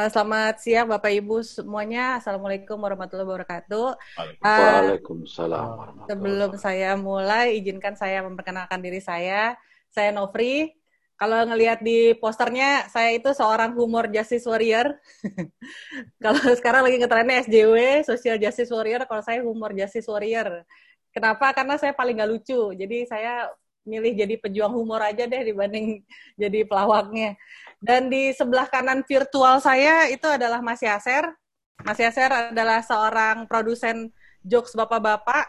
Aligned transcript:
Uh, 0.00 0.08
selamat 0.08 0.64
siang 0.64 0.88
Bapak 0.88 1.12
Ibu 1.12 1.44
semuanya. 1.44 2.16
Assalamualaikum 2.16 2.80
warahmatullahi 2.80 3.36
wabarakatuh. 3.36 4.00
Waalaikumsalam. 4.40 5.64
Uh, 5.76 6.08
sebelum 6.08 6.56
saya 6.56 6.96
mulai, 6.96 7.60
izinkan 7.60 7.92
saya 8.00 8.24
memperkenalkan 8.24 8.80
diri 8.80 9.04
saya. 9.04 9.60
Saya 9.92 10.08
Novri. 10.16 10.72
Kalau 11.20 11.44
ngelihat 11.44 11.84
di 11.84 12.16
posternya, 12.16 12.88
saya 12.88 13.12
itu 13.12 13.28
seorang 13.36 13.76
humor 13.76 14.08
justice 14.08 14.48
warrior. 14.48 14.96
Kalau 16.24 16.48
sekarang 16.56 16.88
lagi 16.88 16.96
ngetrennya 16.96 17.44
SJW, 17.44 18.00
social 18.08 18.40
justice 18.40 18.72
warrior. 18.72 19.04
Kalau 19.04 19.20
saya 19.20 19.44
humor 19.44 19.76
justice 19.76 20.08
warrior. 20.08 20.64
Kenapa? 21.12 21.52
Karena 21.52 21.76
saya 21.76 21.92
paling 21.92 22.24
gak 22.24 22.30
lucu. 22.32 22.72
Jadi 22.72 23.04
saya 23.04 23.52
milih 23.84 24.12
jadi 24.16 24.34
pejuang 24.40 24.72
humor 24.76 25.00
aja 25.00 25.24
deh 25.28 25.42
dibanding 25.44 26.00
jadi 26.40 26.64
pelawaknya. 26.64 27.36
Dan 27.80 28.12
di 28.12 28.28
sebelah 28.36 28.68
kanan 28.68 29.00
virtual 29.08 29.56
saya 29.64 30.04
itu 30.12 30.28
adalah 30.28 30.60
Mas 30.60 30.84
Yaser. 30.84 31.32
Mas 31.80 31.96
Yaser 31.96 32.28
adalah 32.28 32.84
seorang 32.84 33.48
produsen 33.48 34.12
jokes 34.44 34.76
bapak-bapak 34.76 35.48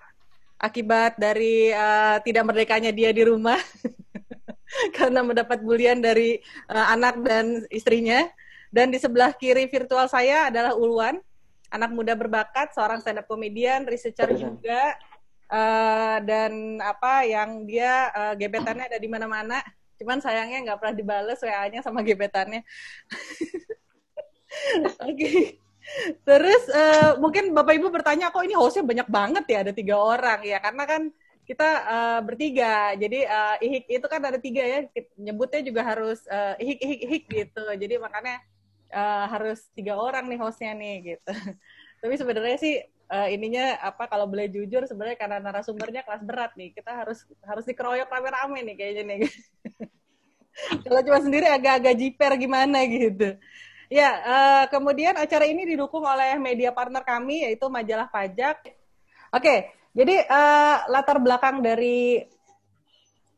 akibat 0.56 1.20
dari 1.20 1.76
uh, 1.76 2.24
tidak 2.24 2.48
merdekanya 2.48 2.96
dia 2.96 3.12
di 3.12 3.28
rumah 3.28 3.60
karena 4.98 5.28
mendapat 5.28 5.60
bulian 5.60 6.00
dari 6.00 6.40
uh, 6.72 6.96
anak 6.96 7.20
dan 7.20 7.68
istrinya. 7.68 8.24
Dan 8.72 8.88
di 8.88 9.04
sebelah 9.04 9.36
kiri 9.36 9.68
virtual 9.68 10.08
saya 10.08 10.48
adalah 10.48 10.72
Ulwan, 10.72 11.20
anak 11.68 11.92
muda 11.92 12.16
berbakat, 12.16 12.72
seorang 12.72 13.04
stand 13.04 13.20
up 13.20 13.28
comedian, 13.28 13.84
researcher 13.84 14.32
juga, 14.32 14.96
uh, 15.52 16.24
dan 16.24 16.80
apa 16.80 17.28
yang 17.28 17.68
dia 17.68 18.08
uh, 18.16 18.34
gebetannya 18.40 18.88
ada 18.88 18.96
di 18.96 19.12
mana-mana 19.12 19.60
Cuman 20.02 20.18
sayangnya 20.18 20.66
nggak 20.66 20.80
pernah 20.82 20.96
dibales 20.98 21.40
WA-nya 21.46 21.86
sama 21.86 22.02
gebetannya. 22.02 22.66
Oke. 25.06 25.14
Okay. 25.14 25.40
Terus 26.26 26.64
uh, 26.74 27.22
mungkin 27.22 27.54
Bapak 27.54 27.78
Ibu 27.78 27.94
bertanya, 27.94 28.34
kok 28.34 28.42
ini 28.42 28.58
hostnya 28.58 28.82
banyak 28.82 29.06
banget 29.06 29.46
ya, 29.46 29.58
ada 29.62 29.74
tiga 29.74 30.02
orang 30.02 30.42
ya? 30.42 30.58
Karena 30.58 30.84
kan 30.90 31.14
kita 31.46 31.70
uh, 31.84 32.20
bertiga, 32.26 32.96
jadi 32.96 33.28
uh, 33.28 33.56
ihik 33.60 33.86
itu 33.90 34.08
kan 34.08 34.22
ada 34.24 34.40
tiga 34.42 34.62
ya, 34.62 34.80
nyebutnya 35.20 35.62
juga 35.62 35.82
harus 35.86 36.26
uh, 36.30 36.58
ihik 36.58 36.80
ihik 36.82 37.02
ihik 37.06 37.24
gitu. 37.30 37.66
Jadi 37.78 38.02
makanya 38.02 38.42
uh, 38.94 39.26
harus 39.30 39.68
tiga 39.74 39.98
orang 39.98 40.30
nih 40.32 40.40
hostnya 40.40 40.74
nih 40.74 41.18
gitu. 41.18 41.34
Tapi 42.02 42.14
sebenarnya 42.18 42.58
sih 42.58 42.82
uh, 43.12 43.28
ininya 43.28 43.76
apa 43.84 44.08
kalau 44.08 44.26
boleh 44.26 44.48
jujur 44.48 44.88
sebenarnya 44.88 45.20
karena 45.20 45.38
narasumbernya 45.44 46.08
kelas 46.08 46.24
berat 46.24 46.52
nih 46.56 46.72
kita 46.72 46.96
harus 46.96 47.28
harus 47.44 47.68
dikeroyok 47.68 48.08
rame-rame 48.08 48.60
nih 48.72 48.76
kayaknya 48.80 49.04
nih. 49.06 49.20
Kalau 50.84 51.00
cuma 51.08 51.20
sendiri 51.24 51.48
agak-agak 51.48 51.96
jiper 51.96 52.32
gimana 52.36 52.84
gitu. 52.84 53.40
Ya 53.92 54.10
uh, 54.24 54.64
kemudian 54.72 55.16
acara 55.20 55.48
ini 55.48 55.68
didukung 55.68 56.04
oleh 56.04 56.40
media 56.40 56.72
partner 56.72 57.04
kami 57.04 57.44
yaitu 57.48 57.68
majalah 57.68 58.08
pajak. 58.08 58.64
Oke 58.64 58.76
okay, 59.32 59.60
jadi 59.92 60.24
uh, 60.28 60.88
latar 60.88 61.20
belakang 61.20 61.60
dari 61.60 62.24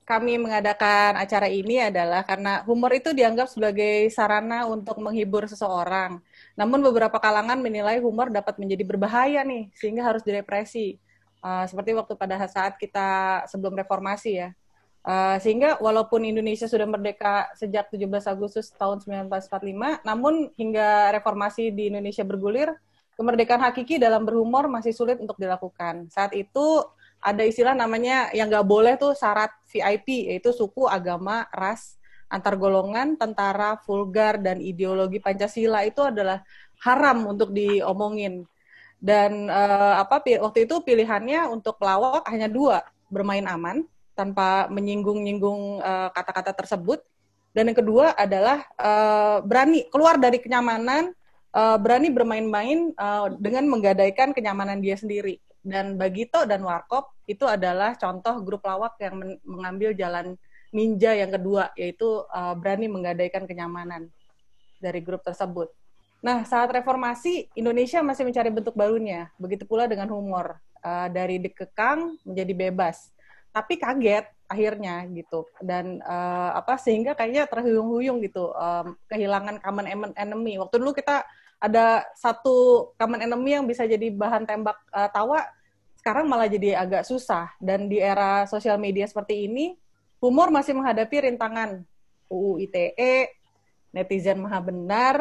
kami 0.04 0.36
mengadakan 0.36 1.16
acara 1.16 1.48
ini 1.48 1.80
adalah 1.80 2.28
karena 2.28 2.62
humor 2.68 2.92
itu 2.92 3.16
dianggap 3.16 3.48
sebagai 3.48 4.12
sarana 4.12 4.68
untuk 4.68 5.00
menghibur 5.00 5.48
seseorang. 5.48 6.20
Namun 6.54 6.86
beberapa 6.86 7.18
kalangan 7.18 7.58
menilai 7.58 7.98
humor 7.98 8.30
dapat 8.30 8.62
menjadi 8.62 8.84
berbahaya 8.86 9.42
nih, 9.42 9.74
sehingga 9.74 10.06
harus 10.06 10.22
direpresi. 10.22 11.02
Uh, 11.44 11.68
seperti 11.68 11.92
waktu 11.92 12.14
pada 12.16 12.40
saat 12.48 12.80
kita 12.80 13.44
sebelum 13.52 13.76
reformasi 13.76 14.32
ya. 14.40 14.50
Uh, 15.04 15.36
sehingga 15.44 15.76
walaupun 15.84 16.24
Indonesia 16.24 16.64
sudah 16.64 16.88
merdeka 16.88 17.52
sejak 17.60 17.92
17 17.92 18.08
Agustus 18.24 18.72
tahun 18.72 19.04
1945, 19.04 20.08
namun 20.08 20.48
hingga 20.56 21.12
reformasi 21.12 21.76
di 21.76 21.92
Indonesia 21.92 22.24
bergulir, 22.24 22.72
kemerdekaan 23.20 23.60
hakiki 23.60 24.00
dalam 24.00 24.24
berhumor 24.24 24.72
masih 24.72 24.96
sulit 24.96 25.20
untuk 25.20 25.36
dilakukan. 25.36 26.08
Saat 26.08 26.32
itu 26.32 26.88
ada 27.24 27.44
istilah 27.44 27.76
namanya 27.76 28.32
yang 28.32 28.48
nggak 28.48 28.64
boleh 28.64 28.96
tuh 28.96 29.12
syarat 29.12 29.52
VIP 29.68 30.32
yaitu 30.32 30.56
suku, 30.56 30.88
agama, 30.88 31.52
ras, 31.52 32.00
antar 32.34 32.58
golongan, 32.58 33.14
tentara, 33.14 33.78
vulgar 33.86 34.42
dan 34.42 34.58
ideologi 34.58 35.22
Pancasila 35.22 35.86
itu 35.86 36.02
adalah 36.02 36.42
haram 36.82 37.30
untuk 37.30 37.54
diomongin. 37.54 38.50
Dan 38.98 39.52
uh, 39.52 40.02
apa 40.02 40.26
waktu 40.42 40.66
itu 40.66 40.82
pilihannya 40.82 41.46
untuk 41.54 41.78
pelawak 41.78 42.26
hanya 42.34 42.50
dua, 42.50 42.82
bermain 43.14 43.46
aman 43.46 43.86
tanpa 44.18 44.66
menyinggung-nyinggung 44.74 45.84
uh, 45.84 46.10
kata-kata 46.10 46.58
tersebut. 46.58 47.06
Dan 47.54 47.70
yang 47.70 47.78
kedua 47.78 48.18
adalah 48.18 48.66
uh, 48.82 49.46
berani 49.46 49.86
keluar 49.94 50.18
dari 50.18 50.42
kenyamanan, 50.42 51.14
uh, 51.54 51.78
berani 51.78 52.10
bermain-main 52.10 52.98
uh, 52.98 53.30
dengan 53.38 53.70
menggadaikan 53.70 54.34
kenyamanan 54.34 54.82
dia 54.82 54.98
sendiri 54.98 55.38
dan 55.64 55.96
Bagito 55.96 56.44
dan 56.44 56.60
Warkop 56.62 57.16
itu 57.26 57.48
adalah 57.48 57.96
contoh 57.96 58.44
grup 58.44 58.68
lawak 58.68 59.00
yang 59.00 59.16
men 59.16 59.32
mengambil 59.48 59.96
jalan 59.96 60.36
ninja 60.74 61.14
yang 61.14 61.30
kedua 61.30 61.70
yaitu 61.78 62.26
uh, 62.28 62.58
berani 62.58 62.90
menggadaikan 62.90 63.46
kenyamanan 63.46 64.10
dari 64.82 65.00
grup 65.00 65.24
tersebut. 65.24 65.72
Nah, 66.24 66.44
saat 66.44 66.72
reformasi 66.72 67.52
Indonesia 67.56 68.00
masih 68.02 68.24
mencari 68.28 68.50
bentuk 68.52 68.76
barunya. 68.76 69.32
Begitu 69.38 69.64
pula 69.64 69.88
dengan 69.88 70.10
humor 70.12 70.58
uh, 70.82 71.08
dari 71.08 71.40
dikekang 71.40 72.20
menjadi 72.26 72.54
bebas. 72.68 73.14
Tapi 73.54 73.78
kaget 73.78 74.26
akhirnya 74.50 75.08
gitu 75.10 75.50
dan 75.64 76.04
uh, 76.04 76.54
apa 76.58 76.78
sehingga 76.78 77.18
kayaknya 77.18 77.50
terhuyung-huyung 77.50 78.22
gitu 78.22 78.52
um, 78.54 78.98
kehilangan 79.08 79.62
common 79.62 79.88
enemy. 80.18 80.58
Waktu 80.58 80.76
dulu 80.82 80.92
kita 80.92 81.22
ada 81.64 82.04
satu 82.18 82.92
common 83.00 83.24
enemy 83.24 83.56
yang 83.62 83.66
bisa 83.70 83.88
jadi 83.88 84.12
bahan 84.12 84.44
tembak 84.44 84.76
uh, 84.92 85.08
tawa 85.12 85.48
sekarang 86.04 86.28
malah 86.28 86.52
jadi 86.52 86.76
agak 86.76 87.08
susah 87.08 87.48
dan 87.64 87.88
di 87.88 87.96
era 87.96 88.44
sosial 88.44 88.76
media 88.76 89.08
seperti 89.08 89.48
ini 89.48 89.80
humor 90.24 90.48
masih 90.48 90.72
menghadapi 90.72 91.28
rintangan. 91.28 91.84
UU 92.32 92.64
ITE 92.64 93.36
netizen 93.92 94.40
maha 94.40 94.64
benar 94.64 95.16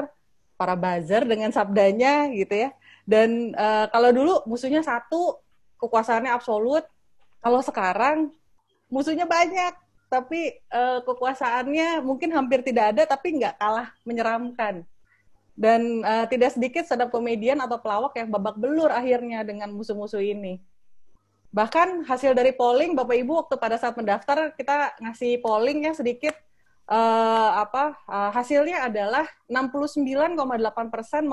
para 0.55 0.79
buzzer 0.79 1.27
dengan 1.27 1.51
sabdanya 1.51 2.31
gitu 2.31 2.55
ya. 2.55 2.71
Dan 3.03 3.51
uh, 3.59 3.91
kalau 3.91 4.15
dulu 4.15 4.35
musuhnya 4.47 4.87
satu 4.87 5.43
kekuasaannya 5.83 6.31
absolut. 6.31 6.87
Kalau 7.43 7.59
sekarang 7.59 8.31
musuhnya 8.87 9.27
banyak. 9.27 9.75
Tapi 10.07 10.61
uh, 10.69 11.01
kekuasaannya 11.03 12.05
mungkin 12.05 12.37
hampir 12.37 12.61
tidak 12.61 12.95
ada 12.95 13.03
tapi 13.09 13.43
nggak 13.43 13.59
kalah 13.59 13.91
menyeramkan. 14.07 14.87
Dan 15.53 16.07
uh, 16.07 16.31
tidak 16.31 16.55
sedikit 16.55 16.87
stand 16.87 17.11
komedian 17.11 17.59
atau 17.59 17.77
pelawak 17.77 18.15
yang 18.17 18.31
babak 18.31 18.57
belur 18.57 18.89
akhirnya 18.89 19.43
dengan 19.43 19.75
musuh-musuh 19.75 20.23
ini. 20.23 20.63
Bahkan 21.53 22.09
hasil 22.09 22.33
dari 22.33 22.57
polling 22.57 22.97
Bapak 22.97 23.13
Ibu 23.13 23.45
waktu 23.45 23.61
pada 23.61 23.77
saat 23.77 23.93
mendaftar 23.93 24.57
kita 24.57 24.97
ngasih 25.05 25.37
polling 25.45 25.85
ya 25.85 25.93
sedikit 25.93 26.33
uh, 26.89 27.61
apa 27.61 28.01
uh, 28.09 28.33
hasilnya 28.33 28.89
adalah 28.89 29.29
69,8% 29.53 30.33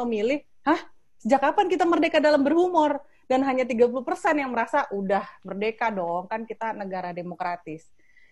memilih, 0.03 0.43
"Hah, 0.67 0.79
sejak 1.23 1.39
kapan 1.39 1.71
kita 1.71 1.87
merdeka 1.87 2.19
dalam 2.19 2.43
berhumor?" 2.43 2.99
dan 3.29 3.45
hanya 3.45 3.63
30% 3.63 4.41
yang 4.41 4.49
merasa 4.49 4.89
udah 4.89 5.21
merdeka 5.45 5.93
dong, 5.93 6.25
kan 6.25 6.49
kita 6.49 6.73
negara 6.73 7.13
demokratis. 7.13 7.85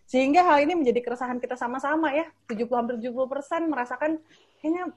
Sehingga 0.09 0.41
hal 0.41 0.65
ini 0.65 0.73
menjadi 0.73 1.05
keresahan 1.05 1.37
kita 1.37 1.53
sama-sama 1.53 2.09
ya. 2.17 2.25
70 2.49 2.65
hampir 2.73 2.95
70% 2.97 3.69
merasakan 3.69 4.17
kayaknya 4.57 4.89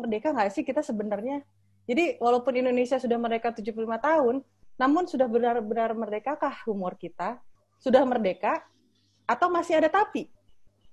merdeka 0.00 0.32
nggak 0.32 0.48
sih 0.48 0.64
kita 0.64 0.80
sebenarnya? 0.80 1.44
Jadi 1.84 2.16
walaupun 2.16 2.56
Indonesia 2.56 2.96
sudah 2.96 3.20
merdeka 3.20 3.52
75 3.52 3.84
tahun, 4.00 4.40
namun 4.74 5.06
sudah 5.06 5.30
benar-benar 5.30 5.94
merdekakah 5.94 6.54
humor 6.66 6.98
kita? 6.98 7.38
Sudah 7.78 8.02
merdeka 8.02 8.64
atau 9.28 9.46
masih 9.52 9.78
ada 9.78 9.86
tapi? 9.92 10.26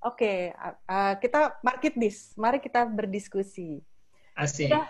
Oke, 0.02 0.50
okay, 0.50 0.82
uh, 0.90 1.14
kita 1.22 1.62
market 1.62 1.94
this. 1.94 2.34
Mari 2.34 2.58
kita 2.58 2.86
berdiskusi. 2.90 3.86
Asik. 4.34 4.74
Sudah, 4.74 4.86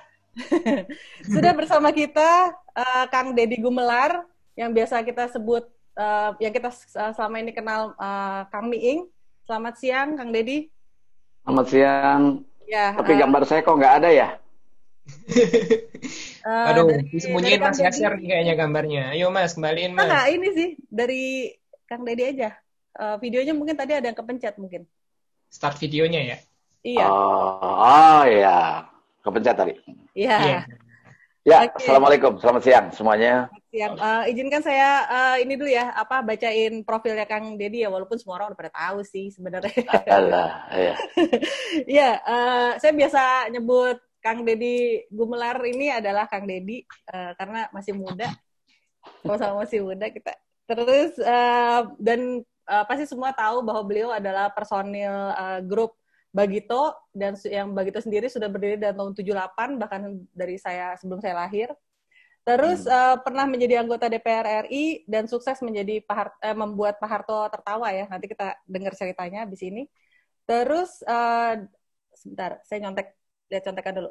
sudah 1.35 1.51
bersama 1.51 1.91
kita 1.91 2.55
uh, 2.71 3.05
Kang 3.11 3.35
Deddy 3.35 3.59
Gumelar 3.59 4.23
yang 4.55 4.71
biasa 4.71 5.03
kita 5.03 5.27
sebut 5.27 5.67
uh, 5.99 6.31
yang 6.39 6.55
kita 6.55 6.71
selama 7.11 7.43
ini 7.43 7.51
kenal 7.51 7.91
uh, 7.99 8.47
Kang 8.47 8.71
Miing. 8.71 9.07
Selamat 9.43 9.75
siang, 9.79 10.15
Kang 10.15 10.31
Deddy. 10.31 10.71
Selamat 11.43 11.65
siang. 11.67 12.21
Ya, 12.71 12.95
Tapi 12.95 13.11
uh, 13.11 13.19
gambar 13.27 13.43
saya 13.43 13.61
kok 13.67 13.75
nggak 13.75 13.95
ada 13.99 14.09
ya? 14.15 14.27
uh, 16.45 16.69
Aduh, 16.73 17.01
disembunyiin 17.09 17.61
Mas 17.61 17.79
Yasir 17.81 18.13
kayaknya 18.17 18.53
gambarnya. 18.57 19.15
Ayo 19.15 19.29
Mas, 19.29 19.57
kembaliin 19.57 19.93
Mas. 19.93 20.09
Enggak, 20.09 20.27
ini 20.33 20.47
sih 20.53 20.69
dari 20.89 21.23
Kang 21.89 22.05
Dedi 22.05 22.23
aja. 22.37 22.55
Uh, 22.91 23.15
videonya 23.23 23.55
mungkin 23.55 23.79
tadi 23.79 23.95
ada 23.95 24.05
yang 24.05 24.17
kepencet 24.17 24.59
mungkin. 24.59 24.83
Start 25.47 25.79
videonya 25.79 26.21
ya? 26.35 26.37
Iya. 26.81 27.05
Oh, 27.05 27.77
oh 27.81 28.23
ya, 28.25 28.87
kepencet 29.21 29.55
tadi. 29.55 29.73
Iya. 30.17 30.37
Yeah. 30.39 30.63
Ya, 31.41 31.65
okay. 31.65 31.89
assalamualaikum, 31.89 32.37
selamat 32.37 32.61
siang 32.61 32.85
semuanya. 32.93 33.49
Siang. 33.73 33.97
Uh, 33.97 34.29
izinkan 34.29 34.61
saya 34.61 35.09
uh, 35.09 35.35
ini 35.41 35.57
dulu 35.57 35.73
ya, 35.73 35.89
apa 35.89 36.21
bacain 36.21 36.85
profilnya 36.85 37.25
Kang 37.25 37.57
Dedi 37.57 37.81
ya, 37.81 37.89
walaupun 37.89 38.13
semua 38.21 38.37
orang 38.37 38.53
udah 38.53 38.59
pada 38.61 38.69
tahu 38.69 39.01
sih 39.01 39.33
sebenarnya. 39.33 39.73
Alah, 40.05 40.69
ya. 40.69 40.93
ya, 41.89 42.09
uh, 42.21 42.71
saya 42.77 42.93
biasa 42.93 43.49
nyebut 43.49 43.97
Kang 44.21 44.45
Dedi 44.45 45.03
Gumelar 45.09 45.57
ini 45.65 45.89
adalah 45.89 46.29
Kang 46.29 46.45
Dedi 46.45 46.85
uh, 47.09 47.33
karena 47.35 47.67
masih 47.73 47.97
muda, 47.97 48.29
sama-sama 49.25 49.65
masih 49.65 49.81
muda 49.81 50.07
kita. 50.13 50.37
Terus 50.69 51.17
uh, 51.19 51.89
dan 51.97 52.45
uh, 52.69 52.85
pasti 52.85 53.09
semua 53.09 53.33
tahu 53.33 53.65
bahwa 53.65 53.81
beliau 53.83 54.09
adalah 54.13 54.53
personil 54.53 55.11
uh, 55.35 55.59
grup 55.65 55.97
Bagito 56.31 56.95
dan 57.11 57.35
yang 57.43 57.75
Bagito 57.75 57.99
sendiri 57.99 58.31
sudah 58.31 58.47
berdiri 58.47 58.79
dari 58.79 58.95
tahun 58.95 59.11
78 59.11 59.75
bahkan 59.75 60.01
dari 60.31 60.55
saya 60.55 60.95
sebelum 60.95 61.19
saya 61.19 61.35
lahir. 61.43 61.75
Terus 62.41 62.87
hmm. 62.87 62.93
uh, 62.93 63.15
pernah 63.21 63.45
menjadi 63.45 63.83
anggota 63.83 64.07
DPR 64.07 64.65
RI 64.65 65.05
dan 65.05 65.27
sukses 65.27 65.59
menjadi 65.59 66.01
Pak 66.01 66.39
uh, 66.41 66.57
membuat 66.57 66.97
Pak 67.03 67.09
Harto 67.09 67.37
tertawa 67.51 67.91
ya. 67.91 68.07
Nanti 68.07 68.31
kita 68.31 68.55
dengar 68.63 68.95
ceritanya 68.95 69.43
di 69.43 69.59
sini. 69.59 69.83
Terus 70.47 71.03
uh, 71.05 71.59
sebentar, 72.15 72.63
saya 72.63 72.87
nyontek 72.87 73.20
lihat 73.51 73.67
contekan 73.67 73.99
dulu. 73.99 74.09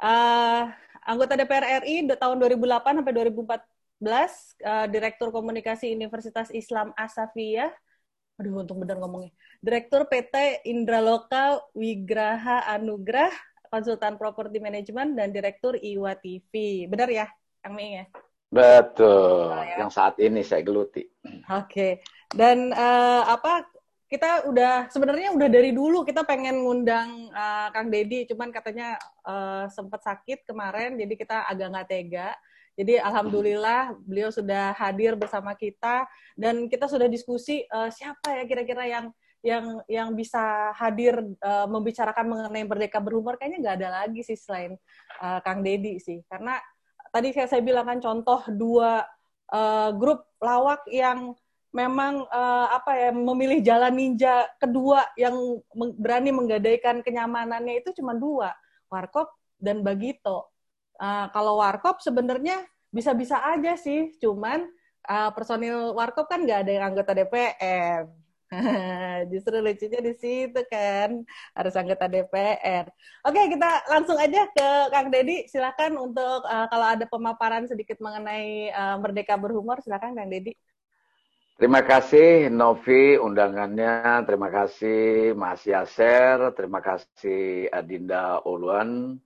Uh, 0.00 0.72
anggota 1.04 1.36
DPR 1.36 1.84
RI 1.84 2.08
tahun 2.16 2.40
2008 2.40 2.98
sampai 3.02 3.14
2014, 3.14 4.64
uh, 4.64 4.86
Direktur 4.88 5.28
Komunikasi 5.28 5.92
Universitas 5.92 6.48
Islam 6.50 6.96
Asafiyah, 6.96 7.68
aduh 8.40 8.64
untung 8.64 8.80
benar 8.80 8.96
ngomongnya, 8.96 9.34
Direktur 9.60 10.08
PT 10.08 10.64
Indraloka 10.64 11.60
Wigraha 11.76 12.64
Anugrah, 12.72 13.34
Konsultan 13.68 14.16
Property 14.16 14.62
Management, 14.62 15.18
dan 15.18 15.28
Direktur 15.34 15.76
Iwa 15.76 16.16
TV. 16.16 16.86
Benar 16.88 17.12
ya, 17.12 17.26
Kang 17.60 17.76
Ming 17.76 18.00
ya? 18.00 18.06
Betul, 18.48 19.52
oh, 19.52 19.60
ya. 19.60 19.84
yang 19.84 19.92
saat 19.92 20.16
ini 20.16 20.40
saya 20.40 20.64
geluti. 20.64 21.04
Oke, 21.20 21.44
okay. 21.68 21.92
dan 22.32 22.72
uh, 22.72 23.28
apa 23.28 23.68
kita 24.08 24.48
udah 24.48 24.88
sebenarnya 24.88 25.36
udah 25.36 25.48
dari 25.52 25.76
dulu 25.76 26.00
kita 26.00 26.24
pengen 26.24 26.64
ngundang 26.64 27.28
uh, 27.28 27.68
Kang 27.76 27.92
Dedi, 27.92 28.24
cuman 28.24 28.48
katanya 28.48 28.96
uh, 29.28 29.68
sempat 29.68 30.00
sakit 30.00 30.48
kemarin, 30.48 30.96
jadi 30.96 31.12
kita 31.12 31.36
agak 31.44 31.68
nggak 31.76 31.88
tega. 31.92 32.30
Jadi 32.78 32.94
alhamdulillah 32.94 33.92
beliau 34.06 34.30
sudah 34.30 34.70
hadir 34.78 35.18
bersama 35.18 35.52
kita 35.58 36.06
dan 36.38 36.70
kita 36.70 36.86
sudah 36.86 37.10
diskusi 37.10 37.66
uh, 37.68 37.90
siapa 37.90 38.38
ya 38.38 38.46
kira-kira 38.46 38.86
yang 38.86 39.10
yang 39.42 39.82
yang 39.90 40.08
bisa 40.14 40.70
hadir 40.78 41.18
uh, 41.42 41.66
membicarakan 41.66 42.26
mengenai 42.26 42.64
merdeka 42.66 43.02
berhumor 43.02 43.34
kayaknya 43.34 43.58
nggak 43.62 43.76
ada 43.82 43.88
lagi 44.02 44.22
sih 44.22 44.38
selain 44.38 44.78
uh, 45.22 45.38
Kang 45.42 45.62
Dedi 45.62 45.98
sih 45.98 46.22
karena 46.30 46.58
tadi 47.10 47.34
saya 47.34 47.50
saya 47.50 47.62
bilang 47.62 47.86
kan 47.86 47.98
contoh 47.98 48.46
dua 48.50 49.02
uh, 49.50 49.90
grup 49.94 50.26
lawak 50.38 50.86
yang 50.90 51.34
memang 51.68 52.24
uh, 52.32 52.66
apa 52.72 52.92
ya 52.96 53.10
memilih 53.12 53.60
jalan 53.60 53.92
ninja 53.92 54.48
kedua 54.56 55.04
yang 55.20 55.36
berani 56.00 56.32
menggadaikan 56.32 57.04
kenyamanannya 57.04 57.84
itu 57.84 57.92
cuma 58.00 58.16
dua, 58.16 58.56
Warkop 58.88 59.28
dan 59.60 59.84
Bagito. 59.84 60.48
Uh, 60.98 61.28
kalau 61.30 61.60
Warkop 61.60 62.00
sebenarnya 62.00 62.64
bisa-bisa 62.88 63.38
aja 63.44 63.76
sih, 63.76 64.16
cuman 64.16 64.64
uh, 65.06 65.30
personil 65.36 65.92
Warkop 65.92 66.26
kan 66.26 66.42
nggak 66.42 66.66
ada 66.66 66.70
yang 66.72 66.84
anggota 66.94 67.12
DPR. 67.12 68.08
Justru 69.32 69.60
lucunya 69.60 70.00
di 70.00 70.12
situ 70.16 70.60
kan 70.72 71.20
harus 71.52 71.74
anggota 71.76 72.08
DPR. 72.08 72.88
Oke 73.28 73.40
kita 73.52 73.84
langsung 73.92 74.16
aja 74.16 74.48
ke 74.48 74.68
Kang 74.88 75.12
Dedi. 75.12 75.44
Silakan 75.52 76.00
untuk 76.00 76.40
uh, 76.48 76.66
kalau 76.72 76.86
ada 76.96 77.04
pemaparan 77.04 77.68
sedikit 77.68 78.00
mengenai 78.00 78.72
uh, 78.72 78.96
Merdeka 79.04 79.36
Berhumor, 79.36 79.84
silakan 79.84 80.16
Kang 80.16 80.32
Dedi. 80.32 80.56
Terima 81.58 81.82
kasih 81.82 82.54
Novi 82.54 83.18
undangannya, 83.18 84.22
terima 84.22 84.46
kasih 84.46 85.34
Mas 85.34 85.66
Yaser, 85.66 86.54
terima 86.54 86.78
kasih 86.78 87.66
Adinda 87.74 88.38
Uluan 88.46 89.18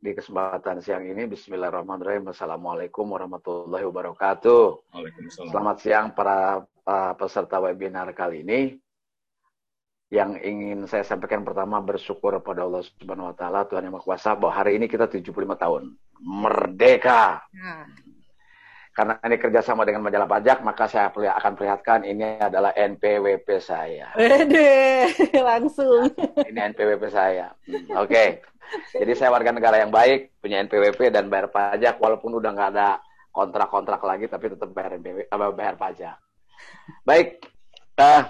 di 0.00 0.16
kesempatan 0.16 0.80
siang 0.80 1.04
ini. 1.04 1.28
Bismillahirrahmanirrahim. 1.28 2.32
Assalamualaikum 2.32 3.04
warahmatullahi 3.04 3.84
wabarakatuh. 3.84 4.96
Selamat 5.28 5.76
siang 5.84 6.16
para 6.16 6.64
uh, 6.64 7.12
peserta 7.20 7.60
webinar 7.60 8.08
kali 8.16 8.48
ini. 8.48 8.60
Yang 10.08 10.40
ingin 10.40 10.88
saya 10.88 11.04
sampaikan 11.04 11.44
pertama 11.44 11.84
bersyukur 11.84 12.32
pada 12.40 12.64
Allah 12.64 12.80
Subhanahu 12.80 13.28
wa 13.28 13.36
taala 13.36 13.68
Tuhan 13.68 13.84
Yang 13.84 14.00
Maha 14.00 14.06
Kuasa 14.08 14.32
bahwa 14.32 14.56
hari 14.56 14.80
ini 14.80 14.88
kita 14.88 15.04
75 15.04 15.36
tahun. 15.36 15.92
Merdeka. 16.24 17.44
Nah 17.52 18.03
karena 18.94 19.18
ini 19.26 19.36
kerjasama 19.42 19.82
dengan 19.82 20.06
majalah 20.06 20.30
pajak, 20.30 20.62
maka 20.62 20.86
saya 20.86 21.10
akan 21.10 21.52
perlihatkan 21.58 22.06
ini 22.06 22.38
adalah 22.38 22.70
NPWP 22.78 23.58
saya. 23.58 24.14
Wede, 24.14 25.10
langsung. 25.50 26.14
Ini 26.38 26.60
NPWP 26.70 27.10
saya. 27.10 27.50
Hmm, 27.66 27.98
Oke, 27.98 28.06
okay. 28.06 28.28
jadi 29.02 29.12
saya 29.18 29.34
warga 29.34 29.50
negara 29.50 29.82
yang 29.82 29.90
baik, 29.90 30.38
punya 30.38 30.62
NPWP 30.62 31.10
dan 31.10 31.26
bayar 31.26 31.50
pajak, 31.50 31.98
walaupun 31.98 32.38
udah 32.38 32.54
nggak 32.54 32.70
ada 32.78 33.02
kontrak-kontrak 33.34 33.98
lagi, 33.98 34.30
tapi 34.30 34.54
tetap 34.54 34.70
bayar 34.70 34.94
NPWP, 35.02 35.26
bayar 35.58 35.74
pajak. 35.74 36.14
Baik, 37.02 37.42
uh, 37.98 38.22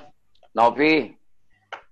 Novi 0.57 1.13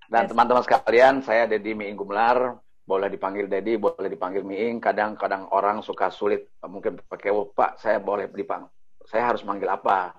dan 0.09 0.25
teman-teman 0.25 0.65
sekalian, 0.65 1.21
saya 1.21 1.45
Dedi 1.45 1.77
Miinggumelar, 1.77 2.57
boleh 2.93 3.09
dipanggil 3.09 3.49
Dedi, 3.49 3.73
boleh 3.81 4.05
dipanggil 4.05 4.45
Miing. 4.45 4.77
Kadang-kadang 4.77 5.49
orang 5.49 5.81
suka 5.81 6.13
sulit, 6.13 6.53
mungkin 6.61 7.01
pakai 7.01 7.33
Pak, 7.33 7.81
saya 7.81 7.97
boleh 7.97 8.29
dipanggil. 8.29 8.69
Saya 9.09 9.33
harus 9.33 9.41
manggil 9.41 9.65
apa? 9.65 10.13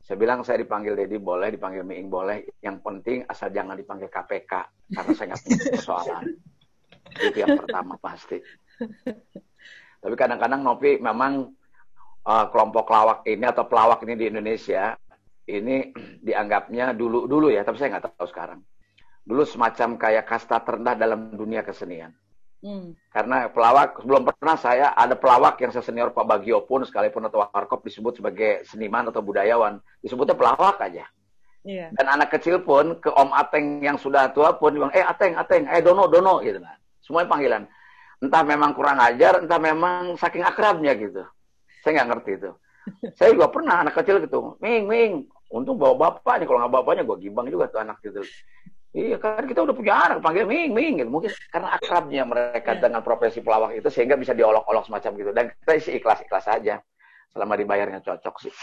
Saya 0.00 0.16
bilang 0.16 0.40
saya 0.40 0.64
dipanggil 0.64 0.96
Dedi 0.96 1.20
boleh, 1.20 1.52
dipanggil 1.52 1.84
Miing 1.84 2.08
boleh. 2.08 2.48
Yang 2.64 2.80
penting 2.80 3.18
asal 3.28 3.52
jangan 3.52 3.76
dipanggil 3.76 4.08
KPK 4.08 4.52
karena 4.96 5.12
saya 5.12 5.26
nggak 5.28 5.42
punya 5.44 5.64
persoalan. 5.76 6.24
Itu 7.20 7.36
yang 7.36 7.56
pertama 7.60 7.94
pasti. 8.00 8.38
Tapi 10.00 10.14
kadang-kadang 10.16 10.64
Novi 10.64 10.96
memang 10.96 11.52
uh, 12.24 12.46
kelompok 12.48 12.88
lawak 12.88 13.28
ini 13.28 13.44
atau 13.44 13.68
pelawak 13.68 14.00
ini 14.08 14.14
di 14.16 14.24
Indonesia 14.32 14.96
ini 15.44 15.92
dianggapnya 16.26 16.96
dulu 16.96 17.28
dulu 17.28 17.52
ya, 17.52 17.60
tapi 17.60 17.76
saya 17.76 18.00
nggak 18.00 18.16
tahu 18.16 18.24
sekarang 18.30 18.64
dulu 19.26 19.42
semacam 19.42 19.98
kayak 19.98 20.24
kasta 20.24 20.62
terendah 20.62 20.94
dalam 20.94 21.34
dunia 21.34 21.66
kesenian. 21.66 22.14
Hmm. 22.62 22.96
Karena 23.12 23.50
pelawak, 23.52 24.00
belum 24.06 24.26
pernah 24.26 24.56
saya 24.56 24.94
ada 24.96 25.18
pelawak 25.18 25.60
yang 25.60 25.74
sesenior 25.74 26.14
Pak 26.14 26.24
Bagio 26.24 26.64
pun, 26.64 26.86
sekalipun 26.86 27.26
atau 27.28 27.44
Warkop 27.44 27.84
disebut 27.84 28.22
sebagai 28.22 28.64
seniman 28.64 29.10
atau 29.10 29.20
budayawan, 29.20 29.82
disebutnya 30.00 30.38
pelawak 30.38 30.80
aja. 30.80 31.04
Yeah. 31.66 31.90
Dan 31.98 32.06
anak 32.06 32.30
kecil 32.30 32.62
pun 32.62 33.02
ke 33.02 33.10
Om 33.10 33.34
Ateng 33.34 33.82
yang 33.82 33.98
sudah 33.98 34.30
tua 34.30 34.54
pun 34.54 34.72
bilang, 34.78 34.94
eh 34.94 35.02
Ateng, 35.02 35.34
Ateng, 35.34 35.66
eh 35.66 35.82
Dono, 35.82 36.06
Dono, 36.06 36.38
gitu 36.40 36.62
kan. 36.62 36.78
Semuanya 37.02 37.28
panggilan. 37.28 37.62
Entah 38.22 38.42
memang 38.46 38.70
kurang 38.72 39.02
ajar, 39.02 39.42
entah 39.42 39.58
memang 39.58 40.14
saking 40.14 40.46
akrabnya 40.46 40.94
gitu. 40.94 41.26
Saya 41.82 42.00
nggak 42.00 42.08
ngerti 42.14 42.30
itu. 42.38 42.50
saya 43.18 43.34
juga 43.34 43.50
pernah 43.50 43.82
anak 43.82 43.98
kecil 43.98 44.22
gitu, 44.22 44.54
Ming, 44.62 44.86
Ming, 44.86 45.12
untung 45.50 45.74
bawa 45.74 45.94
bapak 45.98 46.38
nih, 46.38 46.46
kalau 46.46 46.62
nggak 46.62 46.72
bapaknya 46.72 47.02
gue 47.02 47.18
gimbang 47.18 47.50
juga 47.50 47.66
tuh 47.66 47.82
anak 47.82 47.98
gitu. 47.98 48.22
Iya 48.94 49.16
kan 49.20 49.44
kita 49.44 49.60
udah 49.66 49.74
punya 49.76 49.92
anak 49.96 50.18
panggil 50.24 50.46
Ming 50.48 50.72
Ming 50.72 50.94
gitu. 51.02 51.10
Mungkin 51.10 51.30
karena 51.50 51.68
akrabnya 51.74 52.22
mereka 52.24 52.76
yeah. 52.76 52.82
dengan 52.86 53.00
profesi 53.02 53.42
pelawak 53.42 53.76
itu 53.76 53.88
sehingga 53.92 54.16
bisa 54.16 54.32
diolok-olok 54.32 54.86
semacam 54.86 55.10
gitu. 55.18 55.30
Dan 55.34 55.44
kita 55.52 55.72
isi 55.76 55.90
ikhlas-ikhlas 56.00 56.44
saja 56.46 56.80
selama 57.34 57.54
dibayarnya 57.60 58.00
cocok 58.00 58.34
sih. 58.40 58.52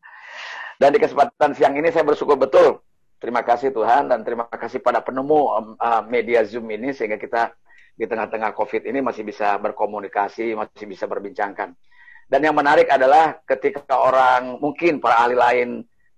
dan 0.80 0.88
di 0.90 0.98
kesempatan 0.98 1.54
siang 1.54 1.74
ini 1.78 1.94
saya 1.94 2.02
bersyukur 2.02 2.40
betul. 2.40 2.82
Terima 3.20 3.44
kasih 3.44 3.68
Tuhan 3.70 4.08
dan 4.08 4.24
terima 4.24 4.48
kasih 4.48 4.80
pada 4.80 5.04
penemu 5.04 5.40
uh, 5.76 6.02
media 6.08 6.40
Zoom 6.40 6.72
ini 6.72 6.96
sehingga 6.96 7.20
kita 7.20 7.52
di 7.92 8.08
tengah-tengah 8.08 8.56
COVID 8.56 8.88
ini 8.88 9.04
masih 9.04 9.28
bisa 9.28 9.60
berkomunikasi, 9.60 10.56
masih 10.56 10.88
bisa 10.88 11.04
berbincangkan. 11.04 11.76
Dan 12.30 12.40
yang 12.40 12.56
menarik 12.56 12.88
adalah 12.88 13.36
ketika 13.44 13.84
orang 13.92 14.56
mungkin 14.56 15.04
para 15.04 15.20
ahli 15.20 15.36
lain 15.36 15.68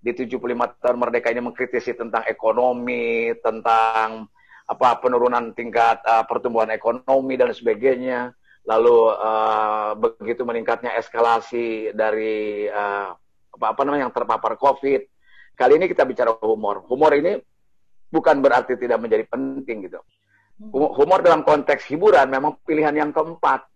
di 0.02 0.11
75 0.11 0.82
tahun 0.82 0.99
merdeka 0.99 1.30
ini 1.30 1.38
mengkritisi 1.47 1.94
tentang 1.94 2.26
ekonomi, 2.26 3.30
tentang 3.38 4.26
apa 4.66 4.99
penurunan 4.99 5.54
tingkat 5.54 6.02
uh, 6.02 6.26
pertumbuhan 6.26 6.75
ekonomi 6.75 7.38
dan 7.38 7.54
sebagainya. 7.54 8.35
Lalu 8.66 8.99
uh, 9.14 9.94
begitu 9.94 10.42
meningkatnya 10.42 10.99
eskalasi 10.99 11.94
dari 11.94 12.66
uh, 12.66 13.14
apa 13.54 13.66
apa 13.78 13.80
namanya 13.87 14.11
yang 14.11 14.14
terpapar 14.14 14.59
COVID. 14.59 15.02
Kali 15.54 15.73
ini 15.78 15.87
kita 15.87 16.02
bicara 16.02 16.35
humor. 16.42 16.82
Humor 16.90 17.14
ini 17.14 17.38
bukan 18.11 18.42
berarti 18.42 18.75
tidak 18.75 18.99
menjadi 18.99 19.23
penting 19.30 19.87
gitu. 19.87 20.02
Humor 20.75 21.23
dalam 21.23 21.47
konteks 21.47 21.87
hiburan 21.90 22.26
memang 22.26 22.59
pilihan 22.66 22.94
yang 22.94 23.11
keempat. 23.14 23.66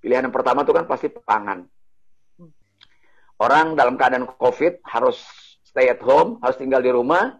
Pilihan 0.00 0.28
yang 0.28 0.34
pertama 0.34 0.64
itu 0.64 0.72
kan 0.72 0.84
pasti 0.88 1.08
pangan. 1.12 1.64
Orang 3.42 3.74
dalam 3.74 3.98
keadaan 3.98 4.28
COVID 4.28 4.86
harus 4.86 5.18
stay 5.72 5.88
at 5.88 6.00
home, 6.04 6.36
harus 6.44 6.60
tinggal 6.60 6.84
di 6.84 6.92
rumah, 6.92 7.32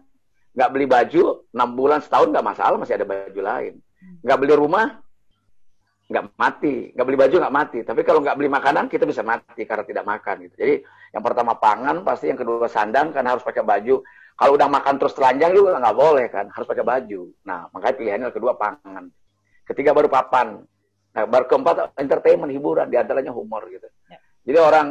nggak 0.57 0.69
beli 0.73 0.85
baju, 0.89 1.45
enam 1.53 1.69
bulan 1.77 2.01
setahun 2.01 2.33
nggak 2.33 2.45
masalah, 2.45 2.77
masih 2.81 2.97
ada 2.97 3.05
baju 3.05 3.41
lain. 3.41 3.73
Nggak 4.25 4.37
beli 4.41 4.53
rumah, 4.57 4.85
nggak 6.09 6.23
mati. 6.33 6.75
Nggak 6.97 7.05
beli 7.05 7.17
baju 7.21 7.35
nggak 7.37 7.55
mati. 7.55 7.79
Tapi 7.85 8.01
kalau 8.01 8.19
nggak 8.25 8.37
beli 8.37 8.49
makanan, 8.49 8.89
kita 8.89 9.05
bisa 9.05 9.21
mati 9.21 9.63
karena 9.69 9.85
tidak 9.85 10.05
makan. 10.05 10.35
Gitu. 10.49 10.55
Jadi 10.57 10.73
yang 11.13 11.23
pertama 11.23 11.53
pangan, 11.61 12.01
pasti 12.01 12.33
yang 12.33 12.41
kedua 12.41 12.65
sandang, 12.65 13.13
karena 13.13 13.37
harus 13.37 13.45
pakai 13.45 13.61
baju. 13.61 14.01
Kalau 14.33 14.51
udah 14.57 14.65
makan 14.65 14.97
terus 14.97 15.13
telanjang 15.13 15.53
juga 15.53 15.77
nggak 15.77 15.97
boleh 15.97 16.25
kan, 16.33 16.49
harus 16.49 16.65
pakai 16.65 16.81
baju. 16.81 17.21
Nah, 17.45 17.69
makanya 17.69 17.95
pilihannya 18.01 18.25
yang 18.33 18.35
kedua 18.35 18.57
pangan. 18.57 19.13
Ketiga 19.63 19.93
baru 19.93 20.09
papan. 20.09 20.65
Nah, 21.13 21.23
baru 21.29 21.45
keempat 21.45 21.93
entertainment, 22.01 22.49
hiburan, 22.49 22.89
di 22.89 22.97
antaranya 22.97 23.29
humor 23.29 23.69
gitu. 23.69 23.85
Ya. 24.09 24.17
Jadi 24.43 24.57
orang 24.57 24.87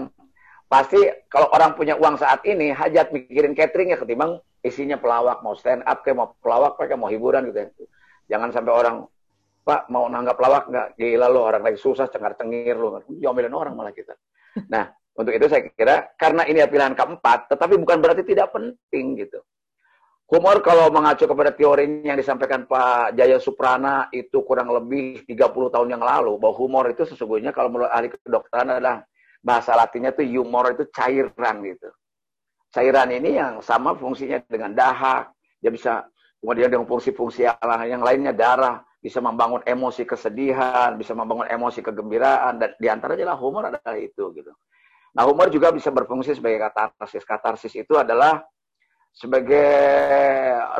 pasti 0.73 0.97
kalau 1.29 1.53
orang 1.53 1.77
punya 1.77 2.01
uang 2.01 2.17
saat 2.17 2.41
ini 2.49 2.73
hajat 2.73 3.13
mikirin 3.13 3.53
catering 3.53 3.93
ya 3.93 4.01
ketimbang 4.01 4.41
isinya 4.65 4.97
pelawak 4.97 5.45
mau 5.45 5.53
stand 5.53 5.85
up 5.85 6.01
kayak 6.01 6.17
mau 6.17 6.33
pelawak 6.41 6.81
kayak 6.81 6.97
mau 6.97 7.13
hiburan 7.13 7.53
gitu 7.53 7.61
ya. 7.61 7.69
Jangan 8.33 8.49
sampai 8.57 8.73
orang 8.73 9.05
Pak 9.63 9.93
mau 9.93 10.09
nanggap 10.09 10.41
pelawak 10.41 10.73
nggak 10.73 10.87
gila 10.97 11.29
lo 11.29 11.45
orang 11.45 11.61
lagi 11.61 11.77
susah 11.77 12.09
cengar 12.09 12.41
cengir 12.41 12.73
lo 12.73 13.05
diomelin 13.05 13.53
orang 13.53 13.77
malah 13.77 13.93
kita. 13.93 14.17
Nah 14.73 14.89
untuk 15.13 15.37
itu 15.37 15.45
saya 15.45 15.69
kira 15.77 16.17
karena 16.17 16.49
ini 16.49 16.65
pilihan 16.65 16.97
keempat 16.97 17.53
tetapi 17.53 17.77
bukan 17.77 18.01
berarti 18.01 18.25
tidak 18.25 18.49
penting 18.57 19.21
gitu. 19.21 19.45
Humor 20.33 20.65
kalau 20.65 20.89
mengacu 20.89 21.29
kepada 21.29 21.53
teorinya 21.53 22.17
yang 22.17 22.17
disampaikan 22.17 22.65
Pak 22.65 23.13
Jaya 23.13 23.37
Suprana 23.37 24.09
itu 24.17 24.41
kurang 24.49 24.73
lebih 24.73 25.29
30 25.29 25.37
tahun 25.69 25.89
yang 25.93 26.01
lalu 26.01 26.41
bahwa 26.41 26.57
humor 26.57 26.89
itu 26.89 27.05
sesungguhnya 27.05 27.53
kalau 27.53 27.69
menurut 27.69 27.93
ahli 27.93 28.09
kedokteran 28.09 28.73
adalah 28.73 29.05
bahasa 29.43 29.75
latinnya 29.75 30.15
itu 30.15 30.23
humor 30.39 30.73
itu 30.73 30.87
cairan 30.95 31.61
gitu. 31.67 31.91
Cairan 32.73 33.13
ini 33.13 33.37
yang 33.37 33.61
sama 33.61 33.93
fungsinya 33.93 34.41
dengan 34.49 34.73
dahak, 34.73 35.35
dia 35.61 35.69
bisa 35.69 36.07
kemudian 36.41 36.73
dengan 36.73 36.89
fungsi-fungsi 36.89 37.45
yang 37.91 38.01
lainnya 38.01 38.33
darah, 38.33 38.81
bisa 39.03 39.19
membangun 39.19 39.61
emosi 39.67 40.07
kesedihan, 40.07 40.95
bisa 40.97 41.13
membangun 41.13 41.51
emosi 41.51 41.83
kegembiraan 41.85 42.57
dan 42.57 42.71
di 42.79 42.87
antaranya 42.89 43.29
adalah 43.29 43.39
humor 43.43 43.63
adalah 43.69 43.99
itu 43.99 44.31
gitu. 44.33 44.55
Nah 45.13 45.29
humor 45.29 45.53
juga 45.53 45.69
bisa 45.75 45.93
berfungsi 45.93 46.39
sebagai 46.39 46.63
katarsis. 46.73 47.27
Katarsis 47.27 47.75
itu 47.77 47.99
adalah 47.99 48.41
sebagai 49.13 49.69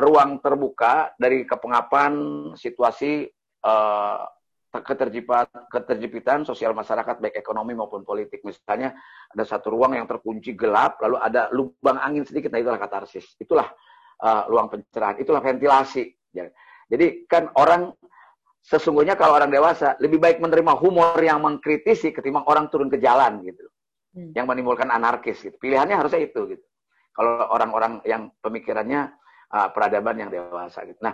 ruang 0.01 0.41
terbuka 0.41 1.13
dari 1.21 1.45
kepengapan 1.45 2.11
situasi 2.57 3.29
uh, 3.61 4.25
keterjipat, 4.81 5.69
keterjipitan 5.69 6.41
sosial 6.41 6.73
masyarakat 6.73 7.21
baik 7.21 7.37
ekonomi 7.37 7.77
maupun 7.77 8.01
politik. 8.01 8.41
Misalnya 8.41 8.97
ada 9.29 9.43
satu 9.45 9.69
ruang 9.69 9.93
yang 9.93 10.09
terkunci 10.09 10.57
gelap, 10.57 10.97
lalu 11.05 11.21
ada 11.21 11.53
lubang 11.53 12.01
angin 12.01 12.25
sedikit, 12.25 12.49
nah 12.49 12.57
itulah 12.57 12.81
katarsis. 12.81 13.37
Itulah 13.37 13.69
uh, 14.25 14.49
ruang 14.49 14.73
pencerahan, 14.73 15.21
itulah 15.21 15.45
ventilasi. 15.45 16.09
Ya. 16.33 16.49
Jadi 16.89 17.29
kan 17.29 17.53
orang 17.53 17.93
sesungguhnya 18.65 19.13
kalau 19.13 19.37
orang 19.37 19.53
dewasa 19.53 19.93
lebih 20.01 20.17
baik 20.17 20.41
menerima 20.41 20.73
humor 20.81 21.21
yang 21.21 21.45
mengkritisi 21.45 22.09
ketimbang 22.09 22.47
orang 22.49 22.71
turun 22.73 22.89
ke 22.89 22.97
jalan 22.97 23.45
gitu. 23.45 23.61
Hmm. 24.17 24.33
Yang 24.33 24.45
menimbulkan 24.49 24.89
anarkis 24.89 25.37
gitu. 25.45 25.53
Pilihannya 25.61 25.93
harusnya 25.93 26.25
itu 26.25 26.49
gitu. 26.49 26.65
Kalau 27.13 27.45
orang-orang 27.53 28.01
yang 28.09 28.33
pemikirannya 28.41 29.13
uh, 29.53 29.69
peradaban 29.69 30.17
yang 30.17 30.29
dewasa 30.33 30.81
gitu. 30.89 30.97
Nah, 31.05 31.13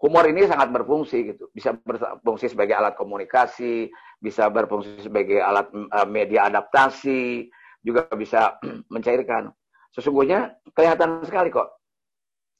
humor 0.00 0.24
ini 0.28 0.44
sangat 0.44 0.68
berfungsi 0.72 1.34
gitu. 1.34 1.48
Bisa 1.52 1.76
berfungsi 1.76 2.52
sebagai 2.52 2.76
alat 2.76 2.94
komunikasi, 2.96 3.88
bisa 4.20 4.48
berfungsi 4.52 5.06
sebagai 5.08 5.40
alat 5.40 5.68
uh, 5.72 6.08
media 6.08 6.48
adaptasi, 6.48 7.48
juga 7.80 8.08
bisa 8.12 8.60
mencairkan. 8.94 9.52
Sesungguhnya 9.94 10.52
kelihatan 10.76 11.24
sekali 11.24 11.48
kok. 11.48 11.76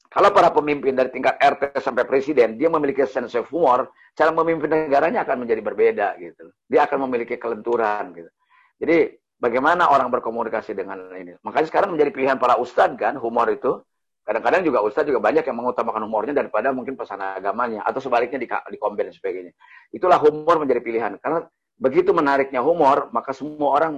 Kalau 0.07 0.31
para 0.31 0.49
pemimpin 0.55 0.95
dari 0.95 1.11
tingkat 1.11 1.35
RT 1.35 1.83
sampai 1.83 2.07
presiden, 2.07 2.55
dia 2.55 2.71
memiliki 2.71 3.03
sense 3.03 3.35
of 3.35 3.51
humor, 3.51 3.91
cara 4.15 4.31
memimpin 4.31 4.71
negaranya 4.71 5.27
akan 5.27 5.43
menjadi 5.43 5.59
berbeda 5.59 6.07
gitu. 6.17 6.47
Dia 6.71 6.87
akan 6.87 7.05
memiliki 7.05 7.35
kelenturan 7.35 8.15
gitu. 8.15 8.31
Jadi 8.79 8.97
bagaimana 9.35 9.91
orang 9.91 10.07
berkomunikasi 10.07 10.73
dengan 10.73 11.11
ini. 11.11 11.35
Makanya 11.43 11.67
sekarang 11.67 11.89
menjadi 11.93 12.11
pilihan 12.15 12.37
para 12.39 12.55
ustadz 12.55 12.95
kan, 12.95 13.19
humor 13.19 13.51
itu. 13.51 13.83
Kadang-kadang 14.27 14.67
juga 14.67 14.83
ustadz 14.83 15.07
juga 15.07 15.23
banyak 15.23 15.47
yang 15.47 15.55
mengutamakan 15.55 16.03
humornya 16.03 16.35
daripada 16.35 16.75
mungkin 16.75 16.99
pesan 16.99 17.23
agamanya. 17.23 17.87
Atau 17.87 18.03
sebaliknya 18.03 18.43
di, 18.43 18.47
di 18.51 18.77
dan 18.77 19.15
sebagainya. 19.15 19.55
Itulah 19.95 20.19
humor 20.19 20.59
menjadi 20.59 20.83
pilihan. 20.83 21.15
Karena 21.23 21.47
begitu 21.79 22.11
menariknya 22.11 22.59
humor, 22.59 23.07
maka 23.15 23.31
semua 23.31 23.71
orang 23.79 23.93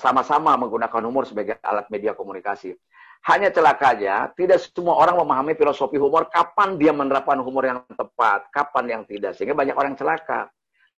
sama-sama 0.00 0.56
menggunakan 0.56 1.04
humor 1.04 1.28
sebagai 1.28 1.60
alat 1.60 1.84
media 1.92 2.16
komunikasi. 2.16 2.72
Hanya 3.28 3.52
celakanya, 3.52 4.32
tidak 4.32 4.64
semua 4.64 4.96
orang 4.96 5.20
memahami 5.20 5.52
filosofi 5.52 6.00
humor, 6.00 6.32
kapan 6.32 6.80
dia 6.80 6.88
menerapkan 6.88 7.36
humor 7.44 7.68
yang 7.68 7.84
tepat, 7.92 8.48
kapan 8.48 8.84
yang 8.88 9.02
tidak. 9.04 9.36
Sehingga 9.36 9.52
banyak 9.52 9.76
orang 9.76 9.92
celaka. 9.92 10.48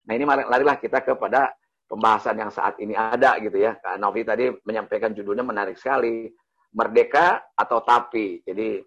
Nah 0.04 0.12
ini 0.12 0.28
larilah 0.28 0.76
kita 0.76 1.00
kepada 1.00 1.56
pembahasan 1.88 2.36
yang 2.36 2.52
saat 2.52 2.76
ini 2.76 2.92
ada 2.92 3.40
gitu 3.40 3.56
ya. 3.56 3.80
Kak 3.80 3.96
Novi 3.96 4.20
tadi 4.28 4.52
menyampaikan 4.68 5.16
judulnya 5.16 5.40
menarik 5.40 5.80
sekali. 5.80 6.28
Merdeka 6.70 7.54
atau 7.58 7.82
tapi. 7.82 8.40
Jadi 8.46 8.78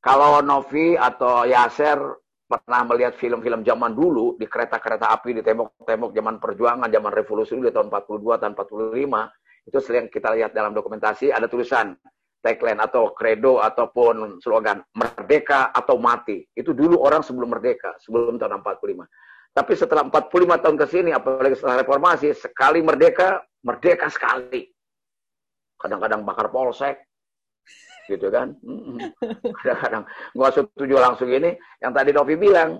kalau 0.00 0.40
Novi 0.40 0.96
atau 0.96 1.44
Yaser 1.46 1.98
pernah 2.50 2.82
melihat 2.82 3.14
film-film 3.14 3.62
zaman 3.62 3.94
dulu 3.94 4.34
di 4.34 4.48
kereta-kereta 4.50 5.14
api 5.14 5.38
di 5.38 5.42
tembok-tembok 5.46 6.10
zaman 6.10 6.34
perjuangan, 6.42 6.88
zaman 6.90 7.12
revolusi 7.14 7.54
di 7.54 7.70
tahun 7.70 7.86
42 7.94 8.42
tahun 8.42 8.52
45, 8.58 9.70
itu 9.70 9.78
sering 9.78 10.10
kita 10.10 10.34
lihat 10.34 10.50
dalam 10.50 10.74
dokumentasi 10.74 11.30
ada 11.30 11.46
tulisan 11.46 11.94
tagline 12.42 12.80
atau 12.80 13.12
credo 13.12 13.60
ataupun 13.60 14.40
slogan 14.42 14.82
merdeka 14.96 15.70
atau 15.70 16.00
mati. 16.00 16.42
Itu 16.56 16.72
dulu 16.72 16.98
orang 16.98 17.22
sebelum 17.22 17.54
merdeka, 17.54 17.94
sebelum 18.02 18.40
tahun 18.40 18.64
45. 18.64 19.06
Tapi 19.50 19.72
setelah 19.76 20.08
45 20.08 20.62
tahun 20.62 20.76
ke 20.78 20.86
sini, 20.88 21.10
apalagi 21.12 21.54
setelah 21.54 21.82
reformasi, 21.84 22.34
sekali 22.34 22.80
merdeka, 22.80 23.42
merdeka 23.62 24.08
sekali. 24.08 24.66
Kadang-kadang 25.80 26.20
bakar 26.28 26.52
polsek, 26.52 27.08
gitu 28.04 28.28
kan. 28.28 28.52
Kadang-kadang 29.64 30.04
nggak 30.36 30.52
setuju 30.52 30.94
langsung 31.00 31.32
ini. 31.32 31.56
Yang 31.80 31.92
tadi 31.96 32.10
Novi 32.12 32.34
bilang. 32.36 32.70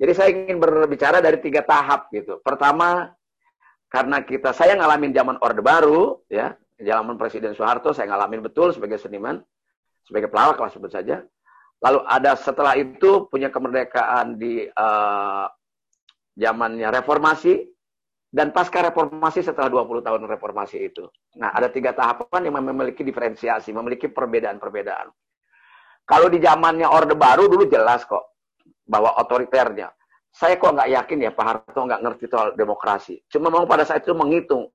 Jadi 0.00 0.12
saya 0.16 0.28
ingin 0.32 0.56
berbicara 0.56 1.20
dari 1.20 1.36
tiga 1.44 1.60
tahap 1.60 2.08
gitu. 2.08 2.40
Pertama, 2.40 3.12
karena 3.92 4.24
kita, 4.24 4.56
saya 4.56 4.72
ngalamin 4.72 5.12
zaman 5.12 5.36
Orde 5.44 5.60
Baru, 5.60 6.24
ya, 6.32 6.56
zaman 6.80 7.20
Presiden 7.20 7.52
Soeharto, 7.52 7.92
saya 7.92 8.08
ngalamin 8.08 8.40
betul 8.40 8.72
sebagai 8.72 8.96
seniman, 8.96 9.44
sebagai 10.08 10.32
pelawak 10.32 10.56
lah 10.56 10.72
sebut 10.72 10.88
saja. 10.88 11.20
Lalu 11.84 12.00
ada 12.08 12.32
setelah 12.32 12.80
itu 12.80 13.28
punya 13.28 13.52
kemerdekaan 13.52 14.40
di 14.40 14.64
uh, 14.72 15.44
zamannya 16.36 16.88
reformasi 16.88 17.68
dan 18.30 18.54
pasca 18.54 18.78
reformasi 18.86 19.42
setelah 19.42 19.66
20 19.66 20.06
tahun 20.06 20.22
reformasi 20.30 20.78
itu. 20.78 21.10
Nah, 21.42 21.50
ada 21.50 21.66
tiga 21.66 21.90
tahapan 21.90 22.46
yang 22.46 22.62
memiliki 22.62 23.02
diferensiasi, 23.02 23.74
memiliki 23.74 24.06
perbedaan-perbedaan. 24.06 25.10
Kalau 26.06 26.26
di 26.30 26.38
zamannya 26.38 26.86
Orde 26.86 27.18
Baru 27.18 27.50
dulu 27.50 27.66
jelas 27.66 28.06
kok 28.06 28.38
bahwa 28.86 29.18
otoriternya. 29.18 29.90
Saya 30.30 30.62
kok 30.62 30.78
nggak 30.78 30.90
yakin 30.94 31.26
ya 31.26 31.30
Pak 31.34 31.46
Harto 31.46 31.80
nggak 31.82 32.02
ngerti 32.06 32.24
soal 32.30 32.54
demokrasi. 32.54 33.18
Cuma 33.26 33.50
memang 33.50 33.66
pada 33.66 33.82
saat 33.82 34.06
itu 34.06 34.14
menghitung 34.14 34.70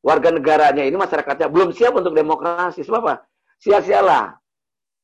warga 0.00 0.32
negaranya 0.32 0.84
ini 0.84 0.96
masyarakatnya 0.96 1.52
belum 1.52 1.76
siap 1.76 1.92
untuk 2.00 2.16
demokrasi. 2.16 2.80
Sebab 2.80 3.00
apa? 3.04 3.14
Sia-sialah 3.60 4.36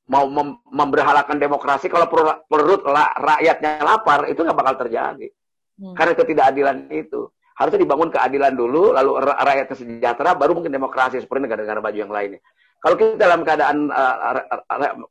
mau 0.09 0.29
mem 0.33 0.61
memberhalakan 0.65 1.37
demokrasi 1.37 1.93
kalau 1.93 2.09
perut 2.49 2.83
rakyatnya 3.21 3.85
lapar 3.85 4.33
itu 4.33 4.41
nggak 4.41 4.57
bakal 4.57 4.75
terjadi. 4.81 5.29
Hmm. 5.77 5.93
Karena 5.93 6.13
ketidakadilan 6.17 6.77
itu. 6.89 7.29
Harusnya 7.63 7.87
dibangun 7.87 8.11
keadilan 8.11 8.59
dulu, 8.59 8.91
lalu 8.91 9.23
rakyat 9.23 9.71
sejahtera, 9.79 10.35
baru 10.35 10.59
mungkin 10.59 10.75
demokrasi 10.75 11.23
seperti 11.23 11.47
negara-negara 11.47 11.79
maju 11.79 11.99
yang 12.03 12.11
lainnya. 12.11 12.43
Kalau 12.83 12.99
kita 12.99 13.15
dalam 13.15 13.47
keadaan 13.47 13.87
uh, 13.95 14.43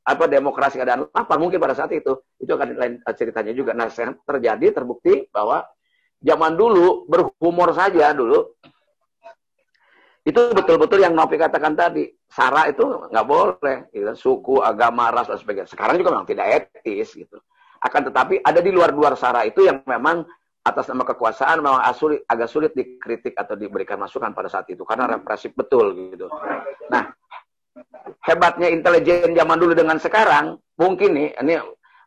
apa 0.03 0.23
demokrasi 0.27 0.75
keadaan 0.75 1.07
lapar 1.07 1.39
mungkin 1.39 1.55
pada 1.63 1.71
saat 1.71 1.95
itu 1.95 2.19
itu 2.43 2.51
akan 2.51 2.75
lain 2.75 2.93
ceritanya 3.15 3.55
juga. 3.55 3.71
Nah, 3.71 3.87
terjadi 4.27 4.75
terbukti 4.75 5.31
bahwa 5.31 5.63
zaman 6.19 6.59
dulu 6.59 7.07
berhumor 7.07 7.71
saja 7.71 8.11
dulu 8.11 8.51
itu 10.21 10.37
betul-betul 10.53 11.01
yang 11.01 11.17
Novi 11.17 11.33
katakan 11.33 11.73
tadi 11.73 12.05
sara 12.29 12.69
itu 12.69 12.85
nggak 12.85 13.25
boleh 13.25 13.89
gitu. 13.89 14.13
suku 14.13 14.61
agama 14.61 15.09
ras 15.09 15.25
dan 15.25 15.41
sebagainya 15.41 15.71
sekarang 15.73 15.97
juga 15.97 16.13
memang 16.13 16.29
tidak 16.29 16.45
etis 16.77 17.17
gitu 17.17 17.41
akan 17.81 18.13
tetapi 18.13 18.37
ada 18.45 18.61
di 18.61 18.69
luar-luar 18.69 19.17
sara 19.17 19.41
itu 19.49 19.65
yang 19.65 19.81
memang 19.89 20.21
atas 20.61 20.85
nama 20.93 21.01
kekuasaan 21.01 21.57
memang 21.57 21.81
agak 22.29 22.49
sulit 22.49 22.71
dikritik 22.77 23.33
atau 23.33 23.57
diberikan 23.57 23.97
masukan 23.97 24.29
pada 24.29 24.45
saat 24.45 24.69
itu 24.69 24.85
karena 24.85 25.09
represif 25.17 25.57
betul 25.57 25.93
gitu. 26.13 26.29
Nah, 26.93 27.09
hebatnya 28.21 28.69
intelijen 28.69 29.33
zaman 29.33 29.57
dulu 29.57 29.73
dengan 29.73 29.97
sekarang 29.97 30.61
mungkin 30.77 31.17
nih 31.17 31.27
ini 31.41 31.57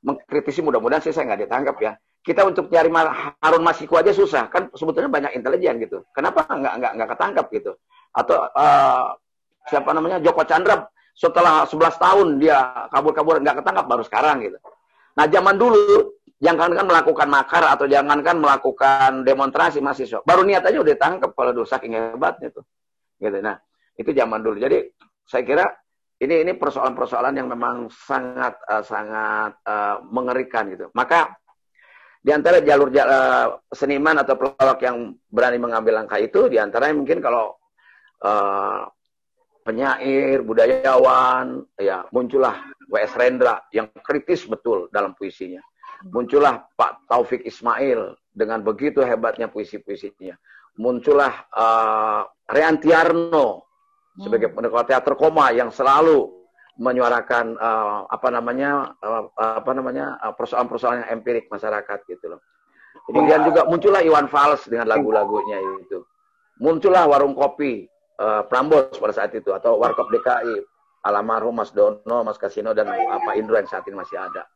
mengkritisi 0.07 0.63
mudah-mudahan 0.63 1.03
sih 1.03 1.11
saya 1.11 1.35
nggak 1.35 1.51
ditangkap 1.51 1.77
ya. 1.83 1.93
Kita 2.25 2.41
untuk 2.47 2.73
nyari 2.73 2.89
Harun 3.43 3.65
Masiku 3.67 4.01
aja 4.01 4.15
susah 4.15 4.49
kan 4.49 4.71
sebetulnya 4.73 5.11
banyak 5.11 5.37
intelijen 5.37 5.83
gitu. 5.83 6.07
Kenapa 6.15 6.47
nggak 6.47 6.75
nggak 6.79 6.93
nggak 6.97 7.09
ketangkap 7.11 7.47
gitu? 7.53 7.73
Atau 8.15 8.39
uh, 8.39 9.19
siapa 9.67 9.91
namanya 9.91 10.23
Joko 10.23 10.47
Chandra 10.47 10.87
setelah 11.15 11.67
11 11.67 11.95
tahun 11.99 12.27
dia 12.39 12.89
kabur-kabur 12.95 13.43
nggak 13.43 13.61
ketangkap 13.61 13.87
baru 13.91 14.03
sekarang 14.07 14.47
gitu. 14.47 14.59
Nah 15.19 15.27
zaman 15.27 15.59
dulu 15.59 16.15
jangankan 16.45 16.85
melakukan 16.85 17.29
makar 17.33 17.65
atau 17.65 17.89
jangankan 17.89 18.37
melakukan 18.37 19.25
demonstrasi 19.25 19.81
mahasiswa. 19.81 20.21
Baru 20.29 20.45
niat 20.45 20.69
aja 20.69 20.77
udah 20.77 20.93
ditangkap 20.93 21.33
kalau 21.33 21.57
dosa 21.57 21.81
saking 21.81 21.97
hebatnya 21.97 22.53
tuh. 22.53 22.65
Gitu. 23.17 23.41
Nah, 23.41 23.57
itu 23.97 24.13
zaman 24.13 24.45
dulu. 24.45 24.61
Jadi 24.61 24.85
saya 25.25 25.41
kira 25.41 25.65
ini 26.21 26.45
ini 26.45 26.53
persoalan-persoalan 26.53 27.35
yang 27.41 27.49
memang 27.49 27.89
sangat 27.89 28.61
uh, 28.69 28.85
sangat 28.85 29.57
uh, 29.65 30.05
mengerikan 30.05 30.69
gitu. 30.69 30.93
Maka 30.93 31.33
di 32.21 32.33
antara 32.33 32.61
jalur 32.61 32.93
uh, 32.93 33.61
seniman 33.73 34.21
atau 34.21 34.37
pelawak 34.37 34.81
yang 34.85 35.17
berani 35.29 35.57
mengambil 35.57 36.05
langkah 36.05 36.21
itu, 36.21 36.49
di 36.53 36.61
antaranya 36.61 36.97
mungkin 36.97 37.25
kalau 37.25 37.57
uh, 38.25 38.89
penyair, 39.65 40.45
budayawan, 40.45 41.65
ya 41.81 42.05
muncullah 42.13 42.69
W.S. 42.93 43.17
Rendra 43.17 43.65
yang 43.73 43.89
kritis 44.05 44.45
betul 44.45 44.93
dalam 44.93 45.17
puisinya. 45.17 45.61
Muncullah 46.13 46.69
Pak 46.77 47.09
Taufik 47.09 47.47
Ismail 47.49 48.17
dengan 48.35 48.61
begitu 48.61 49.01
hebatnya 49.01 49.49
puisi-puisinya. 49.49 50.37
Muncullah 50.77 51.33
uh, 51.55 52.23
Reantiarno 52.51 53.65
sebagai 54.19 54.53
hmm. 54.53 54.57
pendekar 54.59 54.85
teater 54.85 55.15
koma 55.17 55.49
yang 55.55 55.73
selalu 55.73 56.29
menyuarakan 56.75 57.55
uh, 57.55 58.11
apa 58.11 58.29
namanya 58.35 58.99
uh, 58.99 59.31
apa 59.39 59.71
namanya 59.73 60.19
uh, 60.19 60.35
persoalan-persoalan 60.35 61.07
yang 61.07 61.23
empirik 61.23 61.47
masyarakat 61.49 61.99
gitu 62.11 62.35
loh. 62.35 62.43
Kemudian 63.07 63.47
juga 63.47 63.69
muncullah 63.69 64.03
Iwan 64.03 64.27
Fals 64.27 64.67
dengan 64.67 64.91
lagu-lagunya 64.91 65.61
itu. 65.83 66.03
Muncullah 66.59 67.07
warung 67.07 67.35
kopi 67.35 67.87
uh, 68.19 68.43
Prambos 68.47 68.97
pada 68.99 69.15
saat 69.15 69.31
itu 69.35 69.55
atau 69.55 69.79
Warkop 69.79 70.11
DKI 70.11 70.57
almarhum 71.05 71.55
Mas 71.55 71.71
Dono, 71.71 72.25
Mas 72.25 72.41
Kasino 72.41 72.73
dan 72.73 72.89
apa 72.89 73.37
Indro 73.37 73.61
yang 73.61 73.69
saat 73.69 73.85
ini 73.87 74.01
masih 74.01 74.17
ada. 74.17 74.49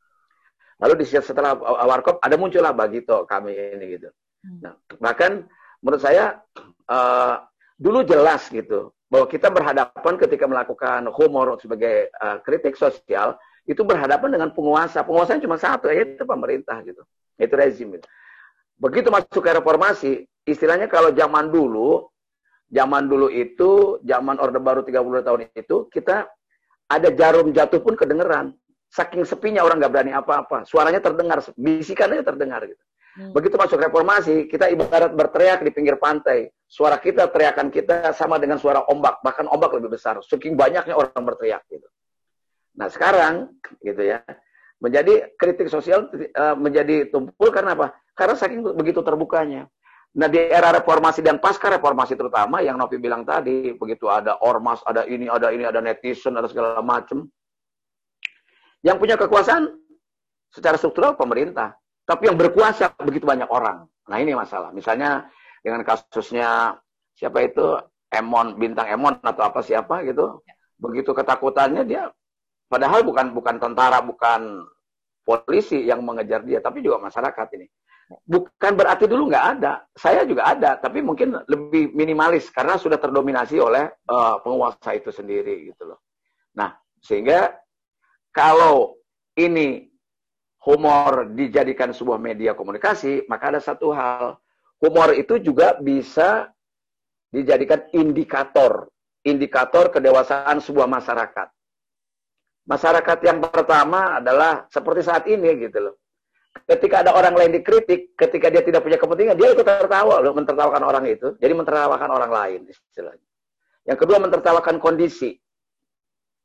Lalu 0.78 1.02
di 1.02 1.06
setelah 1.10 1.58
Warkop 1.58 2.22
ada 2.22 2.38
muncullah 2.38 2.70
Bagito 2.70 3.26
kami 3.26 3.54
ini 3.54 3.98
gitu. 3.98 4.08
Hmm. 4.46 4.58
Nah, 4.62 4.74
bahkan 5.02 5.42
menurut 5.82 6.02
saya 6.02 6.38
uh, 6.86 7.42
dulu 7.74 8.06
jelas 8.06 8.46
gitu 8.46 8.94
bahwa 9.10 9.26
kita 9.26 9.48
berhadapan 9.50 10.14
ketika 10.20 10.44
melakukan 10.46 11.10
humor 11.10 11.58
sebagai 11.58 12.12
uh, 12.22 12.38
kritik 12.44 12.78
sosial 12.78 13.34
itu 13.68 13.84
berhadapan 13.84 14.38
dengan 14.38 14.50
penguasa. 14.54 15.04
Penguasanya 15.04 15.44
cuma 15.44 15.60
satu, 15.60 15.92
yaitu 15.92 16.24
pemerintah 16.24 16.80
gitu. 16.86 17.04
Itu 17.36 17.54
rezim. 17.54 17.92
Gitu. 17.98 18.06
Begitu 18.80 19.12
masuk 19.12 19.44
ke 19.44 19.50
reformasi, 19.52 20.12
istilahnya 20.48 20.88
kalau 20.88 21.12
zaman 21.12 21.52
dulu, 21.52 22.08
zaman 22.72 23.04
dulu 23.10 23.28
itu, 23.28 24.00
zaman 24.06 24.40
Orde 24.40 24.62
Baru 24.62 24.80
30 24.80 25.26
tahun 25.26 25.40
itu, 25.52 25.76
kita 25.92 26.24
ada 26.88 27.08
jarum 27.12 27.52
jatuh 27.52 27.84
pun 27.84 27.92
kedengeran. 27.92 28.56
Saking 28.88 29.28
sepinya 29.28 29.60
orang 29.62 29.78
nggak 29.80 29.92
berani 29.92 30.12
apa-apa. 30.16 30.64
Suaranya 30.64 31.00
terdengar, 31.04 31.44
bisikannya 31.54 32.24
terdengar 32.24 32.64
gitu. 32.64 32.84
Hmm. 33.18 33.32
Begitu 33.34 33.58
masuk 33.58 33.82
reformasi, 33.82 34.46
kita 34.48 34.70
ibarat 34.70 35.12
berteriak 35.12 35.60
di 35.60 35.70
pinggir 35.74 36.00
pantai. 36.00 36.48
Suara 36.64 36.96
kita, 36.96 37.28
teriakan 37.28 37.68
kita 37.68 38.14
sama 38.16 38.40
dengan 38.40 38.56
suara 38.56 38.84
ombak, 38.88 39.20
bahkan 39.20 39.48
ombak 39.50 39.76
lebih 39.76 39.96
besar. 39.98 40.20
Saking 40.24 40.56
banyaknya 40.56 40.94
orang 40.96 41.22
berteriak 41.24 41.66
gitu. 41.68 41.88
Nah 42.78 42.88
sekarang, 42.88 43.58
gitu 43.82 44.02
ya, 44.06 44.22
menjadi 44.78 45.34
kritik 45.34 45.66
sosial 45.66 46.06
uh, 46.14 46.54
menjadi 46.54 47.10
tumpul 47.10 47.50
karena 47.50 47.74
apa? 47.74 47.98
Karena 48.14 48.38
saking 48.38 48.62
begitu 48.78 49.02
terbukanya. 49.02 49.66
Nah 50.14 50.30
di 50.30 50.38
era 50.38 50.70
reformasi 50.72 51.20
dan 51.20 51.42
pasca 51.42 51.68
reformasi 51.68 52.14
terutama 52.14 52.62
yang 52.62 52.78
Novi 52.78 52.96
bilang 53.02 53.26
tadi, 53.26 53.74
begitu 53.74 54.06
ada 54.08 54.38
ormas, 54.40 54.80
ada 54.86 55.04
ini, 55.04 55.26
ada 55.26 55.50
ini, 55.50 55.66
ada 55.66 55.82
netizen, 55.82 56.38
ada 56.38 56.46
segala 56.46 56.80
macam. 56.80 57.26
Yang 58.88 58.98
punya 59.04 59.16
kekuasaan 59.20 59.68
secara 60.48 60.80
struktural 60.80 61.12
pemerintah. 61.20 61.76
Tapi 62.08 62.32
yang 62.32 62.40
berkuasa 62.40 62.96
begitu 63.04 63.28
banyak 63.28 63.52
orang. 63.52 63.84
Nah 64.08 64.16
ini 64.16 64.32
masalah. 64.32 64.72
Misalnya 64.72 65.28
dengan 65.60 65.84
kasusnya 65.84 66.80
siapa 67.12 67.44
itu 67.44 67.76
Emon 68.08 68.56
bintang 68.56 68.88
Emon 68.88 69.20
atau 69.20 69.44
apa 69.44 69.60
siapa 69.60 70.00
gitu. 70.08 70.40
Ya. 70.48 70.54
Begitu 70.80 71.12
ketakutannya 71.12 71.84
dia 71.84 72.08
padahal 72.68 73.04
bukan 73.04 73.36
bukan 73.36 73.56
tentara, 73.60 74.00
bukan 74.04 74.64
polisi 75.24 75.84
yang 75.84 76.00
mengejar 76.04 76.40
dia, 76.44 76.64
tapi 76.64 76.80
juga 76.80 77.00
masyarakat 77.04 77.48
ini. 77.60 77.66
Bukan 78.08 78.72
berarti 78.72 79.04
dulu 79.04 79.28
nggak 79.28 79.46
ada. 79.60 79.84
Saya 79.92 80.24
juga 80.24 80.48
ada, 80.48 80.80
tapi 80.80 81.04
mungkin 81.04 81.36
lebih 81.44 81.92
minimalis 81.92 82.48
karena 82.48 82.80
sudah 82.80 82.96
terdominasi 82.96 83.60
oleh 83.60 83.84
uh, 84.08 84.40
penguasa 84.40 84.96
itu 84.96 85.12
sendiri 85.12 85.68
gitu 85.68 85.92
loh. 85.92 86.00
Nah, 86.56 86.72
sehingga 87.04 87.52
kalau 88.38 88.94
ini 89.34 89.90
humor 90.62 91.26
dijadikan 91.34 91.90
sebuah 91.90 92.22
media 92.22 92.54
komunikasi, 92.54 93.26
maka 93.26 93.50
ada 93.50 93.58
satu 93.58 93.90
hal. 93.90 94.38
Humor 94.78 95.10
itu 95.18 95.42
juga 95.42 95.74
bisa 95.82 96.46
dijadikan 97.34 97.82
indikator. 97.90 98.86
Indikator 99.26 99.90
kedewasaan 99.90 100.62
sebuah 100.62 100.86
masyarakat. 100.86 101.50
Masyarakat 102.70 103.18
yang 103.26 103.42
pertama 103.42 104.22
adalah 104.22 104.70
seperti 104.70 105.02
saat 105.02 105.26
ini 105.26 105.58
gitu 105.58 105.90
loh. 105.90 105.98
Ketika 106.62 107.02
ada 107.02 107.18
orang 107.18 107.34
lain 107.34 107.58
dikritik, 107.58 108.14
ketika 108.14 108.54
dia 108.54 108.62
tidak 108.62 108.86
punya 108.86 109.02
kepentingan, 109.02 109.34
dia 109.34 109.50
ikut 109.50 109.66
tertawa 109.66 110.22
loh, 110.22 110.30
mentertawakan 110.30 110.82
orang 110.86 111.10
itu. 111.10 111.34
Jadi 111.42 111.52
mentertawakan 111.58 112.10
orang 112.14 112.30
lain 112.30 112.60
istilahnya. 112.70 113.26
Yang 113.82 113.98
kedua 114.06 114.22
mentertawakan 114.22 114.78
kondisi. 114.78 115.34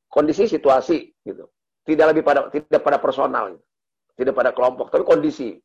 Kondisi 0.09 0.49
situasi 0.49 1.13
gitu. 1.21 1.53
Tidak 1.83 2.05
lebih 2.09 2.23
pada 2.23 2.47
tidak 2.47 2.79
pada 2.79 2.97
personal 2.97 3.59
tidak 4.13 4.33
pada 4.37 4.51
kelompok, 4.53 4.93
tapi 4.93 5.03
kondisi. 5.05 5.57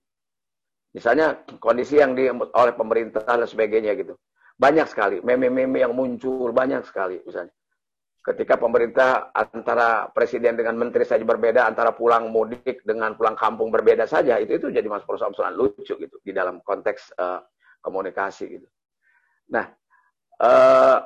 Misalnya 0.96 1.36
kondisi 1.60 2.00
yang 2.00 2.16
di, 2.16 2.32
oleh 2.32 2.72
pemerintah 2.72 3.20
dan 3.20 3.44
sebagainya 3.44 3.92
gitu. 3.92 4.16
Banyak 4.58 4.88
sekali 4.90 5.16
meme-meme 5.22 5.84
yang 5.84 5.92
muncul 5.92 6.50
banyak 6.50 6.82
sekali 6.82 7.20
misalnya. 7.22 7.52
Ketika 8.24 8.60
pemerintah 8.60 9.30
antara 9.32 10.10
presiden 10.10 10.58
dengan 10.58 10.76
menteri 10.76 11.06
saja 11.06 11.22
berbeda, 11.24 11.64
antara 11.64 11.94
pulang 11.94 12.28
mudik 12.28 12.84
dengan 12.84 13.14
pulang 13.16 13.38
kampung 13.38 13.72
berbeda 13.72 14.04
saja, 14.04 14.36
itu 14.36 14.58
itu 14.58 14.68
jadi 14.68 14.84
mas 14.90 15.06
persoalan 15.06 15.54
lucu 15.56 15.96
gitu 15.96 16.16
di 16.20 16.32
dalam 16.34 16.60
konteks 16.60 17.14
uh, 17.16 17.40
komunikasi 17.80 18.58
gitu. 18.58 18.68
Nah, 19.48 19.64
uh, 20.44 20.98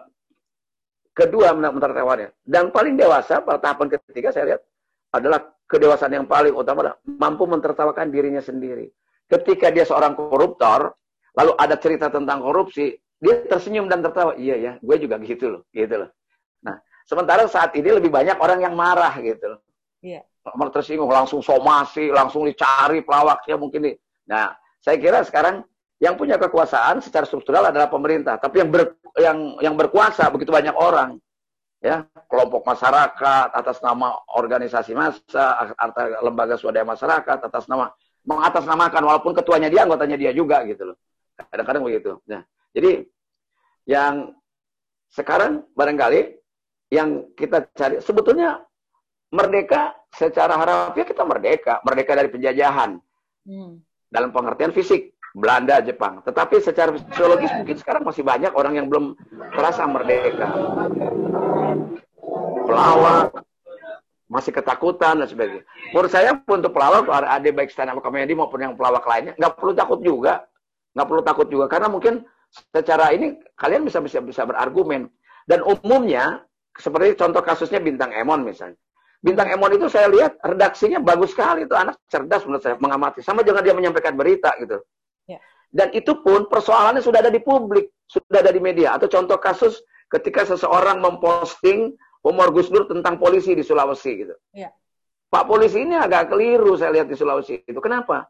kedua 1.14 1.54
menurut 1.54 2.32
dan 2.42 2.74
paling 2.74 2.98
dewasa 2.98 3.44
pada 3.44 3.60
tahapan 3.60 3.86
ketiga 4.00 4.34
saya 4.34 4.56
lihat 4.56 4.62
adalah 5.12 5.44
kedewasaan 5.68 6.12
yang 6.12 6.26
paling 6.26 6.56
utama 6.56 6.88
adalah 6.88 6.98
mampu 7.04 7.44
mentertawakan 7.44 8.08
dirinya 8.08 8.40
sendiri. 8.40 8.88
Ketika 9.28 9.68
dia 9.72 9.84
seorang 9.84 10.16
koruptor, 10.16 10.96
lalu 11.36 11.52
ada 11.56 11.76
cerita 11.76 12.08
tentang 12.12 12.40
korupsi, 12.44 12.92
dia 13.16 13.44
tersenyum 13.48 13.88
dan 13.88 14.04
tertawa. 14.04 14.36
Iya 14.36 14.56
ya, 14.58 14.72
gue 14.80 14.96
juga 15.00 15.16
gitu 15.20 15.48
loh, 15.48 15.62
gitu 15.72 16.04
loh. 16.04 16.10
Nah, 16.64 16.76
sementara 17.08 17.48
saat 17.48 17.72
ini 17.76 17.88
lebih 17.92 18.12
banyak 18.12 18.36
orang 18.40 18.60
yang 18.60 18.74
marah 18.76 19.12
gitu 19.20 19.56
loh. 19.56 19.60
Iya. 20.04 20.24
Malah 20.42 20.74
tersinggung, 20.74 21.06
langsung 21.06 21.38
somasi, 21.38 22.10
langsung 22.10 22.44
dicari 22.44 23.00
pelawaknya 23.06 23.54
mungkin. 23.56 23.80
Nih. 23.88 23.96
Nah, 24.26 24.52
saya 24.82 24.98
kira 24.98 25.22
sekarang 25.22 25.62
yang 26.02 26.18
punya 26.18 26.34
kekuasaan 26.34 26.98
secara 26.98 27.22
struktural 27.22 27.70
adalah 27.70 27.86
pemerintah, 27.86 28.34
tapi 28.42 28.58
yang 28.58 28.74
ber, 28.74 28.98
yang 29.14 29.38
yang 29.62 29.74
berkuasa 29.78 30.26
begitu 30.34 30.50
banyak 30.50 30.74
orang 30.74 31.22
ya 31.82 32.06
kelompok 32.30 32.62
masyarakat 32.62 33.48
atas 33.50 33.82
nama 33.82 34.14
organisasi 34.38 34.94
massa 34.94 35.74
atau 35.74 36.22
lembaga 36.22 36.54
swadaya 36.54 36.86
masyarakat 36.86 37.38
atas 37.42 37.66
nama 37.66 37.90
mengatasnamakan 38.22 39.02
walaupun 39.02 39.34
ketuanya 39.34 39.66
dia 39.66 39.82
anggotanya 39.82 40.14
dia 40.14 40.30
juga 40.30 40.62
gitu 40.62 40.94
loh. 40.94 40.96
Kadang-kadang 41.34 41.82
begitu. 41.82 42.22
Nah 42.30 42.46
jadi 42.70 43.02
yang 43.90 44.30
sekarang 45.10 45.66
barangkali 45.74 46.38
yang 46.94 47.34
kita 47.34 47.66
cari 47.74 47.98
sebetulnya 47.98 48.62
merdeka 49.34 49.98
secara 50.14 50.54
harafiah 50.54 51.02
kita 51.02 51.26
merdeka. 51.26 51.82
Merdeka 51.82 52.14
dari 52.14 52.30
penjajahan. 52.30 53.02
Hmm. 53.42 53.82
dalam 54.12 54.30
pengertian 54.30 54.70
fisik 54.70 55.16
Belanda, 55.32 55.80
Jepang. 55.80 56.20
Tetapi 56.24 56.60
secara 56.60 56.92
psikologis 56.92 57.52
mungkin 57.56 57.76
sekarang 57.80 58.02
masih 58.04 58.20
banyak 58.20 58.52
orang 58.52 58.76
yang 58.76 58.86
belum 58.92 59.16
terasa 59.56 59.88
merdeka. 59.88 60.48
Pelawak, 62.68 63.42
masih 64.28 64.52
ketakutan 64.52 65.20
dan 65.20 65.28
sebagainya. 65.28 65.64
Menurut 65.92 66.10
saya 66.12 66.36
untuk 66.36 66.72
pelawak, 66.72 67.08
ada 67.08 67.48
baik 67.48 67.72
stand 67.72 67.92
up 67.92 68.00
comedy 68.00 68.32
maupun 68.32 68.60
yang 68.60 68.72
pelawak 68.76 69.04
lainnya, 69.08 69.32
nggak 69.36 69.56
perlu 69.56 69.72
takut 69.72 70.00
juga. 70.00 70.44
Nggak 70.92 71.06
perlu 71.08 71.22
takut 71.24 71.46
juga. 71.48 71.66
Karena 71.68 71.88
mungkin 71.88 72.24
secara 72.52 73.12
ini 73.12 73.36
kalian 73.56 73.88
bisa 73.88 74.04
bisa 74.04 74.20
bisa 74.20 74.44
berargumen. 74.44 75.08
Dan 75.48 75.64
umumnya, 75.64 76.44
seperti 76.76 77.16
contoh 77.16 77.40
kasusnya 77.44 77.80
Bintang 77.80 78.12
Emon 78.12 78.44
misalnya. 78.44 78.76
Bintang 79.22 79.48
Emon 79.54 79.70
itu 79.72 79.86
saya 79.86 80.10
lihat 80.10 80.36
redaksinya 80.42 80.98
bagus 80.98 81.30
sekali 81.30 81.62
itu 81.62 81.76
anak 81.78 81.94
cerdas 82.10 82.42
menurut 82.42 82.62
saya 82.64 82.74
mengamati 82.82 83.22
sama 83.22 83.46
jangan 83.46 83.62
dia 83.62 83.74
menyampaikan 83.76 84.18
berita 84.18 84.50
gitu. 84.58 84.82
Dan 85.72 85.88
itu 85.96 86.20
pun 86.20 86.44
persoalannya 86.52 87.00
sudah 87.00 87.24
ada 87.24 87.32
di 87.32 87.40
publik, 87.40 87.88
sudah 88.04 88.44
ada 88.44 88.52
di 88.52 88.60
media. 88.60 88.92
Atau 89.00 89.08
contoh 89.08 89.40
kasus 89.40 89.80
ketika 90.12 90.44
seseorang 90.44 91.00
memposting 91.00 91.96
humor 92.20 92.52
Gus 92.52 92.68
Dur 92.68 92.84
tentang 92.84 93.16
polisi 93.16 93.56
di 93.56 93.64
Sulawesi 93.64 94.12
gitu. 94.20 94.36
Ya. 94.52 94.68
Pak 95.32 95.48
polisi 95.48 95.80
ini 95.80 95.96
agak 95.96 96.28
keliru 96.28 96.76
saya 96.76 96.92
lihat 96.92 97.08
di 97.08 97.16
Sulawesi 97.16 97.64
itu. 97.64 97.80
Kenapa? 97.80 98.28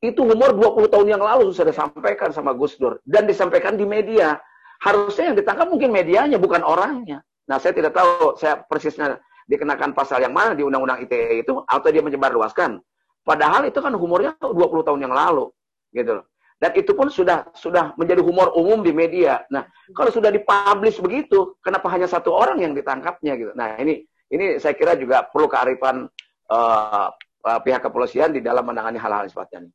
Itu 0.00 0.24
humor 0.24 0.56
20 0.56 0.88
tahun 0.88 1.06
yang 1.12 1.22
lalu 1.22 1.52
sudah 1.52 1.68
disampaikan 1.68 2.32
sama 2.32 2.56
Gus 2.56 2.80
Dur 2.80 3.04
dan 3.04 3.28
disampaikan 3.28 3.76
di 3.76 3.84
media. 3.84 4.40
Harusnya 4.80 5.34
yang 5.34 5.36
ditangkap 5.36 5.68
mungkin 5.68 5.92
medianya 5.92 6.38
bukan 6.40 6.62
orangnya. 6.64 7.20
Nah, 7.50 7.58
saya 7.58 7.74
tidak 7.74 7.92
tahu 7.98 8.38
saya 8.38 8.62
persisnya 8.64 9.18
dikenakan 9.50 9.96
pasal 9.96 10.22
yang 10.22 10.30
mana 10.30 10.54
di 10.54 10.62
Undang-Undang 10.62 11.08
ITE 11.08 11.42
itu 11.42 11.52
atau 11.66 11.88
dia 11.90 12.04
menyebarluaskan. 12.04 12.78
Padahal 13.26 13.66
itu 13.66 13.80
kan 13.80 13.92
humornya 13.96 14.38
20 14.40 14.54
tahun 14.86 15.00
yang 15.04 15.12
lalu. 15.12 15.50
gitu 15.88 16.20
loh. 16.20 16.24
Dan 16.58 16.74
itu 16.74 16.90
pun 16.90 17.06
sudah 17.06 17.46
sudah 17.54 17.94
menjadi 17.94 18.18
humor 18.18 18.50
umum 18.58 18.82
di 18.82 18.90
media. 18.90 19.46
Nah, 19.46 19.62
kalau 19.94 20.10
sudah 20.10 20.34
dipublish 20.34 20.98
begitu, 20.98 21.54
kenapa 21.62 21.86
hanya 21.94 22.10
satu 22.10 22.34
orang 22.34 22.58
yang 22.58 22.74
ditangkapnya 22.74 23.38
gitu? 23.38 23.54
Nah, 23.54 23.78
ini 23.78 24.02
ini 24.34 24.58
saya 24.58 24.74
kira 24.74 24.98
juga 24.98 25.22
perlu 25.22 25.46
kearifan 25.46 26.10
uh, 26.50 27.08
uh, 27.14 27.58
pihak 27.62 27.86
kepolisian 27.86 28.34
di 28.34 28.42
dalam 28.42 28.66
menangani 28.66 28.98
hal-hal 28.98 29.30
seperti 29.30 29.62
ini. 29.62 29.70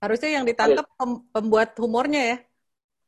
Harusnya 0.00 0.40
yang 0.40 0.44
ditangkap 0.48 0.88
pembuat 1.30 1.76
humornya 1.76 2.22
ya? 2.34 2.36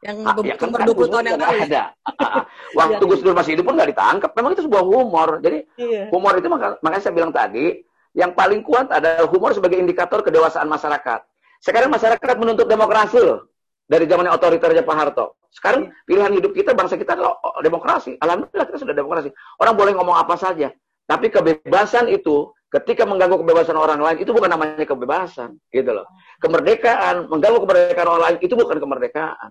Yang 0.05 0.17
ah, 0.29 0.35
ya, 0.45 0.55
kan, 0.61 0.69
kan 0.69 0.85
20 0.85 1.09
tahun 1.09 1.25
yang 1.25 1.41
lalu. 1.41 1.57
Ya? 1.57 1.65
Ada. 1.65 1.85
Waktu. 2.79 3.03
Gus 3.09 3.21
Dur 3.25 3.33
masih 3.33 3.57
hidup 3.57 3.65
pun 3.67 3.75
nggak 3.81 3.91
ditangkap. 3.97 4.31
Memang 4.37 4.53
itu 4.53 4.69
sebuah 4.69 4.85
humor. 4.85 5.41
Jadi 5.41 5.65
iya. 5.81 6.13
humor 6.13 6.37
itu 6.37 6.49
maka, 6.53 6.77
makanya 6.85 7.03
saya 7.03 7.15
bilang 7.17 7.33
tadi, 7.33 7.81
yang 8.13 8.37
paling 8.37 8.61
kuat 8.63 8.93
adalah 8.93 9.27
humor 9.27 9.57
sebagai 9.57 9.81
indikator 9.81 10.21
kedewasaan 10.21 10.69
masyarakat. 10.69 11.25
Sekarang 11.65 11.89
masyarakat 11.89 12.37
menuntut 12.37 12.69
demokrasi 12.69 13.25
loh. 13.25 13.49
Dari 13.89 14.05
zamannya 14.05 14.37
otoriternya 14.37 14.85
Pak 14.85 14.97
Harto. 14.97 15.41
Sekarang 15.49 15.89
pilihan 16.05 16.29
hidup 16.37 16.53
kita, 16.53 16.77
bangsa 16.77 17.01
kita 17.01 17.17
adalah 17.17 17.41
demokrasi. 17.65 18.21
Alhamdulillah 18.21 18.69
kita 18.69 18.79
sudah 18.85 18.93
demokrasi. 18.93 19.33
Orang 19.57 19.81
boleh 19.81 19.97
ngomong 19.97 20.13
apa 20.13 20.37
saja. 20.37 20.69
Tapi 21.09 21.33
kebebasan 21.33 22.13
itu 22.13 22.53
ketika 22.69 23.09
mengganggu 23.09 23.41
kebebasan 23.41 23.77
orang 23.77 24.01
lain 24.01 24.19
itu 24.21 24.33
bukan 24.33 24.51
namanya 24.53 24.85
kebebasan, 24.85 25.57
gitu 25.73 25.93
loh. 25.93 26.09
Kemerdekaan 26.41 27.29
mengganggu 27.33 27.61
kemerdekaan 27.65 28.09
orang 28.09 28.25
lain 28.29 28.37
itu 28.45 28.55
bukan 28.57 28.77
kemerdekaan. 28.81 29.51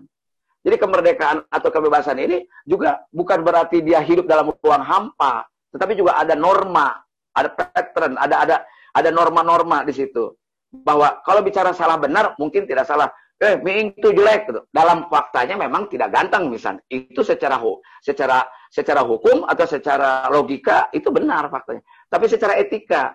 Jadi 0.66 0.76
kemerdekaan 0.78 1.36
atau 1.50 1.68
kebebasan 1.70 2.18
ini 2.18 2.46
juga 2.66 3.06
bukan 3.10 3.42
berarti 3.42 3.82
dia 3.82 4.02
hidup 4.02 4.26
dalam 4.26 4.50
ruang 4.62 4.82
hampa, 4.82 5.46
tetapi 5.70 5.94
juga 5.94 6.18
ada 6.18 6.34
norma, 6.34 7.00
ada 7.34 7.48
pattern, 7.54 8.18
ada 8.18 8.34
ada 8.42 8.56
ada 8.94 9.08
norma-norma 9.14 9.82
di 9.86 9.94
situ 9.94 10.34
bahwa 10.82 11.22
kalau 11.22 11.40
bicara 11.46 11.70
salah 11.70 12.00
benar 12.00 12.34
mungkin 12.40 12.66
tidak 12.66 12.88
salah 12.88 13.12
eh 13.38 13.58
mie 13.60 13.94
itu 13.94 14.08
jelek 14.14 14.48
gitu. 14.50 14.60
Dalam 14.70 15.10
faktanya 15.10 15.58
memang 15.58 15.90
tidak 15.90 16.14
ganteng 16.14 16.48
misalnya. 16.48 16.82
Itu 16.86 17.26
secara 17.26 17.58
secara 18.00 18.46
secara 18.70 19.02
hukum 19.02 19.44
atau 19.46 19.66
secara 19.66 20.30
logika 20.30 20.88
itu 20.94 21.10
benar 21.10 21.50
faktanya. 21.50 21.82
Tapi 22.08 22.24
secara 22.30 22.56
etika 22.58 23.14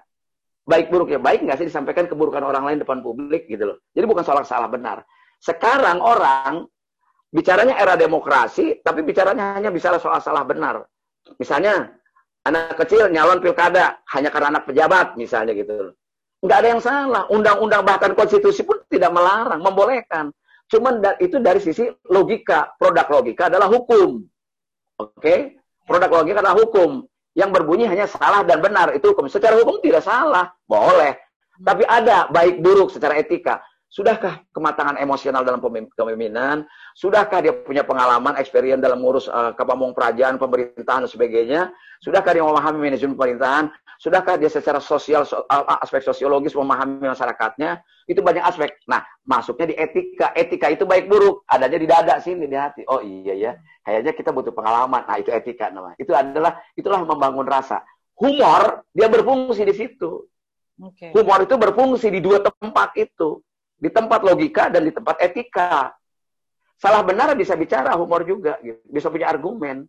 baik 0.68 0.94
buruk 0.94 1.10
ya 1.10 1.20
baik 1.20 1.42
nggak 1.44 1.58
sih 1.64 1.68
disampaikan 1.68 2.06
keburukan 2.06 2.46
orang 2.46 2.64
lain 2.68 2.80
depan 2.84 3.02
publik 3.02 3.50
gitu 3.50 3.74
loh. 3.74 3.78
Jadi 3.96 4.06
bukan 4.06 4.24
soal 4.24 4.44
salah 4.46 4.70
benar. 4.70 5.02
Sekarang 5.40 6.04
orang 6.04 6.68
bicaranya 7.32 7.80
era 7.80 7.96
demokrasi, 7.96 8.84
tapi 8.84 9.02
bicaranya 9.02 9.56
hanya 9.56 9.72
bicara 9.72 9.98
soal 9.98 10.20
salah 10.20 10.44
benar. 10.44 10.84
Misalnya 11.40 11.88
anak 12.44 12.76
kecil 12.76 13.08
nyalon 13.08 13.40
pilkada 13.40 14.04
hanya 14.16 14.30
karena 14.32 14.58
anak 14.58 14.64
pejabat 14.68 15.16
misalnya 15.20 15.54
gitu 15.56 15.92
loh 15.92 15.99
nggak 16.44 16.58
ada 16.60 16.70
yang 16.72 16.82
salah. 16.84 17.24
Undang-undang 17.32 17.84
bahkan 17.84 18.12
konstitusi 18.16 18.64
pun 18.64 18.80
tidak 18.88 19.12
melarang, 19.12 19.60
membolehkan. 19.60 20.32
Cuman 20.70 21.02
itu 21.18 21.42
dari 21.42 21.60
sisi 21.60 21.90
logika. 22.08 22.78
Produk 22.78 23.08
logika 23.10 23.50
adalah 23.50 23.68
hukum. 23.68 24.22
Oke? 25.02 25.14
Okay? 25.18 25.40
Produk 25.84 26.22
logika 26.22 26.40
adalah 26.46 26.58
hukum. 26.62 27.04
Yang 27.34 27.50
berbunyi 27.56 27.86
hanya 27.90 28.06
salah 28.06 28.46
dan 28.46 28.62
benar. 28.62 28.94
Itu 28.94 29.12
hukum. 29.12 29.26
Secara 29.26 29.58
hukum 29.58 29.82
tidak 29.82 30.06
salah. 30.06 30.54
Boleh. 30.70 31.18
Tapi 31.60 31.84
ada 31.84 32.30
baik 32.30 32.62
buruk 32.62 32.94
secara 32.94 33.18
etika. 33.20 33.60
Sudahkah 33.90 34.46
kematangan 34.54 35.02
emosional 35.02 35.42
dalam 35.42 35.58
kepemimpinan? 35.98 36.62
Sudahkah 36.94 37.42
dia 37.42 37.58
punya 37.58 37.82
pengalaman, 37.82 38.38
experience 38.38 38.86
dalam 38.86 39.02
ngurus 39.02 39.26
uh, 39.26 39.58
kepamung 39.58 39.98
kerajaan, 39.98 40.38
pemerintahan, 40.38 41.04
dan 41.04 41.10
sebagainya? 41.10 41.62
Sudahkah 41.98 42.38
dia 42.38 42.46
memahami 42.46 42.78
manajemen 42.86 43.18
pemerintahan? 43.18 43.74
Sudahkah 44.00 44.40
dia 44.40 44.48
secara 44.48 44.80
sosial, 44.80 45.28
so, 45.28 45.44
aspek 45.84 46.00
sosiologis 46.00 46.56
memahami 46.56 47.04
masyarakatnya? 47.12 47.84
Itu 48.08 48.24
banyak 48.24 48.40
aspek. 48.40 48.80
Nah, 48.88 49.04
masuknya 49.28 49.70
di 49.70 49.76
etika. 49.76 50.32
Etika 50.32 50.72
itu 50.72 50.88
baik 50.88 51.12
buruk. 51.12 51.44
Adanya 51.44 51.76
di 51.76 51.84
dada 51.84 52.16
sini, 52.24 52.48
di 52.48 52.56
hati. 52.56 52.88
Oh 52.88 53.04
iya 53.04 53.36
ya, 53.36 53.52
kayaknya 53.84 54.16
kita 54.16 54.32
butuh 54.32 54.56
pengalaman. 54.56 55.04
Nah, 55.04 55.20
itu 55.20 55.36
etika 55.36 55.68
namanya. 55.68 56.00
Itu 56.00 56.16
adalah, 56.16 56.64
itulah 56.80 57.04
membangun 57.04 57.44
rasa. 57.44 57.84
Humor, 58.16 58.88
dia 58.96 59.12
berfungsi 59.12 59.68
di 59.68 59.76
situ. 59.76 60.24
Okay. 60.80 61.12
Humor 61.12 61.44
itu 61.44 61.60
berfungsi 61.60 62.08
di 62.08 62.24
dua 62.24 62.40
tempat 62.40 62.96
itu 62.96 63.44
di 63.80 63.88
tempat 63.88 64.20
logika 64.22 64.68
dan 64.68 64.84
di 64.84 64.92
tempat 64.92 65.16
etika. 65.24 65.96
Salah 66.80 67.04
benar 67.04 67.32
bisa 67.36 67.56
bicara, 67.56 67.96
humor 67.96 68.24
juga, 68.24 68.60
gitu. 68.64 68.80
bisa 68.88 69.12
punya 69.12 69.28
argumen, 69.28 69.84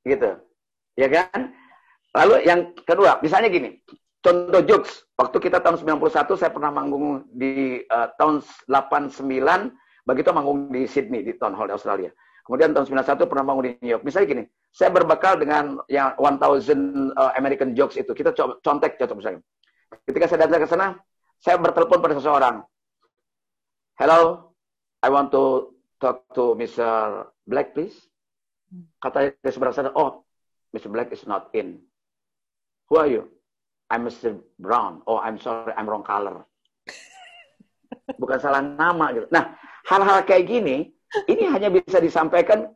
gitu, 0.00 0.40
ya 0.96 1.08
kan? 1.12 1.52
Lalu 2.16 2.48
yang 2.48 2.72
kedua, 2.88 3.20
misalnya 3.20 3.52
gini, 3.52 3.76
contoh 4.24 4.64
jokes. 4.64 5.04
Waktu 5.20 5.36
kita 5.36 5.60
tahun 5.60 5.76
91, 5.84 6.40
saya 6.40 6.48
pernah 6.48 6.72
manggung 6.72 7.28
di 7.28 7.84
uh, 7.92 8.08
tahun 8.16 8.40
89, 8.68 9.20
begitu 10.08 10.28
manggung 10.32 10.72
di 10.72 10.88
Sydney, 10.88 11.20
di 11.20 11.36
Town 11.36 11.52
Hall 11.52 11.68
Australia. 11.68 12.08
Kemudian 12.48 12.72
tahun 12.72 12.88
91 12.88 13.28
pernah 13.28 13.44
manggung 13.44 13.64
di 13.68 13.72
New 13.84 13.92
York. 13.92 14.04
Misalnya 14.06 14.28
gini, 14.32 14.44
saya 14.72 14.88
berbekal 14.88 15.36
dengan 15.36 15.76
yang 15.92 16.16
1000 16.16 17.12
uh, 17.12 17.32
American 17.36 17.76
jokes 17.76 18.00
itu. 18.00 18.12
Kita 18.16 18.32
co 18.32 18.56
contek 18.64 18.96
cocok 18.96 19.16
misalnya. 19.20 19.40
Ketika 20.08 20.24
saya 20.30 20.48
datang 20.48 20.62
ke 20.64 20.68
sana, 20.68 20.86
saya 21.36 21.60
bertelepon 21.60 22.00
pada 22.00 22.16
seseorang. 22.16 22.64
Hello, 24.00 24.52
I 25.04 25.08
want 25.12 25.32
to 25.32 25.72
talk 26.00 26.28
to 26.32 26.56
Mr. 26.56 27.24
Black, 27.44 27.76
please. 27.76 27.96
Kata 29.00 29.32
di 29.32 29.50
seberang 29.52 29.92
oh, 29.96 30.24
Mr. 30.72 30.88
Black 30.92 31.12
is 31.12 31.24
not 31.24 31.48
in. 31.56 31.80
Who 32.86 33.02
are 33.02 33.10
you? 33.10 33.26
I'm 33.90 34.06
Mr. 34.06 34.38
Brown. 34.58 35.02
Oh, 35.06 35.18
I'm 35.18 35.38
sorry, 35.38 35.74
I'm 35.74 35.86
wrong 35.86 36.06
color. 36.06 36.46
Bukan 38.20 38.38
salah 38.38 38.62
nama 38.62 39.14
gitu. 39.14 39.26
Nah, 39.30 39.58
hal-hal 39.86 40.22
kayak 40.26 40.46
gini, 40.46 40.90
ini 41.26 41.42
hanya 41.50 41.70
bisa 41.70 41.98
disampaikan 41.98 42.70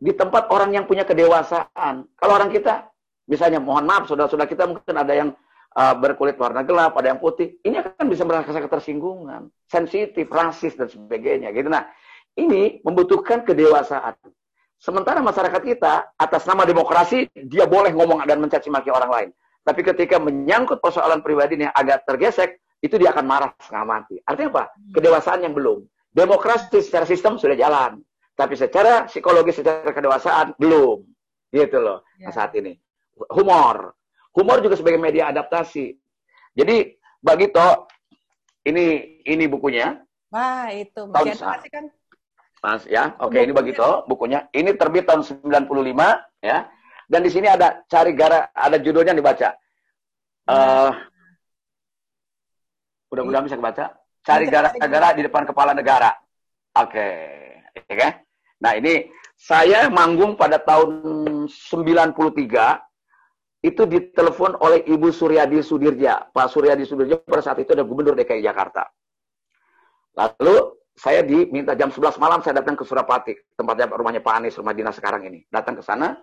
di 0.00 0.12
tempat 0.16 0.48
orang 0.52 0.72
yang 0.72 0.84
punya 0.88 1.04
kedewasaan. 1.04 2.08
Kalau 2.16 2.32
orang 2.36 2.48
kita, 2.52 2.88
misalnya, 3.28 3.60
mohon 3.60 3.84
maaf, 3.84 4.08
saudara-saudara 4.08 4.48
kita 4.48 4.64
mungkin 4.68 4.96
ada 4.96 5.12
yang 5.12 5.28
uh, 5.76 5.94
berkulit 5.96 6.40
warna 6.40 6.64
gelap, 6.64 6.96
ada 6.96 7.12
yang 7.12 7.20
putih. 7.20 7.60
Ini 7.60 7.84
akan 7.84 8.04
bisa 8.08 8.24
merasakan 8.24 8.64
ketersinggungan, 8.64 9.52
sensitif, 9.68 10.24
rasis 10.32 10.76
dan 10.76 10.88
sebagainya. 10.88 11.52
Gitu. 11.52 11.68
Nah, 11.68 11.84
ini 12.36 12.80
membutuhkan 12.80 13.44
kedewasaan. 13.44 14.16
Sementara 14.80 15.20
masyarakat 15.20 15.60
kita 15.60 16.16
atas 16.16 16.48
nama 16.48 16.64
demokrasi 16.64 17.28
dia 17.36 17.68
boleh 17.68 17.92
ngomong 17.92 18.24
dan 18.24 18.40
mencaci 18.40 18.72
maki 18.72 18.88
orang 18.88 19.12
lain. 19.12 19.30
Tapi 19.60 19.80
ketika 19.84 20.16
menyangkut 20.16 20.80
persoalan 20.80 21.20
pribadi 21.20 21.60
yang 21.60 21.74
agak 21.76 22.08
tergesek, 22.08 22.60
itu 22.80 22.96
dia 22.96 23.12
akan 23.12 23.24
marah 23.28 23.50
setengah 23.60 23.86
mati. 23.86 24.16
Artinya 24.24 24.48
apa? 24.56 24.64
Hmm. 24.72 24.92
Kedewasaan 24.96 25.40
yang 25.44 25.52
belum. 25.52 25.84
Demokrasi 26.10 26.82
secara 26.82 27.06
sistem 27.06 27.38
sudah 27.38 27.54
jalan, 27.54 28.02
tapi 28.34 28.58
secara 28.58 29.06
psikologis, 29.06 29.62
secara 29.62 29.94
kedewasaan 29.94 30.58
belum. 30.58 31.06
Gitu 31.54 31.78
loh. 31.78 32.02
Nah, 32.18 32.30
ya. 32.30 32.34
saat 32.34 32.50
ini 32.58 32.74
humor, 33.30 33.94
Humor 34.30 34.62
juga 34.62 34.78
sebagai 34.78 35.00
media 35.02 35.26
adaptasi. 35.30 35.98
Jadi 36.54 36.94
bagi 37.18 37.50
To, 37.50 37.90
ini 38.66 39.18
ini 39.26 39.44
bukunya. 39.50 39.98
Wah, 40.30 40.70
itu 40.70 41.10
adaptasi 41.10 41.68
kan? 41.70 41.90
Mas 42.60 42.84
ya, 42.84 43.16
oke 43.18 43.32
okay, 43.34 43.48
ini 43.48 43.52
bagi 43.56 43.74
To 43.74 44.06
bukunya. 44.06 44.46
Ini 44.54 44.78
terbit 44.78 45.10
tahun 45.10 45.26
95 45.26 45.66
ya. 46.46 46.70
Dan 47.10 47.26
di 47.26 47.30
sini 47.34 47.50
ada 47.50 47.82
cari 47.90 48.14
gara 48.14 48.54
ada 48.54 48.78
judulnya 48.78 49.10
dibaca. 49.10 49.50
Uh, 50.46 50.94
mudah-mudahan 53.10 53.50
bisa 53.50 53.58
baca. 53.58 53.98
Cari 54.22 54.46
gara-gara 54.46 55.08
di 55.18 55.26
depan 55.26 55.42
kepala 55.42 55.74
negara. 55.74 56.14
Oke, 56.78 57.02
okay. 57.74 57.82
ya 57.90 57.96
kan? 57.98 58.12
Nah, 58.62 58.78
ini 58.78 59.10
saya 59.34 59.90
manggung 59.90 60.38
pada 60.38 60.62
tahun 60.62 61.50
93 61.50 63.66
itu 63.66 63.82
ditelepon 63.90 64.62
oleh 64.62 64.86
Ibu 64.86 65.10
Suryadi 65.10 65.58
Sudirja. 65.66 66.30
Pak 66.30 66.46
Suryadi 66.46 66.86
Sudirja 66.86 67.18
pada 67.18 67.42
saat 67.42 67.58
itu 67.58 67.74
adalah 67.74 67.90
Gubernur 67.90 68.14
DKI 68.14 68.44
Jakarta. 68.44 68.86
Lalu 70.14 70.78
saya 70.94 71.26
diminta 71.26 71.74
jam 71.74 71.90
11 71.90 72.22
malam 72.22 72.38
saya 72.44 72.60
datang 72.60 72.76
ke 72.76 72.84
Surapati, 72.84 73.34
tempatnya 73.56 73.88
rumahnya 73.90 74.22
Pak 74.22 74.34
Anies, 74.36 74.54
rumah 74.60 74.76
dinas 74.76 74.94
sekarang 74.94 75.26
ini. 75.26 75.42
Datang 75.48 75.80
ke 75.80 75.82
sana, 75.82 76.14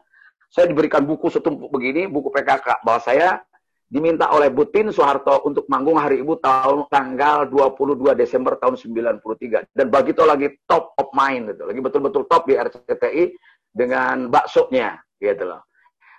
saya 0.47 0.65
diberikan 0.71 1.03
buku 1.03 1.27
setumpuk 1.27 1.69
begini, 1.69 2.07
buku 2.07 2.31
PKK, 2.31 2.81
bahwa 2.81 3.01
saya 3.03 3.43
diminta 3.87 4.27
oleh 4.35 4.51
Butin 4.51 4.91
Soeharto 4.91 5.47
untuk 5.47 5.63
manggung 5.71 5.95
hari 5.95 6.19
Ibu 6.19 6.43
tahun 6.43 6.91
tanggal 6.91 7.47
22 7.47 8.19
Desember 8.19 8.59
tahun 8.59 8.75
93. 8.75 9.71
Dan 9.71 9.87
begitu 9.87 10.27
lagi 10.27 10.59
top 10.67 10.91
of 10.99 11.07
mind 11.15 11.55
gitu. 11.55 11.63
Lagi 11.67 11.79
betul-betul 11.79 12.27
top 12.27 12.51
di 12.51 12.59
RCTI 12.59 13.23
dengan 13.71 14.27
baksonya 14.27 14.99
gitu 15.19 15.47
loh. 15.47 15.63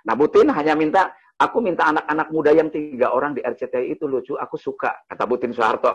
Nah, 0.09 0.15
Butin 0.17 0.49
hanya 0.49 0.73
minta, 0.73 1.13
aku 1.37 1.61
minta 1.61 1.85
anak-anak 1.93 2.29
muda 2.33 2.51
yang 2.57 2.73
tiga 2.73 3.13
orang 3.13 3.37
di 3.37 3.45
RCTI 3.45 3.97
itu 4.01 4.09
lucu, 4.09 4.33
aku 4.41 4.57
suka, 4.57 5.05
kata 5.05 5.29
Butin 5.29 5.53
Soeharto. 5.53 5.93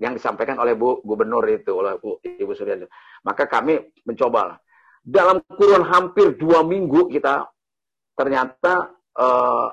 Yang 0.00 0.24
disampaikan 0.24 0.56
oleh 0.58 0.74
Bu 0.74 1.04
Gubernur 1.04 1.44
itu, 1.46 1.76
oleh 1.76 2.00
Bu 2.00 2.18
Ibu 2.24 2.50
Suryadi. 2.56 2.88
Maka 3.22 3.46
kami 3.46 3.78
mencoba. 4.08 4.58
Dalam 5.00 5.40
kurun 5.48 5.84
hampir 5.88 6.36
dua 6.36 6.60
minggu 6.60 7.08
kita, 7.08 7.48
ternyata 8.14 8.92
uh, 9.16 9.68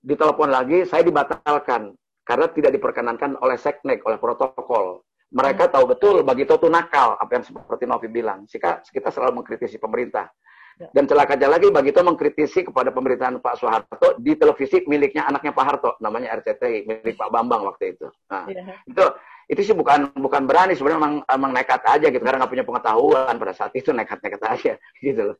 ditelepon 0.00 0.50
lagi, 0.50 0.86
saya 0.86 1.02
dibatalkan. 1.02 1.94
Karena 2.22 2.46
tidak 2.54 2.70
diperkenankan 2.78 3.42
oleh 3.42 3.58
seknek, 3.58 4.06
oleh 4.06 4.14
protokol. 4.22 5.02
Mereka 5.34 5.70
tahu 5.70 5.90
betul 5.90 6.22
bagi 6.22 6.46
itu 6.46 6.68
nakal, 6.70 7.18
apa 7.18 7.30
yang 7.38 7.44
seperti 7.46 7.84
Novi 7.86 8.06
bilang. 8.06 8.46
Kita, 8.46 8.82
kita 8.86 9.10
selalu 9.10 9.42
mengkritisi 9.42 9.78
pemerintah. 9.82 10.30
Ya. 10.78 10.88
Dan 10.94 11.04
celakanya 11.10 11.48
lagi 11.56 11.68
bagi 11.72 11.90
itu 11.90 12.00
mengkritisi 12.00 12.60
kepada 12.68 12.94
pemerintahan 12.94 13.42
Pak 13.42 13.54
Soeharto 13.58 14.16
di 14.20 14.36
televisi 14.36 14.84
miliknya 14.86 15.26
anaknya 15.26 15.52
Pak 15.52 15.64
Harto, 15.64 15.90
namanya 15.98 16.36
RCTI, 16.40 16.86
milik 16.86 17.16
Pak 17.18 17.30
Bambang 17.32 17.66
waktu 17.66 17.96
itu. 17.96 18.06
Nah, 18.30 18.46
ya. 18.48 18.78
itu 18.86 19.04
itu 19.50 19.60
sih 19.66 19.74
bukan 19.74 20.14
bukan 20.14 20.46
berani 20.46 20.78
sebenarnya 20.78 21.00
emang, 21.02 21.14
emang 21.26 21.50
nekat 21.50 21.82
aja 21.82 22.06
gitu 22.06 22.22
karena 22.22 22.38
nggak 22.38 22.52
punya 22.54 22.62
pengetahuan 22.62 23.34
pada 23.34 23.50
saat 23.50 23.74
itu 23.74 23.90
nekat-nekat 23.90 24.42
aja 24.46 24.72
gitu 25.06 25.34
loh. 25.34 25.36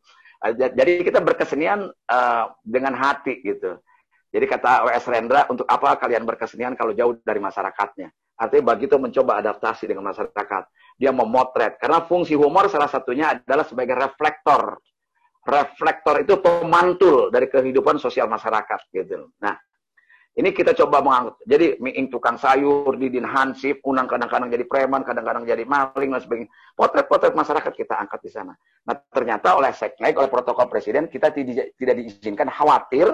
Jadi 0.57 1.05
kita 1.05 1.21
berkesenian 1.21 1.93
uh, 1.93 2.45
dengan 2.65 2.97
hati 2.97 3.45
gitu. 3.45 3.77
Jadi 4.31 4.47
kata 4.47 4.87
W.S. 4.87 5.05
Rendra, 5.11 5.45
untuk 5.51 5.67
apa 5.67 5.99
kalian 5.99 6.23
berkesenian 6.23 6.79
kalau 6.79 6.95
jauh 6.95 7.19
dari 7.21 7.43
masyarakatnya? 7.43 8.09
Artinya 8.41 8.73
begitu 8.73 8.97
mencoba 8.97 9.43
adaptasi 9.43 9.85
dengan 9.91 10.15
masyarakat. 10.15 10.63
Dia 10.97 11.13
memotret. 11.13 11.77
Karena 11.77 12.01
fungsi 12.07 12.39
humor 12.39 12.71
salah 12.73 12.89
satunya 12.89 13.37
adalah 13.37 13.69
sebagai 13.69 13.93
reflektor. 13.93 14.81
Reflektor 15.41 16.21
itu 16.21 16.37
pemantul 16.39 17.33
dari 17.33 17.49
kehidupan 17.49 17.97
sosial 17.97 18.29
masyarakat. 18.29 18.81
gitu. 18.93 19.33
Nah, 19.41 19.57
ini 20.37 20.55
kita 20.55 20.77
coba 20.79 21.03
mengangkat. 21.03 21.43
Jadi, 21.49 21.67
miing 21.83 22.07
tukang 22.07 22.39
sayur, 22.39 22.95
Didin 22.95 23.27
Hansip, 23.27 23.83
Unang 23.83 24.07
kadang-kadang 24.07 24.53
jadi 24.53 24.65
preman, 24.69 25.03
kadang-kadang 25.03 25.43
jadi 25.43 25.67
maling, 25.67 26.15
dan 26.15 26.21
sebagainya. 26.23 26.51
Potret-potret 26.77 27.35
masyarakat 27.35 27.73
kita 27.75 27.95
angkat 27.99 28.21
di 28.23 28.31
sana. 28.31 28.55
Nah, 28.87 28.95
ternyata 29.11 29.59
oleh 29.59 29.75
seknek, 29.75 30.15
oleh 30.15 30.31
protokol 30.31 30.71
presiden, 30.71 31.11
kita 31.11 31.35
tidak, 31.35 31.75
tidak 31.75 31.95
diizinkan 31.99 32.47
khawatir 32.47 33.11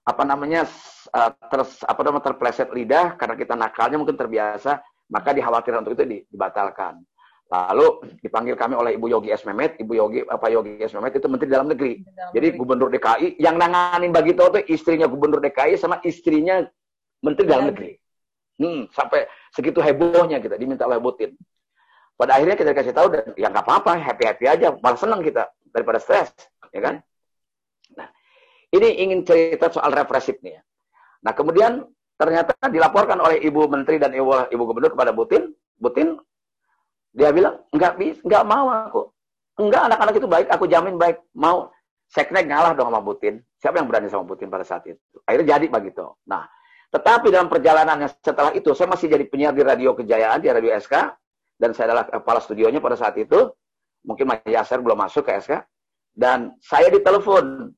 apa 0.00 0.22
namanya 0.24 0.64
uh, 1.12 1.30
ter, 1.52 1.60
apa 1.86 2.00
namanya 2.02 2.32
terpleset 2.32 2.72
lidah 2.72 3.20
karena 3.20 3.36
kita 3.36 3.52
nakalnya 3.52 4.00
mungkin 4.00 4.16
terbiasa 4.16 4.80
maka 5.12 5.34
dikhawatirkan 5.34 5.82
untuk 5.84 5.94
itu 5.98 6.24
dibatalkan. 6.30 7.02
Lalu 7.50 8.14
dipanggil 8.22 8.54
kami 8.54 8.78
oleh 8.78 8.94
Ibu 8.94 9.10
Yogi 9.10 9.34
S. 9.34 9.42
Mehmet, 9.42 9.74
Ibu 9.82 9.92
Yogi 9.98 10.22
apa 10.22 10.46
Yogi 10.46 10.78
S. 10.78 10.94
Mehmet 10.94 11.18
itu 11.18 11.26
Menteri 11.26 11.50
Dalam 11.50 11.66
Negeri. 11.66 11.98
Dalam 11.98 12.30
Jadi 12.30 12.46
negeri. 12.46 12.58
Gubernur 12.62 12.88
DKI 12.94 13.26
yang 13.42 13.58
nanganin 13.58 14.14
bagi 14.14 14.38
itu 14.38 14.46
istrinya 14.70 15.10
Gubernur 15.10 15.42
DKI 15.42 15.74
sama 15.74 15.98
istrinya 16.06 16.62
Menteri 17.18 17.46
Dalam 17.50 17.74
Negeri. 17.74 17.98
Hmm, 18.60 18.86
sampai 18.94 19.26
segitu 19.50 19.82
hebohnya 19.82 20.38
kita 20.38 20.54
diminta 20.54 20.86
oleh 20.86 21.02
Putin. 21.02 21.34
Pada 22.14 22.38
akhirnya 22.38 22.54
kita 22.54 22.70
kasih 22.70 22.94
tahu 22.94 23.08
dan 23.10 23.32
ya 23.34 23.50
nggak 23.50 23.64
apa-apa, 23.66 23.98
happy 23.98 24.28
happy 24.28 24.44
aja, 24.46 24.76
malah 24.78 25.00
senang 25.00 25.24
kita 25.24 25.48
daripada 25.72 25.96
stres, 25.96 26.30
ya 26.70 26.84
kan? 26.84 27.00
Ini 28.70 29.02
ingin 29.02 29.26
cerita 29.26 29.66
soal 29.66 29.90
represif 29.90 30.38
nih 30.38 30.54
ya. 30.54 30.62
Nah 31.26 31.34
kemudian 31.34 31.82
ternyata 32.14 32.54
dilaporkan 32.70 33.18
oleh 33.18 33.42
Ibu 33.42 33.66
Menteri 33.66 33.98
dan 33.98 34.14
Ibu, 34.14 34.54
Ibu 34.54 34.62
Gubernur 34.70 34.94
kepada 34.94 35.10
Butin. 35.10 35.50
Butin 35.80 36.14
dia 37.10 37.30
bilang 37.34 37.58
nggak 37.74 37.94
bisa, 37.98 38.20
nggak 38.22 38.44
mau 38.46 38.66
aku. 38.70 39.02
Enggak 39.60 39.82
anak-anak 39.92 40.14
itu 40.16 40.28
baik, 40.30 40.48
aku 40.48 40.64
jamin 40.70 40.96
baik. 40.96 41.20
Mau 41.36 41.68
Seknek 42.10 42.50
ngalah 42.50 42.74
dong 42.74 42.90
sama 42.90 43.06
Putin. 43.06 43.38
Siapa 43.62 43.78
yang 43.78 43.86
berani 43.86 44.10
sama 44.10 44.26
Putin 44.26 44.50
pada 44.50 44.66
saat 44.66 44.82
itu? 44.82 44.98
Akhirnya 45.22 45.54
jadi 45.54 45.70
begitu. 45.70 46.02
Nah, 46.26 46.42
tetapi 46.90 47.30
dalam 47.30 47.46
perjalanannya 47.46 48.10
setelah 48.18 48.50
itu, 48.50 48.74
saya 48.74 48.90
masih 48.90 49.06
jadi 49.06 49.30
penyiar 49.30 49.54
di 49.54 49.62
Radio 49.62 49.94
Kejayaan, 49.94 50.42
di 50.42 50.50
Radio 50.50 50.74
SK, 50.74 50.94
dan 51.54 51.70
saya 51.70 51.94
adalah 51.94 52.10
kepala 52.10 52.42
studionya 52.42 52.82
pada 52.82 52.98
saat 52.98 53.14
itu. 53.14 53.54
Mungkin 54.02 54.26
Mas 54.26 54.42
Yasser 54.42 54.82
belum 54.82 54.98
masuk 54.98 55.22
ke 55.22 55.38
SK. 55.38 55.62
Dan 56.10 56.58
saya 56.58 56.90
ditelepon 56.90 57.70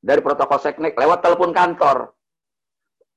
dari 0.00 0.24
protokol 0.24 0.56
seknek 0.64 0.96
lewat 0.96 1.20
telepon 1.20 1.52
kantor. 1.52 2.16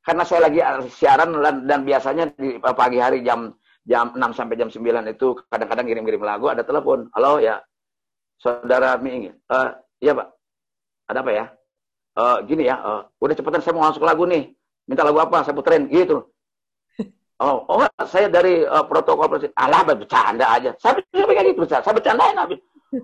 Karena 0.03 0.23
saya 0.27 0.51
lagi 0.51 0.59
siaran 0.91 1.31
dan, 1.31 1.55
dan 1.63 1.79
biasanya 1.87 2.27
di 2.35 2.59
pagi 2.59 2.99
hari 2.99 3.23
jam 3.23 3.55
jam 3.87 4.11
6 4.11 4.19
sampai 4.35 4.59
jam 4.59 4.67
9 4.67 4.83
itu 5.07 5.27
kadang-kadang 5.47 5.87
kirim-kirim 5.87 6.21
lagu 6.21 6.51
ada 6.51 6.61
telepon. 6.61 7.07
Halo 7.15 7.39
ya. 7.39 7.63
Saudara 8.37 8.99
Mi 8.99 9.09
ingin. 9.15 9.33
Uh, 9.47 9.71
iya, 10.03 10.11
Pak. 10.13 10.27
Ada 11.07 11.19
apa 11.23 11.31
ya? 11.31 11.45
Uh, 12.17 12.37
gini 12.43 12.67
ya, 12.67 12.75
uh, 12.81 13.01
udah 13.21 13.33
cepetan 13.37 13.63
saya 13.63 13.73
mau 13.77 13.87
masuk 13.87 14.03
lagu 14.03 14.27
nih. 14.27 14.51
Minta 14.89 15.07
lagu 15.07 15.23
apa? 15.23 15.47
Saya 15.47 15.55
puterin 15.55 15.87
gitu. 15.87 16.27
Oh, 17.37 17.69
oh 17.69 17.85
saya 18.09 18.33
dari 18.33 18.65
uh, 18.65 18.81
protokol 18.89 19.29
presiden. 19.29 19.53
Alah, 19.53 19.85
bercanda 19.85 20.49
aja. 20.49 20.73
Saya, 20.81 20.97
saya 21.13 21.21
kayak 21.29 21.53
gitu, 21.53 21.69
saya 21.69 21.93
bercandain 21.93 22.33
habis. 22.33 22.57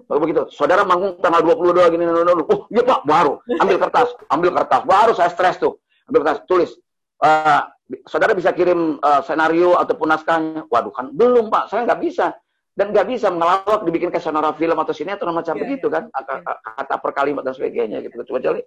Begitu. 0.09 0.49
Saudara 0.49 0.81
manggung 0.81 1.21
tanggal 1.21 1.45
22 1.45 1.93
gini, 1.93 2.01
gini, 2.01 2.17
gini. 2.17 2.43
Oh, 2.49 2.65
iya 2.73 2.81
Pak, 2.81 3.05
baru. 3.05 3.37
Ambil 3.61 3.77
kertas, 3.77 4.09
ambil 4.33 4.49
kertas. 4.57 4.81
Baru 4.89 5.13
saya 5.13 5.29
stres 5.29 5.61
tuh. 5.61 5.77
Ambil 6.09 6.25
kertas, 6.25 6.41
tulis. 6.49 6.73
Uh, 7.21 7.61
saudara 8.07 8.31
bisa 8.33 8.55
kirim 8.55 8.97
uh, 8.99 9.21
senario 9.23 9.75
ataupun 9.77 10.07
naskahnya. 10.09 10.65
Waduh 10.67 10.93
kan, 10.93 11.11
belum 11.11 11.51
Pak, 11.51 11.69
saya 11.71 11.87
nggak 11.87 12.01
bisa. 12.01 12.33
Dan 12.73 12.89
nggak 12.89 13.05
bisa 13.05 13.29
mengelawak 13.29 13.85
dibikin 13.85 14.09
ke 14.09 14.17
sonora 14.17 14.49
film 14.57 14.73
atau 14.81 14.97
sinetron 14.97 15.29
macam 15.29 15.53
yeah, 15.53 15.61
begitu 15.61 15.87
yeah. 15.93 16.01
kan. 16.01 16.03
Kata, 16.09 16.33
yeah. 16.41 16.57
kata 16.73 16.95
per 16.97 17.11
kalimat 17.13 17.45
dan 17.45 17.53
sebagainya 17.53 18.01
gitu. 18.01 18.25
Kecuali 18.25 18.61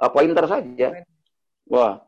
uh, 0.00 0.10
pointer 0.10 0.44
saja. 0.48 0.88
Wah, 1.68 2.00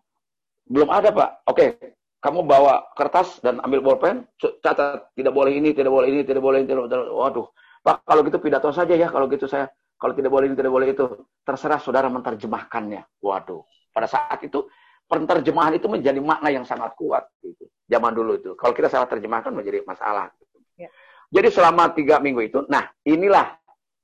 belum 0.64 0.88
ada 0.88 1.12
Pak. 1.12 1.30
Oke, 1.52 1.92
kamu 2.24 2.46
bawa 2.48 2.94
kertas 2.96 3.42
dan 3.44 3.60
ambil 3.60 3.84
bolpen, 3.84 4.24
catat 4.38 5.12
tidak 5.12 5.34
boleh 5.36 5.52
ini, 5.58 5.76
tidak 5.76 5.92
boleh 5.92 6.08
ini, 6.08 6.20
tidak 6.24 6.40
boleh 6.40 6.64
ini, 6.64 6.66
tidak 6.70 6.88
boleh. 6.88 7.12
Waduh, 7.20 7.46
Pak, 7.84 7.96
kalau 8.06 8.20
gitu 8.24 8.38
pidato 8.40 8.70
saja 8.72 8.94
ya, 8.96 9.12
kalau 9.12 9.28
gitu 9.28 9.44
saya, 9.44 9.68
kalau 10.00 10.16
tidak 10.16 10.32
boleh 10.32 10.48
ini, 10.48 10.56
tidak 10.56 10.72
boleh 10.72 10.88
itu. 10.94 11.04
Terserah 11.44 11.82
saudara 11.82 12.08
menerjemahkannya. 12.08 13.20
Waduh, 13.20 13.66
pada 13.92 14.08
saat 14.08 14.40
itu, 14.40 14.64
penerjemahan 15.12 15.76
itu 15.76 15.86
menjadi 15.92 16.20
makna 16.24 16.48
yang 16.48 16.64
sangat 16.64 16.96
kuat. 16.96 17.28
Gitu. 17.44 17.68
Zaman 17.92 18.16
dulu 18.16 18.40
itu. 18.40 18.50
Kalau 18.56 18.72
kita 18.72 18.88
salah 18.88 19.04
terjemahkan 19.04 19.52
menjadi 19.52 19.84
masalah. 19.84 20.32
Gitu. 20.40 20.56
Ya. 20.80 20.88
Jadi 21.32 21.48
selama 21.52 21.92
tiga 21.92 22.20
minggu 22.20 22.40
itu, 22.44 22.58
nah 22.68 22.88
inilah 23.04 23.56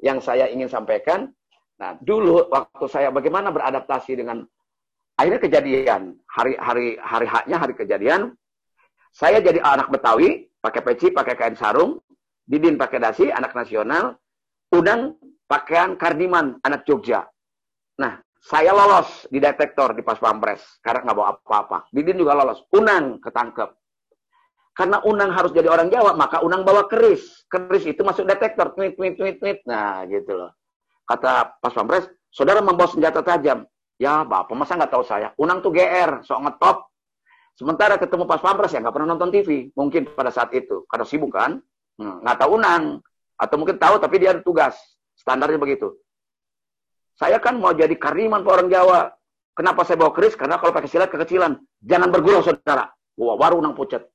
yang 0.05 0.21
saya 0.21 0.49
ingin 0.49 0.69
sampaikan. 0.69 1.33
Nah, 1.79 1.95
dulu 2.03 2.51
waktu 2.51 2.87
saya 2.91 3.09
bagaimana 3.15 3.55
beradaptasi 3.55 4.19
dengan 4.19 4.43
akhirnya 5.15 5.41
kejadian 5.41 6.19
hari 6.27 6.59
hari 6.59 6.99
hari 6.99 7.27
haknya 7.31 7.57
hari 7.59 7.75
kejadian 7.79 8.35
saya 9.15 9.39
jadi 9.39 9.63
anak 9.63 9.87
Betawi 9.87 10.51
pakai 10.59 10.83
peci 10.83 11.15
pakai 11.15 11.39
kain 11.39 11.55
sarung 11.55 12.03
Didin 12.49 12.81
pakai 12.81 12.97
dasi, 12.97 13.29
anak 13.29 13.53
nasional. 13.53 14.17
Udang 14.73 15.21
pakaian 15.45 16.01
Kardiman, 16.01 16.57
anak 16.65 16.89
Jogja. 16.89 17.29
Nah, 18.01 18.25
saya 18.49 18.73
lolos 18.73 19.29
di 19.29 19.37
detektor 19.45 19.93
di 19.93 20.01
pas 20.01 20.17
pampres 20.17 20.81
karena 20.81 21.05
nggak 21.05 21.17
bawa 21.21 21.29
apa-apa. 21.37 21.79
Didin 21.93 22.17
juga 22.17 22.33
lolos. 22.33 22.65
Unang 22.73 23.21
ketangkep. 23.21 23.77
Karena 24.73 25.05
Unang 25.05 25.37
harus 25.37 25.53
jadi 25.53 25.69
orang 25.69 25.93
Jawa, 25.93 26.17
maka 26.17 26.41
Unang 26.41 26.65
bawa 26.65 26.89
keris. 26.89 27.45
Keris 27.45 27.85
itu 27.85 28.01
masuk 28.01 28.25
detektor. 28.25 28.73
Tweet, 28.73 28.97
tweet, 28.97 29.21
tweet, 29.21 29.37
tweet. 29.37 29.59
Nah, 29.69 30.01
gitu 30.09 30.33
loh. 30.33 30.57
Kata 31.05 31.61
pas 31.61 31.75
pampres, 31.77 32.09
saudara 32.33 32.65
membawa 32.65 32.89
senjata 32.89 33.21
tajam. 33.21 33.69
Ya, 34.01 34.25
bapak 34.25 34.57
masa 34.57 34.81
nggak 34.81 34.97
tahu 34.97 35.05
saya. 35.05 35.35
Unang 35.37 35.61
tuh 35.61 35.75
GR, 35.75 36.25
sok 36.25 36.41
ngetop. 36.49 36.89
Sementara 37.59 38.01
ketemu 38.01 38.25
pas 38.25 38.41
pampres 38.41 38.73
ya 38.73 38.81
nggak 38.81 38.95
pernah 38.97 39.13
nonton 39.13 39.29
TV. 39.29 39.69
Mungkin 39.77 40.17
pada 40.17 40.33
saat 40.33 40.57
itu. 40.57 40.89
Karena 40.89 41.05
sibuk 41.05 41.37
kan. 41.37 41.61
Hmm, 42.01 42.25
nggak 42.25 42.39
tahu 42.41 42.57
unang. 42.57 43.05
Atau 43.37 43.61
mungkin 43.61 43.77
tahu 43.77 44.01
tapi 44.01 44.17
dia 44.25 44.33
ada 44.33 44.41
tugas. 44.41 44.79
Standarnya 45.21 45.61
begitu. 45.61 45.93
Saya 47.19 47.43
kan 47.43 47.59
mau 47.59 47.75
jadi 47.75 47.99
kariman 47.99 48.47
ke 48.47 48.49
orang 48.49 48.71
Jawa. 48.71 49.11
Kenapa 49.59 49.83
saya 49.83 49.99
bawa 49.99 50.15
keris? 50.15 50.39
Karena 50.39 50.55
kalau 50.63 50.71
pakai 50.71 50.87
silat 50.87 51.11
kekecilan. 51.11 51.59
Jangan 51.83 52.15
bergurau 52.15 52.47
saudara. 52.47 52.87
Wah, 53.19 53.35
baru 53.35 53.59
unang 53.59 53.75
pucat. 53.75 54.07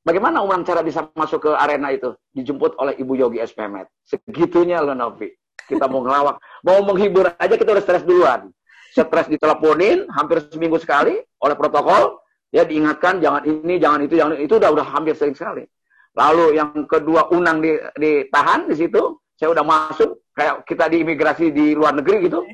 Bagaimana 0.00 0.40
unang 0.40 0.64
cara 0.64 0.80
bisa 0.80 1.04
masuk 1.12 1.44
ke 1.44 1.50
arena 1.52 1.92
itu? 1.92 2.16
Dijemput 2.32 2.80
oleh 2.80 2.96
Ibu 2.96 3.12
Yogi 3.20 3.44
S. 3.44 3.52
Mehmet. 3.60 3.92
Segitunya 4.08 4.80
loh 4.80 4.96
Novi. 4.96 5.28
Kita 5.68 5.84
mau 5.84 6.00
ngelawak. 6.00 6.40
Mau 6.64 6.80
menghibur 6.80 7.28
aja 7.36 7.54
kita 7.60 7.76
udah 7.76 7.84
stres 7.84 8.08
duluan. 8.08 8.48
Stres 8.96 9.28
diteleponin 9.28 10.08
hampir 10.16 10.40
seminggu 10.48 10.80
sekali 10.80 11.20
oleh 11.20 11.56
protokol. 11.60 12.24
Ya 12.54 12.64
diingatkan 12.64 13.20
jangan 13.20 13.44
ini, 13.44 13.76
jangan 13.76 14.00
itu, 14.00 14.16
jangan 14.16 14.40
itu. 14.40 14.56
Udah 14.56 14.70
udah 14.72 14.86
hampir 14.96 15.12
sering 15.12 15.36
sekali. 15.36 15.68
Lalu 16.16 16.56
yang 16.56 16.72
kedua 16.88 17.28
Unang 17.36 17.60
ditahan 18.00 18.64
di 18.64 18.80
situ, 18.80 19.20
saya 19.36 19.52
udah 19.52 19.60
masuk 19.60 20.16
kayak 20.36 20.68
kita 20.68 20.84
di 20.92 20.96
imigrasi 21.00 21.48
di 21.48 21.72
luar 21.72 21.96
negeri 21.96 22.28
gitu. 22.28 22.44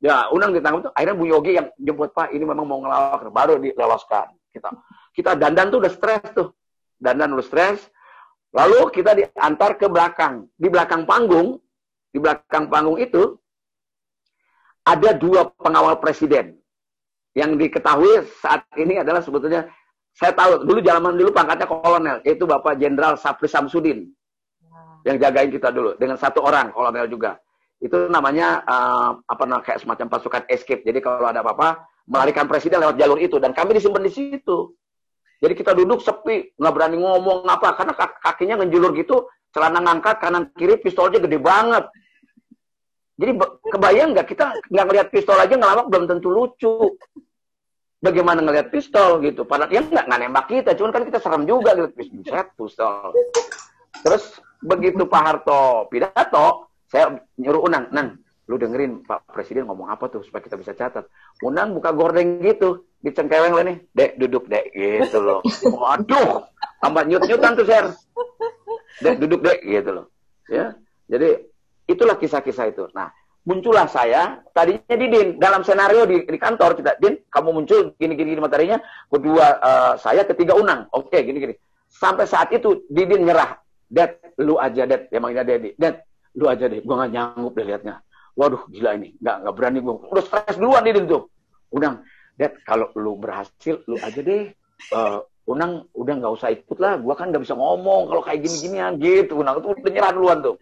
Ya, 0.00 0.28
Unang 0.32 0.56
ditangkap 0.56 0.88
itu. 0.88 0.90
Akhirnya 0.96 1.16
Bu 1.16 1.24
Yogi 1.28 1.52
yang 1.60 1.68
jemput 1.76 2.16
Pak, 2.16 2.32
ini 2.32 2.44
memang 2.48 2.64
mau 2.64 2.80
ngelawak, 2.80 3.28
baru 3.28 3.60
diloloskan. 3.60 4.32
Kita 4.48 4.72
kita 5.12 5.36
dandan 5.36 5.68
tuh 5.68 5.84
udah 5.84 5.92
stres 5.92 6.24
tuh. 6.32 6.48
Dandan 6.96 7.36
udah 7.36 7.44
stres. 7.44 7.80
Lalu 8.56 8.88
kita 8.92 9.12
diantar 9.12 9.76
ke 9.76 9.86
belakang. 9.88 10.48
Di 10.56 10.68
belakang 10.72 11.04
panggung, 11.04 11.60
di 12.08 12.18
belakang 12.20 12.72
panggung 12.72 12.96
itu 12.96 13.36
ada 14.84 15.12
dua 15.12 15.52
pengawal 15.60 16.00
presiden. 16.00 16.56
Yang 17.36 17.68
diketahui 17.68 18.24
saat 18.40 18.64
ini 18.80 18.96
adalah 19.04 19.20
sebetulnya 19.20 19.68
saya 20.16 20.32
tahu 20.32 20.64
dulu 20.64 20.80
zaman 20.80 21.12
dulu 21.20 21.36
pangkatnya 21.36 21.68
kolonel, 21.68 22.16
yaitu 22.24 22.48
Bapak 22.48 22.80
Jenderal 22.80 23.20
Sapri 23.20 23.44
Samsudin 23.44 24.15
yang 25.06 25.22
jagain 25.22 25.54
kita 25.54 25.70
dulu 25.70 25.94
dengan 25.94 26.18
satu 26.18 26.42
orang 26.42 26.74
kolonel 26.74 27.06
juga. 27.06 27.38
Itu 27.78 28.10
namanya 28.10 28.66
uh, 28.66 29.22
apa 29.22 29.42
namanya 29.46 29.64
kayak 29.70 29.86
semacam 29.86 30.06
pasukan 30.10 30.42
escape. 30.50 30.82
Jadi 30.82 30.98
kalau 30.98 31.30
ada 31.30 31.46
apa-apa 31.46 31.86
melarikan 32.10 32.50
presiden 32.50 32.82
lewat 32.82 32.98
jalur 32.98 33.18
itu 33.22 33.38
dan 33.38 33.54
kami 33.54 33.78
disimpan 33.78 34.02
di 34.02 34.10
situ. 34.10 34.74
Jadi 35.38 35.52
kita 35.52 35.76
duduk 35.76 36.00
sepi, 36.00 36.56
nggak 36.56 36.72
berani 36.72 36.96
ngomong 36.98 37.44
apa 37.46 37.76
karena 37.76 37.92
kakinya 37.94 38.54
ngejulur 38.64 38.96
gitu, 38.96 39.28
celana 39.52 39.84
ngangkat 39.84 40.16
kanan 40.18 40.48
kiri 40.56 40.80
pistolnya 40.80 41.20
gede 41.22 41.38
banget. 41.38 41.86
Jadi 43.20 43.32
kebayang 43.70 44.16
nggak 44.16 44.26
kita 44.32 44.56
nggak 44.72 44.84
ngeliat 44.90 45.08
pistol 45.12 45.36
aja 45.36 45.54
ngelawak 45.54 45.86
belum 45.92 46.04
tentu 46.08 46.28
lucu. 46.32 46.96
Bagaimana 48.00 48.40
ngeliat 48.40 48.72
pistol 48.72 49.20
gitu? 49.24 49.44
Padahal 49.44 49.68
dia 49.68 49.84
nggak 49.84 50.04
nggak 50.08 50.20
nembak 50.24 50.46
kita, 50.48 50.70
cuman 50.72 50.90
kan 50.92 51.04
kita 51.04 51.18
serem 51.20 51.44
juga 51.44 51.76
gitu 51.76 51.92
pistol. 52.56 53.12
Terus 54.04 54.40
begitu 54.62 55.04
Pak 55.08 55.22
Harto 55.22 55.90
pidato, 55.92 56.72
saya 56.86 57.16
nyuruh 57.36 57.66
Unang, 57.66 57.90
Nan, 57.90 58.20
lu 58.46 58.56
dengerin 58.56 59.02
Pak 59.04 59.32
Presiden 59.32 59.66
ngomong 59.66 59.90
apa 59.90 60.08
tuh 60.08 60.22
supaya 60.22 60.44
kita 60.44 60.56
bisa 60.56 60.72
catat. 60.72 61.08
Unang 61.42 61.74
buka 61.76 61.92
gordeng 61.92 62.40
gitu, 62.40 62.86
dicengkeweng 63.02 63.52
lah 63.52 63.64
nih, 63.66 63.78
dek 63.92 64.16
duduk 64.20 64.46
dek 64.48 64.72
gitu 64.72 65.18
loh. 65.20 65.40
Waduh, 65.66 66.46
tambah 66.80 67.02
nyut 67.04 67.24
nyutan 67.26 67.58
tuh 67.58 67.66
share. 67.66 67.90
Dek 69.02 69.20
duduk 69.20 69.44
dek 69.44 69.60
gitu 69.66 69.90
loh. 69.92 70.06
Ya, 70.46 70.78
jadi 71.10 71.42
Itulah 71.86 72.18
kisah-kisah 72.18 72.66
itu. 72.74 72.90
Nah, 72.98 73.14
muncullah 73.46 73.86
saya, 73.86 74.42
tadinya 74.50 74.94
di 74.98 75.06
Din, 75.06 75.28
dalam 75.38 75.62
senario 75.62 76.02
di, 76.02 76.26
di 76.26 76.38
kantor, 76.38 76.74
kita, 76.74 76.98
Din, 76.98 77.22
kamu 77.30 77.62
muncul 77.62 77.94
gini-gini 77.94 78.34
materinya, 78.42 78.82
kedua 79.06 79.46
uh, 79.62 79.92
saya, 79.94 80.26
ketiga 80.26 80.58
Unang. 80.58 80.90
Oke, 80.90 81.22
gini-gini. 81.22 81.54
Sampai 81.86 82.26
saat 82.26 82.50
itu, 82.50 82.82
Didin 82.90 83.22
nyerah. 83.22 83.62
Dad, 83.86 84.18
lu 84.40 84.60
aja, 84.60 84.82
Dad. 84.84 85.08
Yang 85.08 85.22
manggilnya 85.22 85.46
Dedi. 85.46 85.70
Dad, 85.76 85.96
lu 86.36 86.44
aja 86.48 86.64
deh. 86.68 86.80
Gua 86.84 87.06
gak 87.06 87.12
nyanggup 87.12 87.52
deh 87.56 87.66
liatnya. 87.66 87.94
Waduh, 88.36 88.62
gila 88.68 88.90
ini. 89.00 89.16
Gak, 89.16 89.36
gak 89.48 89.54
berani 89.56 89.78
gue. 89.80 89.94
Udah 90.12 90.24
stres 90.24 90.56
duluan 90.60 90.84
Didin 90.84 91.08
tuh. 91.08 91.28
Unang, 91.72 92.04
Dad, 92.36 92.52
kalau 92.64 92.92
lu 92.96 93.16
berhasil, 93.16 93.80
lu 93.88 93.96
aja 94.00 94.20
deh. 94.20 94.52
Uh, 94.92 95.24
Unang 95.46 95.86
udah 95.94 96.14
nggak 96.18 96.32
usah 96.34 96.50
ikut 96.50 96.74
lah, 96.82 96.98
gua 96.98 97.14
kan 97.14 97.30
nggak 97.30 97.46
bisa 97.46 97.54
ngomong 97.54 98.10
kalau 98.10 98.22
kayak 98.26 98.42
gini-ginian 98.42 98.98
gitu. 98.98 99.38
Unang 99.38 99.62
itu 99.62 99.78
udah 99.78 99.92
nyerah 99.94 100.10
duluan 100.10 100.42
tuh. 100.42 100.58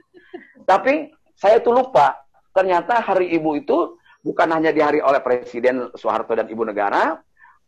Tapi 0.69 1.09
saya 1.33 1.57
tuh 1.65 1.73
lupa, 1.73 2.21
ternyata 2.53 3.01
hari 3.01 3.33
ibu 3.33 3.57
itu 3.57 3.97
bukan 4.21 4.49
hanya 4.53 4.77
dihari 4.77 5.01
oleh 5.01 5.25
Presiden 5.25 5.89
Soeharto 5.97 6.37
dan 6.37 6.53
Ibu 6.53 6.69
Negara, 6.69 7.17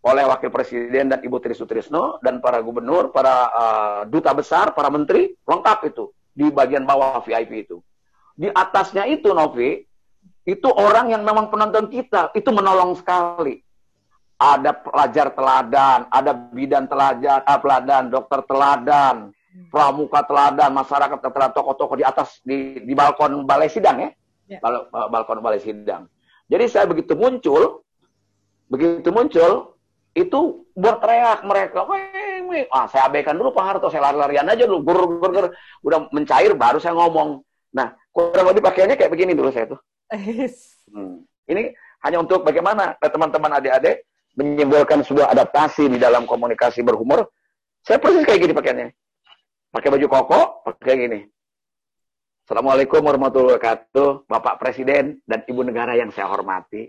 oleh 0.07 0.23
Wakil 0.23 0.55
Presiden 0.55 1.11
dan 1.11 1.19
Ibu 1.19 1.43
Tri 1.43 1.51
Sutrisno, 1.51 2.23
dan 2.23 2.39
para 2.39 2.63
gubernur, 2.63 3.11
para 3.11 3.35
uh, 3.51 4.01
duta 4.07 4.31
besar, 4.31 4.71
para 4.71 4.87
menteri, 4.87 5.35
lengkap 5.43 5.79
itu. 5.91 6.15
Di 6.31 6.47
bagian 6.53 6.87
bawah 6.87 7.19
VIP 7.27 7.67
itu. 7.67 7.83
Di 8.39 8.47
atasnya 8.47 9.09
itu, 9.11 9.35
Novi, 9.35 9.83
itu 10.47 10.69
orang 10.71 11.11
yang 11.11 11.27
memang 11.27 11.51
penonton 11.51 11.91
kita, 11.91 12.31
itu 12.39 12.55
menolong 12.55 12.95
sekali. 12.95 13.59
Ada 14.37 14.77
pelajar 14.79 15.33
teladan, 15.33 16.07
ada 16.13 16.33
bidan 16.55 16.87
teladan, 16.87 17.41
ah, 17.43 17.59
teladan, 17.59 18.03
dokter 18.13 18.41
teladan, 18.45 19.17
pramuka 19.73 20.23
teladan, 20.29 20.71
masyarakat 20.77 21.19
teladan, 21.19 21.57
tokoh-tokoh 21.57 21.97
di 21.97 22.05
atas 22.05 22.45
di, 22.45 22.85
di 22.85 22.93
balkon 22.93 23.49
balai 23.49 23.73
sidang 23.73 23.97
ya, 24.07 24.11
ya. 24.45 24.59
Bal, 24.61 24.93
balkon 24.93 25.41
balai 25.41 25.59
sidang. 25.59 26.05
Jadi 26.53 26.65
saya 26.69 26.85
begitu 26.85 27.17
muncul, 27.17 27.81
begitu 28.69 29.09
muncul, 29.09 29.76
itu 30.17 30.65
berteriak 30.73 31.45
mereka. 31.45 31.85
Ah, 32.73 32.89
saya 32.89 33.13
abaikan 33.13 33.37
dulu 33.37 33.53
Pak 33.53 33.65
Harto, 33.69 33.93
saya 33.93 34.09
lari-larian 34.09 34.49
aja 34.49 34.65
dulu, 34.65 34.81
gur, 34.81 35.01
gur, 35.21 35.31
gur. 35.31 35.47
udah 35.85 36.09
mencair 36.09 36.57
baru 36.57 36.81
saya 36.81 36.97
ngomong. 36.97 37.45
Nah, 37.77 37.93
kurang 38.09 38.49
lebih 38.49 38.65
pakaiannya 38.65 38.97
kayak 38.97 39.13
begini 39.13 39.37
dulu 39.37 39.53
saya 39.53 39.77
tuh. 39.77 39.81
Hmm. 40.89 41.21
Ini 41.45 41.77
hanya 42.09 42.25
untuk 42.25 42.47
bagaimana 42.49 42.97
teman-teman 42.97 43.61
adik-adik 43.61 44.09
menyimbolkan 44.41 45.05
sebuah 45.05 45.37
adaptasi 45.37 45.93
di 45.93 45.99
dalam 46.01 46.25
komunikasi 46.25 46.81
berhumor. 46.81 47.29
Saya 47.85 48.01
persis 48.01 48.25
kayak 48.25 48.41
gini 48.41 48.53
pakaiannya. 48.57 48.89
Pakai 49.69 49.89
baju 49.93 50.07
koko, 50.09 50.41
pakai 50.65 50.95
gini. 50.97 51.21
Assalamualaikum 52.47 53.03
warahmatullahi 53.03 53.59
wabarakatuh, 53.59 54.31
Bapak 54.31 54.63
Presiden 54.63 55.21
dan 55.27 55.43
Ibu 55.45 55.67
Negara 55.67 55.99
yang 55.99 56.15
saya 56.15 56.31
hormati. 56.31 56.89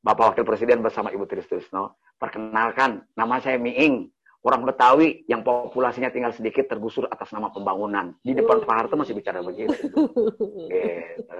Bapak 0.00 0.32
Wakil 0.32 0.48
Presiden 0.48 0.80
bersama 0.80 1.12
Ibu 1.12 1.28
Trisno. 1.28 2.00
Perkenalkan, 2.16 3.04
nama 3.12 3.36
saya 3.40 3.60
Miing, 3.60 4.08
orang 4.40 4.64
Betawi 4.64 5.28
yang 5.28 5.44
populasinya 5.44 6.08
tinggal 6.08 6.32
sedikit 6.32 6.68
tergusur 6.72 7.04
atas 7.12 7.28
nama 7.36 7.52
pembangunan. 7.52 8.16
Di 8.24 8.32
depan 8.32 8.64
Pak 8.64 8.76
Harto 8.76 8.96
masih 8.96 9.12
bicara 9.12 9.44
begitu. 9.44 9.76
gitu. 9.92 11.36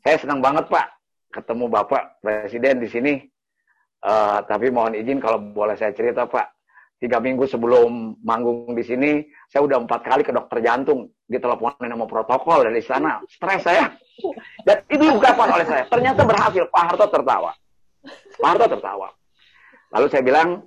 Saya 0.00 0.16
senang 0.20 0.40
banget 0.40 0.68
Pak 0.72 0.86
ketemu 1.32 1.64
Bapak 1.68 2.22
Presiden 2.24 2.80
di 2.80 2.88
sini. 2.88 3.14
Uh, 4.04 4.44
tapi 4.44 4.68
mohon 4.68 4.92
izin 4.92 5.16
kalau 5.16 5.40
boleh 5.40 5.80
saya 5.80 5.96
cerita 5.96 6.28
Pak, 6.28 6.44
tiga 7.00 7.20
minggu 7.24 7.48
sebelum 7.48 8.20
manggung 8.20 8.76
di 8.76 8.84
sini, 8.84 9.24
saya 9.48 9.64
udah 9.64 9.80
empat 9.80 10.04
kali 10.04 10.20
ke 10.20 10.32
dokter 10.32 10.60
jantung, 10.60 11.08
diteleponin 11.24 11.88
sama 11.88 12.04
protokol 12.04 12.68
dari 12.68 12.84
sana. 12.84 13.24
Stres 13.24 13.64
saya. 13.64 13.88
Dan 14.64 14.76
itu 14.88 15.02
diungkapkan 15.04 15.48
oleh 15.52 15.66
saya. 15.68 15.84
Ternyata 15.92 16.24
berhasil. 16.24 16.64
Pak 16.72 16.82
Harto 16.88 17.06
tertawa. 17.12 17.52
Pak 18.40 18.48
Harto 18.48 18.66
tertawa. 18.72 19.08
Lalu 19.92 20.06
saya 20.10 20.22
bilang, 20.24 20.64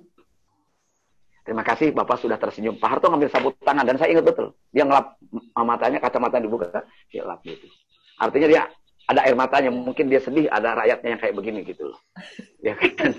terima 1.42 1.66
kasih 1.66 1.90
Bapak 1.92 2.22
sudah 2.22 2.38
tersenyum. 2.38 2.78
Pak 2.78 2.88
Harto 2.88 3.10
ngambil 3.10 3.28
sabut 3.28 3.54
tangan, 3.60 3.84
dan 3.84 3.98
saya 3.98 4.14
ingat 4.14 4.24
betul. 4.24 4.54
Dia 4.70 4.86
ngelap 4.86 5.18
matanya, 5.58 5.98
kacamata 5.98 6.38
dibuka, 6.38 6.70
dia 7.10 7.26
lap 7.26 7.42
gitu. 7.42 7.66
Artinya 8.18 8.48
dia 8.48 8.62
ada 9.08 9.24
air 9.24 9.32
matanya, 9.32 9.72
mungkin 9.72 10.12
dia 10.12 10.20
sedih, 10.20 10.52
ada 10.52 10.76
rakyatnya 10.76 11.16
yang 11.16 11.20
kayak 11.20 11.34
begini 11.34 11.60
gitu 11.64 11.92
loh. 11.92 12.00
Ya 12.58 12.74
kan? 12.74 13.14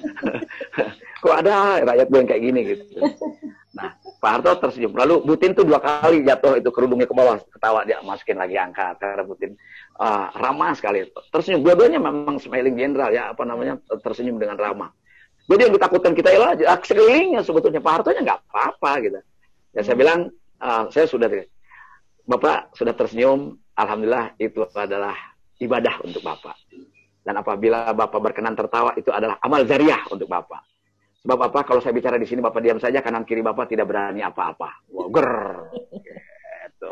Kok 1.23 1.31
ada 1.31 1.79
rakyat 1.79 2.07
gue 2.11 2.19
yang 2.19 2.27
kayak 2.27 2.43
gini 2.43 2.59
gitu. 2.75 2.83
Nah, 3.71 3.95
Pak 4.19 4.29
Harto 4.35 4.51
tersenyum. 4.67 4.91
Lalu 4.91 5.23
Butin 5.23 5.55
tuh 5.55 5.63
dua 5.63 5.79
kali 5.79 6.27
jatuh 6.27 6.59
itu 6.59 6.67
kerudungnya 6.75 7.07
ke 7.07 7.15
bawah, 7.15 7.39
ketawa 7.39 7.87
dia 7.87 8.03
masukin 8.03 8.35
lagi 8.35 8.59
angkat 8.59 8.99
karena 8.99 9.23
Butin 9.23 9.55
uh, 9.95 10.27
ramah 10.35 10.75
sekali. 10.75 11.07
Tersenyum. 11.31 11.63
Dua-duanya 11.63 12.03
memang 12.03 12.35
smiling 12.35 12.75
general 12.75 13.15
ya, 13.15 13.31
apa 13.31 13.47
namanya 13.47 13.79
tersenyum 14.03 14.43
dengan 14.43 14.59
ramah. 14.59 14.91
Jadi 15.47 15.71
yang 15.71 15.73
ditakutkan 15.73 16.13
kita 16.13 16.29
ialah 16.35 16.51
sekelilingnya 16.83 17.41
sebetulnya 17.47 17.79
Pak 17.79 17.93
Harto 17.95 18.11
nya 18.11 18.21
nggak 18.27 18.39
apa-apa 18.51 18.91
gitu. 19.07 19.19
Ya 19.71 19.81
saya 19.87 19.95
bilang, 19.95 20.35
uh, 20.59 20.91
saya 20.91 21.07
sudah 21.07 21.31
Bapak 22.27 22.75
sudah 22.75 22.91
tersenyum, 22.91 23.55
Alhamdulillah 23.79 24.35
itu 24.35 24.67
adalah 24.75 25.15
ibadah 25.59 26.01
untuk 26.01 26.23
Bapak. 26.23 26.55
Dan 27.19 27.35
apabila 27.35 27.91
Bapak 27.93 28.19
berkenan 28.19 28.55
tertawa, 28.55 28.95
itu 28.95 29.11
adalah 29.11 29.37
amal 29.43 29.67
jariah 29.67 30.01
untuk 30.09 30.25
Bapak. 30.25 30.65
Sebab 31.19 31.39
apa? 31.51 31.59
Kalau 31.67 31.83
saya 31.83 31.91
bicara 31.91 32.15
di 32.15 32.25
sini, 32.25 32.39
Bapak 32.39 32.63
diam 32.63 32.79
saja, 32.79 33.03
kanan 33.03 33.27
kiri 33.27 33.43
Bapak 33.43 33.67
tidak 33.67 33.91
berani 33.91 34.23
apa-apa. 34.23 34.87
Wow, 34.89 35.11
ger. 35.11 35.31
Gitu. 36.79 36.89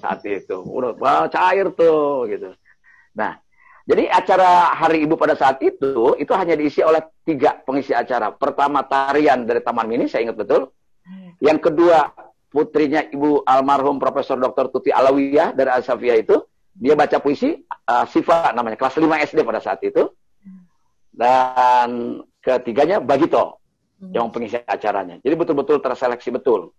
Saat 0.00 0.24
itu. 0.24 0.56
Udah 0.64 0.96
wah, 0.96 1.28
cair 1.28 1.68
tuh. 1.76 2.24
gitu. 2.32 2.56
Nah, 3.12 3.36
jadi 3.84 4.08
acara 4.08 4.72
Hari 4.72 5.04
Ibu 5.04 5.20
pada 5.20 5.36
saat 5.36 5.60
itu, 5.60 6.16
itu 6.16 6.32
hanya 6.32 6.56
diisi 6.56 6.80
oleh 6.80 7.04
tiga 7.28 7.60
pengisi 7.60 7.92
acara. 7.92 8.32
Pertama, 8.32 8.88
tarian 8.88 9.44
dari 9.44 9.60
Taman 9.60 9.84
Mini, 9.84 10.08
saya 10.08 10.24
ingat 10.28 10.40
betul. 10.40 10.72
Yang 11.38 11.70
kedua, 11.70 12.08
putrinya 12.48 13.04
Ibu 13.04 13.44
almarhum 13.44 14.00
Profesor 14.00 14.40
Dr. 14.40 14.72
Tuti 14.72 14.90
Alawiyah 14.92 15.52
dari 15.52 15.70
Asafia 15.70 16.16
itu 16.16 16.40
dia 16.78 16.94
baca 16.94 17.18
puisi 17.18 17.58
uh, 17.90 18.06
Siva 18.06 18.54
namanya 18.54 18.78
kelas 18.78 19.02
5 19.02 19.26
SD 19.28 19.38
pada 19.42 19.58
saat 19.58 19.82
itu. 19.82 20.06
Dan 21.10 22.22
ketiganya 22.38 23.02
Bagito 23.02 23.58
hmm. 23.98 24.14
yang 24.14 24.30
pengisi 24.30 24.62
acaranya. 24.62 25.18
Jadi 25.18 25.34
betul-betul 25.34 25.82
terseleksi 25.82 26.30
betul. 26.30 26.70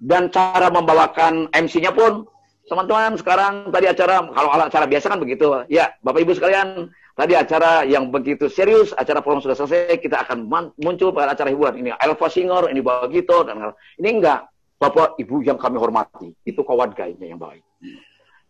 Dan 0.00 0.32
cara 0.32 0.72
membawakan 0.72 1.52
MC-nya 1.52 1.92
pun 1.92 2.24
teman-teman 2.64 3.20
sekarang 3.20 3.68
tadi 3.68 3.86
acara 3.92 4.24
kalau 4.32 4.50
acara 4.56 4.86
biasa 4.88 5.12
kan 5.12 5.20
begitu. 5.20 5.44
Ya 5.68 5.92
Bapak 6.00 6.24
Ibu 6.24 6.32
sekalian 6.32 6.88
tadi 7.12 7.36
acara 7.36 7.84
yang 7.84 8.08
begitu 8.08 8.48
serius 8.48 8.96
acara 8.96 9.20
program 9.20 9.44
sudah 9.44 9.54
selesai 9.54 10.00
kita 10.00 10.24
akan 10.24 10.48
muncul 10.80 11.12
pada 11.12 11.36
acara 11.36 11.52
hiburan. 11.52 11.76
Ini 11.76 12.00
Elva 12.00 12.26
Singer 12.32 12.72
ini 12.72 12.80
Bagito 12.80 13.44
dan 13.44 13.76
ini 14.00 14.08
enggak 14.16 14.48
Bapak 14.80 15.20
Ibu 15.20 15.44
yang 15.44 15.60
kami 15.60 15.76
hormati. 15.76 16.32
Itu 16.48 16.64
kawan 16.64 16.96
kayaknya 16.96 17.36
yang 17.36 17.38
baik 17.38 17.60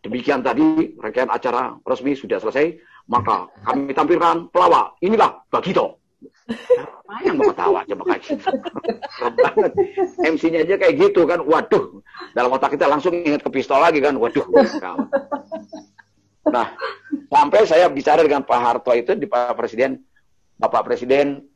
Demikian 0.03 0.43
tadi 0.43 0.99
rangkaian 0.99 1.31
acara 1.31 1.79
resmi 1.87 2.11
sudah 2.11 2.35
selesai, 2.35 2.75
maka 3.07 3.47
kami 3.63 3.95
tampilkan 3.95 4.51
pelawak. 4.51 4.99
Inilah 4.99 5.47
Bagito. 5.47 6.03
Yang 7.23 7.35
mau 7.39 7.47
ketawa 7.55 7.79
coba 7.87 8.03
kayak 8.11 8.21
gitu. 8.27 8.47
MC-nya 10.27 10.59
aja 10.67 10.75
kayak 10.75 10.95
gitu 10.99 11.23
kan. 11.23 11.39
Waduh. 11.39 12.03
Dalam 12.35 12.51
otak 12.51 12.75
kita 12.75 12.91
langsung 12.91 13.15
ingat 13.15 13.47
ke 13.47 13.49
pistol 13.51 13.79
lagi 13.79 14.03
kan. 14.03 14.19
Waduh. 14.19 14.43
Nah, 16.51 16.67
sampai 17.31 17.63
saya 17.63 17.87
bicara 17.87 18.27
dengan 18.27 18.43
Pak 18.43 18.59
Harto 18.59 18.91
itu 18.91 19.15
di 19.15 19.23
Pak 19.23 19.55
Presiden, 19.55 20.03
Bapak 20.59 20.83
Presiden, 20.83 21.47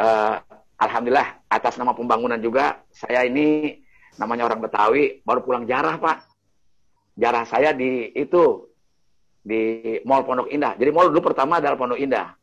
uh, 0.00 0.40
Alhamdulillah 0.80 1.44
atas 1.52 1.76
nama 1.76 1.92
pembangunan 1.92 2.40
juga, 2.40 2.80
saya 2.88 3.28
ini 3.28 3.76
namanya 4.16 4.48
orang 4.48 4.64
Betawi, 4.64 5.20
baru 5.28 5.44
pulang 5.44 5.68
jarah 5.68 6.00
Pak 6.00 6.31
jarah 7.22 7.46
saya 7.46 7.70
di 7.70 8.10
itu 8.18 8.66
di 9.42 9.94
Mall 10.02 10.26
Pondok 10.26 10.50
Indah. 10.50 10.74
Jadi 10.74 10.90
mall 10.90 11.14
dulu 11.14 11.30
pertama 11.30 11.62
adalah 11.62 11.78
Pondok 11.78 12.02
Indah. 12.02 12.34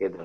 Gitu. 0.00 0.16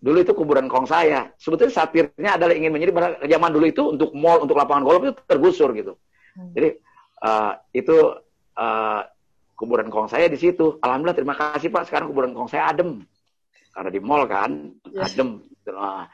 dulu 0.00 0.16
itu 0.24 0.32
kuburan 0.32 0.66
kong 0.66 0.88
saya. 0.88 1.28
Sebetulnya 1.36 1.76
satirnya 1.76 2.40
adalah 2.40 2.56
ingin 2.56 2.72
menjadi 2.72 3.20
zaman 3.28 3.52
dulu 3.52 3.66
itu 3.68 3.82
untuk 3.94 4.10
mall, 4.16 4.40
untuk 4.40 4.56
lapangan 4.56 4.82
golf 4.82 5.04
itu 5.04 5.12
tergusur 5.28 5.76
gitu. 5.76 5.92
Hmm. 6.34 6.56
Jadi 6.56 6.80
uh, 7.20 7.52
itu 7.76 7.96
uh, 8.56 9.00
kuburan 9.60 9.92
kong 9.92 10.08
saya 10.08 10.32
di 10.32 10.40
situ. 10.40 10.80
Alhamdulillah 10.80 11.14
terima 11.20 11.36
kasih 11.36 11.68
Pak. 11.68 11.84
Sekarang 11.92 12.08
kuburan 12.08 12.32
kong 12.32 12.48
saya 12.48 12.72
adem. 12.72 13.04
Karena 13.70 13.90
di 13.92 14.00
mall 14.00 14.24
kan, 14.24 14.72
yes. 14.88 15.14
adem. 15.14 15.44
Uh, 15.68 16.08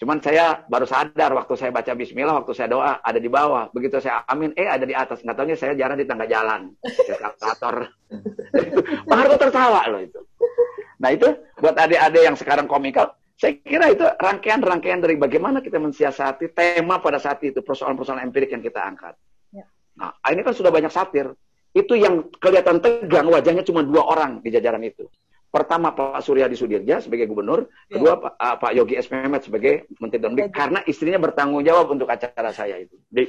cuman 0.00 0.18
saya 0.24 0.64
baru 0.64 0.88
sadar 0.88 1.36
waktu 1.36 1.54
saya 1.60 1.70
baca 1.70 1.92
Bismillah, 1.92 2.40
waktu 2.40 2.56
saya 2.56 2.72
doa 2.72 3.04
ada 3.04 3.20
di 3.20 3.28
bawah. 3.28 3.68
Begitu 3.70 4.00
saya 4.00 4.24
amin, 4.24 4.56
eh 4.56 4.64
ada 4.64 4.88
di 4.88 4.96
atas. 4.96 5.20
Nggak 5.20 5.36
tahunya 5.36 5.56
saya 5.60 5.72
jarang 5.76 6.00
di 6.00 6.08
tangga 6.08 6.24
jalan. 6.24 6.72
Eskalator. 6.80 7.92
Pak 9.04 9.16
Harto 9.20 9.36
tertawa 9.36 9.84
loh 9.92 10.00
itu. 10.00 10.20
Nah 11.00 11.12
itu 11.12 11.28
buat 11.60 11.76
adik-adik 11.76 12.22
yang 12.24 12.36
sekarang 12.36 12.64
komikal, 12.64 13.12
saya 13.40 13.56
kira 13.64 13.88
itu 13.88 14.04
rangkaian-rangkaian 14.04 15.00
dari 15.00 15.16
bagaimana 15.16 15.64
kita 15.64 15.80
mensiasati 15.80 16.52
tema 16.52 17.00
pada 17.00 17.16
saat 17.16 17.40
itu, 17.40 17.64
persoalan-persoalan 17.64 18.28
empirik 18.28 18.52
yang 18.52 18.60
kita 18.60 18.84
angkat. 18.84 19.16
Ya. 19.48 19.64
Nah, 19.96 20.12
ini 20.28 20.44
kan 20.44 20.52
sudah 20.52 20.68
banyak 20.68 20.92
satir. 20.92 21.32
Itu 21.72 21.96
yang 21.96 22.28
kelihatan 22.36 22.84
tegang, 22.84 23.32
wajahnya 23.32 23.64
cuma 23.64 23.80
dua 23.80 24.04
orang 24.12 24.44
di 24.44 24.52
jajaran 24.52 24.84
itu. 24.84 25.08
Pertama 25.50 25.90
Pak 25.90 26.22
Surya 26.22 26.46
di 26.46 26.54
Sudirja 26.54 27.02
sebagai 27.02 27.26
gubernur, 27.26 27.66
ya. 27.90 27.98
kedua 27.98 28.22
Pak, 28.22 28.38
uh, 28.38 28.56
Pak 28.62 28.70
Yogi 28.70 28.94
S. 28.94 29.10
Mehmet 29.10 29.42
sebagai 29.42 29.90
Menteri 29.98 30.22
Dalam 30.22 30.38
Negeri, 30.38 30.54
karena 30.54 30.78
istrinya 30.86 31.18
bertanggung 31.18 31.66
jawab 31.66 31.90
untuk 31.90 32.06
acara 32.06 32.54
saya 32.54 32.78
itu. 32.78 32.94
Di... 33.10 33.26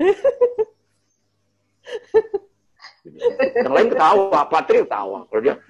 yang 3.60 3.76
lain 3.76 3.92
ketawa, 3.92 4.48
Pak 4.48 4.64
Tri 4.64 4.80
ketawa. 4.80 5.28
Kalau 5.28 5.44
dia 5.44 5.60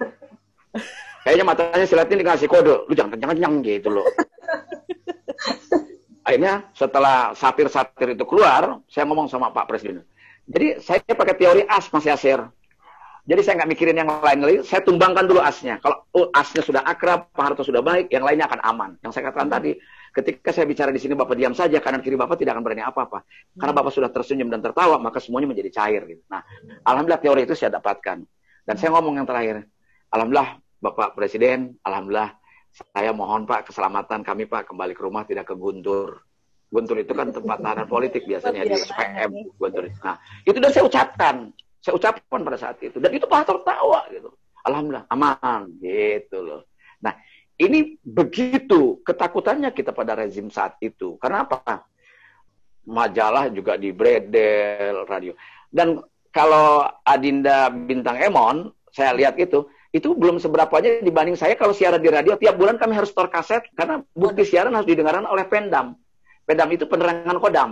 Kayaknya 1.21 1.45
matanya 1.45 1.85
silatnya 1.85 2.17
dikasih 2.17 2.49
kode, 2.49 2.75
lu 2.89 2.93
jangan 2.97 3.13
kencang-kencang 3.13 3.53
gitu 3.61 3.89
loh. 3.93 4.05
Akhirnya 6.25 6.65
setelah 6.73 7.37
satir-satir 7.37 8.17
itu 8.17 8.25
keluar, 8.25 8.81
saya 8.89 9.05
ngomong 9.05 9.29
sama 9.29 9.53
Pak 9.53 9.69
Presiden. 9.69 10.01
Jadi 10.49 10.81
saya 10.81 10.97
pakai 11.05 11.37
teori 11.37 11.61
as 11.69 11.85
Mas 11.93 12.09
Yasir. 12.09 12.41
Jadi 13.21 13.41
saya 13.45 13.61
nggak 13.61 13.69
mikirin 13.69 13.95
yang 14.01 14.09
lain 14.09 14.39
lagi, 14.41 14.57
saya 14.65 14.81
tumbangkan 14.81 15.29
dulu 15.29 15.41
asnya. 15.45 15.77
Kalau 15.77 16.09
oh, 16.17 16.27
asnya 16.33 16.65
sudah 16.65 16.81
akrab, 16.81 17.29
Pak 17.29 17.43
Harto 17.53 17.61
sudah 17.61 17.85
baik, 17.85 18.09
yang 18.09 18.25
lainnya 18.25 18.49
akan 18.49 18.59
aman. 18.65 18.89
Yang 19.05 19.11
saya 19.13 19.29
katakan 19.29 19.49
tadi, 19.49 19.77
ketika 20.09 20.49
saya 20.49 20.65
bicara 20.65 20.89
di 20.89 20.97
sini 20.97 21.13
Bapak 21.13 21.37
diam 21.37 21.53
saja, 21.53 21.77
kanan 21.77 22.01
kiri 22.01 22.17
Bapak 22.17 22.41
tidak 22.41 22.57
akan 22.57 22.63
berani 22.65 22.81
apa-apa. 22.81 23.21
Karena 23.53 23.73
Bapak 23.77 23.93
sudah 23.93 24.09
tersenyum 24.09 24.49
dan 24.49 24.65
tertawa, 24.65 24.97
maka 24.97 25.21
semuanya 25.21 25.53
menjadi 25.53 25.69
cair. 25.69 26.01
Gitu. 26.09 26.23
Nah, 26.33 26.41
alhamdulillah 26.81 27.21
teori 27.21 27.41
itu 27.45 27.53
saya 27.53 27.77
dapatkan. 27.77 28.25
Dan 28.65 28.75
saya 28.81 28.89
ngomong 28.97 29.21
yang 29.21 29.29
terakhir, 29.29 29.69
alhamdulillah 30.09 30.57
Bapak 30.81 31.13
Presiden, 31.13 31.77
Alhamdulillah 31.85 32.41
saya 32.71 33.11
mohon 33.13 33.45
Pak 33.45 33.69
keselamatan 33.69 34.23
kami 34.23 34.49
Pak 34.49 34.71
kembali 34.71 34.97
ke 34.97 35.01
rumah 35.03 35.27
tidak 35.29 35.51
ke 35.51 35.55
Guntur. 35.55 36.25
Guntur 36.71 36.97
itu 37.03 37.11
kan 37.11 37.29
tempat 37.29 37.59
tahanan 37.59 37.85
politik 37.85 38.23
biasanya 38.25 38.63
di 38.63 38.79
SPM 38.79 39.31
Guntur. 39.59 39.91
Nah, 40.01 40.17
itu 40.47 40.57
sudah 40.57 40.71
saya 40.71 40.83
ucapkan. 40.87 41.35
Saya 41.81 41.97
ucapkan 41.97 42.45
pada 42.45 42.57
saat 42.61 42.77
itu. 42.85 43.01
Dan 43.01 43.11
itu 43.11 43.25
Pak 43.25 43.43
Harto 43.43 43.59
tertawa 43.59 44.05
gitu. 44.13 44.29
Alhamdulillah 44.61 45.09
aman 45.09 45.73
gitu 45.81 46.37
loh. 46.45 46.61
Nah, 47.01 47.17
ini 47.57 47.97
begitu 48.05 49.01
ketakutannya 49.01 49.73
kita 49.73 49.89
pada 49.89 50.13
rezim 50.13 50.53
saat 50.53 50.77
itu. 50.81 51.17
Karena 51.17 51.49
apa? 51.49 51.89
Majalah 52.85 53.49
juga 53.49 53.77
di 53.81 53.89
bredel, 53.89 55.09
radio. 55.09 55.33
Dan 55.69 55.97
kalau 56.29 56.85
Adinda 57.01 57.73
Bintang 57.73 58.21
Emon, 58.21 58.69
saya 58.93 59.17
lihat 59.17 59.37
itu, 59.41 59.65
itu 59.91 60.15
belum 60.15 60.39
seberapanya 60.39 61.03
dibanding 61.03 61.35
saya 61.35 61.59
kalau 61.59 61.75
siaran 61.75 61.99
di 61.99 62.07
radio 62.07 62.39
tiap 62.39 62.55
bulan 62.55 62.79
kami 62.79 62.95
harus 62.95 63.11
store 63.11 63.27
kaset 63.27 63.59
karena 63.75 63.99
bukti 64.15 64.47
siaran 64.47 64.71
harus 64.71 64.87
didengarkan 64.87 65.27
oleh 65.27 65.43
Pendam. 65.51 65.99
Pendam 66.47 66.69
itu 66.71 66.87
penerangan 66.87 67.37
kodam. 67.37 67.71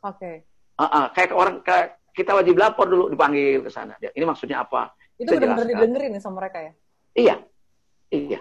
Oke. 0.00 0.16
Okay. 0.16 0.36
Uh 0.80 0.84
-uh, 0.88 1.04
kayak 1.12 1.36
orang 1.36 1.60
kayak 1.60 1.99
kita 2.14 2.36
wajib 2.36 2.58
lapor 2.58 2.86
dulu 2.90 3.04
dipanggil 3.10 3.64
ke 3.64 3.70
sana. 3.70 3.94
Ya, 4.02 4.10
ini 4.14 4.24
maksudnya 4.26 4.62
apa? 4.62 4.94
Itu 5.16 5.36
benar-benar 5.36 5.68
didengerin 5.68 6.16
sama 6.18 6.44
mereka 6.44 6.58
ya? 6.60 6.72
Iya. 7.14 7.34
Iya. 8.10 8.40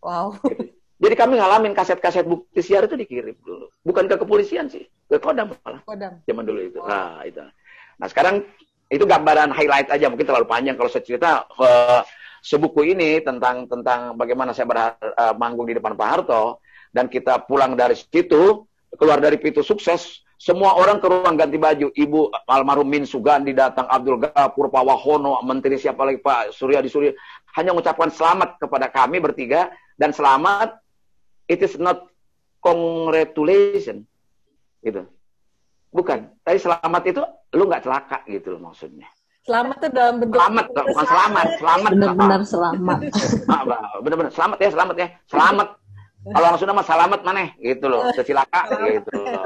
Wow. 0.00 0.36
Jadi 1.02 1.14
kami 1.16 1.40
ngalamin 1.40 1.72
kaset-kaset 1.72 2.28
bukti 2.28 2.60
siaran 2.60 2.88
itu 2.92 2.96
dikirim 3.00 3.36
dulu. 3.40 3.72
Bukan 3.80 4.04
ke 4.04 4.20
kepolisian 4.20 4.68
sih, 4.68 4.84
ke 5.08 5.16
kodam 5.16 5.56
malah. 5.64 5.80
Kodam. 5.88 6.20
Zaman 6.28 6.44
dulu 6.44 6.60
itu. 6.60 6.78
Wow. 6.80 6.88
Nah, 6.88 7.24
itu. 7.24 7.40
Nah, 7.96 8.06
sekarang 8.08 8.44
itu 8.90 9.04
gambaran 9.06 9.54
highlight 9.54 9.88
aja 9.88 10.10
mungkin 10.10 10.26
terlalu 10.26 10.50
panjang 10.50 10.74
kalau 10.74 10.90
saya 10.90 11.06
cerita 11.06 11.46
uh, 11.56 12.02
sebuku 12.42 12.90
ini 12.90 13.22
tentang 13.22 13.70
tentang 13.70 14.18
bagaimana 14.18 14.50
saya 14.50 14.66
berhar, 14.66 14.98
uh, 14.98 15.34
manggung 15.38 15.70
di 15.70 15.78
depan 15.78 15.94
Pak 15.94 16.08
Harto 16.10 16.58
dan 16.90 17.06
kita 17.06 17.46
pulang 17.46 17.78
dari 17.78 17.94
situ 17.94 18.66
keluar 18.98 19.22
dari 19.22 19.38
pintu 19.38 19.62
sukses 19.62 20.26
semua 20.40 20.72
orang 20.72 20.96
ke 20.96 21.04
ruang 21.04 21.36
ganti 21.36 21.60
baju. 21.60 21.92
Ibu 21.92 22.32
almarhum 22.48 22.88
Min 22.88 23.04
Sugandi 23.04 23.52
datang 23.52 23.84
Abdul 23.84 24.24
Gapur 24.24 24.72
Pak 24.72 24.80
Wahono 24.88 25.36
menteri 25.44 25.76
siapa 25.76 26.00
lagi? 26.08 26.16
Pak 26.16 26.56
Surya 26.56 26.80
di 26.80 26.88
Surya. 26.88 27.12
Hanya 27.60 27.76
mengucapkan 27.76 28.08
selamat 28.08 28.56
kepada 28.56 28.88
kami 28.88 29.20
bertiga 29.20 29.68
dan 30.00 30.16
selamat. 30.16 30.80
It 31.44 31.60
is 31.60 31.76
not 31.76 32.08
congratulation. 32.64 34.08
Gitu. 34.80 35.04
Bukan. 35.92 36.32
Tapi 36.40 36.56
selamat 36.56 37.02
itu 37.04 37.20
lu 37.52 37.68
nggak 37.68 37.84
celaka 37.84 38.24
gitu 38.24 38.56
loh 38.56 38.72
maksudnya. 38.72 39.12
Selamat 39.44 39.76
itu 39.76 39.88
dalam 39.92 40.24
bentuk 40.24 40.40
selamat, 40.40 40.66
bukan 40.72 41.06
selamat, 41.08 41.46
selamat. 41.60 41.90
Benar-benar 41.96 42.40
selamat. 42.44 42.98
Benar-benar 44.04 44.32
selamat 44.32 44.56
ya, 44.60 44.68
selamat 44.72 44.96
ya, 44.96 45.08
selamat. 45.28 45.68
Kalau 46.20 46.46
orang 46.52 46.60
Sunda 46.60 46.76
mah 46.76 46.84
selamat 46.84 47.20
mana 47.24 47.48
gitu 47.56 47.86
loh, 47.88 48.12
secilaka 48.12 48.68
gitu 48.68 49.08
loh. 49.16 49.40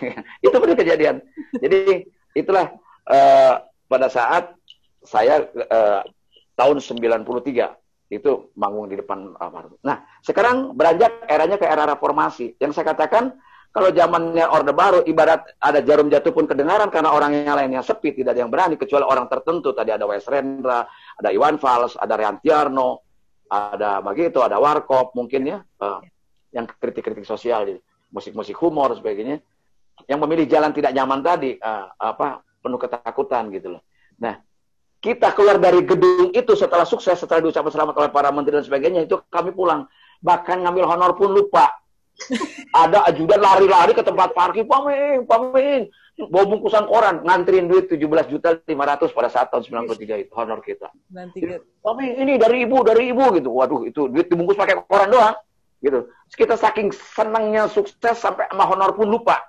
itu 0.46 0.56
benar 0.56 0.76
kejadian. 0.76 1.16
Jadi 1.58 2.06
itulah 2.36 2.72
uh, 3.08 3.54
pada 3.88 4.08
saat 4.08 4.52
saya 5.02 5.46
uh, 5.70 6.00
tahun 6.56 6.78
93 6.78 8.12
itu 8.12 8.52
manggung 8.60 8.92
di 8.92 9.00
depan 9.00 9.32
uh, 9.40 9.50
Nah, 9.82 10.04
sekarang 10.20 10.76
beranjak 10.76 11.24
eranya 11.26 11.56
ke 11.56 11.64
era 11.64 11.88
reformasi. 11.88 12.60
Yang 12.60 12.76
saya 12.76 12.92
katakan 12.92 13.32
kalau 13.72 13.88
zamannya 13.88 14.44
Orde 14.52 14.76
Baru, 14.76 15.00
ibarat 15.08 15.56
ada 15.56 15.80
jarum 15.80 16.12
jatuh 16.12 16.28
pun 16.36 16.44
kedengaran 16.44 16.92
karena 16.92 17.08
orang 17.08 17.32
yang 17.32 17.56
lainnya 17.56 17.80
sepi, 17.80 18.12
tidak 18.12 18.36
ada 18.36 18.44
yang 18.44 18.52
berani, 18.52 18.76
kecuali 18.76 19.00
orang 19.00 19.32
tertentu. 19.32 19.72
Tadi 19.72 19.96
ada 19.96 20.04
Wes 20.04 20.28
Rendra, 20.28 20.84
ada 21.16 21.28
Iwan 21.32 21.56
Fals, 21.56 21.96
ada 21.96 22.12
Riantiarno, 22.20 23.00
ada 23.48 24.04
begitu, 24.04 24.44
ada 24.44 24.60
Warkop 24.60 25.16
mungkin 25.16 25.56
ya, 25.56 25.58
uh, 25.80 26.04
yang 26.52 26.68
kritik-kritik 26.68 27.24
sosial, 27.24 27.80
musik-musik 28.12 28.60
humor 28.60 28.92
sebagainya, 28.92 29.40
yang 30.08 30.18
memilih 30.22 30.46
jalan 30.48 30.72
tidak 30.74 30.92
nyaman 30.92 31.20
tadi, 31.20 31.56
uh, 31.58 31.88
apa 31.96 32.42
penuh 32.62 32.78
ketakutan 32.78 33.50
gitu 33.50 33.78
loh. 33.78 33.82
Nah, 34.22 34.38
kita 35.02 35.34
keluar 35.34 35.58
dari 35.58 35.82
gedung 35.82 36.30
itu 36.30 36.54
setelah 36.54 36.86
sukses, 36.86 37.18
setelah 37.18 37.42
diucapkan 37.42 37.74
selamat 37.74 37.94
oleh 37.98 38.10
para 38.14 38.30
menteri 38.30 38.62
dan 38.62 38.66
sebagainya, 38.66 39.02
itu 39.02 39.18
kami 39.26 39.50
pulang. 39.50 39.90
Bahkan 40.22 40.62
ngambil 40.62 40.86
honor 40.86 41.12
pun 41.18 41.34
lupa 41.34 41.74
ada 42.86 43.02
ajudan 43.10 43.42
lari-lari 43.42 43.92
ke 43.96 44.04
tempat 44.06 44.30
parkir, 44.30 44.62
paming, 44.62 45.26
paming. 45.26 45.90
Bawa 46.12 46.44
bungkusan 46.44 46.86
koran, 46.86 47.24
nganterin 47.24 47.66
duit 47.66 47.88
17 47.88 47.98
juta 48.28 48.60
500 48.68 49.16
pada 49.16 49.28
saat 49.32 49.48
tahun 49.48 49.88
93 49.96 50.28
itu 50.28 50.32
honor 50.36 50.60
kita. 50.60 50.92
Paming, 51.82 52.12
ini 52.20 52.36
dari 52.36 52.68
ibu, 52.68 52.84
dari 52.84 53.10
ibu 53.10 53.32
gitu. 53.32 53.50
Waduh, 53.50 53.88
itu 53.88 54.12
duit 54.12 54.28
dibungkus 54.28 54.54
pakai 54.54 54.76
koran 54.86 55.08
doang. 55.08 55.34
Gitu. 55.82 56.06
Kita 56.36 56.54
saking 56.54 56.94
senangnya 56.94 57.66
sukses 57.66 58.14
sampai 58.14 58.46
sama 58.52 58.70
honor 58.70 58.94
pun 58.94 59.08
lupa. 59.08 59.40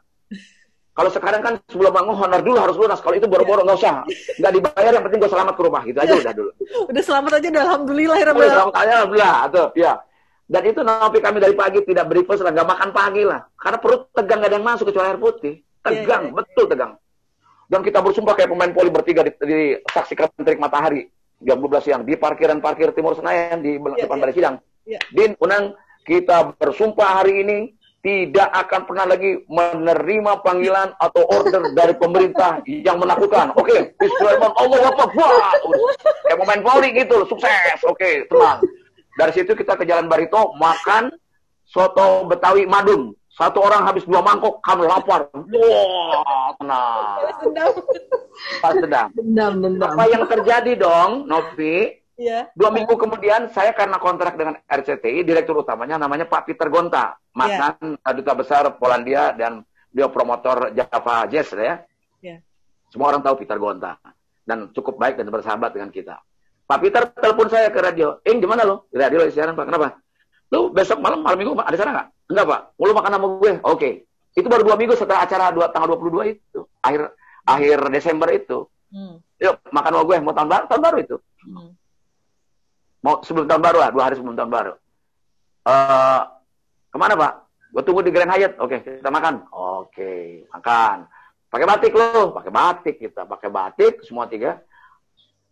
Kalau 0.94 1.10
sekarang 1.10 1.42
kan 1.42 1.54
sebelum 1.66 1.90
bangun 1.90 2.14
honor 2.14 2.42
dulu 2.46 2.58
harus 2.62 2.78
lunas. 2.78 3.02
Kalau 3.02 3.18
itu 3.18 3.26
boro-boro 3.26 3.66
nggak 3.66 3.78
usah, 3.82 4.06
nggak 4.38 4.52
dibayar. 4.54 4.92
Yang 4.94 5.04
penting 5.10 5.20
gue 5.26 5.32
selamat 5.34 5.54
ke 5.58 5.62
rumah 5.66 5.82
gitu 5.90 5.98
aja 5.98 6.14
udah 6.14 6.34
dulu. 6.38 6.52
udah 6.94 7.04
selamat 7.04 7.32
aja, 7.42 7.48
udah 7.50 7.64
alhamdulillah. 7.66 8.18
Ya, 8.22 8.26
udah 8.30 8.54
selamat 8.54 8.76
aja, 8.78 8.92
alhamdulillah. 9.02 9.34
Tuh, 9.50 9.68
ya. 9.74 9.94
Dan 10.44 10.62
itu 10.70 10.80
Nopi 10.86 11.18
kami 11.18 11.38
dari 11.42 11.56
pagi 11.58 11.80
tidak 11.82 12.06
breakfast 12.14 12.46
lah, 12.46 12.54
nggak 12.54 12.70
makan 12.70 12.90
pagi 12.94 13.24
lah. 13.26 13.42
Karena 13.58 13.78
perut 13.82 14.02
tegang, 14.14 14.38
nggak 14.38 14.50
ada 14.54 14.58
yang 14.62 14.68
masuk 14.70 14.86
kecuali 14.94 15.08
air 15.10 15.18
putih. 15.18 15.54
Tegang, 15.82 16.06
yeah, 16.06 16.22
yeah. 16.30 16.36
betul 16.38 16.66
tegang. 16.70 16.94
Dan 17.66 17.80
kita 17.82 18.00
bersumpah 18.06 18.34
kayak 18.38 18.50
pemain 18.54 18.70
poli 18.70 18.90
bertiga 18.94 19.26
di, 19.26 19.32
di 19.50 19.60
saksikan 19.90 20.30
terik 20.46 20.62
matahari 20.62 21.10
jam 21.42 21.58
12 21.58 21.82
siang 21.82 22.02
di 22.06 22.14
parkiran 22.14 22.62
parkir 22.62 22.94
Timur 22.94 23.18
Senayan 23.18 23.66
di 23.66 23.82
yeah, 23.82 24.06
depan 24.06 24.22
yeah. 24.22 24.22
Balai 24.22 24.36
Sidang. 24.38 24.56
Yeah. 24.86 25.02
Din, 25.10 25.34
Unang, 25.42 25.74
kita 26.06 26.54
bersumpah 26.54 27.24
hari 27.24 27.42
ini 27.42 27.58
tidak 28.04 28.52
akan 28.52 28.82
pernah 28.84 29.06
lagi 29.16 29.40
menerima 29.48 30.44
panggilan 30.44 30.92
atau 31.00 31.24
order 31.32 31.72
dari 31.72 31.96
pemerintah 31.96 32.60
yang 32.68 33.00
menakutkan. 33.00 33.56
Oke, 33.56 33.72
okay, 33.72 33.80
Bismillah, 33.96 34.52
Allah 34.60 34.92
Akbar. 34.92 35.32
Kayak 36.28 36.38
pemain 36.44 36.62
poli 36.68 36.90
gitu, 36.92 37.24
sukses. 37.32 37.80
Oke, 37.88 37.96
okay, 37.96 38.14
tenang. 38.28 38.60
Dari 39.16 39.32
situ 39.32 39.56
kita 39.56 39.80
ke 39.80 39.88
Jalan 39.88 40.12
Barito, 40.12 40.52
makan 40.60 41.16
soto 41.64 42.28
Betawi 42.28 42.68
Madun. 42.68 43.16
Satu 43.34 43.64
orang 43.64 43.88
habis 43.88 44.04
dua 44.04 44.20
mangkok, 44.20 44.60
kamu 44.62 44.84
lapar. 44.84 45.26
Wah, 45.32 46.52
tenang. 46.60 47.18
Pas 48.60 48.74
sedang. 48.78 49.10
Dendam, 49.16 49.54
dendam. 49.64 49.90
Apa 49.96 50.06
yang 50.12 50.28
terjadi 50.28 50.76
dong, 50.76 51.26
Novi? 51.26 52.03
Iya. 52.14 52.54
Dua 52.54 52.70
minggu 52.70 52.94
kemudian 52.94 53.50
saya 53.50 53.74
karena 53.74 53.98
kontrak 53.98 54.38
dengan 54.38 54.62
RCTI, 54.70 55.26
direktur 55.26 55.66
utamanya 55.66 55.98
namanya 55.98 56.30
Pak 56.30 56.46
Peter 56.46 56.70
Gonta, 56.70 57.18
mantan 57.34 57.98
duta 57.98 58.34
besar 58.38 58.70
Polandia 58.78 59.34
dan 59.34 59.66
dia 59.90 60.06
promotor 60.10 60.74
Java 60.78 61.26
Jazz 61.26 61.50
ya. 61.58 61.82
Iya. 62.22 62.38
Semua 62.94 63.10
orang 63.10 63.26
tahu 63.26 63.42
Peter 63.42 63.58
Gonta 63.58 63.98
dan 64.46 64.70
cukup 64.76 65.02
baik 65.02 65.18
dan 65.18 65.34
bersahabat 65.34 65.74
dengan 65.74 65.90
kita. 65.90 66.22
Pak 66.64 66.80
Peter 66.80 67.04
telepon 67.18 67.48
saya 67.50 67.68
ke 67.74 67.80
radio, 67.82 68.22
"Ing, 68.24 68.40
di 68.40 68.48
mana 68.48 68.64
lo?" 68.64 68.88
Di 68.94 68.98
radio 69.02 69.26
siaran, 69.28 69.58
Pak. 69.58 69.68
Kenapa? 69.68 70.00
Lu 70.54 70.70
besok 70.70 71.02
malam 71.02 71.26
malam 71.26 71.38
minggu 71.42 71.58
ada 71.58 71.76
sana 71.76 71.92
nggak? 71.92 72.08
Enggak, 72.30 72.46
Pak. 72.46 72.62
Mau 72.78 72.86
lu 72.88 72.94
makan 72.94 73.12
sama 73.18 73.28
gue? 73.42 73.52
Oke. 73.66 73.90
Itu 74.34 74.48
baru 74.50 74.64
dua 74.66 74.78
minggu 74.78 74.94
setelah 74.98 75.26
acara 75.26 75.54
dua, 75.54 75.70
tanggal 75.70 75.94
22 75.98 76.34
itu. 76.34 76.62
Akhir 76.82 77.14
akhir 77.46 77.78
Desember 77.94 78.30
itu. 78.34 78.66
Hmm. 78.90 79.22
Yuk, 79.42 79.56
makan 79.70 79.92
sama 79.94 80.04
gue. 80.06 80.18
Mau 80.24 80.34
tahun 80.34 80.50
baru, 80.50 80.66
tahun 80.70 80.82
baru 80.82 80.98
itu. 81.02 81.16
Hmm. 81.46 81.70
Mau 83.04 83.20
sebelum 83.20 83.46
tahun 83.52 83.60
baru 83.60 83.78
lah, 83.84 83.90
dua 83.92 84.04
hari 84.08 84.16
sebelum 84.16 84.40
tahun 84.40 84.52
baru. 84.52 84.74
Eh, 85.64 86.22
ke 86.88 86.98
mana 86.98 87.14
Pak? 87.20 87.34
Gue 87.74 87.84
tunggu 87.84 88.02
di 88.06 88.16
Grand 88.16 88.32
Hyatt. 88.32 88.62
Oke, 88.64 88.80
kita 88.80 89.12
makan. 89.12 89.50
Oke, 89.52 90.46
makan. 90.56 91.10
Pakai 91.52 91.68
batik 91.70 91.94
loh, 91.94 92.34
pakai 92.34 92.52
batik 92.52 92.96
kita, 92.98 93.30
pakai 93.30 93.50
batik 93.52 93.94
semua 94.08 94.26
tiga. 94.26 94.58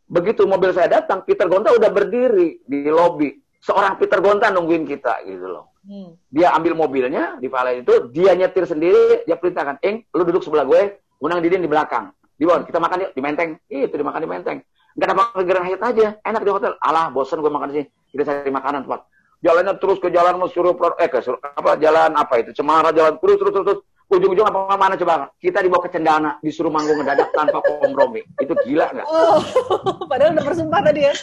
Begitu 0.09 0.43
mobil 0.49 0.73
saya 0.73 0.89
datang, 0.89 1.23
Peter 1.23 1.45
Gonta 1.45 1.71
udah 1.71 1.91
berdiri 1.93 2.63
di 2.65 2.89
lobi. 2.89 3.31
Seorang 3.61 4.01
Peter 4.01 4.17
Gonta 4.17 4.49
nungguin 4.49 4.83
kita 4.83 5.21
gitu 5.23 5.45
loh. 5.45 5.77
Hmm. 5.85 6.17
Dia 6.29 6.53
ambil 6.57 6.73
mobilnya 6.73 7.37
di 7.37 7.45
Valen 7.49 7.85
itu, 7.85 8.09
dia 8.13 8.33
nyetir 8.33 8.65
sendiri, 8.65 9.25
dia 9.25 9.37
perintahkan, 9.37 9.81
"Eng, 9.81 10.05
lu 10.13 10.25
duduk 10.25 10.41
sebelah 10.45 10.65
gue, 10.65 11.01
Unang 11.21 11.41
Didin 11.41 11.61
di 11.61 11.69
belakang." 11.69 12.13
Di 12.37 12.49
bawah, 12.49 12.65
kita 12.65 12.81
makan 12.81 13.05
yuk 13.05 13.11
di 13.13 13.21
Menteng. 13.21 13.49
Itu 13.69 13.93
dimakan 13.93 14.21
di 14.25 14.29
Menteng. 14.29 14.57
Ada 14.91 15.13
makan 15.15 15.35
ke 15.39 15.43
Grand 15.47 15.65
Hyatt 15.65 15.83
aja, 15.87 16.07
enak 16.21 16.41
di 16.43 16.51
hotel. 16.51 16.73
Alah, 16.79 17.07
bosan 17.09 17.39
gue 17.39 17.47
makan 17.47 17.67
di 17.71 17.75
sini. 17.79 17.85
Kita 18.11 18.23
cari 18.27 18.51
makanan 18.51 18.83
tempat. 18.83 19.01
Jalannya 19.41 19.73
terus 19.81 19.97
ke 19.97 20.13
jalan 20.13 20.37
Mesuru 20.37 20.77
eh 21.01 21.09
ke 21.09 21.17
Sur- 21.17 21.41
apa 21.41 21.73
jalan 21.81 22.13
apa 22.13 22.33
itu 22.37 22.53
Cemara 22.53 22.93
jalan 22.93 23.17
terus 23.17 23.41
terus 23.41 23.53
terus, 23.57 23.65
terus. 23.65 23.79
ujung-ujung 24.11 24.43
apa 24.43 24.75
mana 24.77 24.93
coba 24.99 25.31
kita 25.39 25.63
dibawa 25.63 25.87
ke 25.87 25.95
Cendana 25.95 26.35
disuruh 26.43 26.67
manggung 26.69 26.99
ngedadak 26.99 27.31
tanpa 27.31 27.57
kompromi 27.63 28.19
itu 28.37 28.51
gila 28.67 28.91
nggak 28.91 29.07
Oh, 29.07 29.39
padahal 30.11 30.35
udah 30.35 30.45
bersumpah 30.45 30.81
tadi 30.83 31.07
ya. 31.09 31.13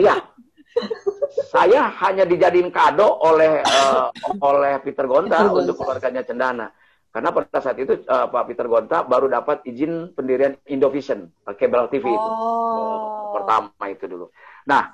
Iya. 0.00 0.14
Saya 1.46 1.92
hanya 2.02 2.24
dijadiin 2.26 2.72
kado 2.72 3.20
oleh 3.22 3.60
eh, 3.62 4.04
oleh 4.40 4.80
Peter 4.82 5.04
Gonta. 5.06 5.44
untuk 5.46 5.76
keluarganya 5.78 6.24
Cendana. 6.24 6.66
Karena 7.16 7.32
pada 7.32 7.64
saat 7.64 7.80
itu 7.80 7.96
eh, 7.96 8.26
Pak 8.28 8.44
Peter 8.44 8.68
Gonta 8.68 9.00
baru 9.00 9.24
dapat 9.32 9.64
izin 9.64 10.12
pendirian 10.12 10.52
Indovision, 10.68 11.24
eh, 11.48 11.56
kabel 11.56 11.88
TV 11.88 12.12
itu. 12.12 12.28
Oh. 12.28 13.32
Pertama 13.40 13.72
itu 13.88 14.04
dulu. 14.04 14.28
Nah, 14.68 14.92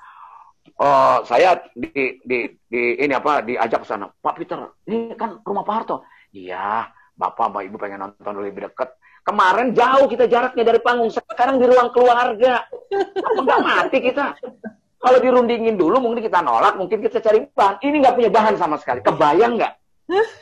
eh, 0.70 1.18
saya 1.26 1.58
di, 1.74 2.22
di, 2.22 2.46
di 2.62 2.82
ini 3.02 3.10
apa 3.10 3.42
diajak 3.42 3.82
ke 3.82 3.88
sana. 3.90 4.06
Pak 4.06 4.38
Peter, 4.38 4.54
ini 4.86 5.18
kan 5.18 5.42
rumah 5.42 5.66
Pak 5.66 5.74
Harto. 5.74 6.06
Iya, 6.30 6.86
Bapak 7.18 7.50
Mbak 7.50 7.62
Ibu 7.66 7.76
pengen 7.82 8.06
nonton 8.06 8.38
lebih 8.38 8.70
dekat. 8.70 8.94
Kemarin 9.26 9.74
jauh 9.74 10.06
kita 10.06 10.30
jaraknya 10.30 10.62
dari 10.62 10.78
panggung, 10.78 11.10
sekarang 11.10 11.58
di 11.58 11.66
ruang 11.66 11.90
keluarga. 11.90 12.70
Apa 13.18 13.40
nggak 13.42 13.62
mati 13.66 13.98
kita? 13.98 14.38
Kalau 15.02 15.18
dirundingin 15.18 15.74
dulu 15.74 15.98
mungkin 15.98 16.22
kita 16.22 16.38
nolak, 16.38 16.78
mungkin 16.78 17.02
kita 17.02 17.18
cari 17.18 17.50
bahan. 17.50 17.82
Ini 17.82 17.96
nggak 17.98 18.14
punya 18.14 18.30
bahan 18.30 18.54
sama 18.54 18.78
sekali. 18.78 19.02
Kebayang 19.02 19.58
nggak? 19.58 19.74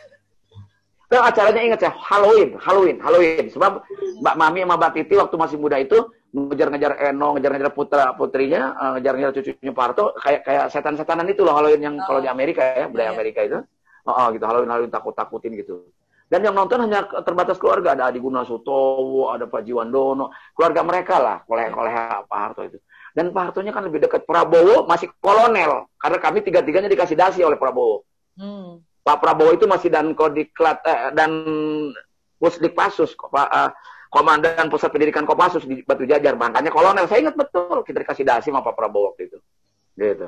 Dan 1.11 1.27
acaranya 1.27 1.61
ingat 1.67 1.81
saya, 1.83 1.93
Halloween, 1.99 2.55
Halloween, 2.63 3.03
Halloween. 3.03 3.51
Sebab 3.51 3.83
Mbak 4.23 4.37
Mami 4.39 4.63
sama 4.63 4.79
Mbak 4.79 4.91
Titi 4.95 5.15
waktu 5.19 5.35
masih 5.35 5.59
muda 5.59 5.77
itu 5.83 5.99
ngejar-ngejar 6.31 7.11
Eno, 7.11 7.35
ngejar-ngejar 7.35 7.75
putra 7.75 8.15
putrinya, 8.15 8.79
eh, 8.79 8.91
ngejar-ngejar 8.95 9.33
cucunya 9.35 9.73
Pak 9.75 9.85
Harto, 9.91 10.05
kayak 10.15 10.41
kayak 10.47 10.65
setan-setanan 10.71 11.27
itu 11.27 11.43
loh 11.43 11.59
Halloween 11.59 11.83
yang 11.83 11.97
kalau 12.07 12.23
di 12.23 12.31
Amerika 12.31 12.63
ya, 12.63 12.87
budaya 12.87 13.11
Iya. 13.11 13.15
Amerika 13.19 13.41
itu. 13.43 13.59
Oh, 14.07 14.15
oh, 14.15 14.27
gitu, 14.31 14.45
Halloween 14.47 14.71
Halloween 14.71 14.95
takut-takutin 14.95 15.59
gitu. 15.59 15.91
Dan 16.31 16.47
yang 16.47 16.55
nonton 16.55 16.79
hanya 16.87 17.03
terbatas 17.27 17.59
keluarga, 17.59 17.99
ada 17.99 18.15
Adi 18.15 18.23
Gunasotowo, 18.23 19.35
ada 19.35 19.51
Pak 19.51 19.67
Jiwandono, 19.67 20.31
keluarga 20.55 20.87
mereka 20.87 21.19
lah, 21.19 21.43
koleh-koleh 21.43 22.23
Pak 22.31 22.39
Harto 22.39 22.63
itu. 22.63 22.79
Dan 23.11 23.35
Pak 23.35 23.51
Hartonya 23.51 23.75
kan 23.75 23.83
lebih 23.83 23.99
dekat 24.07 24.23
Prabowo 24.23 24.87
masih 24.87 25.11
kolonel, 25.19 25.91
karena 25.99 26.19
kami 26.23 26.39
tiga-tiganya 26.47 26.87
dikasih 26.87 27.19
dasi 27.19 27.43
oleh 27.43 27.59
Prabowo. 27.59 28.07
Hmm. 28.39 28.79
Pak 29.01 29.17
Prabowo 29.19 29.57
itu 29.57 29.65
masih 29.65 29.89
dan 29.89 30.13
kodiklat 30.13 30.85
eh, 30.85 31.11
dan 31.17 31.31
pusdikpasus 32.37 33.17
Pak 33.17 33.49
eh, 33.49 33.71
komandan 34.11 34.69
pusat 34.69 34.91
pendidikan 34.91 35.25
Kopassus 35.25 35.65
di 35.65 35.81
Batu 35.87 36.05
Jajar. 36.05 36.35
Makanya 36.35 36.69
kolonel 36.75 37.07
saya 37.07 37.25
ingat 37.25 37.39
betul 37.39 37.81
kita 37.87 38.03
dikasih 38.03 38.25
dasi 38.27 38.49
sama 38.53 38.61
Pak 38.61 38.75
Prabowo 38.77 39.15
waktu 39.15 39.31
itu. 39.31 39.39
Gitu. 39.97 40.27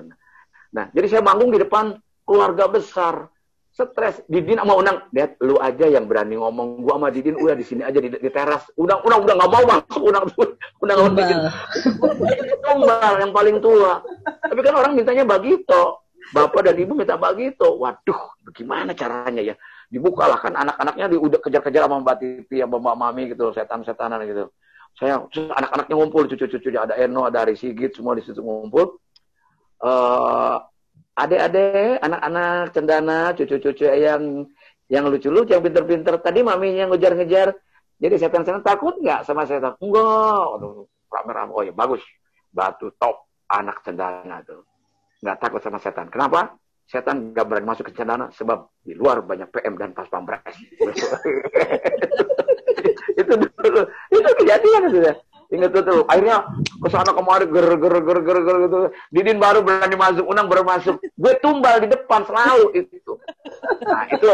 Nah 0.72 0.88
jadi 0.94 1.06
saya 1.08 1.22
manggung 1.24 1.52
di 1.52 1.60
depan 1.60 1.98
keluarga 2.24 2.70
besar. 2.70 3.28
Stres. 3.72 4.20
Didin 4.28 4.60
sama 4.60 4.76
Unang 4.76 5.08
lihat 5.16 5.40
lu 5.40 5.56
aja 5.56 5.88
yang 5.88 6.04
berani 6.04 6.36
ngomong. 6.36 6.84
Gua 6.84 7.00
sama 7.00 7.08
Didin 7.08 7.40
udah 7.40 7.56
di 7.56 7.64
sini 7.64 7.80
aja 7.80 7.96
di, 8.04 8.12
di 8.12 8.28
teras. 8.28 8.68
Unang 8.76 9.00
Unang 9.00 9.24
udah 9.24 9.32
nggak 9.32 9.48
mau 9.48 9.64
masuk. 9.64 10.02
Unang 10.12 10.24
Unang 10.84 10.96
sama 11.00 11.12
Didin. 11.16 11.38
Tumbal 12.60 13.14
yang 13.24 13.32
paling 13.32 13.56
tua. 13.64 14.04
Tapi 14.44 14.60
kan 14.60 14.76
orang 14.76 14.92
mintanya 14.92 15.24
bagito. 15.24 16.01
Bapak 16.32 16.64
dan 16.64 16.76
ibu 16.80 16.96
minta 16.96 17.20
bagito. 17.20 17.76
Waduh, 17.76 18.40
bagaimana 18.40 18.96
caranya 18.96 19.44
ya? 19.44 19.54
Dibukalah 19.92 20.40
kan 20.40 20.56
anak-anaknya 20.56 21.12
di, 21.12 21.16
udah 21.20 21.38
kejar-kejar 21.44 21.84
sama 21.84 22.00
Mbak 22.00 22.16
Titi, 22.16 22.64
sama 22.64 22.80
Mbak 22.80 22.96
Mami 22.96 23.22
gitu, 23.36 23.52
setan-setanan 23.52 24.24
gitu. 24.24 24.48
Saya 24.96 25.20
anak-anaknya 25.28 25.94
ngumpul, 25.96 26.24
cucu-cucunya 26.28 26.88
ada 26.88 26.96
Eno, 26.96 27.28
ada 27.28 27.44
Ari 27.44 27.56
Sigit, 27.56 27.92
semua 27.92 28.16
di 28.16 28.24
situ 28.24 28.40
ngumpul. 28.40 28.96
Eh, 29.84 30.56
adik-adik, 31.20 32.00
anak-anak 32.00 32.72
cendana, 32.72 33.18
cucu-cucu 33.36 33.84
yang 33.84 34.48
yang 34.88 35.04
lucu-lucu, 35.08 35.52
yang 35.52 35.64
pinter-pinter. 35.64 36.20
Tadi 36.20 36.40
maminya 36.40 36.88
ngejar-ngejar. 36.92 37.52
Jadi 38.00 38.14
setan-setan 38.16 38.64
takut 38.64 38.96
nggak 39.00 39.24
sama 39.28 39.44
setan? 39.44 39.76
Enggak. 39.80 40.46
Aduh, 40.56 40.88
rame-rame. 41.08 41.52
Oh 41.52 41.62
ya 41.64 41.72
bagus. 41.72 42.00
Batu 42.52 42.92
top 42.96 43.28
anak 43.48 43.80
cendana 43.84 44.40
tuh. 44.44 44.71
Nggak 45.22 45.38
takut 45.38 45.60
sama 45.62 45.78
setan. 45.78 46.10
Kenapa? 46.10 46.58
Setan 46.90 47.30
nggak 47.30 47.46
berani 47.46 47.66
masuk 47.66 47.88
ke 47.88 47.94
cendana 47.94 48.28
sebab 48.34 48.68
di 48.82 48.92
luar 48.98 49.22
banyak 49.22 49.48
PM 49.54 49.78
dan 49.78 49.94
pas 49.94 50.10
pampres. 50.10 50.42
itu 53.22 53.32
dulu. 53.32 53.80
Itu 54.10 54.30
kejadian 54.42 54.90
itu 54.90 54.98
ya. 55.06 55.14
Ingat 55.52 55.70
betul. 55.70 56.02
Akhirnya 56.08 56.48
ke 56.56 56.88
sana 56.88 57.12
kemari 57.12 57.44
ger 57.46 57.76
ger 57.76 57.96
ger 58.02 58.18
ger 58.24 58.38
ger 58.40 58.56
gitu. 58.66 58.76
Didin 59.12 59.38
baru 59.38 59.60
berani 59.60 59.96
masuk, 60.00 60.24
Unang 60.26 60.48
baru 60.48 60.64
masuk. 60.64 60.96
Gue 61.14 61.32
tumbal 61.44 61.78
di 61.84 61.92
depan 61.92 62.24
selalu 62.24 62.82
itu. 62.82 63.12
Nah, 63.84 64.08
itu 64.08 64.32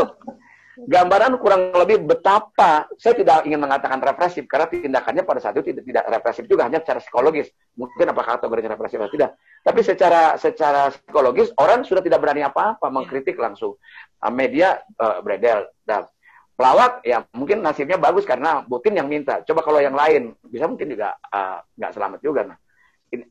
gambaran 0.87 1.43
kurang 1.43 1.75
lebih 1.75 2.07
betapa 2.07 2.87
saya 2.95 3.19
tidak 3.19 3.43
ingin 3.51 3.59
mengatakan 3.59 3.99
represif 3.99 4.47
karena 4.47 4.71
tindakannya 4.71 5.27
pada 5.27 5.43
saat 5.43 5.59
itu 5.59 5.75
tidak, 5.75 5.83
tidak 5.83 6.05
represif 6.07 6.45
juga 6.47 6.71
hanya 6.71 6.79
secara 6.79 7.03
psikologis. 7.03 7.51
Mungkin 7.75 8.07
apakah 8.15 8.39
kategorinya 8.39 8.79
represif 8.79 9.03
atau 9.03 9.11
tidak. 9.11 9.31
Tapi 9.67 9.81
secara 9.83 10.39
secara 10.39 10.95
psikologis 10.95 11.51
orang 11.59 11.83
sudah 11.83 11.99
tidak 11.99 12.23
berani 12.23 12.47
apa-apa 12.47 12.87
mengkritik 12.95 13.35
langsung. 13.35 13.75
Uh, 14.23 14.31
media 14.31 14.79
uh, 15.03 15.19
beredel. 15.19 15.67
Dan 15.83 16.07
pelawak 16.55 17.03
ya 17.03 17.27
mungkin 17.35 17.59
nasibnya 17.59 17.99
bagus 17.99 18.23
karena 18.23 18.63
Putin 18.63 18.95
yang 19.03 19.11
minta. 19.11 19.43
Coba 19.43 19.67
kalau 19.67 19.83
yang 19.83 19.99
lain 19.99 20.39
bisa 20.47 20.71
mungkin 20.71 20.95
juga 20.95 21.19
uh, 21.27 21.59
nggak 21.75 21.93
selamat 21.99 22.21
juga. 22.23 22.55
Nah 22.55 22.59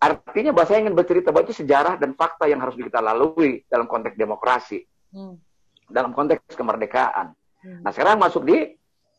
artinya 0.02 0.52
bahwa 0.52 0.68
saya 0.68 0.84
ingin 0.84 0.98
bercerita 0.98 1.30
bahwa 1.30 1.48
itu 1.48 1.64
sejarah 1.64 2.02
dan 2.02 2.18
fakta 2.18 2.50
yang 2.50 2.60
harus 2.60 2.74
kita 2.76 2.98
lalui 3.00 3.64
dalam 3.72 3.88
konteks 3.88 4.20
demokrasi. 4.20 4.84
Hmm. 5.08 5.40
dalam 5.88 6.12
konteks 6.12 6.52
kemerdekaan. 6.52 7.32
Hmm. 7.64 7.82
Nah, 7.82 7.92
sekarang 7.94 8.22
masuk 8.22 8.46
di 8.46 8.78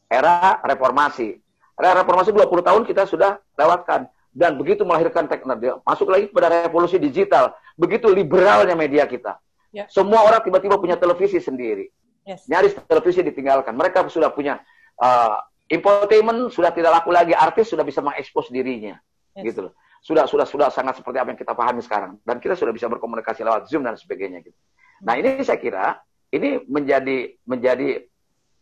era 0.09 0.61
reformasi. 0.65 1.39
Era 1.79 2.03
reformasi 2.03 2.35
20 2.35 2.49
tahun 2.63 2.83
kita 2.89 3.07
sudah 3.07 3.39
lewatkan 3.55 4.11
dan 4.35 4.55
begitu 4.55 4.87
melahirkan 4.87 5.27
teknologi, 5.27 5.73
masuk 5.83 6.11
lagi 6.11 6.31
pada 6.31 6.67
revolusi 6.67 7.01
digital. 7.01 7.55
Begitu 7.75 8.11
liberalnya 8.11 8.75
media 8.75 9.07
kita. 9.07 9.39
Ya. 9.75 9.87
Semua 9.91 10.25
orang 10.25 10.43
tiba-tiba 10.43 10.79
punya 10.79 10.95
televisi 10.95 11.39
sendiri. 11.39 11.91
Yes. 12.23 12.45
Nyaris 12.47 12.77
televisi 12.87 13.25
ditinggalkan. 13.25 13.73
Mereka 13.73 14.07
sudah 14.13 14.33
punya 14.33 14.61
uh, 15.01 15.39
infotainment 15.71 16.53
sudah 16.53 16.73
tidak 16.73 17.01
laku 17.01 17.11
lagi. 17.13 17.33
Artis 17.33 17.73
sudah 17.73 17.83
bisa 17.83 18.05
mengekspos 18.05 18.53
dirinya. 18.53 19.01
Yes. 19.37 19.53
Gitu 19.53 19.69
loh. 19.69 19.73
Sudah 19.99 20.31
sudah 20.31 20.47
sudah 20.47 20.69
sangat 20.71 21.03
seperti 21.03 21.19
apa 21.19 21.35
yang 21.35 21.41
kita 21.41 21.53
pahami 21.59 21.83
sekarang 21.83 22.23
dan 22.23 22.39
kita 22.39 22.55
sudah 22.55 22.71
bisa 22.71 22.87
berkomunikasi 22.87 23.43
lewat 23.43 23.67
Zoom 23.67 23.83
dan 23.83 23.99
sebagainya 23.99 24.47
gitu. 24.47 24.55
Nah, 25.03 25.19
ini 25.19 25.43
saya 25.43 25.59
kira 25.59 25.99
ini 26.31 26.63
menjadi 26.71 27.35
menjadi 27.43 28.07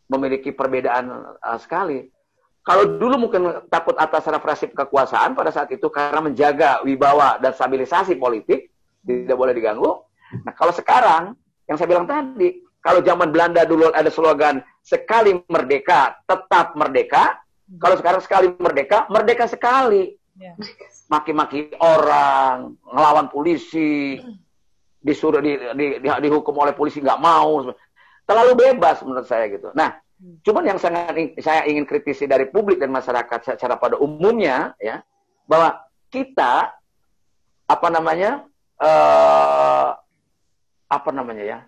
memiliki 0.06 0.54
perbedaan 0.54 1.36
uh, 1.40 1.58
sekali. 1.58 2.06
Kalau 2.66 2.98
dulu 2.98 3.28
mungkin 3.28 3.62
takut 3.70 3.94
atas 3.94 4.26
represif 4.26 4.74
kekuasaan 4.74 5.38
pada 5.38 5.54
saat 5.54 5.70
itu 5.70 5.86
karena 5.86 6.18
menjaga 6.18 6.82
wibawa 6.82 7.38
dan 7.38 7.54
stabilisasi 7.54 8.18
politik 8.18 8.74
tidak 9.06 9.38
boleh 9.38 9.54
diganggu. 9.54 10.02
Nah, 10.42 10.50
kalau 10.50 10.74
sekarang 10.74 11.38
yang 11.70 11.78
saya 11.78 11.86
bilang 11.94 12.10
tadi, 12.10 12.58
kalau 12.82 13.06
zaman 13.06 13.30
Belanda 13.30 13.62
dulu 13.62 13.94
ada 13.94 14.10
slogan 14.10 14.66
sekali 14.82 15.38
merdeka 15.46 16.18
tetap 16.26 16.74
merdeka, 16.74 17.38
kalau 17.78 17.94
sekarang 17.98 18.22
sekali 18.22 18.50
merdeka 18.58 19.06
merdeka 19.10 19.46
sekali. 19.46 20.14
Ya. 20.36 20.52
maki-maki 21.08 21.72
orang, 21.80 22.76
ngelawan 22.84 23.32
polisi, 23.32 24.20
disuruh 25.00 25.38
di, 25.38 25.54
di, 25.54 25.86
di, 26.02 26.08
dihukum 26.10 26.52
oleh 26.58 26.74
polisi 26.74 26.98
nggak 26.98 27.22
mau. 27.22 27.62
Terlalu 28.26 28.52
bebas 28.58 29.00
menurut 29.06 29.26
saya 29.30 29.46
gitu. 29.46 29.70
Nah, 29.72 30.02
cuman 30.42 30.74
yang 30.74 30.78
sangat 30.80 31.14
saya 31.44 31.68
ingin 31.68 31.84
kritisi 31.84 32.24
dari 32.24 32.48
publik 32.48 32.80
dan 32.80 32.90
masyarakat 32.90 33.54
secara 33.54 33.76
pada 33.76 34.00
umumnya 34.00 34.72
ya 34.80 35.04
bahwa 35.44 35.76
kita 36.08 36.72
apa 37.68 37.88
namanya 37.92 38.48
uh, 38.80 39.92
apa 40.88 41.10
namanya 41.12 41.44
ya 41.44 41.58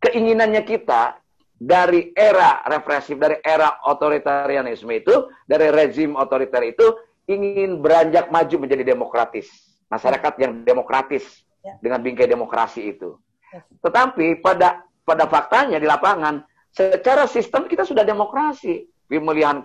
keinginannya 0.00 0.62
kita 0.64 1.20
dari 1.62 2.10
era 2.16 2.64
represif 2.66 3.20
dari 3.20 3.38
era 3.44 3.78
otoritarianisme 3.86 4.90
itu 4.90 5.30
dari 5.46 5.70
rezim 5.70 6.16
otoriter 6.18 6.64
itu 6.66 6.86
ingin 7.28 7.78
beranjak 7.78 8.32
maju 8.32 8.66
menjadi 8.66 8.82
demokratis 8.82 9.46
masyarakat 9.86 10.34
yang 10.42 10.52
demokratis 10.66 11.44
ya. 11.62 11.78
dengan 11.78 12.02
bingkai 12.02 12.26
demokrasi 12.26 12.96
itu 12.96 13.14
ya. 13.52 13.62
tetapi 13.84 14.42
pada 14.42 14.82
pada 15.02 15.26
faktanya 15.26 15.78
di 15.82 15.86
lapangan 15.86 16.42
secara 16.72 17.28
sistem 17.28 17.68
kita 17.68 17.84
sudah 17.84 18.06
demokrasi 18.06 18.88
pemilihan 19.20 19.60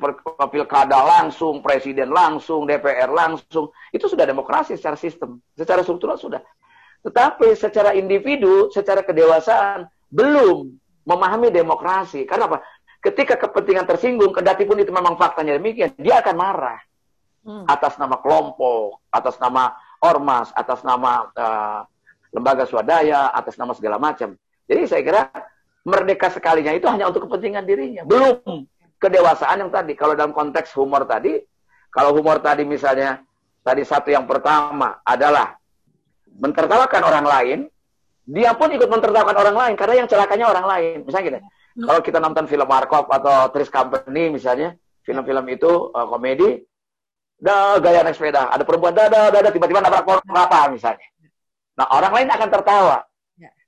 pilkada 0.51 0.99
langsung, 1.07 1.63
presiden 1.63 2.11
langsung, 2.11 2.67
DPR 2.67 3.07
langsung, 3.07 3.71
itu 3.95 4.11
sudah 4.11 4.27
demokrasi 4.27 4.75
secara 4.75 4.99
sistem, 4.99 5.39
secara 5.55 5.79
struktural 5.87 6.19
sudah. 6.19 6.43
Tetapi 7.07 7.55
secara 7.55 7.95
individu, 7.95 8.67
secara 8.67 9.07
kedewasaan, 9.07 9.87
belum 10.11 10.75
memahami 11.07 11.47
demokrasi. 11.47 12.27
Karena 12.27 12.51
apa? 12.51 12.59
Ketika 12.99 13.39
kepentingan 13.39 13.87
tersinggung, 13.87 14.35
kendati 14.35 14.67
pun 14.67 14.83
itu 14.83 14.91
memang 14.91 15.15
faktanya 15.15 15.55
demikian, 15.55 15.95
dia 15.95 16.19
akan 16.19 16.35
marah. 16.35 16.79
Hmm. 17.47 17.63
Atas 17.63 17.95
nama 17.95 18.19
kelompok, 18.19 18.99
atas 19.07 19.39
nama 19.39 19.71
ormas, 20.03 20.51
atas 20.51 20.83
nama 20.83 21.31
uh, 21.31 21.81
lembaga 22.35 22.67
swadaya, 22.67 23.31
atas 23.31 23.55
nama 23.55 23.71
segala 23.71 23.95
macam. 23.95 24.35
Jadi 24.67 24.81
saya 24.85 25.01
kira 25.01 25.21
merdeka 25.87 26.27
sekalinya 26.27 26.75
itu 26.75 26.85
hanya 26.91 27.07
untuk 27.07 27.25
kepentingan 27.25 27.63
dirinya. 27.63 28.03
Belum 28.03 28.67
kedewasaan 28.99 29.63
yang 29.63 29.71
tadi. 29.71 29.95
Kalau 29.95 30.13
dalam 30.13 30.35
konteks 30.35 30.75
humor 30.75 31.07
tadi, 31.07 31.39
kalau 31.87 32.11
humor 32.13 32.43
tadi 32.43 32.67
misalnya, 32.67 33.23
tadi 33.63 33.87
satu 33.87 34.11
yang 34.11 34.27
pertama 34.27 34.99
adalah 35.07 35.55
mentertawakan 36.37 37.01
orang 37.07 37.25
lain, 37.25 37.59
dia 38.27 38.51
pun 38.53 38.67
ikut 38.75 38.91
mentertawakan 38.91 39.35
orang 39.39 39.55
lain 39.55 39.73
karena 39.79 40.03
yang 40.03 40.07
celakanya 40.11 40.51
orang 40.51 40.65
lain. 40.67 40.95
Misalnya 41.07 41.25
gini, 41.25 41.39
hmm. 41.39 41.85
kalau 41.87 42.01
kita 42.03 42.19
nonton 42.19 42.45
film 42.51 42.67
Markov 42.67 43.07
atau 43.07 43.47
Tris 43.55 43.71
Company 43.71 44.35
misalnya, 44.35 44.75
film-film 45.07 45.47
itu 45.47 45.71
uh, 45.95 46.07
komedi, 46.11 46.59
dah 47.39 47.79
gaya 47.79 48.03
naik 48.03 48.19
sepeda, 48.19 48.51
ada 48.51 48.67
perempuan 48.67 48.91
dada 48.91 49.31
dada 49.31 49.49
tiba-tiba 49.53 49.79
nabrak 49.79 50.03
apa 50.27 50.59
misalnya. 50.73 51.07
Nah 51.77 51.87
orang 51.93 52.11
lain 52.11 52.29
akan 52.33 52.49
tertawa. 52.49 52.97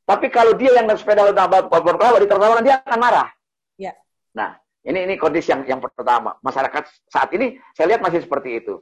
Tapi 0.09 0.25
kalau 0.33 0.57
dia 0.57 0.73
yang 0.73 0.89
naik 0.89 0.97
sepeda 0.97 1.29
nabrak 1.29 1.69
pohon 1.69 2.17
ditertawakan 2.17 2.65
dia 2.65 2.81
akan 2.81 2.97
marah. 2.97 3.29
Ya. 3.77 3.93
Nah 4.33 4.57
ini 4.81 5.05
ini 5.05 5.21
kondisi 5.21 5.53
yang 5.53 5.61
yang 5.69 5.77
pertama. 5.77 6.33
Masyarakat 6.41 6.89
saat 7.13 7.29
ini 7.37 7.61
saya 7.77 7.93
lihat 7.93 8.01
masih 8.01 8.25
seperti 8.25 8.57
itu. 8.57 8.81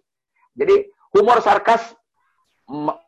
Jadi 0.56 0.88
humor 1.12 1.44
sarkas 1.44 1.84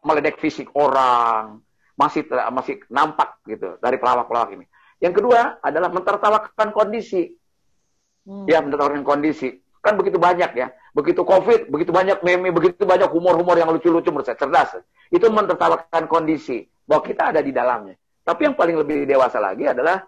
meledek 0.03 0.35
fisik 0.35 0.67
orang 0.75 1.63
masih 1.95 2.27
masih 2.51 2.83
nampak 2.91 3.39
gitu 3.47 3.79
dari 3.79 3.95
pelawak-pelawak 3.95 4.51
ini. 4.51 4.67
Yang 4.99 5.23
kedua 5.23 5.63
adalah 5.63 5.87
mentertawakan 5.87 6.75
kondisi. 6.75 7.39
Hmm. 8.27 8.43
Ya, 8.51 8.59
mentertawakan 8.59 9.07
kondisi. 9.07 9.63
Kan 9.79 9.95
begitu 9.95 10.19
banyak 10.19 10.59
ya. 10.59 10.75
Begitu 10.91 11.23
Covid, 11.23 11.71
begitu 11.71 11.95
banyak 11.95 12.19
meme, 12.19 12.51
begitu 12.51 12.83
banyak 12.83 13.07
humor-humor 13.07 13.55
yang 13.55 13.71
lucu-lucu 13.71 14.11
menurut 14.11 14.27
saya, 14.27 14.35
cerdas. 14.35 14.75
Itu 15.07 15.31
mentertawakan 15.31 16.11
kondisi 16.11 16.67
bahwa 16.83 17.07
kita 17.07 17.31
ada 17.31 17.39
di 17.39 17.55
dalamnya. 17.55 17.95
Tapi 18.29 18.45
yang 18.45 18.53
paling 18.53 18.77
lebih 18.77 19.09
dewasa 19.09 19.41
lagi 19.41 19.65
adalah 19.65 20.05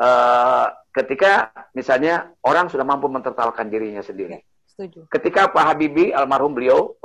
uh, 0.00 0.72
ketika 0.88 1.52
misalnya 1.76 2.32
orang 2.40 2.72
sudah 2.72 2.80
mampu 2.80 3.12
mentertawakan 3.12 3.68
dirinya 3.68 4.00
sendiri. 4.00 4.40
Ya, 4.40 4.42
setuju. 4.72 5.04
Ketika 5.12 5.52
Pak 5.52 5.64
Habibie 5.68 6.16
almarhum 6.16 6.56
beliau 6.56 6.96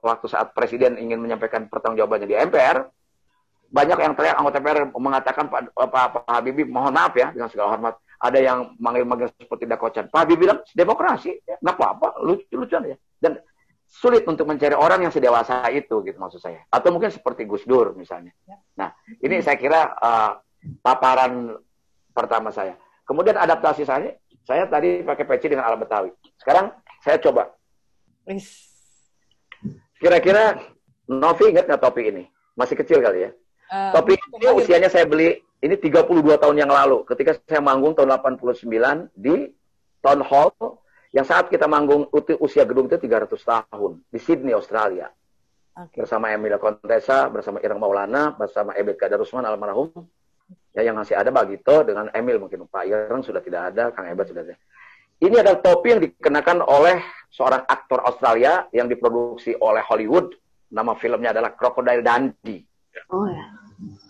waktu 0.00 0.26
saat 0.32 0.56
presiden 0.56 0.96
ingin 0.96 1.20
menyampaikan 1.20 1.68
pertanggungjawabannya 1.68 2.24
di 2.24 2.36
MPR, 2.40 2.88
banyak 3.68 3.98
yang 4.00 4.16
teriak 4.16 4.40
anggota 4.40 4.64
MPR 4.64 4.88
mengatakan 4.96 5.44
Pak, 5.52 5.60
Pak, 5.76 6.06
Pak 6.24 6.32
Habibie 6.40 6.64
mohon 6.64 6.96
maaf 6.96 7.12
ya 7.12 7.28
dengan 7.28 7.52
segala 7.52 7.76
hormat 7.76 8.00
ada 8.16 8.38
yang 8.40 8.72
manggil-manggil 8.80 9.28
seperti 9.36 9.68
dakocan. 9.68 10.08
Pak 10.08 10.24
Habibie 10.24 10.48
bilang 10.48 10.64
demokrasi, 10.72 11.36
ya, 11.44 11.60
nggak 11.60 11.76
apa-apa, 11.76 12.16
lucu-lucuan 12.24 12.96
ya. 12.96 12.96
Dan 13.20 13.36
sulit 13.92 14.24
untuk 14.24 14.48
mencari 14.48 14.72
orang 14.72 15.04
yang 15.04 15.12
sedewasa 15.12 15.68
itu 15.68 16.00
gitu 16.00 16.16
maksud 16.16 16.40
saya. 16.40 16.64
Atau 16.72 16.88
mungkin 16.96 17.12
seperti 17.12 17.44
Gus 17.44 17.68
Dur 17.68 17.92
misalnya. 17.92 18.32
Ya. 18.48 18.56
Nah, 18.80 18.88
ini 19.20 19.44
saya 19.44 19.60
kira 19.60 19.92
uh, 20.00 20.40
paparan 20.80 21.60
pertama 22.16 22.48
saya. 22.48 22.80
Kemudian 23.04 23.36
adaptasi 23.36 23.84
saya, 23.84 24.16
saya 24.48 24.64
tadi 24.64 25.04
pakai 25.04 25.28
peci 25.28 25.52
dengan 25.52 25.68
alat 25.68 25.84
Betawi. 25.84 26.10
Sekarang 26.40 26.72
saya 27.04 27.20
coba. 27.20 27.52
Kira-kira 30.00 30.56
Novi 31.12 31.52
ingat 31.52 31.68
nggak 31.68 31.82
topi 31.84 32.08
ini? 32.08 32.24
Masih 32.56 32.80
kecil 32.80 33.04
kali 33.04 33.28
ya. 33.28 33.30
Uh, 33.68 33.92
topi 33.92 34.16
ini 34.16 34.48
usianya 34.56 34.88
saya 34.88 35.04
beli 35.04 35.36
ini 35.60 35.76
32 35.76 36.08
tahun 36.40 36.56
yang 36.56 36.72
lalu 36.72 37.04
ketika 37.06 37.36
saya 37.44 37.60
manggung 37.60 37.92
tahun 37.92 38.16
89 38.18 38.66
di 39.14 39.52
Town 40.00 40.20
Hall 40.24 40.81
yang 41.12 41.28
saat 41.28 41.52
kita 41.52 41.68
manggung 41.68 42.08
usia 42.40 42.64
gedung 42.64 42.88
itu 42.88 42.96
300 42.96 43.36
tahun 43.36 44.00
di 44.08 44.18
Sydney, 44.18 44.56
Australia. 44.56 45.12
Okay. 45.72 46.04
Bersama 46.04 46.28
Emilia 46.28 46.60
Contessa, 46.60 47.32
bersama 47.32 47.56
Irang 47.64 47.80
Maulana, 47.80 48.36
bersama 48.36 48.76
Ebet 48.76 49.00
Kadarusman 49.00 49.44
almarhum, 49.44 49.88
Ya 50.72 50.88
yang 50.88 50.96
masih 50.96 51.12
ada 51.12 51.28
Bagito 51.28 51.84
dengan 51.84 52.08
Emil 52.16 52.40
mungkin 52.40 52.64
Pak 52.64 52.88
Ireng 52.88 53.20
sudah 53.20 53.44
tidak 53.44 53.72
ada, 53.72 53.92
Kang 53.92 54.08
Ebat 54.08 54.32
sudah 54.32 54.40
ada. 54.40 54.56
Ini 55.20 55.36
adalah 55.38 55.60
topi 55.60 55.88
yang 55.92 56.00
dikenakan 56.02 56.64
oleh 56.64 56.98
seorang 57.28 57.62
aktor 57.68 58.00
Australia 58.02 58.66
yang 58.72 58.88
diproduksi 58.88 59.52
oleh 59.60 59.84
Hollywood. 59.84 60.32
Nama 60.72 60.96
filmnya 60.96 61.36
adalah 61.36 61.52
Crocodile 61.52 62.00
Dundee. 62.00 62.64
Oh 63.12 63.28
ya. 63.28 63.44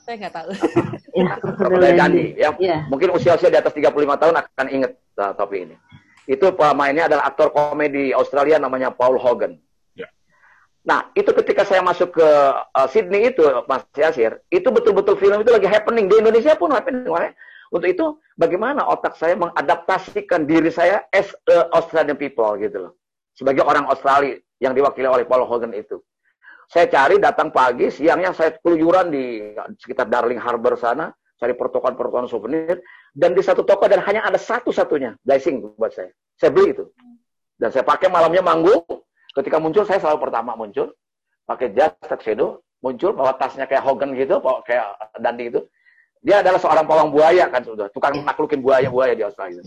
Saya 0.07 0.15
nggak 0.23 0.35
tahu. 0.39 0.51
ya, 1.21 1.35
Crocodile 1.43 1.99
Dundee. 1.99 2.31
Yang 2.39 2.55
yeah. 2.63 2.81
mungkin 2.87 3.11
usia-usia 3.11 3.51
di 3.51 3.59
atas 3.59 3.75
35 3.75 3.93
tahun 3.93 4.35
akan 4.39 4.67
ingat 4.71 4.93
uh, 5.19 5.35
topi 5.35 5.67
ini. 5.67 5.77
Itu 6.31 6.55
pemainnya 6.55 7.11
adalah 7.11 7.27
aktor 7.27 7.51
komedi 7.51 8.15
Australia 8.15 8.61
namanya 8.63 8.95
Paul 8.95 9.19
Hogan. 9.19 9.59
Nah, 10.83 11.15
itu 11.15 11.31
ketika 11.31 11.63
saya 11.63 11.79
masuk 11.79 12.19
ke 12.19 12.29
uh, 12.59 12.89
Sydney 12.91 13.31
itu, 13.31 13.47
Mas 13.71 13.87
Yasir, 13.95 14.43
itu 14.51 14.67
betul-betul 14.67 15.15
film 15.15 15.39
itu 15.39 15.55
lagi 15.55 15.71
happening. 15.71 16.11
Di 16.11 16.19
Indonesia 16.19 16.59
pun 16.59 16.75
happening. 16.75 17.07
Makanya, 17.07 17.39
untuk 17.71 17.87
itu, 17.87 18.07
bagaimana 18.35 18.83
otak 18.91 19.15
saya 19.15 19.39
mengadaptasikan 19.39 20.43
diri 20.43 20.75
saya 20.75 21.07
as 21.15 21.31
a 21.47 21.71
Australian 21.71 22.19
people 22.19 22.59
gitu 22.59 22.91
loh. 22.91 22.93
Sebagai 23.31 23.63
orang 23.63 23.87
Australia 23.87 24.43
yang 24.59 24.75
diwakili 24.75 25.07
oleh 25.07 25.23
Paul 25.23 25.47
Hogan 25.47 25.71
itu. 25.71 26.03
Saya 26.67 26.91
cari 26.91 27.23
datang 27.23 27.55
pagi, 27.55 27.87
siangnya 27.87 28.35
saya 28.35 28.59
keluyuran 28.59 29.13
di 29.13 29.55
sekitar 29.79 30.11
Darling 30.11 30.41
Harbour 30.43 30.75
sana, 30.75 31.15
cari 31.39 31.55
pertokoan-pertokoan 31.55 32.27
souvenir, 32.27 32.83
dan 33.13 33.37
di 33.37 33.45
satu 33.45 33.63
toko 33.63 33.89
dan 33.89 34.01
hanya 34.05 34.25
ada 34.25 34.41
satu-satunya 34.41 35.21
blessing 35.23 35.61
buat 35.77 35.93
saya. 35.93 36.13
Saya 36.41 36.51
beli 36.53 36.73
itu. 36.73 36.89
Dan 37.61 37.71
saya 37.71 37.87
pakai 37.87 38.11
malamnya 38.11 38.43
manggung, 38.43 38.83
Ketika 39.33 39.57
muncul, 39.57 39.89
saya 39.89 39.99
selalu 39.99 40.29
pertama 40.29 40.53
muncul. 40.53 40.93
Pakai 41.49 41.73
jas, 41.73 41.97
tuxedo. 42.05 42.61
Muncul, 42.83 43.15
bawa 43.15 43.39
tasnya 43.39 43.65
kayak 43.71 43.87
Hogan 43.87 44.11
gitu, 44.19 44.43
kayak 44.67 44.99
Dandi 45.23 45.55
itu. 45.55 45.61
Dia 46.19 46.43
adalah 46.43 46.59
seorang 46.59 46.83
pawang 46.83 47.15
buaya 47.15 47.47
kan 47.47 47.63
sudah. 47.63 47.87
Tukang 47.95 48.19
naklukin 48.27 48.59
buaya-buaya 48.59 49.15
di 49.15 49.23
Australia. 49.23 49.63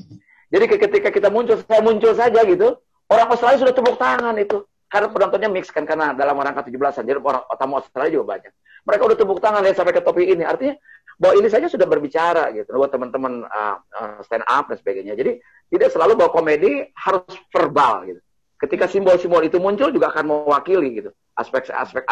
Jadi 0.51 0.65
ketika 0.67 1.09
kita 1.11 1.31
muncul, 1.31 1.55
saya 1.63 1.79
muncul 1.79 2.11
saja 2.11 2.43
gitu. 2.43 2.75
Orang 3.07 3.27
Australia 3.31 3.59
sudah 3.59 3.73
tepuk 3.75 3.95
tangan 3.95 4.35
itu. 4.35 4.67
Karena 4.91 5.07
penontonnya 5.09 5.49
mix 5.49 5.71
kan, 5.71 5.87
karena 5.87 6.11
dalam 6.11 6.35
rangka 6.37 6.67
17-an. 6.67 7.03
Jadi 7.07 7.19
orang 7.23 7.43
tamu 7.55 7.79
Australia 7.79 8.11
juga 8.19 8.25
banyak. 8.37 8.51
Mereka 8.85 9.01
udah 9.01 9.17
tepuk 9.17 9.39
tangan 9.41 9.61
lihat 9.65 9.75
sampai 9.79 9.93
ke 9.95 10.01
topi 10.03 10.23
ini. 10.29 10.43
Artinya 10.45 10.75
bahwa 11.15 11.33
ini 11.39 11.47
saja 11.47 11.71
sudah 11.71 11.87
berbicara 11.87 12.51
gitu 12.51 12.75
buat 12.75 12.91
teman-teman 12.91 13.47
uh, 13.47 13.77
stand 14.23 14.43
up 14.47 14.67
dan 14.67 14.77
sebagainya. 14.79 15.15
Jadi 15.15 15.39
tidak 15.71 15.89
selalu 15.91 16.19
bahwa 16.19 16.31
komedi 16.35 16.91
harus 16.95 17.33
verbal 17.51 18.07
gitu. 18.07 18.21
Ketika 18.55 18.87
simbol-simbol 18.87 19.43
itu 19.43 19.59
muncul 19.59 19.91
juga 19.91 20.11
akan 20.15 20.25
mewakili 20.31 21.03
gitu 21.03 21.11
aspek-aspek 21.35 22.07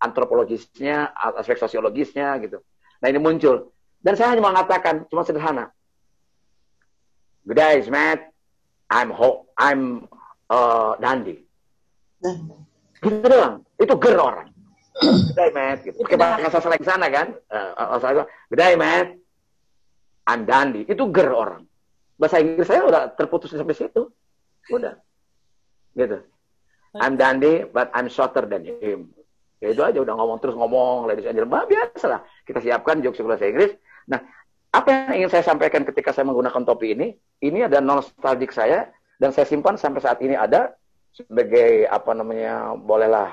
antropologisnya, 0.00 1.12
aspek 1.36 1.60
sosiologisnya 1.60 2.40
gitu. 2.40 2.64
Nah 3.04 3.06
ini 3.12 3.20
muncul. 3.20 3.76
Dan 4.00 4.16
saya 4.16 4.32
hanya 4.32 4.44
mengatakan 4.44 5.04
cuma 5.12 5.22
sederhana. 5.28 5.68
Good 7.44 7.60
day, 7.60 7.84
Matt. 7.92 8.32
I'm 8.88 9.12
ho 9.12 9.46
I'm 9.60 10.08
uh, 10.48 10.96
Dandy. 10.98 11.44
Gitu 12.96 13.22
doang. 13.22 13.62
Itu 13.76 13.94
ger 14.00 14.16
orang. 14.16 14.55
Good 14.96 15.36
day, 15.36 15.50
Matt. 15.52 15.84
Gitu. 15.84 15.96
Pakai 16.00 16.16
bahasa 16.16 16.58
slang 16.60 16.84
sana 16.84 17.06
kan. 17.12 17.36
Uh, 17.52 17.96
uh, 17.96 18.24
Good 18.48 18.60
day, 18.60 18.74
Matt. 18.74 19.12
I'm 20.26 20.48
Dandy. 20.48 20.88
Itu 20.88 21.12
ger 21.12 21.30
orang. 21.30 21.68
Bahasa 22.16 22.40
Inggris 22.40 22.64
saya 22.64 22.80
udah 22.82 23.12
terputus 23.12 23.52
sampai 23.52 23.76
situ. 23.76 24.08
Udah 24.72 24.96
gitu. 25.96 26.18
I'm 26.96 27.16
dandy, 27.16 27.64
but 27.68 27.92
I'm 27.96 28.08
shorter 28.08 28.44
than 28.44 28.64
him. 28.64 29.12
Ya 29.60 29.72
itu 29.72 29.80
aja 29.80 30.00
udah 30.00 30.14
ngomong 30.16 30.38
terus 30.40 30.56
ngomong, 30.56 31.08
ladies 31.08 31.24
and 31.24 31.36
gentlemen, 31.36 31.64
biasa 31.64 32.06
lah. 32.08 32.20
Kita 32.44 32.60
siapkan 32.60 33.00
jokes 33.00 33.20
bahasa 33.24 33.48
Inggris. 33.48 33.72
Nah, 34.08 34.20
apa 34.72 34.88
yang 34.92 35.24
ingin 35.24 35.30
saya 35.32 35.44
sampaikan 35.44 35.84
ketika 35.88 36.12
saya 36.12 36.28
menggunakan 36.28 36.64
topi 36.68 36.92
ini? 36.92 37.16
Ini 37.40 37.68
ada 37.68 37.80
nostalgic 37.80 38.52
saya 38.52 38.92
dan 39.16 39.32
saya 39.32 39.48
simpan 39.48 39.80
sampai 39.80 40.00
saat 40.04 40.20
ini 40.20 40.36
ada 40.36 40.76
sebagai 41.16 41.88
apa 41.88 42.12
namanya 42.12 42.76
bolehlah 42.76 43.32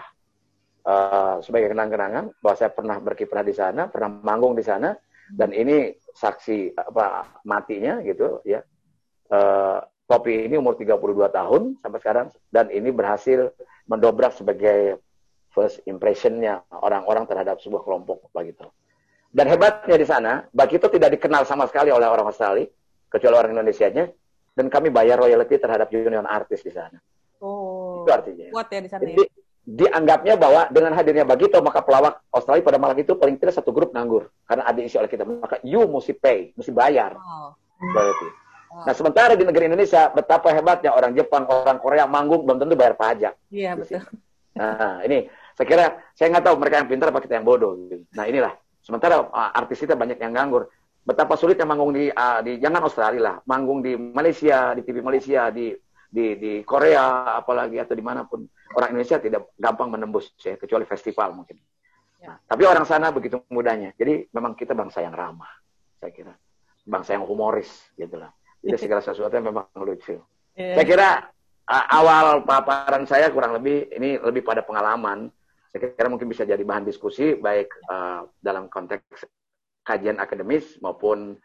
uh, 0.88 1.39
sebagai 1.43 1.71
kenang-kenangan 1.71 2.31
bahwa 2.39 2.55
saya 2.55 2.71
pernah 2.71 2.97
berkiprah 2.99 3.43
di 3.43 3.55
sana, 3.55 3.88
pernah 3.88 4.11
manggung 4.21 4.55
di 4.55 4.63
sana 4.63 4.95
dan 5.34 5.55
ini 5.55 5.95
saksi 6.13 6.77
apa 6.77 7.39
matinya 7.47 8.03
gitu 8.03 8.43
ya. 8.43 8.61
Uh, 9.31 9.81
topi 10.05 10.45
ini 10.45 10.59
umur 10.59 10.75
32 10.77 10.99
tahun 11.31 11.61
sampai 11.79 11.99
sekarang 12.03 12.27
dan 12.51 12.69
ini 12.69 12.91
berhasil 12.91 13.49
mendobrak 13.88 14.36
sebagai 14.36 14.99
first 15.49 15.81
impressionnya 15.88 16.65
orang-orang 16.69 17.25
terhadap 17.25 17.61
sebuah 17.61 17.81
kelompok 17.86 18.29
begitu. 18.34 18.67
Dan 19.34 19.49
hebatnya 19.49 19.97
di 19.97 20.05
sana, 20.05 20.34
Bakito 20.53 20.86
tidak 20.93 21.17
dikenal 21.17 21.41
sama 21.49 21.65
sekali 21.65 21.89
oleh 21.89 22.05
orang 22.05 22.29
Australia, 22.29 22.69
kecuali 23.09 23.34
orang 23.34 23.57
Indonesia-nya, 23.57 24.05
dan 24.53 24.65
kami 24.69 24.93
bayar 24.93 25.17
royalty 25.17 25.57
terhadap 25.57 25.89
union 25.89 26.29
artis 26.29 26.61
di 26.61 26.69
sana. 26.69 27.01
Oh. 27.41 28.05
Itu 28.05 28.13
artinya. 28.13 28.53
Kuat 28.53 28.69
ya 28.69 28.79
di 28.86 28.89
sana. 28.93 29.01
Jadi, 29.01 29.17
ya? 29.17 29.43
Dianggapnya 29.64 30.36
bahwa 30.36 30.68
dengan 30.68 30.91
hadirnya 30.91 31.24
Bagito 31.24 31.55
maka 31.64 31.80
pelawak 31.80 32.20
Australia 32.36 32.68
pada 32.68 32.76
malam 32.76 32.99
itu 32.99 33.16
paling 33.16 33.39
tidak 33.39 33.55
satu 33.55 33.72
grup 33.72 33.95
nganggur 33.95 34.28
karena 34.43 34.68
ada 34.68 34.80
isi 34.84 34.99
oleh 34.99 35.07
kita 35.07 35.24
maka 35.24 35.55
you 35.64 35.80
mesti 35.88 36.11
pay 36.11 36.51
mesti 36.59 36.72
bayar 36.76 37.16
Wow. 37.16 37.55
royalty. 37.80 38.28
Nah 38.74 38.93
sementara 38.97 39.38
di 39.38 39.45
negeri 39.45 39.70
Indonesia 39.70 40.09
betapa 40.11 40.49
hebatnya 40.49 40.91
orang 40.91 41.14
Jepang 41.14 41.45
orang 41.45 41.78
Korea 41.78 42.09
manggung 42.09 42.43
belum 42.43 42.57
tentu 42.57 42.74
bayar 42.76 42.97
pajak. 42.97 43.34
Iya 43.53 43.78
betul. 43.78 44.01
Nah 44.53 44.99
ini 45.05 45.30
saya 45.53 45.68
kira 45.70 45.86
saya 46.18 46.28
nggak 46.34 46.45
tahu 46.45 46.55
mereka 46.59 46.76
yang 46.82 46.89
pintar 46.89 47.07
apa 47.14 47.22
kita 47.22 47.38
yang 47.38 47.45
bodoh. 47.47 47.78
gitu. 47.88 48.03
Nah 48.18 48.26
inilah 48.28 48.53
sementara 48.82 49.24
uh, 49.24 49.51
artis 49.53 49.80
kita 49.80 49.93
banyak 49.95 50.18
yang 50.20 50.34
nganggur. 50.34 50.68
Betapa 51.03 51.36
sulitnya 51.36 51.68
manggung 51.68 51.91
di 51.91 52.07
uh, 52.09 52.39
di 52.41 52.57
jangan 52.64 52.88
Australia 52.88 53.22
lah, 53.22 53.36
manggung 53.45 53.84
di 53.84 53.93
Malaysia, 53.95 54.72
di 54.74 54.82
TV 54.88 55.03
Malaysia, 55.03 55.51
di 55.51 55.72
di 56.09 56.26
di 56.38 56.53
Korea 56.66 57.34
apalagi 57.38 57.78
atau 57.82 57.93
di 57.97 58.05
mana 58.05 58.24
pun 58.26 58.45
orang 58.74 58.89
Indonesia 58.93 59.17
tidak 59.21 59.53
gampang 59.55 59.89
menembus 59.93 60.34
ya 60.41 60.57
kecuali 60.57 60.86
festival 60.86 61.38
mungkin. 61.38 61.57
Ya. 62.19 62.34
Nah, 62.34 62.38
tapi 62.47 62.63
orang 62.63 62.88
sana 62.88 63.11
begitu 63.11 63.41
mudahnya. 63.51 63.93
Jadi 63.99 64.32
memang 64.32 64.55
kita 64.55 64.71
bangsa 64.71 65.03
yang 65.03 65.11
ramah, 65.11 65.49
saya 65.99 66.11
kira. 66.11 66.34
Bangsa 66.84 67.15
yang 67.15 67.24
humoris 67.24 67.69
gitu 67.95 68.19
lah. 68.19 68.32
Jadi 68.63 68.78
segala 68.80 69.03
sesuatu 69.03 69.32
yang 69.36 69.47
memang 69.51 69.67
lucu. 69.76 70.19
Iya. 70.55 70.74
Saya 70.80 70.86
kira 70.88 71.09
uh, 71.67 71.86
awal 71.91 72.43
paparan 72.43 73.03
saya 73.07 73.32
kurang 73.32 73.55
lebih 73.59 73.91
ini 73.91 74.19
lebih 74.19 74.43
pada 74.43 74.63
pengalaman. 74.63 75.32
Saya 75.71 75.95
kira 75.95 76.07
mungkin 76.07 76.30
bisa 76.30 76.45
jadi 76.45 76.61
bahan 76.61 76.86
diskusi 76.86 77.34
baik 77.36 77.71
uh, 77.89 78.30
dalam 78.39 78.69
konteks 78.69 79.26
kajian 79.84 80.21
akademis 80.21 80.80
maupun 80.80 81.36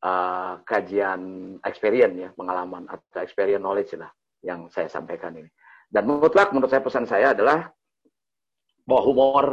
uh, 0.00 0.52
kajian 0.64 1.20
experience 1.64 2.16
ya, 2.16 2.30
pengalaman 2.32 2.88
atau 2.88 3.20
experience 3.20 3.60
knowledge 3.60 3.92
lah 4.00 4.08
yang 4.40 4.68
saya 4.72 4.88
sampaikan 4.88 5.36
ini. 5.36 5.50
Dan 5.90 6.06
mutlak 6.06 6.54
menurut 6.54 6.70
saya 6.70 6.86
pesan 6.86 7.04
saya 7.04 7.34
adalah 7.34 7.66
bahwa 8.86 9.02
humor 9.02 9.46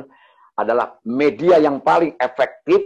adalah 0.54 1.02
media 1.02 1.58
yang 1.58 1.82
paling 1.82 2.14
efektif 2.18 2.82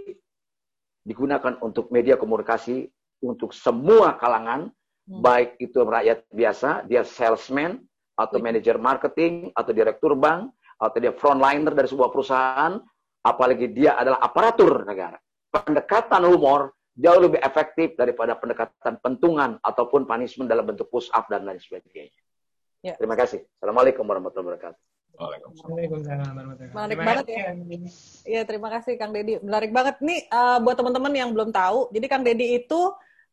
digunakan 1.03 1.59
untuk 1.59 1.91
media 1.91 2.15
komunikasi 2.15 2.87
untuk 3.21 3.51
semua 3.51 4.15
kalangan, 4.15 4.71
Hmm. 5.01 5.17
baik 5.19 5.57
itu 5.57 5.81
rakyat 5.81 6.29
biasa, 6.29 6.85
dia 6.85 7.01
salesman, 7.01 7.81
atau 8.13 8.37
Iya. 8.37 8.45
manajer 8.45 8.77
marketing, 8.77 9.49
atau 9.57 9.73
direktur 9.73 10.13
bank, 10.13 10.53
atau 10.77 10.97
dia 11.01 11.09
frontliner 11.11 11.73
dari 11.73 11.89
sebuah 11.89 12.13
perusahaan, 12.13 12.77
apalagi 13.25 13.73
dia 13.73 13.97
adalah 13.97 14.21
aparatur 14.21 14.85
negara. 14.85 15.17
Pendekatan 15.49 16.21
humor 16.29 16.77
jauh 16.93 17.17
lebih 17.17 17.41
efektif 17.41 17.97
daripada 17.97 18.37
pendekatan 18.37 19.01
pentungan 19.01 19.57
ataupun 19.65 20.05
punishment 20.05 20.47
dalam 20.47 20.69
bentuk 20.69 20.85
push 20.93 21.09
up 21.17 21.25
dan 21.33 21.49
lain 21.49 21.57
sebagainya. 21.57 22.20
Ya. 22.81 22.97
Terima 22.97 23.13
kasih. 23.13 23.45
Assalamualaikum 23.61 24.01
warahmatullahi 24.01 24.57
wabarakatuh. 24.57 24.79
Waalaikumsalam 25.21 26.33
warahmatullahi 26.33 26.73
Menarik 26.73 26.97
banget 26.97 27.25
ya. 27.29 27.45
Deddy. 27.53 27.77
Iya, 28.25 28.41
terima 28.49 28.69
kasih 28.73 28.93
Kang 28.97 29.13
Dedi. 29.13 29.37
Menarik 29.37 29.69
banget 29.69 30.01
nih 30.01 30.25
eh, 30.25 30.57
buat 30.65 30.75
teman-teman 30.81 31.13
yang 31.13 31.29
belum 31.29 31.53
tahu. 31.53 31.93
Jadi 31.93 32.05
Kang 32.09 32.25
Dedi 32.25 32.57
itu 32.57 32.81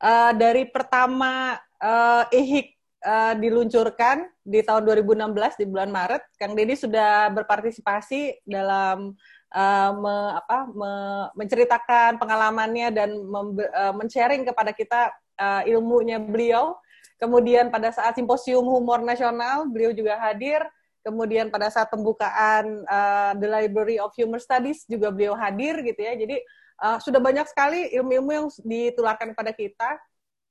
eh, 0.05 0.33
dari 0.37 0.69
pertama 0.69 1.57
eh, 1.81 2.25
IHIK 2.29 2.67
eh, 3.09 3.35
diluncurkan 3.41 4.29
di 4.45 4.61
tahun 4.61 4.85
2016 4.85 5.33
di 5.57 5.65
bulan 5.65 5.89
Maret, 5.97 6.23
Kang 6.37 6.53
Dedi 6.53 6.77
sudah 6.77 7.33
berpartisipasi 7.33 8.45
dalam 8.45 9.17
eh, 9.49 9.91
me- 9.97 10.33
apa, 10.45 10.69
me- 10.69 11.29
menceritakan 11.41 12.21
pengalamannya 12.21 12.89
dan 12.93 13.17
eh, 13.17 13.93
men-sharing 13.97 14.45
kepada 14.45 14.77
kita 14.77 15.09
eh, 15.41 15.73
ilmunya 15.73 16.21
beliau. 16.21 16.77
Kemudian 17.19 17.75
pada 17.75 17.91
saat 17.91 18.15
simposium 18.15 18.63
humor 18.63 19.03
nasional, 19.03 19.67
beliau 19.67 19.91
juga 19.91 20.15
hadir. 20.23 20.63
Kemudian 21.03 21.51
pada 21.51 21.67
saat 21.71 21.91
pembukaan 21.91 22.87
uh, 22.87 23.33
The 23.35 23.49
Library 23.49 23.99
of 23.99 24.15
Humor 24.15 24.39
Studies 24.39 24.87
juga 24.87 25.11
beliau 25.11 25.35
hadir 25.35 25.83
gitu 25.83 25.99
ya. 25.99 26.15
Jadi 26.15 26.39
uh, 26.79 26.99
sudah 27.03 27.19
banyak 27.19 27.47
sekali 27.51 27.91
ilmu-ilmu 27.91 28.31
yang 28.31 28.47
ditularkan 28.63 29.35
kepada 29.35 29.51
kita. 29.51 29.91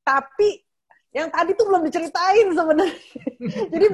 Tapi 0.03 0.67
yang 1.15 1.31
tadi 1.31 1.55
tuh 1.55 1.65
belum 1.71 1.87
diceritain 1.87 2.47
sebenarnya. 2.51 2.99
Jadi 3.73 3.85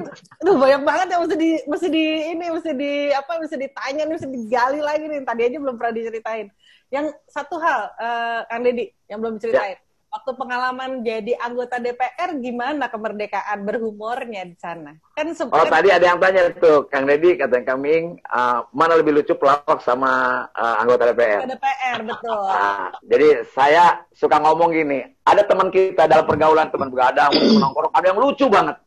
aduh 0.42 0.56
banyak 0.58 0.82
banget 0.82 1.06
yang 1.14 1.20
mesti 1.22 1.36
di 1.38 1.50
mesti 1.62 1.88
di 1.88 2.04
ini 2.34 2.46
mesti 2.50 2.70
di 2.74 2.92
apa 3.14 3.32
mesti 3.38 3.56
ditanya 3.56 4.02
nih 4.02 4.14
mesti 4.18 4.28
digali 4.28 4.80
lagi 4.82 5.04
nih. 5.06 5.20
Tadi 5.22 5.42
aja 5.46 5.58
belum 5.62 5.74
pernah 5.78 5.94
diceritain. 5.94 6.46
Yang 6.90 7.06
satu 7.30 7.56
hal 7.62 7.80
uh, 7.96 8.40
Kang 8.50 8.66
Deddy 8.66 8.90
yang 9.06 9.22
belum 9.22 9.38
diceritain. 9.38 9.78
Waktu 10.14 10.30
pengalaman 10.38 11.02
jadi 11.02 11.34
anggota 11.42 11.82
DPR 11.82 12.38
gimana 12.38 12.86
kemerdekaan 12.86 13.66
berhumornya 13.66 14.46
di 14.46 14.54
sana? 14.54 14.94
Kan 15.18 15.34
Oh 15.34 15.34
sebenarnya 15.34 15.74
tadi 15.74 15.88
ada 15.90 16.06
yang 16.06 16.18
tanya 16.22 16.42
tuh, 16.54 16.86
Kang 16.86 17.10
Deddy, 17.10 17.34
kata 17.34 17.66
Kang 17.66 17.82
Ming, 17.82 18.22
uh, 18.30 18.62
mana 18.70 18.94
lebih 18.94 19.10
lucu 19.10 19.34
pelawak 19.34 19.82
sama 19.82 20.46
uh, 20.54 20.78
anggota 20.78 21.10
DPR? 21.10 21.50
DPR 21.50 21.98
betul. 22.06 22.46
Nah, 22.46 22.94
jadi 23.10 23.42
saya 23.58 24.06
suka 24.14 24.38
ngomong 24.38 24.70
gini, 24.70 25.02
ada 25.26 25.42
teman 25.42 25.74
kita 25.74 26.06
dalam 26.06 26.30
pergaulan 26.30 26.70
teman 26.70 26.94
begadang, 26.94 27.34
teman 27.34 27.58
nongkrong, 27.58 27.90
ada 27.90 28.06
yang 28.06 28.18
lucu 28.22 28.46
banget. 28.46 28.78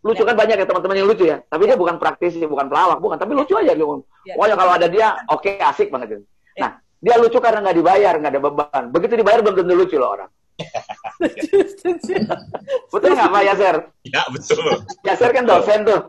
Lucu 0.00 0.24
kan 0.24 0.32
banyak 0.32 0.64
ya 0.64 0.64
teman-teman 0.64 0.96
yang 0.96 1.08
lucu 1.12 1.24
ya, 1.28 1.44
tapi 1.52 1.68
dia 1.68 1.76
bukan 1.76 2.00
praktisi, 2.00 2.40
bukan 2.48 2.72
pelawak, 2.72 3.04
bukan, 3.04 3.20
tapi 3.20 3.36
lucu 3.36 3.52
aja 3.52 3.76
gitu. 3.76 4.00
Ya. 4.24 4.32
Pokoknya 4.32 4.56
kalau 4.56 4.72
ada 4.72 4.88
dia, 4.88 5.12
oke 5.28 5.60
asik 5.60 5.92
banget 5.92 6.16
gitu. 6.16 6.24
Ya. 6.56 6.60
Nah, 6.64 6.70
dia 7.04 7.14
lucu 7.20 7.36
karena 7.36 7.60
nggak 7.60 7.76
dibayar, 7.76 8.16
nggak 8.16 8.32
ada 8.32 8.40
beban. 8.40 8.84
Begitu 8.96 9.12
dibayar 9.20 9.44
belum 9.44 9.60
tentu 9.60 9.76
lucu 9.76 10.00
loh 10.00 10.16
orang. 10.16 10.30
Betul 12.92 13.10
nggak 13.14 13.30
Pak 13.30 13.42
Yaser? 13.46 13.76
Ya, 14.06 14.22
betul. 14.30 14.62
Yaser 15.06 15.30
kan 15.30 15.44
dosen 15.46 15.86
tuh, 15.86 16.00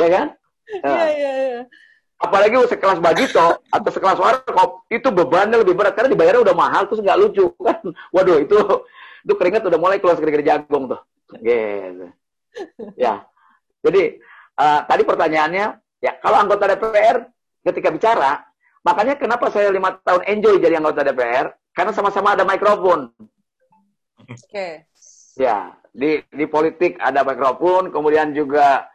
ya 0.00 0.08
kan? 0.10 0.26
Nah, 0.80 1.06
Iya 1.06 1.08
iya 1.12 1.32
iya. 1.36 1.62
apalagi 2.18 2.56
sekelas 2.56 2.98
Bagito 2.98 3.60
atau 3.68 3.90
sekelas 3.92 4.16
Warkop 4.16 4.88
itu 4.88 5.12
bebannya 5.12 5.60
lebih 5.60 5.76
berat 5.76 5.92
karena 5.92 6.16
dibayarnya 6.16 6.40
udah 6.40 6.56
mahal 6.56 6.88
terus 6.88 7.04
nggak 7.04 7.20
lucu 7.20 7.52
kan 7.60 7.84
waduh 8.10 8.40
itu 8.40 8.56
itu 9.28 9.32
keringat 9.36 9.68
udah 9.68 9.76
mulai 9.76 10.00
keluar 10.00 10.16
keringat 10.16 10.46
jagung 10.46 10.88
tuh 10.88 11.00
gitu 11.44 12.08
ya 12.96 13.28
jadi 13.84 14.02
eh, 14.56 14.80
tadi 14.88 15.02
pertanyaannya 15.04 15.66
ya 16.00 16.12
kalau 16.24 16.40
anggota 16.40 16.72
DPR 16.72 17.28
ketika 17.60 17.92
bicara 17.92 18.40
makanya 18.80 19.20
kenapa 19.20 19.52
saya 19.52 19.68
lima 19.68 20.00
tahun 20.00 20.24
enjoy 20.24 20.64
jadi 20.64 20.80
anggota 20.80 21.04
DPR 21.04 21.52
karena 21.76 21.92
sama-sama 21.92 22.32
ada 22.32 22.48
mikrofon 22.48 23.12
Oke. 24.28 24.88
Ya, 25.34 25.74
di 25.90 26.22
di 26.30 26.44
politik 26.46 26.98
ada 27.02 27.26
mikrofon, 27.26 27.90
kemudian 27.90 28.30
juga 28.32 28.86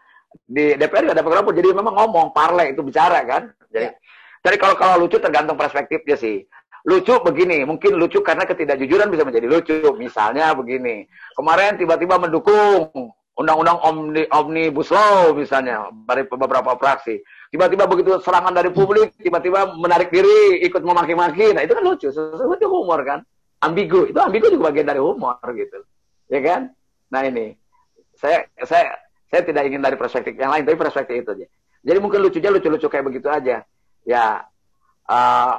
di 0.46 0.76
DPR 0.76 1.10
juga 1.10 1.16
ada 1.20 1.26
mikrofon. 1.26 1.54
Jadi 1.56 1.68
memang 1.76 1.96
ngomong, 1.96 2.28
parle 2.32 2.72
itu 2.72 2.82
bicara 2.82 3.22
kan. 3.28 3.52
Jadi, 3.70 3.92
jadi 4.42 4.56
kalau 4.58 4.76
kalau 4.80 4.96
lucu 5.06 5.20
tergantung 5.20 5.60
perspektifnya 5.60 6.16
sih. 6.16 6.46
Lucu 6.88 7.12
begini, 7.20 7.68
mungkin 7.68 8.00
lucu 8.00 8.24
karena 8.24 8.48
ketidakjujuran 8.48 9.12
bisa 9.12 9.28
menjadi 9.28 9.52
lucu. 9.52 9.84
Misalnya 10.00 10.56
begini, 10.56 11.04
kemarin 11.36 11.76
tiba-tiba 11.76 12.16
mendukung 12.16 13.12
undang-undang 13.40 13.80
omni, 13.80 14.24
omnibus 14.36 14.92
law 14.92 15.32
misalnya 15.32 15.88
dari 16.08 16.28
beberapa 16.28 16.76
fraksi. 16.76 17.24
Tiba-tiba 17.52 17.88
begitu 17.88 18.20
serangan 18.20 18.52
dari 18.52 18.72
publik, 18.72 19.16
tiba-tiba 19.16 19.76
menarik 19.80 20.12
diri, 20.12 20.60
ikut 20.68 20.84
memaki-maki. 20.84 21.56
Nah 21.56 21.64
itu 21.64 21.72
kan 21.72 21.84
lucu, 21.84 22.08
sesuatu 22.12 22.68
humor 22.68 23.00
kan. 23.08 23.20
Ambigu, 23.60 24.07
itu 24.07 24.20
ambigu 24.20 24.47
juga 24.47 24.72
bagian 24.72 24.88
dari 24.88 25.03
humor 25.03 25.36
gitu. 25.51 25.84
Ya 26.32 26.39
kan? 26.39 26.72
Nah 27.12 27.22
ini, 27.28 27.51
saya 28.16 28.47
saya 28.64 28.95
saya 29.28 29.41
tidak 29.43 29.68
ingin 29.68 29.84
dari 29.84 29.99
perspektif 29.99 30.32
yang 30.39 30.55
lain, 30.55 30.64
tapi 30.64 30.80
perspektif 30.80 31.28
itu 31.28 31.32
aja. 31.36 31.47
Jadi 31.84 31.97
mungkin 31.99 32.24
lucunya 32.24 32.51
lucu-lucu 32.55 32.88
kayak 32.88 33.05
begitu 33.12 33.28
aja. 33.28 33.68
Ya 34.07 34.26
eh, 35.12 35.53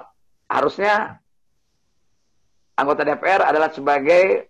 harusnya 0.49 1.21
anggota 2.81 3.05
DPR 3.05 3.53
adalah 3.53 3.69
sebagai 3.69 4.49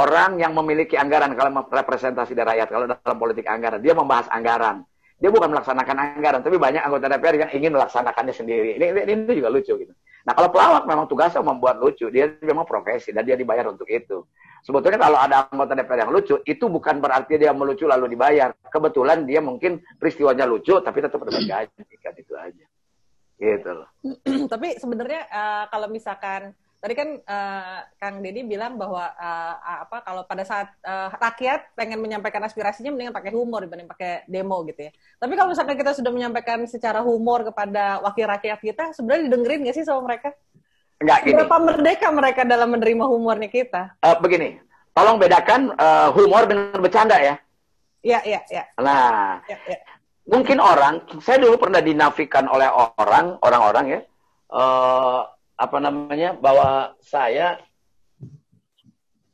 orang 0.00 0.40
yang 0.40 0.56
memiliki 0.56 0.96
anggaran 0.96 1.36
kalau 1.36 1.68
representasi 1.68 2.32
dari 2.32 2.56
rakyat 2.56 2.68
kalau 2.72 2.86
dalam 2.88 3.18
politik 3.20 3.44
anggaran. 3.44 3.84
Dia 3.84 3.92
membahas 3.92 4.32
anggaran. 4.32 4.88
Dia 5.20 5.28
bukan 5.28 5.52
melaksanakan 5.52 6.16
anggaran 6.16 6.40
tapi 6.40 6.56
banyak 6.56 6.80
anggota 6.80 7.12
DPR 7.12 7.44
yang 7.44 7.52
ingin 7.52 7.76
melaksanakannya 7.76 8.32
sendiri. 8.32 8.80
Ini, 8.80 9.04
ini, 9.04 9.12
ini 9.28 9.32
juga 9.36 9.52
lucu 9.52 9.76
gitu 9.84 9.92
nah 10.26 10.32
kalau 10.34 10.48
pelawak 10.50 10.84
memang 10.86 11.06
tugasnya 11.06 11.42
membuat 11.42 11.78
lucu 11.78 12.10
dia 12.10 12.30
memang 12.42 12.66
profesi 12.66 13.14
dan 13.14 13.26
dia 13.26 13.38
dibayar 13.38 13.70
untuk 13.70 13.86
itu. 13.90 14.24
Sebetulnya 14.66 14.98
kalau 14.98 15.18
ada 15.18 15.46
anggota 15.48 15.78
DPR 15.78 16.04
yang 16.04 16.12
lucu 16.12 16.36
itu 16.42 16.64
bukan 16.66 16.98
berarti 16.98 17.38
dia 17.38 17.54
melucu 17.54 17.86
lalu 17.86 18.10
dibayar. 18.12 18.50
Kebetulan 18.68 19.22
dia 19.22 19.38
mungkin 19.38 19.78
peristiwanya 19.96 20.44
lucu 20.44 20.76
tapi 20.82 20.98
tetap 20.98 21.22
dapat 21.22 21.46
gaji 21.46 21.94
kan 22.02 22.14
itu 22.18 22.34
aja. 22.34 22.66
Gitu 23.38 23.70
loh. 23.70 23.88
Tapi 24.52 24.82
sebenarnya 24.82 25.30
uh, 25.30 25.64
kalau 25.70 25.86
misalkan 25.86 26.58
Tadi 26.78 26.94
kan 26.94 27.08
uh, 27.18 27.78
Kang 27.98 28.22
Deddy 28.22 28.46
bilang 28.46 28.78
bahwa 28.78 29.02
uh, 29.02 29.54
apa 29.82 29.98
kalau 30.06 30.22
pada 30.30 30.46
saat 30.46 30.70
uh, 30.86 31.10
rakyat 31.10 31.74
pengen 31.74 31.98
menyampaikan 31.98 32.38
aspirasinya 32.46 32.94
mendingan 32.94 33.10
pakai 33.10 33.34
humor 33.34 33.66
dibanding 33.66 33.90
pakai 33.90 34.22
demo 34.30 34.62
gitu 34.62 34.86
ya. 34.86 34.94
Tapi 35.18 35.34
kalau 35.34 35.50
misalkan 35.50 35.74
kita 35.74 35.90
sudah 35.98 36.14
menyampaikan 36.14 36.62
secara 36.70 37.02
humor 37.02 37.42
kepada 37.50 37.98
wakil 38.06 38.30
rakyat 38.30 38.62
kita, 38.62 38.84
sebenarnya 38.94 39.26
didengerin 39.26 39.66
nggak 39.66 39.74
sih 39.74 39.82
sama 39.82 40.06
mereka? 40.06 40.30
Enggak 41.02 41.18
gini. 41.26 41.34
Berapa 41.34 41.58
merdeka 41.58 42.08
mereka 42.14 42.40
dalam 42.46 42.68
menerima 42.70 43.04
humornya 43.10 43.50
kita? 43.50 43.82
Uh, 43.98 44.14
begini, 44.22 44.62
tolong 44.94 45.18
bedakan 45.18 45.74
uh, 45.78 46.14
humor 46.14 46.46
dengan 46.46 46.78
bercanda 46.78 47.18
ya. 47.18 47.34
Iya, 48.06 48.22
iya, 48.22 48.40
iya. 48.54 48.64
Nah, 48.78 49.42
ya, 49.50 49.58
ya. 49.66 49.78
mungkin 50.30 50.62
orang, 50.62 51.02
saya 51.18 51.42
dulu 51.42 51.58
pernah 51.58 51.82
dinafikan 51.82 52.46
oleh 52.46 52.70
orang, 52.70 53.34
orang-orang 53.42 53.84
ya. 53.98 54.00
Uh, 54.46 55.26
apa 55.58 55.76
namanya 55.82 56.38
bahwa 56.38 56.94
saya 57.02 57.58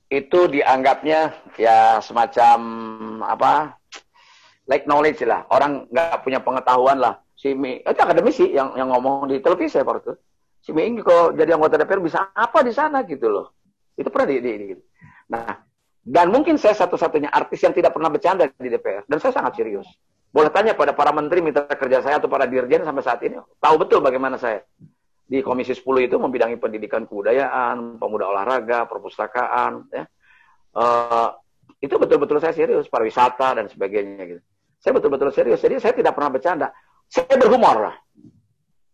itu 0.08 0.48
dianggapnya 0.48 1.36
ya 1.60 2.00
semacam 2.00 2.58
apa 3.28 3.76
like 4.64 4.88
knowledge 4.88 5.20
lah. 5.28 5.44
Orang 5.52 5.84
nggak 5.92 6.24
punya 6.24 6.40
pengetahuan 6.40 6.96
lah. 6.96 7.20
Si 7.36 7.52
Mi 7.52 7.84
itu 7.84 8.00
akademisi 8.00 8.56
yang 8.56 8.72
yang 8.72 8.88
ngomong 8.88 9.28
di 9.28 9.44
televisi 9.44 9.76
ya 9.76 9.84
waktu 9.84 10.16
si 10.64 10.72
Mi 10.72 10.88
kalau 11.04 11.36
jadi 11.36 11.60
anggota 11.60 11.76
DPR 11.76 12.00
bisa 12.00 12.32
apa 12.32 12.64
di 12.64 12.72
sana 12.72 13.04
gitu 13.04 13.28
loh. 13.28 13.46
Itu 13.94 14.08
pernah 14.08 14.32
di, 14.32 14.40
di, 14.40 14.50
di 14.56 14.66
nah 15.28 15.60
dan 16.04 16.28
mungkin 16.28 16.60
saya 16.60 16.76
satu-satunya 16.76 17.32
artis 17.32 17.64
yang 17.64 17.72
tidak 17.72 17.96
pernah 17.96 18.08
bercanda 18.08 18.48
di 18.48 18.68
DPR 18.72 19.04
dan 19.04 19.18
saya 19.20 19.36
sangat 19.36 19.60
serius. 19.60 19.88
Boleh 20.32 20.50
tanya 20.50 20.74
pada 20.74 20.96
para 20.96 21.14
menteri 21.14 21.44
mitra 21.44 21.68
kerja 21.68 22.00
saya 22.00 22.18
atau 22.18 22.26
para 22.32 22.48
dirjen 22.48 22.82
sampai 22.82 23.04
saat 23.04 23.20
ini 23.22 23.38
tahu 23.60 23.76
betul 23.78 24.00
bagaimana 24.00 24.40
saya 24.40 24.64
di 25.24 25.40
Komisi 25.40 25.72
10 25.72 26.04
itu 26.04 26.16
membidangi 26.20 26.60
pendidikan 26.60 27.08
kebudayaan, 27.08 27.96
pemuda 27.96 28.28
olahraga, 28.28 28.84
perpustakaan, 28.84 29.88
ya. 29.88 30.04
Uh, 30.74 31.32
itu 31.80 31.96
betul-betul 31.96 32.40
saya 32.40 32.52
serius, 32.52 32.88
pariwisata 32.88 33.56
dan 33.56 33.66
sebagainya 33.68 34.24
gitu. 34.24 34.40
Saya 34.80 34.92
betul-betul 35.00 35.32
serius. 35.32 35.60
Jadi 35.64 35.80
saya 35.80 35.96
tidak 35.96 36.12
pernah 36.12 36.30
bercanda. 36.32 36.68
Saya 37.08 37.36
berhumor 37.40 37.76
lah. 37.88 37.96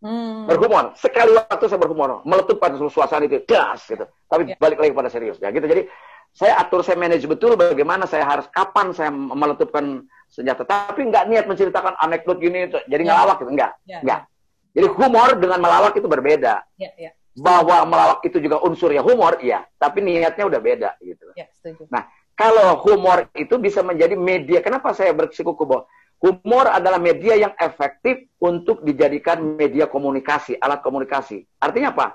Hmm. 0.01 0.47
Berhumor. 0.47 0.95
Sekali 0.95 1.35
waktu 1.35 1.65
saya 1.67 1.79
berhumor, 1.79 2.23
meletupkan 2.23 2.73
suasana 2.89 3.27
itu, 3.27 3.43
gas 3.43 3.85
gitu. 3.91 4.07
Tapi 4.07 4.51
ya. 4.51 4.55
balik 4.57 4.79
lagi 4.81 4.91
pada 4.95 5.11
serius 5.11 5.37
ya 5.37 5.51
gitu. 5.51 5.67
Jadi 5.67 5.85
saya 6.31 6.63
atur, 6.63 6.79
saya 6.79 6.95
manage 6.95 7.27
betul 7.27 7.59
bagaimana 7.59 8.07
saya 8.07 8.23
harus 8.23 8.47
kapan 8.55 8.95
saya 8.95 9.11
meletupkan 9.11 10.07
senjata. 10.31 10.63
Tapi 10.63 11.11
nggak 11.11 11.27
niat 11.27 11.45
menceritakan 11.45 11.99
anekdot 11.99 12.39
gini, 12.39 12.71
jadi 12.71 13.03
ya. 13.03 13.07
ngelawak 13.11 13.43
gitu. 13.43 13.51
Enggak, 13.51 13.71
ya. 13.83 13.99
enggak. 13.99 14.30
Jadi 14.71 14.87
humor 14.87 15.35
dengan 15.35 15.59
melawak 15.59 15.93
itu 15.99 16.07
berbeda. 16.07 16.63
Ya, 16.79 16.91
ya. 16.95 17.11
Bahwa 17.35 17.83
melawak 17.87 18.19
itu 18.27 18.39
juga 18.39 18.59
unsur 18.63 18.91
ya 18.91 19.03
humor, 19.03 19.39
iya. 19.43 19.67
Tapi 19.79 20.03
niatnya 20.03 20.47
udah 20.47 20.61
beda 20.63 20.89
gitu. 21.03 21.31
Ya, 21.35 21.47
setuju. 21.51 21.87
Nah, 21.91 22.07
kalau 22.35 22.79
humor 22.87 23.27
itu 23.35 23.55
bisa 23.59 23.83
menjadi 23.83 24.15
media. 24.15 24.59
Kenapa 24.63 24.95
saya 24.95 25.11
bersikuku 25.11 25.63
bahwa 25.67 25.87
humor 26.21 26.69
adalah 26.71 27.01
media 27.01 27.35
yang 27.35 27.53
efektif 27.57 28.29
untuk 28.39 28.85
dijadikan 28.85 29.41
media 29.57 29.89
komunikasi, 29.89 30.55
alat 30.61 30.79
komunikasi. 30.85 31.43
Artinya 31.59 31.91
apa? 31.91 32.07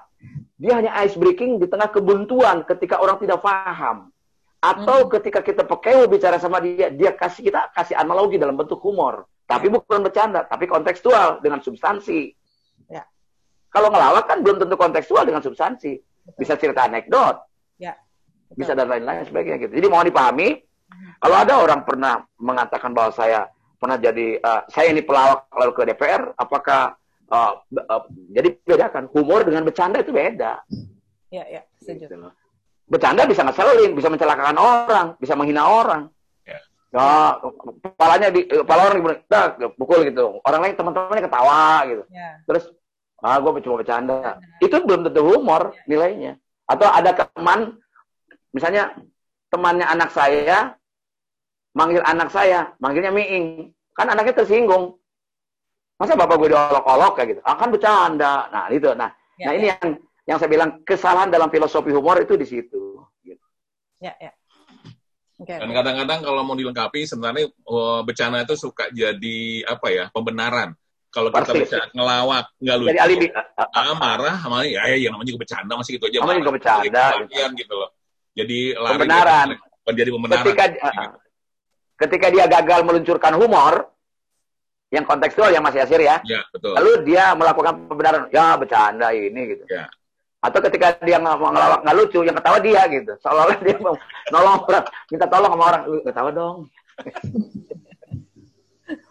Dia 0.56 0.80
hanya 0.80 0.96
ice 1.04 1.18
breaking 1.20 1.60
di 1.60 1.68
tengah 1.68 1.92
kebuntuan 1.92 2.64
ketika 2.64 3.02
orang 3.02 3.20
tidak 3.20 3.44
paham. 3.44 4.08
Atau 4.56 5.06
hmm. 5.06 5.10
ketika 5.20 5.44
kita 5.44 5.62
pakai 5.68 6.08
bicara 6.08 6.40
sama 6.40 6.64
dia, 6.64 6.88
dia 6.88 7.12
kasih 7.12 7.52
kita 7.52 7.70
kasih 7.76 7.94
analogi 7.94 8.40
dalam 8.40 8.56
bentuk 8.56 8.80
humor. 8.80 9.28
Tapi 9.46 9.70
bukan 9.70 10.02
bercanda, 10.02 10.42
tapi 10.42 10.66
kontekstual 10.66 11.38
dengan 11.38 11.62
substansi. 11.62 12.34
Kalau 13.76 13.92
ngelawak 13.92 14.24
kan 14.24 14.40
belum 14.40 14.56
tentu 14.64 14.80
kontekstual 14.80 15.28
dengan 15.28 15.44
substansi. 15.44 16.00
Bisa 16.40 16.56
cerita 16.56 16.88
anekdot. 16.88 17.44
Ya. 17.76 17.92
Bisa 18.56 18.72
dan 18.72 18.88
lain-lain 18.88 19.28
sebagainya 19.28 19.68
gitu. 19.68 19.76
Jadi 19.76 19.86
mohon 19.92 20.08
dipahami, 20.08 20.64
kalau 21.20 21.36
ada 21.36 21.60
orang 21.60 21.84
pernah 21.84 22.24
mengatakan 22.40 22.96
bahwa 22.96 23.12
saya 23.12 23.52
pernah 23.76 24.00
jadi 24.00 24.40
uh, 24.40 24.64
saya 24.72 24.96
ini 24.96 25.04
pelawak 25.04 25.52
lalu 25.52 25.72
ke 25.76 25.82
DPR, 25.92 26.32
apakah 26.40 26.96
uh, 27.28 27.52
uh, 27.60 28.02
jadi 28.32 28.56
bedakan 28.64 29.12
humor 29.12 29.44
dengan 29.44 29.68
bercanda 29.68 30.00
itu 30.00 30.16
beda. 30.16 30.64
Ya, 31.28 31.44
ya, 31.44 31.60
setuju. 31.76 32.08
Gitu 32.08 32.16
bercanda 32.86 33.26
bisa 33.26 33.42
ngeselin, 33.42 33.92
bisa 33.98 34.08
mencelakakan 34.08 34.58
orang, 34.58 35.06
bisa 35.18 35.34
menghina 35.34 35.66
orang. 35.66 36.06
Ya. 36.46 36.58
Nah, 36.94 37.42
kepalanya 37.82 38.30
di 38.30 38.46
kepala 38.46 38.80
orang 38.86 38.96
dibunuh, 39.02 39.18
dah 39.26 39.44
pukul 39.74 40.06
gitu. 40.06 40.38
Orang 40.46 40.62
lain 40.62 40.78
teman-temannya 40.78 41.26
ketawa 41.26 41.82
gitu. 41.90 42.02
Ya. 42.14 42.38
Terus 42.46 42.64
ah 43.24 43.36
gue 43.40 43.64
cuma 43.64 43.80
bercanda. 43.80 44.36
Itu 44.60 44.84
belum 44.84 45.08
tentu 45.08 45.22
humor 45.24 45.72
nilainya. 45.88 46.36
Atau 46.68 46.88
ada 46.90 47.14
teman 47.14 47.80
misalnya 48.52 48.92
temannya 49.48 49.86
anak 49.86 50.10
saya 50.12 50.74
manggil 51.76 52.02
anak 52.04 52.32
saya 52.32 52.72
manggilnya 52.80 53.12
miing 53.12 53.72
kan 53.96 54.12
anaknya 54.12 54.44
tersinggung. 54.44 55.00
Masa 55.96 56.12
bapak 56.12 56.36
gue 56.36 56.52
diolok-olok 56.52 57.12
kayak 57.16 57.28
gitu? 57.36 57.42
Akan 57.46 57.72
bercanda. 57.72 58.52
Nah 58.52 58.68
itu. 58.68 58.92
Nah 58.92 59.08
ya, 59.40 59.48
nah 59.48 59.52
ini 59.56 59.66
ya. 59.72 59.76
yang 59.80 59.88
yang 60.26 60.36
saya 60.36 60.50
bilang 60.52 60.70
kesalahan 60.84 61.32
dalam 61.32 61.48
filosofi 61.48 61.88
humor 61.88 62.20
itu 62.20 62.36
di 62.36 62.44
situ. 62.44 63.00
Gitu. 63.24 63.44
ya 64.04 64.12
ya. 64.20 64.32
Okay. 65.36 65.60
Dan 65.60 65.68
kadang-kadang 65.68 66.24
kalau 66.24 66.40
mau 66.48 66.56
dilengkapi 66.56 67.04
sebenarnya 67.04 67.52
oh, 67.68 68.00
bercanda 68.00 68.40
itu 68.40 68.56
suka 68.56 68.88
jadi 68.88 69.68
apa 69.68 69.92
ya 69.92 70.04
pembenaran 70.08 70.72
kalau 71.10 71.28
kita 71.32 71.52
bisa 71.56 71.78
ngelawak 71.96 72.46
nggak 72.60 72.76
lucu, 72.76 72.88
Jadi 72.92 73.00
alibi. 73.00 73.26
Ah, 73.56 73.94
marah 73.96 74.36
sama 74.42 74.68
ya, 74.68 74.84
ya 74.92 75.08
namanya 75.08 75.28
juga 75.32 75.40
bercanda 75.48 75.72
masih 75.78 75.96
gitu 75.96 76.04
aja. 76.10 76.18
Namanya 76.20 76.38
juga 76.44 76.54
bercanda. 76.60 77.04
Gitu. 77.24 77.42
gitu 77.64 77.74
loh. 77.74 77.90
Jadi 78.36 78.58
lari 78.76 78.92
pembenaran. 79.00 79.46
Menjadi 79.86 80.10
pembenaran. 80.12 80.44
Ketika, 80.44 80.64
gitu. 80.68 80.88
ketika 81.96 82.26
dia 82.28 82.44
gagal 82.50 82.80
meluncurkan 82.84 83.32
humor, 83.40 83.74
yang 84.94 85.04
kontekstual 85.08 85.50
yang 85.50 85.64
masih 85.64 85.82
asir 85.82 85.98
ya. 85.98 86.22
Ya, 86.22 86.44
betul. 86.52 86.76
Lalu 86.76 86.90
dia 87.08 87.34
melakukan 87.34 87.74
pembenaran, 87.90 88.22
ya 88.30 88.54
bercanda 88.54 89.10
ini 89.10 89.56
gitu. 89.56 89.64
Ya. 89.66 89.90
Atau 90.44 90.62
ketika 90.68 90.94
dia 91.02 91.18
ngelawak 91.18 91.82
nggak 91.82 91.96
lucu, 91.96 92.22
yang 92.22 92.36
ketawa 92.36 92.58
dia 92.62 92.82
gitu. 92.92 93.12
Seolah-olah 93.18 93.58
dia 93.64 93.76
mau 93.82 93.96
nolong 94.30 94.62
orang, 94.68 94.84
minta 95.10 95.26
tolong 95.26 95.52
sama 95.56 95.64
orang, 95.64 95.82
ketawa 96.04 96.30
dong. 96.30 96.56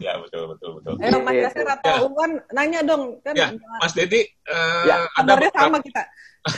Ya 0.00 0.16
betul 0.16 0.56
betul 0.56 0.80
betul. 0.80 0.92
Eh 1.04 1.12
Mas 1.20 1.36
Yasir 1.36 1.68
atau 1.68 1.92
ya. 1.92 2.00
Uwan 2.08 2.32
nanya 2.52 2.80
dong 2.80 3.20
kan. 3.20 3.34
Ya, 3.36 3.52
Mas 3.80 3.92
Dedi 3.92 4.24
uh, 4.48 4.84
ya. 4.88 4.96
ada 5.12 5.32
beberapa, 5.36 5.58
sama 5.60 5.78
kita. 5.84 6.02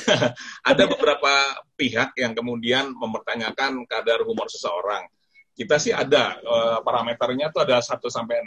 ada 0.70 0.84
beberapa 0.86 1.32
pihak 1.74 2.14
yang 2.14 2.32
kemudian 2.36 2.94
mempertanyakan 2.94 3.82
kadar 3.90 4.22
humor 4.22 4.46
seseorang. 4.46 5.10
Kita 5.58 5.82
sih 5.82 5.90
ada 5.90 6.38
uh, 6.46 6.78
parameternya 6.86 7.50
tuh 7.50 7.66
ada 7.66 7.82
1 7.82 7.98
sampai 8.06 8.46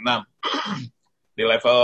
Di 1.36 1.44
level 1.44 1.80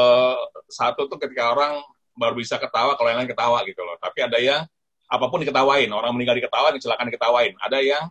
1 0.72 0.96
tuh 0.96 1.18
ketika 1.20 1.52
orang 1.52 1.84
baru 2.16 2.34
bisa 2.40 2.56
ketawa 2.56 2.96
kalau 2.96 3.08
yang 3.12 3.20
lain 3.20 3.30
ketawa 3.30 3.60
gitu 3.68 3.84
loh. 3.84 4.00
Tapi 4.00 4.24
ada 4.24 4.40
yang 4.40 4.64
apa 5.08 5.24
pun 5.28 5.40
diketawain, 5.40 5.88
orang 5.92 6.12
meninggal 6.16 6.36
diketawain, 6.40 6.76
kecelakaan 6.76 7.08
diketawain. 7.12 7.52
Ada 7.60 7.78
yang 7.84 8.04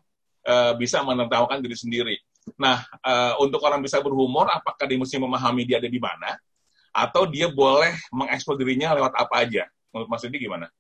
uh, 0.46 0.74
bisa 0.78 1.02
menertawakan 1.02 1.62
diri 1.66 1.78
sendiri 1.78 2.18
Nah, 2.56 2.88
uh, 3.04 3.34
untuk 3.44 3.60
orang 3.68 3.84
bisa 3.84 4.00
berhumor, 4.00 4.48
apakah 4.48 4.88
dia 4.88 4.96
mesti 4.96 5.20
memahami 5.20 5.68
dia 5.68 5.84
ada 5.84 5.92
di 5.92 6.00
mana? 6.00 6.40
Atau 6.96 7.28
dia 7.28 7.52
boleh 7.52 7.92
mengeksplor 8.16 8.56
dirinya 8.56 8.96
lewat 8.96 9.14
apa 9.20 9.36
aja? 9.44 9.68
Menurut 9.92 10.08
Mas 10.08 10.24
Didi 10.24 10.48
gimana? 10.48 10.72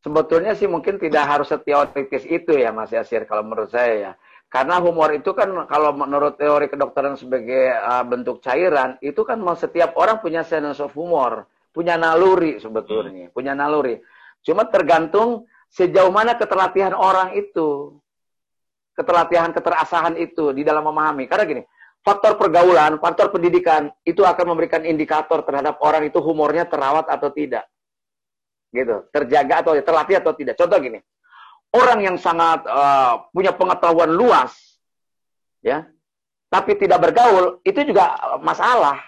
Sebetulnya 0.00 0.56
sih 0.56 0.64
mungkin 0.64 0.96
tidak 0.96 1.28
harus 1.28 1.52
seteoritis 1.52 2.24
itu 2.24 2.56
ya 2.56 2.72
Mas 2.72 2.94
Yasir, 2.94 3.26
kalau 3.26 3.44
menurut 3.44 3.68
saya 3.68 3.94
ya. 3.98 4.12
Karena 4.50 4.82
humor 4.82 5.14
itu 5.14 5.30
kan 5.30 5.46
kalau 5.70 5.94
menurut 5.94 6.34
teori 6.34 6.66
kedokteran 6.66 7.14
sebagai 7.14 7.70
uh, 7.70 8.02
bentuk 8.02 8.42
cairan, 8.42 8.98
itu 8.98 9.22
kan 9.22 9.38
setiap 9.54 9.94
orang 9.94 10.18
punya 10.18 10.42
sense 10.42 10.82
of 10.82 10.90
humor, 10.96 11.46
punya 11.70 11.94
naluri 11.94 12.58
sebetulnya, 12.58 13.30
hmm. 13.30 13.34
punya 13.36 13.54
naluri. 13.54 14.02
Cuma 14.42 14.66
tergantung 14.66 15.46
sejauh 15.70 16.10
mana 16.10 16.34
keterlatihan 16.34 16.96
orang 16.96 17.38
itu 17.38 17.94
keterlatihan, 19.00 19.48
keterasahan 19.56 20.20
itu 20.20 20.52
di 20.52 20.60
dalam 20.60 20.84
memahami. 20.84 21.24
Karena 21.24 21.48
gini, 21.48 21.62
faktor 22.04 22.36
pergaulan, 22.36 23.00
faktor 23.00 23.32
pendidikan 23.32 23.88
itu 24.04 24.20
akan 24.20 24.52
memberikan 24.52 24.84
indikator 24.84 25.40
terhadap 25.40 25.80
orang 25.80 26.04
itu 26.04 26.20
humornya 26.20 26.68
terawat 26.68 27.08
atau 27.08 27.32
tidak. 27.32 27.64
Gitu, 28.70 29.08
terjaga 29.10 29.64
atau 29.64 29.72
terlatih 29.80 30.20
atau 30.20 30.32
tidak. 30.36 30.54
Contoh 30.54 30.78
gini, 30.78 31.00
orang 31.74 31.98
yang 32.04 32.16
sangat 32.20 32.62
uh, 32.68 33.26
punya 33.34 33.56
pengetahuan 33.56 34.12
luas, 34.12 34.54
ya, 35.64 35.88
tapi 36.46 36.78
tidak 36.78 37.02
bergaul, 37.02 37.58
itu 37.66 37.82
juga 37.82 38.14
masalah. 38.38 39.02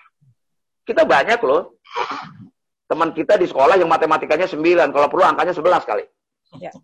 Kita 0.83 1.07
banyak 1.07 1.39
loh, 1.47 1.79
teman 2.91 3.15
kita 3.15 3.39
di 3.39 3.47
sekolah 3.47 3.79
yang 3.79 3.87
matematikanya 3.87 4.51
9, 4.51 4.91
kalau 4.91 5.07
perlu 5.07 5.23
angkanya 5.23 5.55
11 5.55 5.87
kali. 5.87 6.05
Ya. 6.59 6.75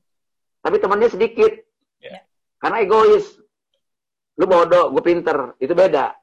Tapi 0.63 0.77
temannya 0.79 1.11
sedikit. 1.11 1.51
Ya. 1.99 2.28
Karena 2.59 2.83
egois. 2.83 3.39
Lu 4.39 4.47
bodoh, 4.47 4.95
gue 4.95 5.03
pinter. 5.03 5.55
Itu 5.59 5.75
beda. 5.75 6.15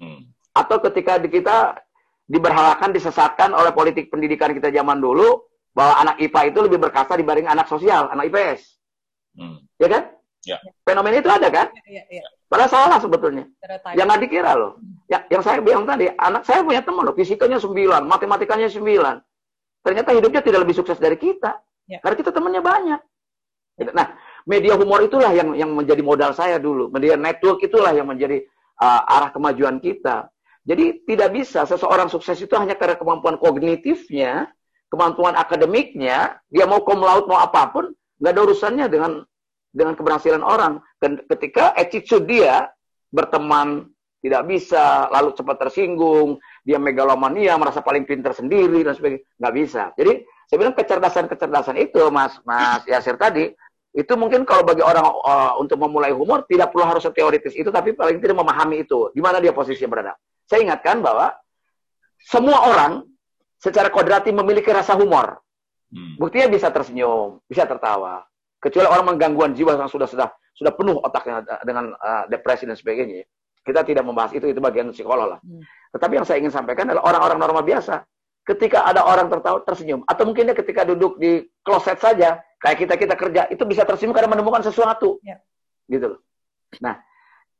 Hmm. 0.00 0.28
Atau 0.52 0.80
ketika 0.84 1.16
di 1.16 1.28
kita 1.32 1.76
diberhalakan, 2.28 2.92
disesatkan 2.92 3.56
oleh 3.56 3.72
politik 3.72 4.12
pendidikan 4.12 4.52
kita 4.52 4.68
zaman 4.72 5.00
dulu, 5.00 5.48
bahwa 5.72 6.04
anak 6.04 6.16
IPA 6.20 6.40
itu 6.52 6.58
lebih 6.68 6.78
berkasa 6.80 7.16
dibanding 7.16 7.48
anak 7.48 7.64
sosial, 7.68 8.12
anak 8.12 8.28
IPS. 8.28 8.60
Hmm. 9.36 9.64
Ya 9.80 9.88
kan? 9.88 10.02
Ya. 10.42 10.58
Fenomena 10.84 11.22
itu 11.22 11.30
ada 11.30 11.48
kan? 11.48 11.72
Ya, 11.88 12.02
ya, 12.02 12.20
ya. 12.20 12.24
Padahal 12.50 12.68
salah 12.68 12.98
sebetulnya. 13.00 13.48
Jangan 13.96 14.20
dikira 14.20 14.52
loh. 14.52 14.76
Ya, 15.08 15.24
yang 15.32 15.40
saya 15.40 15.64
bilang 15.64 15.88
tadi, 15.88 16.12
anak 16.12 16.44
saya 16.44 16.60
punya 16.60 16.84
teman 16.84 17.08
loh, 17.08 17.16
fisikanya 17.16 17.56
9, 17.56 18.04
matematikanya 18.04 18.68
9. 18.68 19.24
Ternyata 19.82 20.10
hidupnya 20.12 20.44
tidak 20.44 20.60
lebih 20.68 20.76
sukses 20.76 21.00
dari 21.00 21.16
kita. 21.16 21.56
Ya. 21.88 21.98
Karena 22.04 22.16
kita 22.20 22.30
temannya 22.30 22.60
banyak. 22.60 23.00
Ya. 23.80 23.84
Nah, 23.96 24.12
media 24.46 24.74
humor 24.74 25.02
itulah 25.04 25.30
yang 25.34 25.54
yang 25.54 25.70
menjadi 25.72 26.02
modal 26.02 26.32
saya 26.34 26.58
dulu. 26.58 26.90
Media 26.90 27.14
network 27.14 27.62
itulah 27.62 27.94
yang 27.94 28.08
menjadi 28.08 28.42
uh, 28.80 29.02
arah 29.06 29.30
kemajuan 29.30 29.78
kita. 29.78 30.30
Jadi 30.62 31.02
tidak 31.06 31.34
bisa 31.34 31.66
seseorang 31.66 32.06
sukses 32.06 32.38
itu 32.38 32.54
hanya 32.54 32.78
karena 32.78 32.94
kemampuan 32.94 33.34
kognitifnya, 33.34 34.46
kemampuan 34.86 35.34
akademiknya, 35.34 36.38
dia 36.46 36.64
mau 36.70 36.86
cum 36.86 37.02
laude 37.02 37.26
mau 37.26 37.42
apa 37.42 37.66
pun, 37.74 37.90
nggak 38.22 38.30
ada 38.30 38.42
urusannya 38.46 38.86
dengan 38.86 39.12
dengan 39.74 39.98
keberhasilan 39.98 40.44
orang. 40.44 40.78
Ketika 41.02 41.74
attitude 41.74 42.30
dia 42.30 42.70
berteman 43.10 43.90
tidak 44.22 44.46
bisa, 44.46 45.10
lalu 45.10 45.34
cepat 45.34 45.66
tersinggung, 45.66 46.38
dia 46.62 46.78
megalomania, 46.78 47.58
merasa 47.58 47.82
paling 47.82 48.06
pintar 48.06 48.30
sendiri 48.30 48.86
dan 48.86 48.94
sebagainya, 48.94 49.26
nggak 49.42 49.54
bisa. 49.58 49.82
Jadi 49.98 50.22
saya 50.46 50.56
bilang 50.62 50.76
kecerdasan-kecerdasan 50.78 51.76
itu, 51.82 52.02
Mas 52.14 52.38
Mas 52.46 52.86
Yasir 52.86 53.18
tadi, 53.18 53.50
itu 53.92 54.12
mungkin 54.16 54.48
kalau 54.48 54.64
bagi 54.64 54.80
orang 54.80 55.04
uh, 55.04 55.52
untuk 55.60 55.76
memulai 55.76 56.16
humor 56.16 56.48
tidak 56.48 56.72
perlu 56.72 56.88
harus 56.88 57.04
teoritis 57.12 57.52
itu, 57.52 57.68
tapi 57.68 57.92
paling 57.92 58.24
tidak 58.24 58.40
memahami 58.40 58.88
itu, 58.88 59.12
di 59.12 59.20
mana 59.20 59.36
dia 59.36 59.52
posisinya 59.52 59.90
berada. 59.92 60.12
Saya 60.48 60.64
ingatkan 60.64 61.04
bahwa 61.04 61.36
semua 62.24 62.72
orang 62.72 63.04
secara 63.60 63.92
kodrati 63.92 64.32
memiliki 64.32 64.72
rasa 64.72 64.96
humor. 64.96 65.44
Hmm. 65.92 66.16
Buktinya 66.16 66.48
bisa 66.48 66.72
tersenyum, 66.72 67.44
bisa 67.44 67.68
tertawa. 67.68 68.24
Kecuali 68.56 68.88
orang 68.88 69.12
menggangguan 69.12 69.52
jiwa 69.52 69.76
yang 69.76 69.92
sudah 69.92 70.08
sudah 70.08 70.32
sudah 70.56 70.72
penuh 70.72 70.96
otaknya 71.04 71.44
dengan 71.60 71.92
uh, 71.92 72.24
depresi 72.32 72.64
dan 72.64 72.80
sebagainya. 72.80 73.28
Kita 73.60 73.84
tidak 73.84 74.08
membahas 74.08 74.32
itu, 74.32 74.48
itu 74.48 74.58
bagian 74.58 74.88
psikolog 74.88 75.36
lah. 75.36 75.40
Hmm. 75.44 75.60
Tetapi 75.92 76.16
yang 76.16 76.26
saya 76.26 76.40
ingin 76.40 76.50
sampaikan 76.50 76.88
adalah 76.88 77.12
orang-orang 77.12 77.38
normal 77.44 77.62
biasa. 77.62 78.08
Ketika 78.42 78.88
ada 78.88 79.04
orang 79.04 79.28
tertawa, 79.30 79.62
tersenyum. 79.62 80.02
Atau 80.08 80.26
mungkin 80.26 80.50
dia 80.50 80.56
ketika 80.56 80.82
duduk 80.82 81.20
di 81.20 81.46
kloset 81.62 82.00
saja, 82.02 82.42
kayak 82.62 82.78
kita-kita 82.78 83.14
kerja, 83.18 83.42
itu 83.50 83.62
bisa 83.66 83.82
tersenyum 83.82 84.14
karena 84.14 84.30
menemukan 84.38 84.62
sesuatu. 84.62 85.18
Ya. 85.26 85.42
Gitu 85.90 86.14
loh. 86.14 86.20
Nah, 86.78 87.02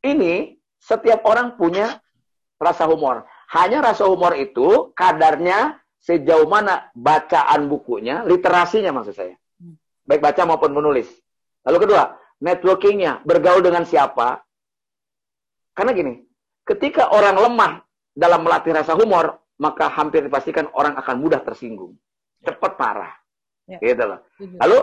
ini 0.06 0.56
setiap 0.78 1.26
orang 1.26 1.58
punya 1.58 1.98
rasa 2.62 2.86
humor. 2.86 3.26
Hanya 3.50 3.82
rasa 3.82 4.06
humor 4.06 4.38
itu 4.38 4.94
kadarnya 4.94 5.82
sejauh 6.02 6.46
mana 6.46 6.90
bacaan 6.94 7.66
bukunya, 7.66 8.22
literasinya 8.26 8.94
maksud 8.94 9.14
saya. 9.14 9.34
Hmm. 9.58 9.76
Baik 10.06 10.22
baca 10.22 10.42
maupun 10.46 10.74
menulis. 10.74 11.10
Lalu 11.62 11.78
kedua, 11.86 12.18
networkingnya, 12.42 13.22
bergaul 13.22 13.62
dengan 13.62 13.86
siapa. 13.86 14.42
Karena 15.74 15.94
gini, 15.94 16.14
ketika 16.66 17.14
orang 17.14 17.38
lemah 17.38 17.72
dalam 18.12 18.42
melatih 18.42 18.74
rasa 18.74 18.98
humor, 18.98 19.38
maka 19.62 19.86
hampir 19.94 20.26
dipastikan 20.26 20.66
orang 20.74 20.98
akan 20.98 21.22
mudah 21.22 21.38
tersinggung. 21.46 21.94
Cepat 22.42 22.74
parah. 22.74 23.21
Ya. 23.72 23.78
Gitu 23.80 24.02
loh. 24.04 24.18
Lalu 24.36 24.78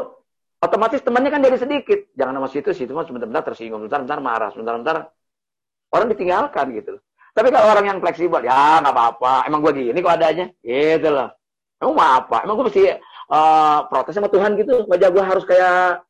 otomatis 0.60 1.02
temannya 1.06 1.30
kan 1.30 1.42
jadi 1.46 1.58
sedikit. 1.62 2.00
Jangan 2.18 2.34
sama 2.42 2.48
situ, 2.50 2.70
situ 2.74 2.92
mah 2.92 3.06
sebentar-bentar 3.06 3.44
tersinggung, 3.54 3.86
sebentar-bentar 3.86 4.20
marah, 4.20 4.50
sebentar-bentar 4.50 4.98
orang 5.94 6.08
ditinggalkan 6.14 6.66
gitu 6.74 6.90
loh. 6.98 7.04
Tapi 7.34 7.48
kalau 7.54 7.72
orang 7.72 7.86
yang 7.86 7.98
fleksibel, 8.02 8.42
ya 8.42 8.82
nggak 8.82 8.94
apa-apa. 8.94 9.48
Emang 9.48 9.62
gue 9.64 9.74
gini 9.78 10.00
kok 10.02 10.16
adanya. 10.18 10.50
Gitu 10.60 11.08
loh. 11.08 11.30
Emang 11.80 11.94
mau 11.96 12.10
apa? 12.20 12.44
Emang 12.44 12.56
gue 12.60 12.66
mesti 12.68 12.84
uh, 13.32 13.80
protes 13.88 14.14
sama 14.18 14.28
Tuhan 14.28 14.58
gitu. 14.60 14.84
Wajah 14.90 15.10
gue 15.14 15.24
harus 15.24 15.46
kayak 15.48 16.04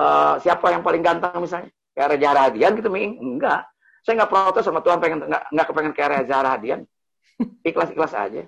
uh, 0.00 0.34
siapa 0.42 0.72
yang 0.72 0.82
paling 0.82 1.04
ganteng 1.04 1.38
misalnya. 1.38 1.70
Kayak 1.92 2.16
Reza 2.16 2.30
Radian 2.32 2.72
gitu, 2.80 2.88
Ming. 2.88 3.20
Enggak. 3.20 3.68
Saya 4.02 4.24
nggak 4.24 4.32
protes 4.32 4.64
sama 4.66 4.82
Tuhan 4.82 4.98
pengen 4.98 5.28
nggak 5.28 5.42
nggak 5.54 5.66
kepengen 5.70 5.92
kayak 5.94 6.10
Reza 6.18 6.38
Radian. 6.40 6.80
Ikhlas-ikhlas 7.68 8.16
aja. 8.16 8.42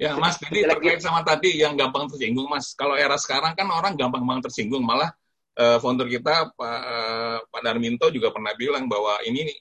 Ya, 0.00 0.16
Mas, 0.16 0.40
jadi 0.40 0.64
terkait 0.64 1.04
sama 1.04 1.20
tadi 1.20 1.60
yang 1.60 1.76
gampang 1.76 2.08
tersinggung, 2.08 2.48
Mas. 2.48 2.72
Kalau 2.72 2.96
era 2.96 3.20
sekarang 3.20 3.52
kan 3.52 3.68
orang 3.68 4.00
gampang 4.00 4.24
banget 4.24 4.48
tersinggung. 4.48 4.80
Malah 4.80 5.12
uh, 5.60 5.76
founder 5.76 6.08
kita, 6.08 6.56
Pak, 6.56 6.80
uh, 6.88 7.38
Pak 7.44 7.60
Darminto 7.60 8.08
juga 8.08 8.32
pernah 8.32 8.56
bilang 8.56 8.88
bahwa 8.88 9.20
ini 9.28 9.52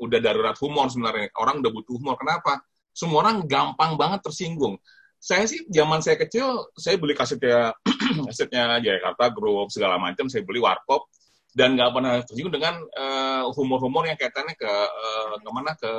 udah 0.00 0.16
darurat 0.16 0.56
humor 0.64 0.88
sebenarnya. 0.88 1.28
Orang 1.36 1.60
udah 1.60 1.68
butuh 1.68 2.00
humor. 2.00 2.16
Kenapa? 2.16 2.64
Semua 2.88 3.28
orang 3.28 3.44
gampang 3.44 4.00
banget 4.00 4.24
tersinggung. 4.24 4.80
Saya 5.20 5.44
sih 5.44 5.60
zaman 5.68 6.00
saya 6.00 6.16
kecil, 6.16 6.72
saya 6.72 6.96
beli 6.96 7.12
kasetnya 7.12 7.76
kasetnya 8.32 8.80
Jakarta 8.80 9.28
Group 9.28 9.68
segala 9.68 10.00
macam, 10.00 10.24
saya 10.32 10.40
beli 10.40 10.64
warkop 10.64 11.04
dan 11.52 11.76
nggak 11.76 11.92
pernah 11.92 12.12
tersinggung 12.24 12.56
dengan 12.56 12.80
uh, 12.96 13.44
humor-humor 13.52 14.08
yang 14.08 14.16
kaitannya 14.16 14.56
ke 14.56 14.72
uh, 14.72 15.36
ke 15.36 15.50
mana 15.52 15.76
ke 15.76 15.92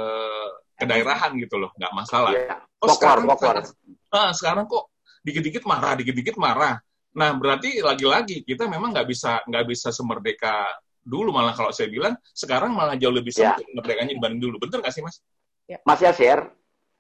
kedaerahan 0.77 1.31
gitu 1.39 1.55
loh, 1.61 1.71
nggak 1.77 1.93
masalah. 1.93 2.31
Yeah. 2.33 2.59
Oh 2.83 2.91
sekarang, 2.91 3.25
sekarang, 3.31 3.65
uh, 4.11 4.31
sekarang 4.35 4.65
kok 4.67 4.91
dikit-dikit 5.23 5.63
marah, 5.63 5.93
dikit-dikit 5.95 6.35
marah. 6.35 6.75
Nah 7.13 7.29
berarti 7.37 7.79
lagi-lagi 7.79 8.43
kita 8.43 8.65
memang 8.65 8.91
nggak 8.91 9.07
bisa 9.07 9.39
nggak 9.45 9.65
bisa 9.69 9.93
semerdeka 9.93 10.65
dulu 11.03 11.35
malah 11.35 11.51
kalau 11.51 11.69
saya 11.69 11.91
bilang 11.91 12.15
sekarang 12.31 12.71
malah 12.71 12.95
jauh 12.95 13.11
lebih 13.11 13.35
ya. 13.35 13.53
sempit 13.53 13.67
ya. 13.67 13.73
merdekanya 13.75 14.11
dibanding 14.15 14.41
dulu. 14.41 14.55
Betul 14.59 14.81
nggak 14.81 14.93
sih 14.95 15.03
mas? 15.03 15.19
Ya. 15.67 15.79
Mas 15.87 15.99
Yasir, 16.03 16.43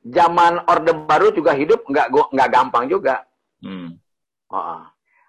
zaman 0.03 0.63
Orde 0.67 0.91
Baru 0.93 1.31
juga 1.31 1.55
hidup 1.55 1.83
nggak 1.87 2.07
nggak 2.11 2.49
gampang 2.51 2.85
juga. 2.87 3.23
Hmm. 3.63 3.99
Oh. 4.51 4.83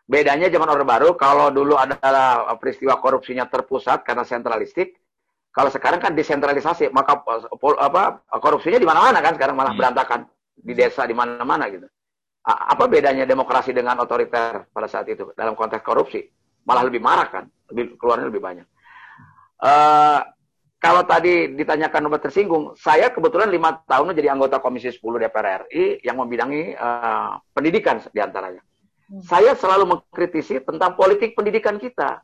Bedanya 0.05 0.53
zaman 0.53 0.69
Orde 0.69 0.85
Baru, 0.85 1.17
kalau 1.17 1.49
dulu 1.49 1.81
adalah 1.81 2.45
peristiwa 2.61 3.01
korupsinya 3.01 3.49
terpusat 3.49 4.05
karena 4.05 4.21
sentralistik, 4.21 5.01
kalau 5.55 5.71
sekarang 5.71 6.03
kan 6.03 6.19
desentralisasi, 6.19 6.91
maka 6.91 7.23
apa 7.79 8.27
korupsinya 8.43 8.83
di 8.83 8.89
mana-mana 8.89 9.23
kan 9.23 9.39
sekarang 9.39 9.55
malah 9.55 9.71
hmm. 9.71 9.79
berantakan 9.79 10.21
di 10.59 10.75
desa 10.75 11.07
di 11.07 11.15
mana-mana 11.15 11.71
gitu. 11.71 11.87
Apa 12.45 12.91
bedanya 12.91 13.25
demokrasi 13.25 13.71
dengan 13.71 14.03
otoriter 14.03 14.67
pada 14.69 14.91
saat 14.91 15.07
itu 15.07 15.31
dalam 15.39 15.55
konteks 15.55 15.87
korupsi? 15.87 16.27
Malah 16.67 16.91
lebih 16.91 16.99
marah 16.99 17.29
kan? 17.31 17.45
lebih 17.73 17.97
keluarnya 17.97 18.29
lebih 18.29 18.43
banyak. 18.43 18.67
Uh, 19.63 20.21
kalau 20.77 21.01
tadi 21.09 21.57
ditanyakan 21.57 22.13
obat 22.13 22.29
tersinggung, 22.29 22.77
saya 22.77 23.09
kebetulan 23.09 23.49
lima 23.49 23.81
tahun 23.89 24.13
jadi 24.13 24.37
anggota 24.37 24.61
Komisi 24.61 24.93
10 24.93 25.01
DPR 25.01 25.65
RI 25.65 26.05
yang 26.05 26.21
membidangi 26.21 26.77
uh, 26.77 27.41
pendidikan 27.57 28.05
di 28.13 28.21
antaranya. 28.21 28.61
Hmm. 29.09 29.25
Saya 29.25 29.57
selalu 29.57 29.97
mengkritisi 29.97 30.61
tentang 30.61 30.93
politik 30.93 31.33
pendidikan 31.33 31.81
kita. 31.81 32.21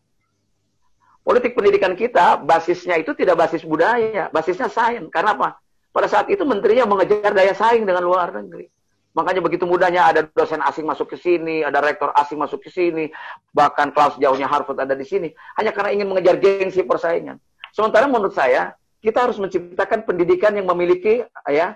Politik 1.21 1.53
pendidikan 1.53 1.93
kita 1.93 2.41
basisnya 2.41 2.97
itu 2.97 3.13
tidak 3.13 3.37
basis 3.37 3.61
budaya, 3.63 4.33
basisnya 4.33 4.73
sains. 4.73 5.07
Karena 5.13 5.37
apa? 5.37 5.49
Pada 5.91 6.09
saat 6.09 6.27
itu 6.33 6.43
menterinya 6.47 6.87
mengejar 6.89 7.35
daya 7.35 7.53
saing 7.53 7.85
dengan 7.85 8.07
luar 8.07 8.33
negeri. 8.33 8.71
Makanya 9.11 9.43
begitu 9.43 9.67
mudahnya 9.67 10.07
ada 10.07 10.21
dosen 10.23 10.63
asing 10.63 10.87
masuk 10.87 11.11
ke 11.11 11.19
sini, 11.19 11.67
ada 11.67 11.83
rektor 11.83 12.15
asing 12.15 12.39
masuk 12.39 12.63
ke 12.63 12.71
sini, 12.71 13.11
bahkan 13.51 13.91
kelas 13.91 14.15
jauhnya 14.23 14.47
Harvard 14.47 14.79
ada 14.79 14.95
di 14.95 15.03
sini, 15.03 15.35
hanya 15.59 15.75
karena 15.75 15.91
ingin 15.91 16.07
mengejar 16.07 16.39
gengsi 16.39 16.87
persaingan. 16.87 17.43
Sementara 17.75 18.07
menurut 18.07 18.39
saya, 18.39 18.79
kita 19.03 19.27
harus 19.27 19.43
menciptakan 19.43 20.07
pendidikan 20.07 20.55
yang 20.55 20.71
memiliki 20.71 21.27
ya 21.51 21.75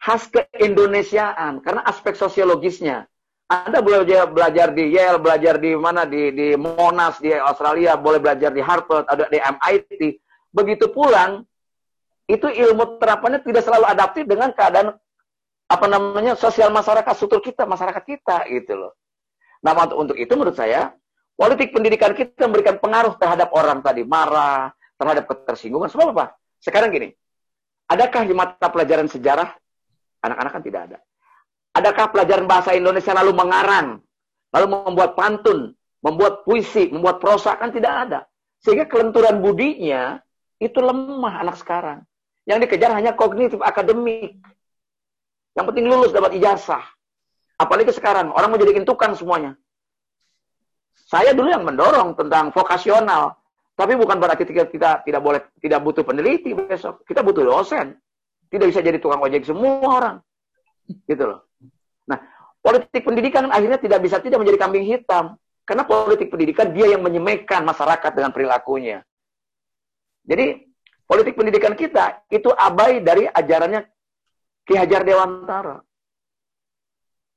khas 0.00 0.32
keindonesiaan 0.32 1.60
karena 1.60 1.84
aspek 1.84 2.16
sosiologisnya. 2.16 3.04
Anda 3.50 3.82
boleh 3.82 4.06
belajar 4.30 4.70
di 4.70 4.94
Yale, 4.94 5.18
belajar 5.18 5.58
di 5.58 5.74
mana 5.74 6.06
di 6.06 6.30
di 6.30 6.54
Monash 6.54 7.18
di 7.18 7.34
Australia, 7.34 7.98
boleh 7.98 8.22
belajar 8.22 8.54
di 8.54 8.62
Harvard, 8.62 9.10
ada 9.10 9.26
di 9.26 9.42
MIT. 9.42 10.22
Begitu 10.54 10.86
pulang, 10.94 11.42
itu 12.30 12.46
ilmu 12.46 13.02
terapannya 13.02 13.42
tidak 13.42 13.66
selalu 13.66 13.90
adaptif 13.90 14.22
dengan 14.22 14.54
keadaan 14.54 14.94
apa 15.66 15.86
namanya 15.90 16.38
sosial 16.38 16.70
masyarakat 16.70 17.10
struktur 17.10 17.42
kita, 17.42 17.66
masyarakat 17.66 18.02
kita 18.06 18.46
gitu 18.54 18.86
loh. 18.86 18.94
Nah 19.66 19.74
untuk 19.98 20.14
itu 20.14 20.30
menurut 20.38 20.54
saya 20.54 20.94
politik 21.34 21.74
pendidikan 21.74 22.14
kita 22.14 22.46
memberikan 22.46 22.78
pengaruh 22.78 23.18
terhadap 23.18 23.50
orang 23.50 23.82
tadi 23.82 24.06
marah, 24.06 24.70
terhadap 24.94 25.26
ketersinggungan. 25.26 25.90
Sebab 25.90 26.14
apa? 26.14 26.38
Sekarang 26.62 26.94
gini, 26.94 27.10
adakah 27.90 28.22
di 28.30 28.34
mata 28.34 28.70
pelajaran 28.70 29.10
sejarah 29.10 29.50
anak-anak 30.22 30.52
kan 30.54 30.62
tidak 30.62 30.82
ada. 30.86 30.98
Adakah 31.70 32.10
pelajaran 32.10 32.50
bahasa 32.50 32.74
Indonesia 32.74 33.14
lalu 33.14 33.32
mengarang, 33.34 34.02
lalu 34.50 34.66
membuat 34.74 35.14
pantun 35.14 35.78
membuat 36.00 36.44
puisi, 36.48 36.88
membuat 36.88 37.20
prosa 37.20 37.56
kan 37.56 37.70
tidak 37.72 37.92
ada. 38.08 38.20
Sehingga 38.60 38.88
kelenturan 38.88 39.40
budinya 39.40 40.20
itu 40.60 40.76
lemah 40.80 41.40
anak 41.44 41.56
sekarang. 41.60 42.04
Yang 42.44 42.68
dikejar 42.68 42.92
hanya 42.96 43.12
kognitif 43.16 43.60
akademik. 43.60 44.36
Yang 45.56 45.64
penting 45.72 45.86
lulus 45.88 46.12
dapat 46.12 46.36
ijazah. 46.36 46.84
Apalagi 47.60 47.92
sekarang 47.92 48.32
orang 48.32 48.48
mau 48.48 48.60
jadi 48.60 48.84
tukang 48.84 49.12
semuanya. 49.12 49.56
Saya 50.96 51.36
dulu 51.36 51.52
yang 51.52 51.66
mendorong 51.66 52.16
tentang 52.16 52.54
vokasional, 52.54 53.34
tapi 53.74 53.98
bukan 53.98 54.16
berarti 54.20 54.46
kita, 54.46 54.70
kita 54.70 54.90
tidak 55.04 55.20
boleh 55.20 55.40
tidak 55.60 55.80
butuh 55.84 56.04
peneliti 56.04 56.56
besok. 56.56 57.04
Kita 57.04 57.20
butuh 57.20 57.44
dosen. 57.44 57.96
Tidak 58.50 58.66
bisa 58.66 58.80
jadi 58.80 58.96
tukang 58.98 59.20
ojek 59.20 59.44
semua 59.44 59.80
orang. 59.84 60.16
Gitu 61.06 61.22
loh. 61.22 61.49
Nah, 62.08 62.18
politik 62.60 63.02
pendidikan 63.04 63.50
akhirnya 63.50 63.80
tidak 63.80 64.00
bisa 64.04 64.22
tidak 64.22 64.40
menjadi 64.40 64.58
kambing 64.64 64.86
hitam. 64.86 65.36
Karena 65.64 65.86
politik 65.86 66.32
pendidikan 66.32 66.74
dia 66.74 66.90
yang 66.90 67.02
menyemekan 67.04 67.62
masyarakat 67.62 68.10
dengan 68.10 68.34
perilakunya. 68.34 69.06
Jadi, 70.26 70.66
politik 71.06 71.38
pendidikan 71.38 71.74
kita 71.78 72.26
itu 72.30 72.50
abai 72.50 72.98
dari 73.02 73.26
ajarannya 73.26 73.86
Ki 74.66 74.74
Hajar 74.74 75.02
Dewantara. 75.06 75.78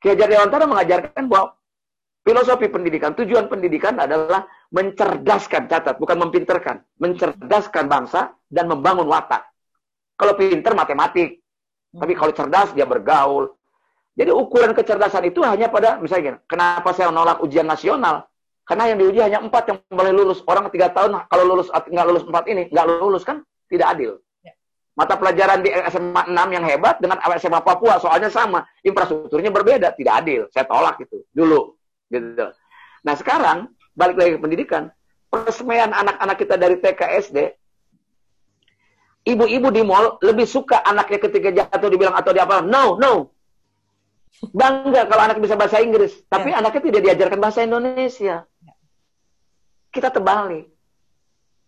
Ki 0.01 0.13
Hajar 0.13 0.27
Dewantara 0.29 0.65
mengajarkan 0.65 1.23
bahwa 1.29 1.57
filosofi 2.25 2.67
pendidikan, 2.71 3.13
tujuan 3.13 3.45
pendidikan 3.51 3.99
adalah 4.01 4.49
mencerdaskan, 4.73 5.69
catat, 5.69 6.01
bukan 6.01 6.17
mempinterkan. 6.17 6.81
Mencerdaskan 6.97 7.85
bangsa 7.85 8.33
dan 8.49 8.65
membangun 8.65 9.05
watak. 9.05 9.45
Kalau 10.17 10.33
pinter 10.37 10.73
matematik, 10.73 11.41
tapi 11.93 12.13
kalau 12.17 12.33
cerdas 12.33 12.73
dia 12.73 12.89
bergaul. 12.89 13.53
Jadi 14.13 14.29
ukuran 14.29 14.77
kecerdasan 14.77 15.25
itu 15.25 15.41
hanya 15.41 15.73
pada 15.73 15.97
misalnya 15.97 16.37
kenapa 16.45 16.93
saya 16.93 17.09
menolak 17.09 17.41
ujian 17.41 17.65
nasional? 17.65 18.29
Karena 18.63 18.93
yang 18.93 18.97
diuji 19.01 19.19
hanya 19.19 19.39
empat 19.41 19.63
yang 19.67 19.77
boleh 19.89 20.13
lulus. 20.13 20.39
Orang 20.45 20.69
tiga 20.69 20.93
tahun 20.93 21.25
kalau 21.27 21.43
lulus 21.49 21.67
nggak 21.73 22.05
lulus 22.05 22.23
empat 22.29 22.45
ini 22.47 22.69
nggak 22.69 22.85
lulus 23.01 23.25
kan 23.25 23.41
tidak 23.67 23.97
adil. 23.97 24.21
Ya. 24.45 24.53
Mata 24.93 25.17
pelajaran 25.17 25.65
di 25.65 25.73
SMA 25.89 26.21
6 26.29 26.55
yang 26.55 26.63
hebat 26.63 27.01
dengan 27.01 27.17
SMA 27.41 27.59
Papua 27.65 27.97
soalnya 27.97 28.29
sama, 28.29 28.61
infrastrukturnya 28.85 29.49
berbeda, 29.49 29.97
tidak 29.97 30.13
adil. 30.21 30.45
Saya 30.53 30.69
tolak 30.69 31.01
itu 31.01 31.25
dulu. 31.33 31.73
Gitu. 32.07 32.45
Nah 33.03 33.15
sekarang 33.17 33.73
balik 33.97 34.15
lagi 34.15 34.37
ke 34.37 34.39
pendidikan, 34.39 34.93
persemaian 35.27 35.89
anak-anak 35.89 36.37
kita 36.37 36.55
dari 36.55 36.77
TK 36.77 37.01
SD 37.25 37.37
ibu-ibu 39.23 39.71
di 39.71 39.81
mall 39.81 40.19
lebih 40.21 40.43
suka 40.43 40.83
anaknya 40.83 41.19
ketika 41.19 41.49
jatuh 41.49 41.89
dibilang 41.89 42.15
atau 42.15 42.31
dia 42.35 42.45
apa? 42.45 42.61
No, 42.61 42.99
no. 42.99 43.32
Bangga 44.51 45.07
kalau 45.07 45.23
anak 45.23 45.39
bisa 45.39 45.55
bahasa 45.55 45.79
Inggris, 45.79 46.19
tapi 46.27 46.51
ya. 46.51 46.59
anaknya 46.59 46.81
tidak 46.91 47.01
diajarkan 47.07 47.39
bahasa 47.39 47.63
Indonesia. 47.63 48.43
Ya. 48.43 48.73
Kita 49.93 50.11
terbalik. 50.11 50.67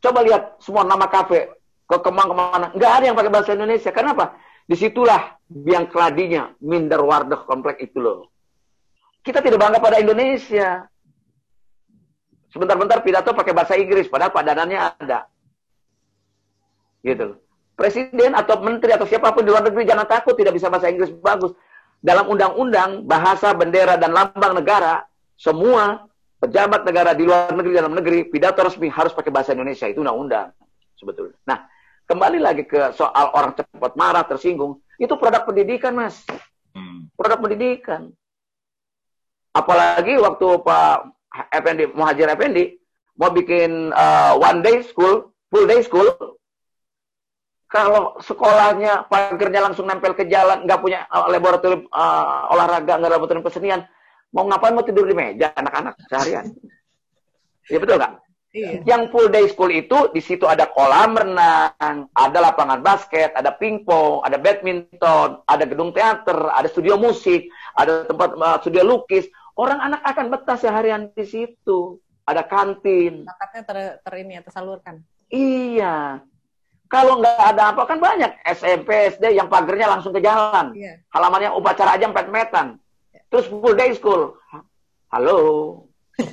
Coba 0.03 0.19
lihat 0.25 0.59
semua 0.59 0.83
nama 0.83 1.07
kafe 1.07 1.55
ke 1.85 1.97
Kemang 2.01 2.27
ke 2.33 2.35
mana, 2.35 2.67
nggak 2.75 2.91
ada 2.91 3.05
yang 3.07 3.15
pakai 3.15 3.31
bahasa 3.31 3.55
Indonesia. 3.55 3.93
Kenapa? 3.95 4.35
Di 4.65 4.75
situlah 4.75 5.37
biang 5.47 5.87
keladinya 5.87 6.51
minder 6.59 6.99
wardah 6.99 7.47
komplek 7.47 7.79
itu 7.79 8.01
loh. 8.01 8.33
Kita 9.23 9.39
tidak 9.39 9.61
bangga 9.61 9.79
pada 9.79 10.01
Indonesia. 10.01 10.83
Sebentar-bentar 12.51 13.03
pidato 13.05 13.31
pakai 13.31 13.53
bahasa 13.55 13.79
Inggris, 13.79 14.09
padahal 14.09 14.33
padanannya 14.35 14.79
ada. 14.99 15.29
Gitu 17.05 17.45
presiden 17.75 18.31
atau 18.33 18.63
menteri 18.63 18.95
atau 18.95 19.03
siapa 19.03 19.35
pun 19.35 19.43
di 19.43 19.51
luar 19.51 19.67
negeri 19.67 19.83
jangan 19.83 20.07
takut 20.07 20.33
tidak 20.33 20.55
bisa 20.55 20.71
bahasa 20.71 20.87
Inggris 20.87 21.11
bagus. 21.19 21.51
Dalam 22.05 22.29
undang-undang 22.29 23.01
bahasa 23.09 23.49
bendera 23.57 23.97
dan 23.97 24.13
lambang 24.13 24.61
negara 24.61 25.09
semua 25.33 26.05
pejabat 26.37 26.85
negara 26.85 27.17
di 27.17 27.25
luar 27.25 27.49
negeri 27.49 27.73
dalam 27.73 27.97
negeri 27.97 28.29
pidato 28.29 28.61
resmi 28.61 28.93
harus 28.93 29.09
pakai 29.17 29.33
bahasa 29.33 29.57
Indonesia 29.57 29.89
itu 29.89 30.05
undang-undang 30.05 30.53
sebetulnya. 30.93 31.33
Nah, 31.49 31.65
kembali 32.05 32.37
lagi 32.37 32.69
ke 32.69 32.93
soal 32.93 33.33
orang 33.33 33.57
cepat 33.57 33.97
marah 33.97 34.21
tersinggung 34.21 34.77
itu 35.01 35.17
produk 35.17 35.49
pendidikan 35.49 35.97
mas, 35.97 36.21
hmm. 36.77 37.09
produk 37.17 37.41
pendidikan. 37.41 38.13
Apalagi 39.55 40.21
waktu 40.21 40.47
Pak 40.61 40.95
Effendi 41.49 41.89
Muhajir 41.89 42.29
Effendi 42.29 42.77
mau 43.17 43.33
bikin 43.33 43.89
uh, 43.95 44.37
one 44.37 44.61
day 44.61 44.85
school, 44.85 45.33
full 45.49 45.65
day 45.65 45.81
school, 45.81 46.37
kalau 47.83 48.03
sekolahnya 48.23 49.09
pagernya 49.11 49.61
langsung 49.67 49.89
nempel 49.89 50.15
ke 50.15 50.29
jalan, 50.31 50.63
nggak 50.63 50.79
punya 50.79 51.03
uh, 51.11 51.27
laboratorium 51.27 51.89
uh, 51.91 52.53
olahraga, 52.55 52.95
nggak 53.01 53.11
laboratorium 53.11 53.43
kesenian, 53.43 53.83
mau 54.31 54.47
ngapain 54.47 54.71
mau 54.71 54.85
tidur 54.87 55.03
di 55.03 55.15
meja 55.17 55.51
anak-anak 55.51 55.99
seharian? 56.07 56.47
Iya 57.67 57.79
betul 57.81 57.97
nggak? 57.99 58.13
Iya. 58.55 58.87
Yang 58.87 59.01
full 59.11 59.27
day 59.27 59.45
school 59.51 59.67
itu 59.67 60.15
di 60.15 60.23
situ 60.23 60.47
ada 60.47 60.71
kolam 60.71 61.11
renang, 61.19 62.07
ada 62.15 62.37
lapangan 62.39 62.79
basket, 62.79 63.35
ada 63.35 63.51
pingpong, 63.51 64.23
ada 64.23 64.39
badminton, 64.39 65.43
ada 65.43 65.63
gedung 65.67 65.91
teater, 65.91 66.39
ada 66.55 66.71
studio 66.71 66.95
musik, 66.95 67.51
ada 67.75 68.07
tempat 68.07 68.31
uh, 68.39 68.57
studio 68.63 68.87
lukis. 68.87 69.27
Orang 69.59 69.83
anak 69.83 69.99
akan 70.07 70.31
betah 70.31 70.55
seharian 70.55 71.11
di 71.11 71.27
situ. 71.27 71.99
Ada 72.23 72.47
kantin. 72.47 73.27
Bakatnya 73.27 73.61
ter, 73.67 73.77
ter 74.01 74.13
ini 74.23 74.39
ya, 74.39 74.41
tersalurkan. 74.41 75.03
Iya. 75.29 76.23
Kalau 76.95 77.19
nggak 77.19 77.39
ada 77.51 77.75
apa 77.75 77.83
kan 77.83 77.99
banyak 77.99 78.31
SMP, 78.55 79.11
SD 79.11 79.35
yang 79.35 79.51
pagernya 79.51 79.91
langsung 79.91 80.15
ke 80.15 80.23
jalan. 80.23 80.71
Yeah. 80.71 81.03
Halamannya 81.11 81.51
upacara 81.51 81.99
aja 81.99 82.07
4 82.07 82.31
meter. 82.31 82.79
Yeah. 83.11 83.23
Terus 83.27 83.51
full 83.51 83.75
day 83.75 83.91
school. 83.91 84.39
Halo. 85.11 85.37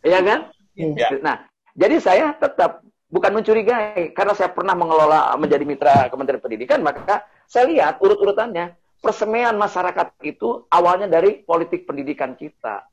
Iya 0.00 0.24
kan? 0.24 0.40
Yeah. 0.74 1.20
Nah, 1.20 1.44
jadi 1.76 2.00
saya 2.00 2.26
tetap 2.32 2.80
bukan 3.12 3.36
mencurigai 3.36 4.16
karena 4.16 4.32
saya 4.32 4.48
pernah 4.48 4.72
mengelola 4.72 5.36
menjadi 5.36 5.62
mitra 5.68 6.08
Kementerian 6.08 6.40
Pendidikan, 6.40 6.80
maka 6.80 7.28
saya 7.44 7.68
lihat 7.68 8.00
urut-urutannya 8.00 8.74
persemaian 9.04 9.52
masyarakat 9.60 10.16
itu 10.24 10.64
awalnya 10.72 11.04
dari 11.04 11.44
politik 11.44 11.84
pendidikan 11.84 12.32
kita 12.32 12.88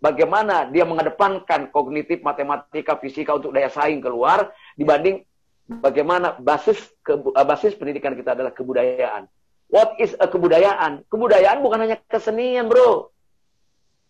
bagaimana 0.00 0.66
dia 0.72 0.88
mengedepankan 0.88 1.68
kognitif 1.70 2.24
matematika 2.24 2.96
fisika 2.96 3.36
untuk 3.36 3.52
daya 3.52 3.68
saing 3.68 4.00
keluar 4.00 4.50
dibanding 4.74 5.22
bagaimana 5.78 6.34
basis 6.40 6.90
ke, 7.04 7.14
eh, 7.14 7.46
basis 7.46 7.78
pendidikan 7.78 8.18
kita 8.18 8.34
adalah 8.34 8.50
kebudayaan. 8.50 9.30
What 9.70 9.94
is 10.02 10.18
a 10.18 10.26
kebudayaan? 10.26 11.06
Kebudayaan 11.06 11.62
bukan 11.62 11.86
hanya 11.86 11.96
kesenian, 12.10 12.66
Bro. 12.66 13.14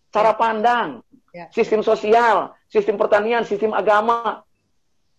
Cara 0.09 0.33
pandang, 0.33 1.05
ya. 1.29 1.53
sistem 1.53 1.85
sosial, 1.85 2.57
sistem 2.65 2.97
pertanian, 2.97 3.45
sistem 3.45 3.77
agama. 3.77 4.41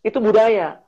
Itu 0.03 0.19
budaya. 0.19 0.83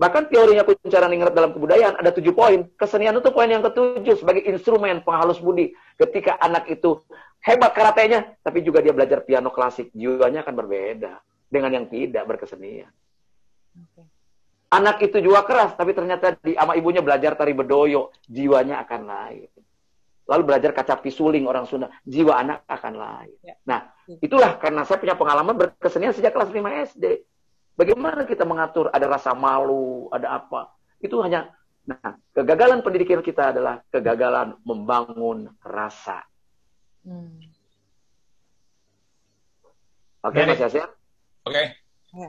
Bahkan 0.00 0.32
teorinya 0.32 0.64
kuncaran 0.64 1.12
ingat 1.12 1.36
dalam 1.36 1.52
kebudayaan 1.52 2.00
ada 2.00 2.08
tujuh 2.08 2.32
poin. 2.32 2.64
Kesenian 2.80 3.20
itu 3.20 3.28
poin 3.36 3.52
yang 3.52 3.60
ketujuh 3.60 4.16
sebagai 4.16 4.48
instrumen 4.48 5.04
penghalus 5.04 5.36
budi. 5.44 5.76
Ketika 6.00 6.40
anak 6.40 6.72
itu 6.72 7.04
hebat 7.44 7.76
karatenya, 7.76 8.40
tapi 8.40 8.64
juga 8.64 8.80
dia 8.80 8.96
belajar 8.96 9.20
piano 9.28 9.52
klasik, 9.52 9.92
jiwanya 9.92 10.40
akan 10.40 10.56
berbeda 10.56 11.20
dengan 11.52 11.76
yang 11.76 11.86
tidak 11.92 12.24
berkesenian. 12.24 12.88
Okay. 13.76 14.08
Anak 14.72 15.04
itu 15.04 15.20
juga 15.20 15.44
keras, 15.44 15.76
tapi 15.76 15.92
ternyata 15.92 16.32
di 16.40 16.56
ama 16.56 16.78
ibunya 16.78 17.04
belajar 17.04 17.36
tari 17.36 17.52
bedoyo, 17.52 18.14
jiwanya 18.24 18.80
akan 18.86 19.00
lain. 19.04 19.50
Lalu 20.30 20.42
belajar 20.46 20.70
kaca 20.70 20.94
pisuling 21.02 21.44
orang 21.44 21.66
Sunda, 21.66 21.90
jiwa 22.06 22.38
anak 22.38 22.62
akan 22.70 22.94
lain. 22.94 23.34
Ya. 23.42 23.58
Nah, 23.66 23.90
itulah 24.22 24.62
karena 24.62 24.86
saya 24.86 25.02
punya 25.02 25.18
pengalaman 25.18 25.58
berkesenian 25.58 26.14
sejak 26.14 26.30
kelas 26.30 26.54
5 26.54 26.86
SD. 26.86 27.04
Bagaimana 27.80 28.28
kita 28.28 28.44
mengatur 28.44 28.92
ada 28.92 29.08
rasa 29.08 29.32
malu, 29.32 30.12
ada 30.12 30.36
apa? 30.36 30.76
Itu 31.00 31.24
hanya 31.24 31.48
Nah, 31.88 32.12
kegagalan 32.36 32.84
pendidikan 32.84 33.24
kita 33.24 33.50
adalah 33.56 33.80
kegagalan 33.90 34.54
membangun 34.62 35.50
rasa 35.64 36.22
Hmm. 37.00 37.40
Oke, 40.20 40.36
okay, 40.36 40.52
Mas 40.52 40.60
Yasir. 40.60 40.84
Oke. 41.48 41.64
Okay. 42.12 42.28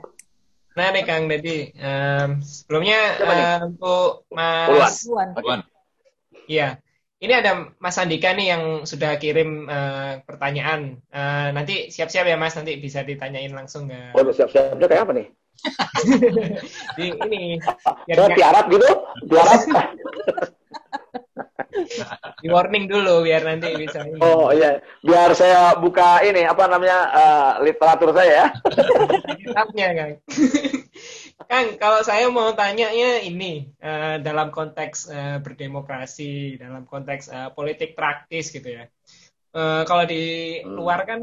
Nah 0.72 0.88
nih 0.96 1.04
Kang 1.04 1.28
Dedi, 1.28 1.68
um, 1.76 2.40
sebelumnya 2.40 3.00
uh, 3.20 3.68
untuk 3.68 4.24
Mas 4.32 5.04
Puan. 5.04 5.60
Iya, 6.48 6.80
ini 7.20 7.32
ada 7.36 7.68
Mas 7.76 8.00
Andika 8.00 8.32
nih 8.32 8.56
yang 8.56 8.88
sudah 8.88 9.20
kirim 9.20 9.68
uh, 9.68 10.24
pertanyaan. 10.24 11.04
Uh, 11.12 11.52
nanti 11.52 11.92
siap-siap 11.92 12.24
ya 12.24 12.40
Mas, 12.40 12.56
nanti 12.56 12.80
bisa 12.80 13.04
ditanyain 13.04 13.52
langsung 13.52 13.92
ke. 13.92 14.16
Oh, 14.16 14.24
siap-siapnya 14.32 14.88
kayak 14.88 15.04
apa 15.04 15.12
nih? 15.12 15.28
Di 16.98 17.06
ini. 17.12 17.58
Saya 18.10 18.28
tiarap 18.34 18.64
gitu, 18.72 18.88
tiarap. 19.30 19.60
di 22.42 22.48
warning 22.52 22.84
dulu 22.88 23.24
biar 23.24 23.42
nanti 23.46 23.72
bisa 23.76 24.04
ini. 24.04 24.20
Oh 24.20 24.52
iya, 24.52 24.80
biar 25.00 25.32
saya 25.32 25.76
buka 25.78 26.20
ini 26.24 26.44
apa 26.44 26.68
namanya 26.68 26.98
uh, 27.12 27.50
literatur 27.64 28.12
saya 28.12 28.30
ya. 28.30 28.46
Kitabnya 29.40 29.88
Kang. 29.96 30.12
Kang, 31.50 31.66
kalau 31.80 32.00
saya 32.06 32.28
mau 32.28 32.52
tanyanya 32.54 33.24
ini 33.24 33.72
uh, 33.82 34.20
dalam 34.22 34.52
konteks 34.52 35.10
uh, 35.10 35.38
berdemokrasi, 35.42 36.60
dalam 36.60 36.84
konteks 36.86 37.32
uh, 37.32 37.50
politik 37.52 37.96
praktis 37.96 38.52
gitu 38.52 38.68
ya. 38.68 38.84
uh, 39.56 39.82
kalau 39.88 40.04
di 40.06 40.58
hmm. 40.60 40.68
luar 40.68 41.04
kan 41.08 41.20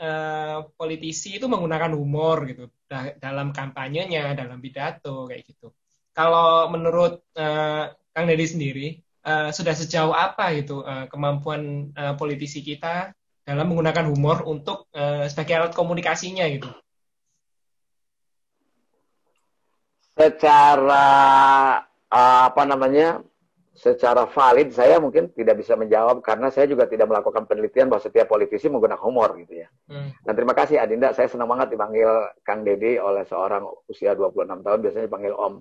uh, 0.00 0.58
politisi 0.76 1.40
itu 1.40 1.48
menggunakan 1.48 1.92
humor 1.96 2.46
gitu 2.46 2.68
dalam 3.20 3.50
kampanyenya, 3.50 4.32
dalam 4.38 4.62
pidato 4.62 5.26
kayak 5.26 5.42
gitu. 5.46 5.74
Kalau 6.16 6.70
menurut 6.72 7.20
uh, 7.36 7.92
Kang 8.16 8.26
Deddy 8.30 8.46
sendiri, 8.48 8.86
uh, 9.26 9.52
sudah 9.52 9.74
sejauh 9.76 10.14
apa 10.14 10.54
gitu 10.56 10.80
uh, 10.80 11.10
kemampuan 11.12 11.92
uh, 11.92 12.14
politisi 12.16 12.64
kita 12.64 13.12
dalam 13.44 13.68
menggunakan 13.68 14.08
humor 14.08 14.46
untuk 14.48 14.88
uh, 14.96 15.28
sebagai 15.28 15.54
alat 15.60 15.72
komunikasinya 15.76 16.46
gitu? 16.48 16.70
Secara 20.16 21.06
uh, 22.08 22.40
apa 22.48 22.62
namanya? 22.64 23.20
Secara 23.76 24.24
valid 24.24 24.72
saya 24.72 24.96
mungkin 24.96 25.28
tidak 25.36 25.60
bisa 25.60 25.76
menjawab 25.76 26.24
karena 26.24 26.48
saya 26.48 26.64
juga 26.64 26.88
tidak 26.88 27.12
melakukan 27.12 27.44
penelitian 27.44 27.92
bahwa 27.92 28.00
setiap 28.00 28.24
politisi 28.24 28.72
menggunakan 28.72 29.04
humor 29.04 29.36
gitu 29.36 29.60
ya. 29.60 29.68
Hmm. 29.92 30.16
Dan 30.24 30.32
terima 30.32 30.56
kasih 30.56 30.80
Adinda, 30.80 31.12
saya 31.12 31.28
senang 31.28 31.44
banget 31.44 31.76
dipanggil 31.76 32.08
Kang 32.40 32.64
Dedi 32.64 32.96
oleh 32.96 33.28
seorang 33.28 33.68
usia 33.84 34.16
26 34.16 34.64
tahun 34.64 34.78
biasanya 34.80 35.04
dipanggil 35.12 35.36
Om. 35.36 35.54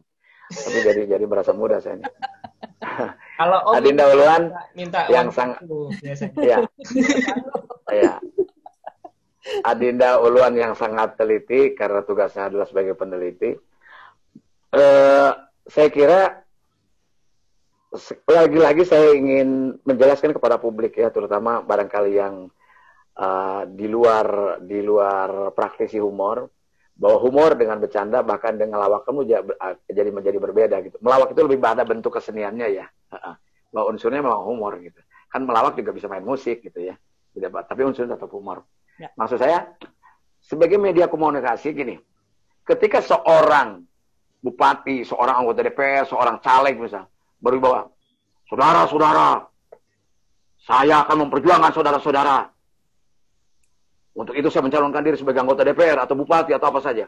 Tapi 0.47 0.77
jadi 0.79 1.01
jadi 1.11 1.25
merasa 1.27 1.51
muda 1.51 1.83
saya. 1.83 1.99
Kalau 3.43 3.59
Om 3.67 3.83
Adinda 3.83 4.05
Uluan 4.07 4.43
minta 4.79 5.11
yang 5.11 5.27
sangat 5.27 5.59
ya. 6.39 6.63
ya. 7.91 8.13
Adinda 9.67 10.23
Uluan 10.23 10.55
yang 10.55 10.71
sangat 10.71 11.19
teliti 11.19 11.75
karena 11.75 11.99
tugasnya 12.07 12.47
adalah 12.47 12.63
sebagai 12.63 12.95
peneliti. 12.95 13.51
Eh, 14.71 15.31
saya 15.67 15.89
kira 15.91 16.44
lagi-lagi 18.27 18.83
saya 18.85 19.15
ingin 19.15 19.79
menjelaskan 19.83 20.35
kepada 20.35 20.61
publik 20.61 20.95
ya, 20.95 21.09
terutama 21.09 21.63
barangkali 21.63 22.11
yang 22.15 22.47
uh, 23.17 23.63
di 23.67 23.87
luar 23.89 24.59
di 24.61 24.79
luar 24.83 25.51
praktisi 25.51 25.97
humor, 25.99 26.47
bahwa 26.95 27.17
humor 27.23 27.57
dengan 27.59 27.81
bercanda 27.81 28.21
bahkan 28.21 28.55
dengan 28.55 28.79
lawak 28.79 29.03
kamu 29.07 29.27
jadi 29.87 30.09
menjadi 30.13 30.37
berbeda 30.39 30.75
gitu. 30.85 30.97
Melawak 31.01 31.33
itu 31.33 31.41
lebih 31.43 31.59
pada 31.59 31.83
bentuk 31.83 32.15
keseniannya 32.15 32.67
ya, 32.71 32.85
bahwa 33.73 33.91
unsurnya 33.91 34.21
memang 34.21 34.45
humor 34.45 34.77
gitu. 34.79 34.99
Kan 35.31 35.43
melawak 35.43 35.75
juga 35.75 35.91
bisa 35.91 36.07
main 36.07 36.23
musik 36.23 36.63
gitu 36.63 36.79
ya, 36.79 36.95
tidak 37.35 37.65
tapi 37.67 37.81
unsurnya 37.83 38.15
tetap 38.15 38.31
humor. 38.31 38.63
Ya. 38.95 39.11
Maksud 39.19 39.39
saya 39.41 39.73
sebagai 40.39 40.79
media 40.79 41.09
komunikasi 41.09 41.75
gini, 41.75 41.99
ketika 42.63 43.03
seorang 43.03 43.83
bupati, 44.39 45.01
seorang 45.01 45.41
anggota 45.41 45.65
DPR, 45.65 46.05
seorang 46.05 46.37
caleg 46.39 46.77
misalnya 46.77 47.09
berwibawa. 47.45 47.85
Saudara-saudara, 48.49 49.45
saya 50.65 51.05
akan 51.05 51.29
memperjuangkan 51.29 51.71
saudara-saudara. 51.77 52.49
Untuk 54.17 54.33
itu 54.33 54.49
saya 54.49 54.65
mencalonkan 54.65 55.05
diri 55.05 55.17
sebagai 55.21 55.45
anggota 55.45 55.61
DPR 55.61 56.01
atau 56.01 56.17
bupati 56.17 56.57
atau 56.57 56.73
apa 56.73 56.81
saja. 56.81 57.05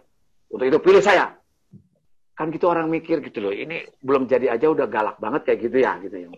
Untuk 0.54 0.70
itu 0.70 0.78
pilih 0.78 1.02
saya. 1.02 1.34
Kan 2.38 2.54
gitu 2.54 2.70
orang 2.70 2.86
mikir 2.86 3.18
gitu 3.26 3.42
loh. 3.42 3.50
Ini 3.50 3.98
belum 3.98 4.30
jadi 4.30 4.54
aja 4.54 4.70
udah 4.70 4.86
galak 4.86 5.18
banget 5.18 5.42
kayak 5.50 5.60
gitu 5.66 5.78
ya. 5.82 5.98
gitu 6.06 6.28
ya. 6.28 6.30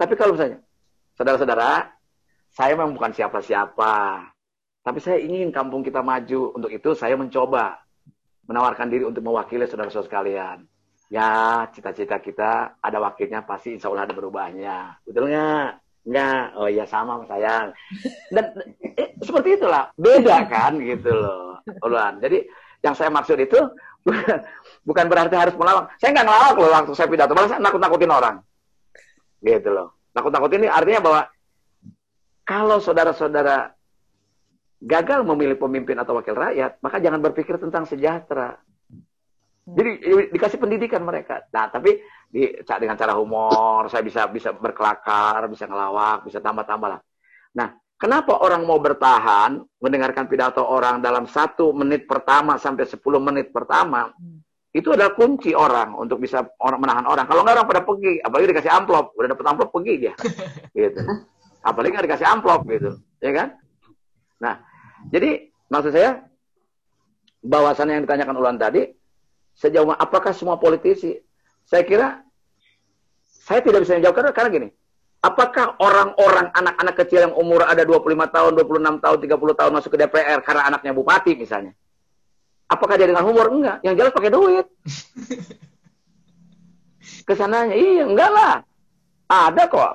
Tapi 0.00 0.12
kalau 0.18 0.36
misalnya, 0.36 0.60
saudara-saudara, 1.16 1.88
saya 2.52 2.76
memang 2.76 2.92
bukan 2.92 3.16
siapa-siapa. 3.16 3.94
Tapi 4.84 4.98
saya 5.00 5.16
ingin 5.22 5.48
kampung 5.48 5.80
kita 5.80 6.04
maju. 6.04 6.52
Untuk 6.58 6.68
itu 6.74 6.92
saya 6.92 7.16
mencoba 7.16 7.80
menawarkan 8.44 8.92
diri 8.92 9.08
untuk 9.08 9.24
mewakili 9.24 9.64
saudara-saudara 9.64 10.06
sekalian 10.10 10.58
ya 11.06 11.62
cita-cita 11.70 12.18
kita 12.18 12.82
ada 12.82 12.98
wakilnya 12.98 13.46
pasti 13.46 13.74
insya 13.74 13.90
Allah 13.90 14.06
ada 14.08 14.14
berubahnya. 14.16 15.02
Betul 15.06 15.30
nggak? 15.30 15.68
Nggak. 16.06 16.44
Oh 16.58 16.68
iya 16.70 16.84
sama 16.86 17.22
sayang. 17.26 17.74
Dan 18.30 18.44
eh, 18.98 19.14
seperti 19.22 19.58
itulah. 19.58 19.90
Beda 19.94 20.46
kan 20.46 20.78
gitu 20.78 21.10
loh. 21.10 21.62
Uluan. 21.82 22.18
Jadi 22.22 22.46
yang 22.82 22.94
saya 22.94 23.10
maksud 23.10 23.38
itu 23.42 23.58
bukan 24.88 25.06
berarti 25.10 25.34
harus 25.34 25.54
melawak. 25.58 25.90
Saya 25.98 26.14
nggak 26.14 26.26
ngelawak 26.26 26.56
loh 26.58 26.70
waktu 26.70 26.92
saya 26.94 27.08
pidato. 27.10 27.34
Malah 27.34 27.50
saya 27.50 27.60
nakut-nakutin 27.62 28.12
orang. 28.12 28.36
Gitu 29.42 29.68
loh. 29.70 29.98
Nakut-nakutin 30.14 30.66
ini 30.66 30.70
artinya 30.70 31.00
bahwa 31.02 31.20
kalau 32.46 32.78
saudara-saudara 32.78 33.74
gagal 34.78 35.26
memilih 35.26 35.58
pemimpin 35.58 35.98
atau 35.98 36.14
wakil 36.14 36.38
rakyat, 36.38 36.78
maka 36.78 37.02
jangan 37.02 37.18
berpikir 37.18 37.58
tentang 37.58 37.84
sejahtera. 37.90 38.54
Jadi 39.66 39.90
dikasih 40.30 40.62
pendidikan 40.62 41.02
mereka. 41.02 41.42
Nah, 41.50 41.66
tapi 41.66 41.98
di, 42.30 42.54
dengan 42.62 42.94
cara 42.94 43.18
humor, 43.18 43.90
saya 43.90 44.06
bisa 44.06 44.30
bisa 44.30 44.54
berkelakar, 44.54 45.42
bisa 45.50 45.66
ngelawak, 45.66 46.22
bisa 46.22 46.38
tambah-tambah 46.38 46.86
lah. 46.94 47.00
Nah, 47.58 47.74
kenapa 47.98 48.38
orang 48.46 48.62
mau 48.62 48.78
bertahan 48.78 49.58
mendengarkan 49.82 50.30
pidato 50.30 50.62
orang 50.62 51.02
dalam 51.02 51.26
satu 51.26 51.74
menit 51.74 52.06
pertama 52.06 52.62
sampai 52.62 52.86
sepuluh 52.86 53.18
menit 53.18 53.50
pertama? 53.50 54.14
Hmm. 54.14 54.38
Itu 54.70 54.94
adalah 54.94 55.18
kunci 55.18 55.50
orang 55.50 55.98
untuk 55.98 56.22
bisa 56.22 56.46
orang 56.62 56.86
menahan 56.86 57.06
orang. 57.10 57.26
Kalau 57.26 57.42
nggak 57.42 57.58
orang 57.58 57.66
pada 57.66 57.82
pergi, 57.82 58.22
apalagi 58.22 58.46
dikasih 58.54 58.70
amplop, 58.70 59.18
udah 59.18 59.28
dapet 59.34 59.46
amplop 59.50 59.70
pergi 59.74 59.94
dia, 59.98 60.14
gitu. 60.78 61.00
Apalagi 61.66 61.90
nggak 61.90 62.06
dikasih 62.06 62.28
amplop 62.28 62.62
gitu, 62.70 63.02
ya 63.18 63.32
kan? 63.34 63.48
Nah, 64.38 64.62
jadi 65.10 65.50
maksud 65.66 65.90
saya 65.90 66.22
bahwasannya 67.42 67.98
yang 67.98 68.04
ditanyakan 68.06 68.36
ulang 68.38 68.58
tadi 68.62 68.94
Sejauh 69.56 69.88
mana, 69.88 69.96
apakah 69.96 70.36
semua 70.36 70.60
politisi? 70.60 71.16
Saya 71.64 71.82
kira 71.82 72.20
saya 73.26 73.64
tidak 73.64 73.88
bisa 73.88 73.96
menjawab 73.96 74.16
karena, 74.20 74.32
karena 74.36 74.50
gini. 74.52 74.68
Apakah 75.24 75.80
orang-orang 75.80 76.52
anak-anak 76.54 76.94
kecil 77.02 77.26
yang 77.26 77.34
umur 77.34 77.64
ada 77.64 77.82
25 77.82 78.30
tahun, 78.30 78.52
26 78.62 79.02
tahun, 79.02 79.16
30 79.16 79.58
tahun 79.58 79.72
masuk 79.74 79.90
ke 79.96 79.98
DPR 80.04 80.38
karena 80.44 80.62
anaknya 80.70 80.92
bupati 80.92 81.32
misalnya? 81.34 81.72
Apakah 82.68 82.98
dia 82.98 83.08
dengan 83.08 83.24
humor? 83.24 83.48
Enggak. 83.50 83.80
Yang 83.82 83.94
jelas 84.02 84.12
pakai 84.12 84.30
duit. 84.30 84.66
Ke 87.26 87.34
sananya, 87.34 87.74
iya, 87.74 88.06
enggak 88.06 88.30
lah. 88.30 88.62
Ada 89.26 89.66
kok. 89.66 89.92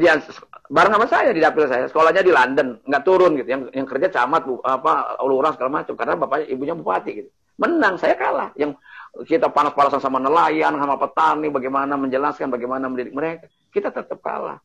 Dia 0.00 0.20
bareng 0.66 0.92
sama 0.96 1.06
saya 1.06 1.30
di 1.32 1.40
dapil 1.40 1.68
saya, 1.68 1.86
sekolahnya 1.86 2.24
di 2.24 2.32
London, 2.32 2.80
enggak 2.84 3.04
turun 3.04 3.36
gitu. 3.40 3.48
Yang 3.48 3.62
yang 3.76 3.86
kerja 3.88 4.08
camat, 4.12 4.42
bu, 4.48 4.60
apa, 4.64 5.16
lurah 5.24 5.52
segala 5.52 5.70
macam 5.80 5.94
karena 5.96 6.14
bapaknya 6.16 6.46
ibunya 6.52 6.74
bupati 6.76 7.10
gitu. 7.24 7.30
Menang, 7.56 7.96
saya 7.96 8.14
kalah. 8.16 8.52
Yang 8.56 8.76
kita 9.24 9.48
panas-panasan 9.48 10.00
sama 10.00 10.20
nelayan, 10.20 10.76
sama 10.76 11.00
petani, 11.00 11.48
bagaimana 11.48 11.96
menjelaskan, 11.96 12.52
bagaimana 12.52 12.88
mendidik 12.92 13.16
mereka. 13.16 13.48
Kita 13.72 13.88
tetap 13.88 14.20
kalah. 14.20 14.60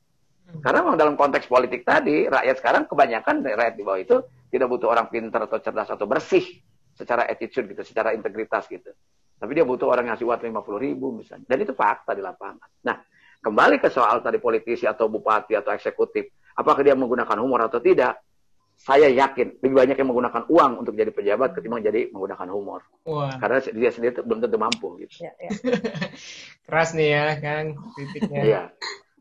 Karena 0.60 0.84
memang 0.84 1.00
dalam 1.00 1.16
konteks 1.16 1.48
politik 1.48 1.88
tadi, 1.88 2.28
rakyat 2.28 2.60
sekarang 2.60 2.84
kebanyakan 2.84 3.40
rakyat 3.40 3.76
di 3.80 3.84
bawah 3.88 4.00
itu 4.04 4.20
tidak 4.52 4.68
butuh 4.68 4.92
orang 4.92 5.08
pintar 5.08 5.48
atau 5.48 5.64
cerdas 5.64 5.88
atau 5.88 6.04
bersih 6.04 6.44
secara 6.92 7.24
attitude 7.24 7.72
gitu, 7.72 7.88
secara 7.88 8.12
integritas 8.12 8.68
gitu. 8.68 8.92
Tapi 9.40 9.52
dia 9.56 9.64
butuh 9.64 9.88
orang 9.88 10.12
yang 10.12 10.20
ngasih 10.20 10.28
uang 10.28 10.44
50 10.52 10.86
ribu 10.86 11.16
misalnya. 11.16 11.48
Dan 11.48 11.64
itu 11.64 11.72
fakta 11.72 12.12
di 12.12 12.20
lapangan. 12.20 12.68
Nah, 12.84 13.00
kembali 13.40 13.80
ke 13.80 13.88
soal 13.88 14.20
tadi 14.20 14.38
politisi 14.44 14.84
atau 14.84 15.08
bupati 15.08 15.56
atau 15.56 15.72
eksekutif. 15.72 16.28
Apakah 16.60 16.84
dia 16.84 16.94
menggunakan 17.00 17.40
humor 17.40 17.64
atau 17.66 17.80
tidak? 17.80 18.20
Saya 18.82 19.14
yakin 19.14 19.62
lebih 19.62 19.78
banyak 19.78 19.96
yang 20.02 20.10
menggunakan 20.10 20.44
uang 20.50 20.72
untuk 20.82 20.98
jadi 20.98 21.14
pejabat 21.14 21.54
ketimbang 21.54 21.86
jadi 21.86 22.10
menggunakan 22.10 22.48
humor. 22.50 22.82
Wah. 23.06 23.38
Karena 23.38 23.62
dia 23.62 23.90
sendiri 23.94 24.26
belum 24.26 24.42
tentu 24.42 24.58
mampu 24.58 24.98
gitu. 25.06 25.22
Ya, 25.22 25.32
ya. 25.38 25.50
Keras 26.66 26.98
nih 26.98 27.10
ya, 27.14 27.26
Kang, 27.38 27.68
titiknya. 27.94 28.42
Iya. 28.42 28.62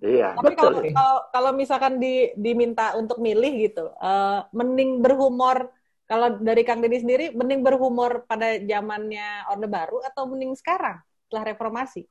Iya. 0.00 0.28
Tapi 0.32 0.56
kalau, 0.56 0.80
kalau 0.80 1.16
kalau 1.28 1.50
misalkan 1.52 2.00
di, 2.00 2.32
diminta 2.32 2.96
untuk 2.96 3.20
milih 3.20 3.68
gitu, 3.68 3.92
uh, 4.00 4.48
mending 4.48 5.04
berhumor 5.04 5.68
kalau 6.08 6.40
dari 6.40 6.64
Kang 6.64 6.80
Deddy 6.80 7.04
sendiri 7.04 7.36
mending 7.36 7.60
berhumor 7.60 8.24
pada 8.24 8.56
zamannya 8.64 9.44
Orde 9.52 9.68
Baru 9.68 10.00
atau 10.00 10.24
mending 10.24 10.56
sekarang 10.56 11.04
setelah 11.28 11.52
reformasi? 11.52 12.08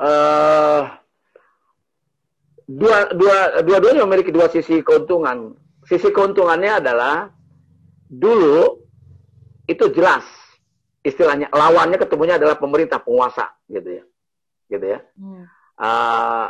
uh, 0.00 0.82
dua 2.66 3.14
dua 3.14 3.62
dua-duanya 3.62 4.02
memiliki 4.04 4.34
dua 4.34 4.50
sisi 4.50 4.82
keuntungan. 4.82 5.54
Sisi 5.86 6.10
keuntungannya 6.10 6.82
adalah 6.82 7.30
dulu 8.10 8.82
itu 9.70 9.86
jelas 9.94 10.26
istilahnya 11.06 11.46
lawannya 11.54 11.98
ketemunya 11.98 12.34
adalah 12.38 12.58
pemerintah 12.58 12.98
penguasa 12.98 13.54
gitu 13.70 14.02
ya, 14.02 14.04
gitu 14.66 14.86
ya. 14.98 14.98
Hmm. 15.14 15.46
Uh, 15.78 16.46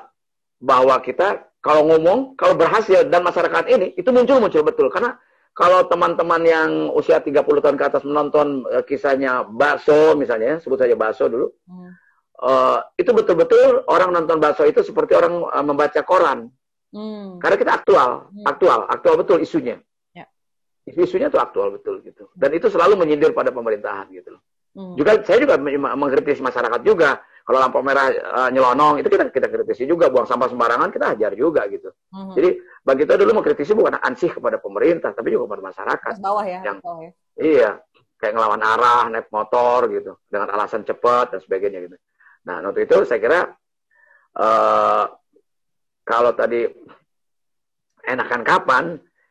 bahwa 0.56 0.96
kita 1.04 1.52
kalau 1.60 1.84
ngomong 1.92 2.32
kalau 2.40 2.56
berhasil 2.56 3.04
dan 3.12 3.20
masyarakat 3.20 3.68
ini 3.68 3.92
itu 4.00 4.08
muncul 4.08 4.40
muncul 4.40 4.64
betul 4.64 4.88
karena 4.88 5.20
kalau 5.52 5.84
teman-teman 5.88 6.42
yang 6.44 6.70
usia 6.96 7.20
30 7.20 7.44
tahun 7.44 7.76
ke 7.76 7.84
atas 7.84 8.02
menonton 8.08 8.64
uh, 8.64 8.84
kisahnya 8.84 9.44
Baso 9.44 10.16
misalnya 10.16 10.56
sebut 10.64 10.80
saja 10.80 10.96
Baso 10.96 11.28
dulu. 11.28 11.52
Hmm 11.68 11.92
uh, 12.42 12.78
itu 12.96 13.10
betul-betul 13.12 13.84
orang 13.88 14.12
nonton 14.12 14.40
bakso 14.40 14.64
itu 14.68 14.84
seperti 14.84 15.16
orang 15.16 15.44
uh, 15.46 15.64
membaca 15.64 16.00
koran. 16.04 16.50
Hmm. 16.94 17.36
Karena 17.42 17.56
kita 17.60 17.72
aktual, 17.82 18.30
hmm. 18.32 18.46
aktual, 18.46 18.80
aktual 18.88 19.14
betul 19.20 19.38
isunya. 19.42 19.76
Ya. 20.16 20.24
Isu-isunya 20.88 21.28
tuh 21.28 21.42
aktual 21.42 21.74
betul 21.74 22.00
gitu. 22.04 22.30
Dan 22.32 22.56
itu 22.56 22.72
selalu 22.72 22.96
menyindir 22.96 23.36
pada 23.36 23.52
pemerintahan 23.52 24.08
gitu 24.12 24.36
loh. 24.38 24.42
Hmm. 24.76 24.94
Juga 24.96 25.20
saya 25.24 25.40
juga 25.40 25.56
mengkritisi 25.96 26.40
masyarakat 26.40 26.80
juga 26.84 27.20
kalau 27.46 27.62
lampu 27.62 27.78
merah 27.78 28.10
uh, 28.10 28.50
nyelonong 28.50 28.98
itu 28.98 29.06
kita 29.06 29.30
kita 29.30 29.46
kritisi 29.46 29.86
juga 29.86 30.10
buang 30.10 30.26
sampah 30.26 30.50
sembarangan 30.50 30.90
kita 30.90 31.14
hajar 31.14 31.32
juga 31.38 31.62
gitu 31.70 31.94
uh-huh. 31.94 32.34
jadi 32.34 32.58
bagi 32.82 33.06
kita 33.06 33.14
dulu 33.22 33.38
mengkritisi 33.38 33.72
bukan 33.78 34.02
ansih 34.02 34.34
kepada 34.34 34.58
pemerintah 34.58 35.14
tapi 35.14 35.30
juga 35.30 35.54
kepada 35.54 35.62
masyarakat 35.70 36.14
bawah 36.18 36.42
ya 36.42 36.60
yang 36.66 36.82
bawah 36.82 37.06
ya. 37.06 37.12
iya 37.38 37.70
kayak 38.18 38.34
ngelawan 38.34 38.62
arah 38.66 39.06
naik 39.14 39.30
motor 39.30 39.86
gitu 39.94 40.18
dengan 40.26 40.50
alasan 40.58 40.82
cepat 40.82 41.38
dan 41.38 41.38
sebagainya 41.38 41.86
gitu 41.86 41.96
nah 42.46 42.62
untuk 42.62 42.78
itu 42.86 42.96
saya 43.02 43.18
kira 43.18 43.40
uh, 44.38 45.04
kalau 46.06 46.32
tadi 46.38 46.64
enakan 48.06 48.42
kapan 48.46 48.84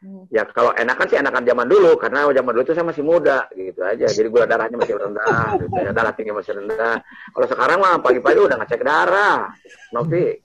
Hmm. 0.05 0.29
Ya 0.29 0.45
kalau 0.45 0.69
enakan 0.77 1.09
sih 1.09 1.17
enakan 1.17 1.41
zaman 1.49 1.65
dulu 1.65 1.97
karena 1.97 2.29
zaman 2.29 2.53
dulu 2.53 2.61
itu 2.61 2.77
saya 2.77 2.85
masih 2.85 3.01
muda 3.01 3.49
gitu 3.57 3.81
aja. 3.81 4.05
Jadi 4.05 4.27
gula 4.29 4.45
darahnya 4.45 4.77
masih 4.77 5.01
rendah, 5.01 5.57
gitu 5.57 5.73
ya. 5.81 5.89
darah 5.97 6.13
tinggi 6.13 6.29
masih 6.29 6.53
rendah. 6.61 7.01
Kalau 7.33 7.47
sekarang 7.49 7.81
mah 7.81 7.97
pagi-pagi 8.05 8.37
udah 8.37 8.57
ngecek 8.61 8.85
darah, 8.85 9.49
Novi. 9.89 10.29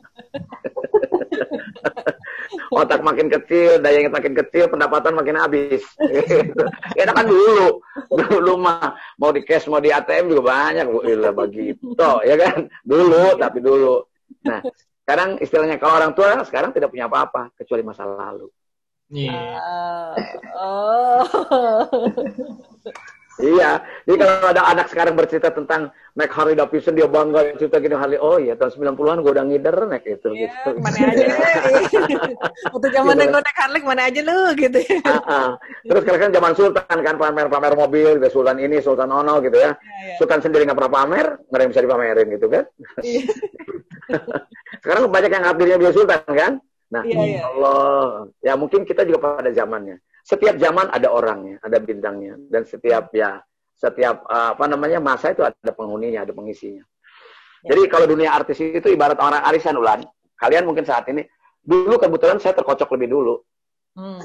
Otak 2.70 3.00
makin 3.06 3.30
kecil, 3.30 3.78
daya 3.78 4.02
ingat 4.02 4.14
makin 4.14 4.34
kecil, 4.34 4.66
pendapatan 4.66 5.14
makin 5.14 5.38
habis. 5.38 5.82
Gitu. 6.10 6.62
Enakan 6.98 7.26
dulu, 7.30 7.68
dulu 8.10 8.52
mah 8.58 8.98
mau 9.18 9.30
di 9.30 9.42
cash 9.46 9.70
mau 9.70 9.78
di 9.78 9.94
ATM 9.94 10.34
juga 10.34 10.42
banyak, 10.50 10.86
Gila 10.90 11.30
begitu, 11.34 12.10
ya 12.26 12.34
kan? 12.34 12.66
Dulu, 12.82 13.38
tapi 13.38 13.58
dulu. 13.62 14.02
Nah, 14.46 14.60
sekarang 15.06 15.42
istilahnya 15.42 15.76
kalau 15.78 15.98
orang 15.98 16.12
tua 16.14 16.42
sekarang 16.46 16.70
tidak 16.70 16.90
punya 16.90 17.10
apa-apa 17.10 17.50
kecuali 17.58 17.82
masa 17.82 18.06
lalu. 18.06 18.46
Yeah. 19.10 19.58
Uh, 20.54 21.26
oh. 21.26 21.26
Iya, 23.46 23.70
jadi 24.04 24.16
kalau 24.20 24.48
ada 24.52 24.62
anak 24.68 24.86
sekarang 24.92 25.14
bercerita 25.16 25.48
tentang 25.54 25.94
naik 26.18 26.32
Harley 26.34 26.58
Davidson 26.58 26.98
dia 26.98 27.06
bangga 27.06 27.54
cerita 27.56 27.78
gini 27.78 27.96
Harley, 27.96 28.18
oh 28.18 28.36
iya 28.36 28.58
tahun 28.58 28.92
90-an 28.92 29.22
gue 29.22 29.32
udah 29.32 29.44
ngider 29.46 29.76
naik 29.86 30.04
itu. 30.04 30.30
Iya, 30.34 30.48
gitu. 30.50 30.70
mana 30.82 30.98
aja. 31.08 31.24
Waktu 32.74 32.88
zaman 32.92 33.14
gitu. 33.16 33.30
gue 33.30 33.40
naik 33.40 33.58
Harley 33.58 33.80
mana 33.86 34.02
aja 34.10 34.20
lu 34.20 34.40
gitu. 34.58 34.78
uh, 35.06 35.12
uh. 35.14 35.48
Terus 35.86 36.00
sekarang 36.04 36.20
kan 36.20 36.30
zaman 36.34 36.52
Sultan 36.58 36.98
kan 37.00 37.14
pamer-pamer 37.16 37.74
mobil, 37.78 38.08
gitu, 38.18 38.28
Sultan 38.40 38.58
ini, 38.58 38.76
Sultan 38.82 39.08
Ono 39.08 39.38
gitu 39.40 39.56
ya. 39.56 39.72
Yeah, 39.72 39.74
yeah. 39.78 40.16
Sultan 40.18 40.40
sendiri 40.42 40.66
nggak 40.66 40.78
pernah 40.78 40.94
pamer, 40.98 41.26
nggak 41.46 41.56
ada 41.56 41.62
yang 41.62 41.72
bisa 41.72 41.84
dipamerin 41.86 42.26
gitu 42.34 42.46
kan. 42.50 42.64
Iya. 43.00 43.22
sekarang 44.82 45.02
banyak 45.08 45.30
yang 45.30 45.44
ngabdinya 45.46 45.76
dia 45.78 45.92
Sultan 45.94 46.22
kan. 46.26 46.52
Nah, 46.90 47.06
iya, 47.06 47.22
iya. 47.22 47.40
Allah, 47.46 48.26
ya 48.42 48.58
mungkin 48.58 48.82
kita 48.82 49.06
juga 49.06 49.38
pada 49.38 49.54
zamannya. 49.54 50.02
Setiap 50.24 50.60
zaman 50.60 50.92
ada 50.92 51.08
orangnya, 51.10 51.56
ada 51.64 51.80
bintangnya, 51.80 52.36
dan 52.52 52.62
setiap 52.68 53.10
ya 53.16 53.40
setiap 53.80 54.28
uh, 54.28 54.52
apa 54.52 54.64
namanya 54.68 55.00
masa 55.00 55.32
itu 55.32 55.40
ada 55.40 55.72
penghuninya, 55.72 56.28
ada 56.28 56.36
pengisinya. 56.36 56.84
Ya. 57.64 57.72
Jadi 57.72 57.88
kalau 57.88 58.04
dunia 58.08 58.32
artis 58.32 58.60
itu 58.60 58.88
ibarat 58.92 59.16
orang 59.16 59.40
arisan 59.48 59.76
ulan. 59.76 60.04
Kalian 60.36 60.68
mungkin 60.68 60.84
saat 60.84 61.08
ini 61.08 61.24
dulu 61.60 61.96
kebetulan 61.96 62.40
saya 62.40 62.56
terkocok 62.56 62.88
lebih 62.96 63.08
dulu. 63.12 63.34
Hmm. 63.96 64.22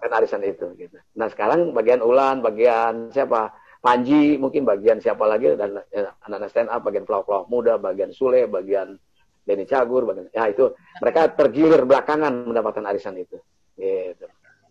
kan 0.00 0.10
arisan 0.16 0.42
itu 0.42 0.66
gitu. 0.80 0.96
Nah, 1.14 1.30
sekarang 1.30 1.76
bagian 1.76 2.00
ulan, 2.00 2.40
bagian 2.40 3.12
siapa? 3.12 3.52
Panji, 3.80 4.36
mungkin 4.36 4.68
bagian 4.68 5.00
siapa 5.00 5.24
lagi 5.24 5.56
dan 5.56 5.80
ya, 5.88 6.12
anak-anak 6.28 6.52
stand 6.52 6.68
up, 6.68 6.84
bagian 6.84 7.08
pelawak-pelawak 7.08 7.48
muda, 7.48 7.80
bagian 7.80 8.12
Sule, 8.12 8.44
bagian 8.44 9.00
Denny 9.40 9.64
Cagur, 9.64 10.04
ya 10.36 10.52
itu 10.52 10.76
mereka 11.00 11.32
tergilir 11.32 11.88
belakangan 11.88 12.44
mendapatkan 12.44 12.84
arisan 12.84 13.16
itu. 13.16 13.40
Gitu. 13.80 14.28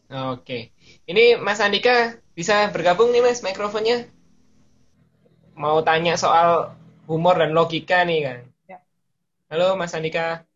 Oke, 0.10 0.74
ini 1.06 1.38
Mas 1.38 1.62
Andika 1.62 2.18
bisa 2.34 2.66
bergabung 2.74 3.14
nih 3.14 3.22
Mas 3.22 3.46
mikrofonnya. 3.46 4.10
Mau 5.54 5.86
tanya 5.86 6.18
soal 6.18 6.74
humor 7.06 7.38
dan 7.38 7.54
logika 7.54 8.02
nih 8.02 8.20
kan. 8.26 8.40
Ya. 8.66 8.78
Halo 9.54 9.78
Mas 9.78 9.94
Andika. 9.94 10.50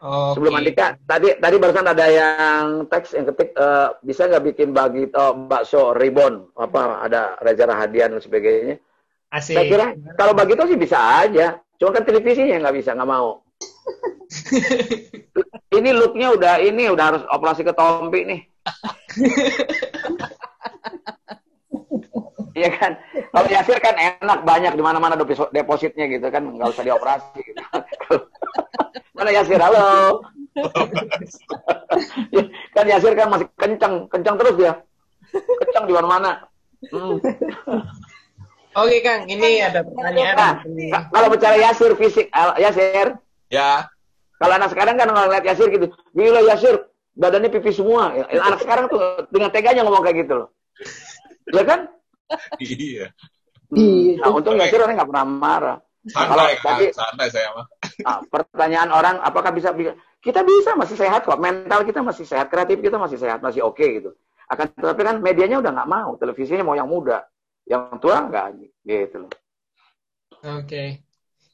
Okay. 0.00 0.32
Sebelum 0.40 0.56
Andika, 0.56 0.96
tadi 1.04 1.36
tadi 1.36 1.56
barusan 1.60 1.84
ada 1.84 2.06
yang 2.08 2.88
teks 2.88 3.12
yang 3.12 3.28
ketik 3.28 3.52
uh, 3.60 3.92
bisa 4.00 4.24
nggak 4.24 4.56
bikin 4.56 4.72
bagi 4.72 5.04
oh, 5.12 5.36
bakso 5.36 5.92
ribon 5.92 6.48
apa 6.56 7.04
ada 7.04 7.36
Reza 7.44 7.68
Rahadian 7.68 8.16
dan 8.16 8.24
sebagainya. 8.24 8.80
Asik. 9.28 9.52
Saya 9.52 9.68
kira 9.68 9.86
kalau 10.16 10.32
begitu 10.32 10.64
sih 10.64 10.80
bisa 10.80 10.96
aja. 10.96 11.60
Cuma 11.76 11.92
kan 11.92 12.08
televisinya 12.08 12.56
nggak 12.56 12.76
bisa, 12.80 12.96
nggak 12.96 13.10
mau. 13.12 13.44
Ini 15.78 15.90
looknya 15.92 16.28
udah 16.34 16.54
ini 16.60 16.90
udah 16.90 17.04
harus 17.14 17.22
operasi 17.30 17.64
ke 17.64 17.72
tompi 17.74 18.20
nih. 18.26 18.40
Iya 22.60 22.70
kan? 22.76 22.92
Kalau 23.30 23.48
Yasir 23.48 23.78
kan 23.80 23.96
enak 23.96 24.44
banyak 24.44 24.74
di 24.76 24.82
mana-mana 24.82 25.14
depositnya 25.54 26.04
gitu 26.10 26.28
kan 26.28 26.44
nggak 26.44 26.76
usah 26.76 26.84
dioperasi. 26.84 27.40
Gitu. 27.40 27.62
mana 29.16 29.30
Yasir? 29.32 29.60
Halo. 29.62 30.20
kan 32.76 32.84
Yasir 32.84 33.16
kan 33.16 33.32
masih 33.32 33.48
kencang, 33.56 33.94
kencang 34.10 34.36
terus 34.36 34.56
ya. 34.60 34.72
Kencang 35.32 35.84
di 35.88 35.94
mana-mana. 35.94 36.44
Hmm. 36.90 37.16
Oke 38.70 39.02
Kang, 39.02 39.26
ini 39.26 39.64
ada 39.64 39.82
pertanyaan. 39.82 40.62
Nah, 40.68 41.02
kalau 41.10 41.28
bicara 41.32 41.56
Yasir 41.58 41.96
fisik, 41.96 42.28
Yasir. 42.60 43.16
Ya. 43.50 43.90
Kalau 44.40 44.56
anak 44.56 44.72
sekarang 44.72 44.96
kan 44.96 45.10
ngeliat 45.10 45.44
Yasir 45.44 45.68
gitu, 45.68 45.92
gila 46.16 46.40
Yasir, 46.48 46.88
badannya 47.12 47.52
pipis 47.52 47.76
semua. 47.76 48.14
Anak 48.30 48.64
sekarang 48.64 48.88
tuh 48.88 49.28
dengan 49.28 49.52
teganya 49.52 49.84
ngomong 49.84 50.00
kayak 50.00 50.24
gitu 50.24 50.34
loh. 50.40 50.48
Ya 51.50 51.62
kan? 51.66 51.90
Iya. 52.62 53.12
Iya. 53.74 54.14
Nah, 54.22 54.32
untung 54.32 54.56
Yasir 54.56 54.80
orang 54.80 54.96
nggak 54.96 55.10
pernah 55.12 55.26
marah. 55.28 55.78
Santai, 56.00 56.56
kalau 56.56 56.80
tadi, 56.80 56.86
santai 56.96 57.28
saya 57.28 57.48
mah. 57.52 57.66
Nah, 58.00 58.24
pertanyaan 58.24 58.88
orang, 58.88 59.20
apakah 59.20 59.52
bisa 59.52 59.76
kita 60.24 60.40
bisa 60.40 60.72
masih 60.72 60.96
sehat 60.96 61.28
kok, 61.28 61.36
mental 61.36 61.84
kita 61.84 62.00
masih 62.00 62.24
sehat, 62.24 62.48
kreatif 62.48 62.80
kita 62.80 62.96
masih 62.96 63.20
sehat, 63.20 63.44
masih 63.44 63.60
oke 63.60 63.76
okay, 63.76 64.00
gitu. 64.00 64.16
Akan 64.48 64.72
tetapi 64.72 65.04
kan 65.04 65.20
medianya 65.20 65.60
udah 65.60 65.76
nggak 65.76 65.90
mau, 65.92 66.16
televisinya 66.16 66.64
mau 66.64 66.72
yang 66.72 66.88
muda 66.88 67.28
yang 67.68 68.00
tua 68.00 68.24
enggak 68.24 68.64
gitu 68.88 69.28
loh. 69.28 69.32
Oke. 70.40 70.64
Okay. 70.64 70.88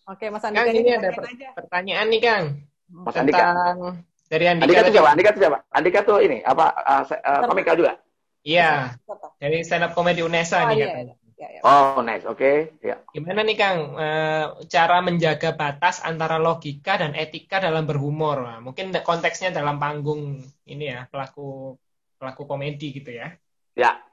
Oke, 0.07 0.31
Mas 0.31 0.47
Andika. 0.47 0.70
Kang, 0.70 0.70
ini 0.70 0.91
ada 0.95 1.11
per 1.11 1.24
aja. 1.27 1.49
pertanyaan 1.51 2.07
nih, 2.07 2.20
Kang. 2.23 2.45
Mas 2.91 3.16
Andika. 3.19 3.45
Dari 4.31 4.45
Andika. 4.47 4.66
Andika 4.70 4.81
tuh 4.87 4.93
siapa? 4.95 5.09
Andika 5.11 5.31
tuh 5.35 5.41
siapa? 5.43 5.59
Andika 5.74 6.01
tuh 6.07 6.19
ini 6.23 6.39
apa 6.47 6.66
uh, 6.78 7.05
uh, 7.11 7.41
komika 7.51 7.73
juga? 7.74 7.99
Iya. 8.47 8.95
Dari 9.43 9.66
stand 9.66 9.91
up 9.91 9.93
comedy 9.99 10.23
Unesa 10.23 10.62
oh, 10.62 10.70
nih 10.70 10.77
iya, 10.78 10.87
iya. 11.03 11.15
Ya, 11.37 11.49
ya. 11.53 11.61
Oh, 11.69 12.01
nice. 12.01 12.24
Oke. 12.24 12.73
Okay. 12.81 12.87
Ya. 12.95 12.97
Gimana 13.12 13.43
nih, 13.45 13.57
Kang? 13.59 13.99
Uh, 13.99 14.45
cara 14.70 15.03
menjaga 15.03 15.53
batas 15.53 16.01
antara 16.01 16.39
logika 16.39 16.97
dan 16.97 17.12
etika 17.12 17.59
dalam 17.59 17.85
berhumor. 17.85 18.47
Nah, 18.47 18.59
mungkin 18.62 18.95
konteksnya 19.03 19.53
dalam 19.53 19.77
panggung 19.77 20.41
ini 20.65 20.85
ya, 20.87 21.05
pelaku 21.11 21.77
pelaku 22.16 22.43
komedi 22.49 22.97
gitu 22.97 23.11
ya. 23.12 23.35
Ya 23.77 24.07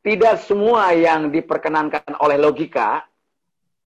tidak 0.00 0.40
semua 0.40 0.96
yang 0.96 1.28
diperkenankan 1.28 2.16
oleh 2.24 2.40
logika 2.40 3.04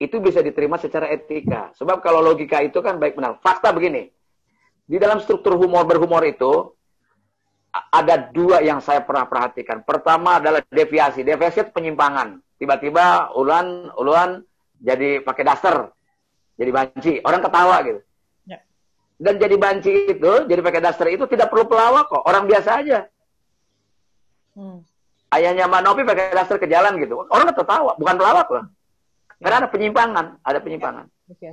itu 0.04 0.20
bisa 0.20 0.44
diterima 0.44 0.76
secara 0.76 1.08
etika. 1.08 1.72
Sebab 1.76 2.04
kalau 2.04 2.20
logika 2.20 2.60
itu 2.60 2.78
kan 2.84 3.00
baik 3.00 3.16
benar. 3.16 3.40
Fakta 3.40 3.72
begini, 3.72 4.08
di 4.84 4.96
dalam 5.00 5.18
struktur 5.18 5.56
humor 5.56 5.88
berhumor 5.88 6.22
itu 6.28 6.72
ada 7.72 8.30
dua 8.30 8.62
yang 8.62 8.78
saya 8.78 9.02
pernah 9.02 9.26
perhatikan. 9.26 9.82
Pertama 9.82 10.38
adalah 10.38 10.62
deviasi. 10.68 11.26
Deviasi 11.26 11.66
itu 11.66 11.72
penyimpangan. 11.74 12.38
Tiba-tiba 12.60 13.34
ulan 13.34 13.90
ulan 13.98 14.44
jadi 14.78 15.24
pakai 15.24 15.42
daster, 15.42 15.90
jadi 16.54 16.70
banci. 16.70 17.12
Orang 17.24 17.42
ketawa 17.42 17.76
gitu. 17.82 18.00
Ya. 18.46 18.58
Dan 19.18 19.40
jadi 19.40 19.56
banci 19.58 19.92
itu, 20.14 20.32
jadi 20.46 20.60
pakai 20.62 20.80
daster 20.84 21.08
itu 21.10 21.24
tidak 21.26 21.50
perlu 21.50 21.66
pelawak 21.66 22.06
kok. 22.12 22.22
Orang 22.22 22.46
biasa 22.46 22.70
aja. 22.84 22.98
Hmm 24.54 24.86
ayahnya 25.34 25.66
Mbak 25.66 25.82
Novi 25.82 26.02
pakai 26.06 26.34
daster 26.34 26.56
ke 26.62 26.70
jalan 26.70 26.94
gitu. 27.02 27.26
Orang 27.26 27.50
tertawa, 27.50 27.98
bukan 27.98 28.14
pelawak 28.14 28.46
loh. 28.50 28.64
Karena 29.44 29.60
ada 29.60 29.68
penyimpangan, 29.68 30.40
ada 30.40 30.58
penyimpangan. 30.64 31.04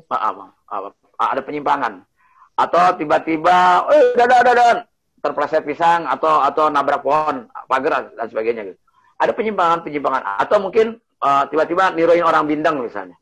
Maaf, 0.07 0.33
maaf, 0.39 0.95
ada 1.19 1.41
penyimpangan. 1.43 2.07
Atau 2.55 2.95
tiba-tiba, 2.95 3.83
eh, 3.91 4.15
dadah, 4.15 4.39
dadah, 4.47 4.87
terpleset 5.19 5.67
pisang 5.67 6.07
atau 6.07 6.39
atau 6.39 6.71
nabrak 6.71 7.03
pohon, 7.03 7.51
pagar 7.67 8.15
dan 8.15 8.27
sebagainya 8.31 8.71
gitu. 8.71 8.79
Ada 9.19 9.35
penyimpangan, 9.35 9.83
penyimpangan. 9.83 10.21
Atau 10.39 10.63
mungkin 10.63 11.03
uh, 11.19 11.43
tiba-tiba 11.51 11.91
niruin 11.91 12.23
orang 12.23 12.47
bindang 12.47 12.79
misalnya, 12.79 13.19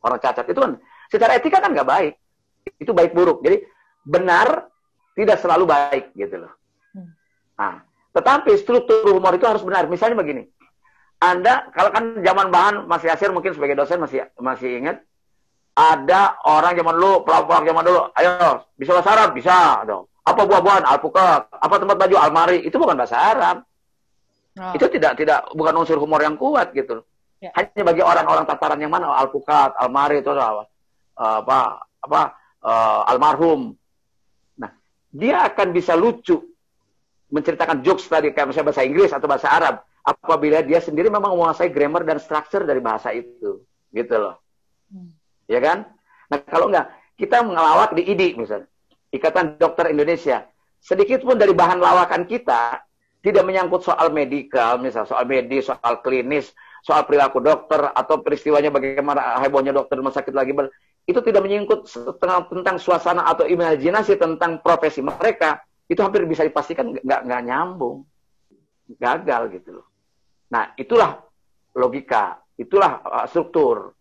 orang 0.00 0.18
cacat 0.18 0.48
itu 0.48 0.56
kan 0.56 0.80
secara 1.12 1.36
etika 1.36 1.60
kan 1.60 1.76
nggak 1.76 1.88
baik. 1.88 2.14
Itu 2.80 2.96
baik 2.96 3.12
buruk. 3.12 3.44
Jadi 3.44 3.60
benar 4.08 4.72
tidak 5.12 5.36
selalu 5.36 5.68
baik 5.68 6.16
gitu 6.16 6.48
loh. 6.48 6.52
Hmm. 6.96 7.12
Nah, 7.60 7.84
tetapi 8.16 8.56
struktur 8.56 9.04
humor 9.12 9.36
itu 9.36 9.44
harus 9.44 9.60
benar. 9.60 9.84
Misalnya 9.84 10.16
begini. 10.16 10.48
Anda, 11.18 11.66
kalau 11.74 11.90
kan 11.90 12.22
zaman 12.22 12.46
bahan 12.54 12.74
Mas 12.86 13.02
Yasir 13.02 13.34
mungkin 13.34 13.50
sebagai 13.50 13.74
dosen 13.74 13.98
masih 13.98 14.22
masih 14.38 14.78
ingat, 14.78 15.02
ada 15.74 16.38
orang 16.46 16.78
zaman 16.78 16.94
dulu, 16.94 17.26
pelawak 17.26 17.62
zaman 17.66 17.82
dulu, 17.86 18.00
ayo, 18.18 18.66
bisa 18.78 18.94
bahasa 18.94 19.10
Arab? 19.14 19.30
Bisa. 19.34 19.82
Dong. 19.86 20.06
Apa 20.26 20.42
buah-buahan? 20.46 20.84
Alpukat. 20.86 21.50
Apa 21.54 21.74
tempat 21.78 21.96
baju? 21.98 22.16
Almari. 22.18 22.62
Itu 22.62 22.78
bukan 22.78 22.98
bahasa 22.98 23.18
Arab. 23.18 23.56
Oh. 24.58 24.74
Itu 24.74 24.90
tidak 24.90 25.18
tidak 25.18 25.46
bukan 25.54 25.74
unsur 25.78 25.98
humor 26.02 26.22
yang 26.22 26.34
kuat 26.34 26.74
gitu. 26.74 27.02
Ya. 27.38 27.54
Hanya 27.54 27.82
bagi 27.86 28.02
orang-orang 28.02 28.44
tataran 28.50 28.82
yang 28.82 28.90
mana 28.90 29.14
alpukat, 29.14 29.70
almari 29.78 30.18
itu 30.18 30.34
apa 30.34 30.66
apa 31.14 31.58
apa 32.02 32.20
uh, 32.66 33.10
almarhum. 33.10 33.78
Nah, 34.58 34.70
dia 35.14 35.46
akan 35.46 35.70
bisa 35.70 35.94
lucu 35.94 36.42
menceritakan 37.30 37.86
jokes 37.86 38.10
tadi 38.10 38.34
kayak 38.34 38.50
misalnya 38.50 38.74
bahasa 38.74 38.82
Inggris 38.82 39.10
atau 39.14 39.30
bahasa 39.30 39.48
Arab 39.54 39.86
apabila 40.08 40.64
dia 40.64 40.80
sendiri 40.80 41.12
memang 41.12 41.36
menguasai 41.36 41.68
grammar 41.68 42.08
dan 42.08 42.16
struktur 42.16 42.64
dari 42.64 42.80
bahasa 42.80 43.12
itu, 43.12 43.60
gitu 43.92 44.14
loh. 44.16 44.40
Hmm. 44.88 45.12
Ya 45.44 45.60
kan? 45.60 45.84
Nah, 46.32 46.38
kalau 46.48 46.72
enggak, 46.72 46.88
kita 47.20 47.44
mengelawak 47.44 47.92
di 47.92 48.08
IDI 48.08 48.40
misalnya, 48.40 48.68
Ikatan 49.12 49.60
Dokter 49.60 49.92
Indonesia. 49.92 50.48
Sedikit 50.80 51.20
pun 51.26 51.36
dari 51.36 51.52
bahan 51.52 51.76
lawakan 51.76 52.24
kita 52.24 52.80
tidak 53.20 53.44
menyangkut 53.44 53.84
soal 53.84 54.08
medikal, 54.14 54.78
misal 54.80 55.04
soal 55.04 55.26
medis, 55.26 55.66
soal 55.66 56.00
klinis, 56.00 56.54
soal 56.86 57.02
perilaku 57.04 57.42
dokter 57.42 57.90
atau 57.90 58.22
peristiwanya 58.22 58.70
bagaimana 58.70 59.42
hebohnya 59.42 59.74
dokter 59.74 59.98
rumah 59.98 60.14
sakit 60.14 60.30
lagi 60.30 60.54
itu 61.08 61.20
tidak 61.24 61.40
menyangkut 61.42 61.88
tentang 62.52 62.76
suasana 62.76 63.24
atau 63.26 63.48
imajinasi 63.48 64.20
tentang 64.20 64.60
profesi 64.60 65.00
mereka 65.00 65.64
itu 65.88 65.98
hampir 66.04 66.28
bisa 66.28 66.44
dipastikan 66.44 66.92
nggak 66.92 67.20
nggak 67.24 67.42
nyambung 67.48 68.04
gagal 69.00 69.52
gitu 69.56 69.80
loh 69.80 69.87
nah 70.48 70.72
itulah 70.74 71.20
logika 71.76 72.40
itulah 72.56 73.00
uh, 73.04 73.26
struktur 73.28 73.92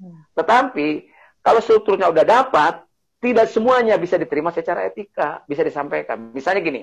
hmm. 0.00 0.34
tetapi 0.34 1.06
kalau 1.40 1.60
strukturnya 1.60 2.08
udah 2.08 2.24
dapat 2.24 2.84
tidak 3.20 3.52
semuanya 3.52 4.00
bisa 4.00 4.16
diterima 4.16 4.50
secara 4.50 4.88
etika 4.88 5.44
bisa 5.44 5.60
disampaikan 5.60 6.32
misalnya 6.32 6.60
gini 6.64 6.82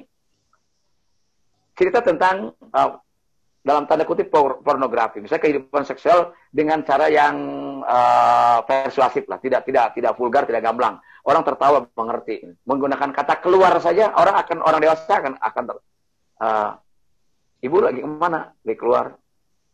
cerita 1.77 2.01
tentang 2.01 2.53
uh, 2.73 2.91
dalam 3.67 3.83
tanda 3.83 4.07
kutip 4.07 4.31
pornografi, 4.31 5.19
misalnya 5.19 5.43
kehidupan 5.43 5.83
seksual 5.83 6.31
dengan 6.47 6.87
cara 6.87 7.11
yang 7.11 7.35
uh, 7.83 8.63
persuasif 8.63 9.27
lah, 9.27 9.43
tidak 9.43 9.67
tidak 9.67 9.91
tidak 9.91 10.15
vulgar, 10.15 10.47
tidak 10.47 10.63
gamblang. 10.63 11.03
Orang 11.27 11.43
tertawa 11.43 11.83
mengerti. 11.91 12.47
Menggunakan 12.63 13.11
kata 13.11 13.43
keluar 13.43 13.75
saja, 13.83 14.15
orang 14.15 14.39
akan 14.39 14.63
orang 14.63 14.79
dewasa 14.79 15.19
akan 15.19 15.33
akan 15.43 15.63
uh, 16.39 16.71
ibu 17.61 17.77
lagi 17.81 17.99
ke 18.01 18.09
mana? 18.09 18.51
Lagi 18.65 18.77
keluar. 18.77 19.15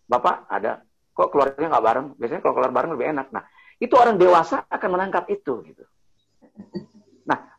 Bapak 0.08 0.48
ada. 0.52 0.84
Kok 1.14 1.30
keluarnya 1.30 1.68
nggak 1.70 1.86
bareng? 1.86 2.08
Biasanya 2.18 2.42
kalau 2.42 2.56
keluar 2.58 2.72
bareng 2.74 2.92
lebih 2.98 3.08
enak. 3.14 3.28
Nah, 3.30 3.44
itu 3.78 3.94
orang 3.96 4.18
dewasa 4.18 4.66
akan 4.68 4.90
menangkap 4.94 5.26
itu 5.30 5.62
gitu. 5.66 5.84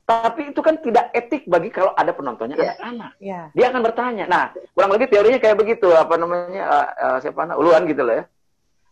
Tapi 0.05 0.53
itu 0.53 0.61
kan 0.61 0.77
tidak 0.85 1.17
etik 1.17 1.49
bagi 1.49 1.73
kalau 1.73 1.97
ada 1.97 2.13
penontonnya 2.13 2.61
yeah. 2.61 2.77
anak-anak. 2.77 3.13
Yeah. 3.25 3.45
Dia 3.57 3.67
akan 3.73 3.81
bertanya. 3.81 4.25
Nah, 4.29 4.53
kurang 4.77 4.93
lebih 4.93 5.09
teorinya 5.09 5.41
kayak 5.41 5.57
begitu, 5.57 5.89
apa 5.97 6.21
namanya, 6.21 6.63
uh, 6.69 6.89
uh, 6.93 7.19
siapa 7.25 7.49
namanya, 7.49 7.57
uluan 7.57 7.89
gitu 7.89 8.05
loh 8.05 8.21
ya. 8.21 8.25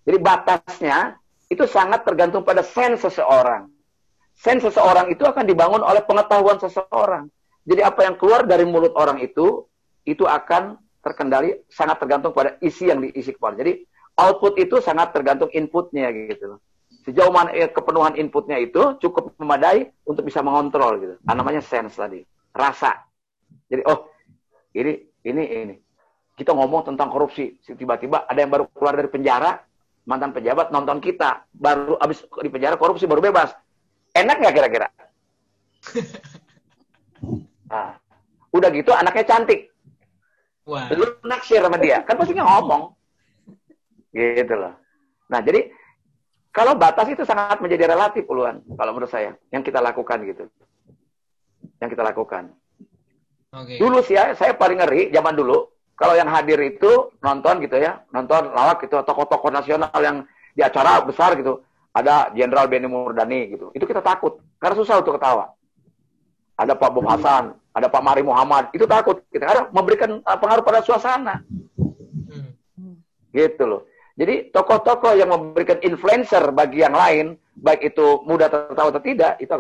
Jadi 0.09 0.19
batasnya 0.19 1.21
itu 1.53 1.69
sangat 1.69 2.09
tergantung 2.09 2.49
pada 2.49 2.65
sen 2.65 2.97
seseorang. 2.97 3.69
Sen 4.33 4.57
seseorang 4.57 5.13
itu 5.13 5.21
akan 5.29 5.45
dibangun 5.45 5.85
oleh 5.85 6.01
pengetahuan 6.01 6.57
seseorang. 6.57 7.29
Jadi 7.69 7.85
apa 7.85 8.09
yang 8.09 8.17
keluar 8.17 8.49
dari 8.49 8.65
mulut 8.65 8.97
orang 8.97 9.21
itu, 9.21 9.69
itu 10.09 10.25
akan 10.25 10.81
terkendali, 11.03 11.67
sangat 11.67 11.99
tergantung 11.99 12.31
pada 12.31 12.57
isi 12.63 12.89
yang 12.89 13.03
diisi 13.03 13.35
kepala. 13.35 13.59
Jadi 13.59 13.83
output 14.17 14.57
itu 14.63 14.79
sangat 14.79 15.11
tergantung 15.11 15.51
inputnya 15.51 16.09
gitu. 16.15 16.63
Sejauh 17.03 17.35
mana 17.35 17.51
eh, 17.51 17.67
kepenuhan 17.67 18.15
inputnya 18.15 18.63
itu 18.63 18.95
cukup 19.03 19.35
memadai 19.37 19.91
untuk 20.07 20.23
bisa 20.23 20.39
mengontrol 20.41 21.03
gitu. 21.03 21.15
Nah, 21.27 21.35
namanya 21.35 21.59
sense 21.59 21.99
tadi, 21.99 22.23
rasa. 22.55 22.95
Jadi 23.67 23.83
oh 23.91 24.07
ini 24.79 25.03
ini 25.27 25.43
ini 25.51 25.75
kita 26.39 26.55
ngomong 26.55 26.95
tentang 26.95 27.11
korupsi, 27.13 27.59
tiba-tiba 27.61 28.25
ada 28.25 28.39
yang 28.39 28.49
baru 28.49 28.65
keluar 28.73 28.97
dari 28.97 29.11
penjara, 29.11 29.61
mantan 30.09 30.33
pejabat 30.33 30.73
nonton 30.73 31.03
kita, 31.03 31.45
baru 31.53 32.01
habis 32.01 32.25
di 32.25 32.49
penjara 32.49 32.79
korupsi 32.79 33.05
baru 33.05 33.21
bebas. 33.21 33.53
Enak 34.15 34.37
nggak 34.41 34.55
kira-kira? 34.55 34.89
Nah, 37.73 37.97
udah 38.53 38.69
gitu 38.69 38.93
anaknya 38.93 39.25
cantik. 39.25 39.72
Wah. 40.63 40.87
Lu 40.95 41.07
naksir 41.27 41.59
sama 41.59 41.79
dia, 41.79 42.07
kan 42.07 42.15
pasti 42.15 42.39
ngomong. 42.39 42.95
Gitu 44.15 44.55
loh. 44.55 44.79
Nah, 45.27 45.41
jadi 45.43 45.73
kalau 46.53 46.77
batas 46.77 47.09
itu 47.09 47.25
sangat 47.25 47.59
menjadi 47.65 47.91
relatif, 47.91 48.29
puluhan, 48.29 48.61
kalau 48.77 48.93
menurut 48.93 49.11
saya, 49.11 49.35
yang 49.49 49.65
kita 49.65 49.81
lakukan 49.81 50.21
gitu. 50.29 50.45
Yang 51.81 51.97
kita 51.97 52.05
lakukan. 52.05 52.53
Okay. 53.53 53.81
Dulu 53.81 54.05
sih 54.05 54.17
ya, 54.17 54.37
saya 54.37 54.53
paling 54.57 54.81
ngeri 54.81 55.09
zaman 55.13 55.33
dulu, 55.33 55.73
kalau 55.97 56.17
yang 56.17 56.29
hadir 56.29 56.61
itu 56.61 57.13
nonton 57.25 57.61
gitu 57.65 57.77
ya, 57.81 58.05
nonton 58.13 58.53
lawak 58.53 58.85
gitu, 58.85 59.01
tokoh-tokoh 59.01 59.53
nasional 59.53 59.93
yang 60.01 60.25
di 60.53 60.61
acara 60.61 61.01
besar 61.05 61.35
gitu, 61.37 61.65
ada 61.93 62.33
Jenderal 62.33 62.69
Benny 62.69 62.89
Murdani 62.89 63.53
gitu. 63.53 63.73
Itu 63.73 63.85
kita 63.89 64.05
takut, 64.05 64.41
karena 64.61 64.77
susah 64.77 65.01
untuk 65.01 65.17
ketawa. 65.17 65.53
Ada 66.63 66.79
Pak 66.79 66.91
Bob 66.95 67.07
Hasan, 67.11 67.59
ada 67.75 67.87
Pak 67.91 68.03
Mari 68.03 68.23
Muhammad, 68.23 68.71
itu 68.71 68.87
takut. 68.87 69.19
Kita 69.29 69.45
karena 69.51 69.63
memberikan 69.75 70.23
uh, 70.23 70.39
pengaruh 70.39 70.63
pada 70.63 70.81
suasana. 70.87 71.43
Gitu 73.35 73.65
loh. 73.67 73.91
Jadi 74.15 74.53
tokoh-tokoh 74.53 75.17
yang 75.17 75.33
memberikan 75.33 75.81
influencer 75.83 76.53
bagi 76.53 76.85
yang 76.85 76.93
lain, 76.93 77.35
baik 77.57 77.93
itu 77.93 78.23
mudah 78.29 78.47
tertawa 78.53 78.93
atau 78.93 79.03
tidak, 79.03 79.41
itu 79.41 79.51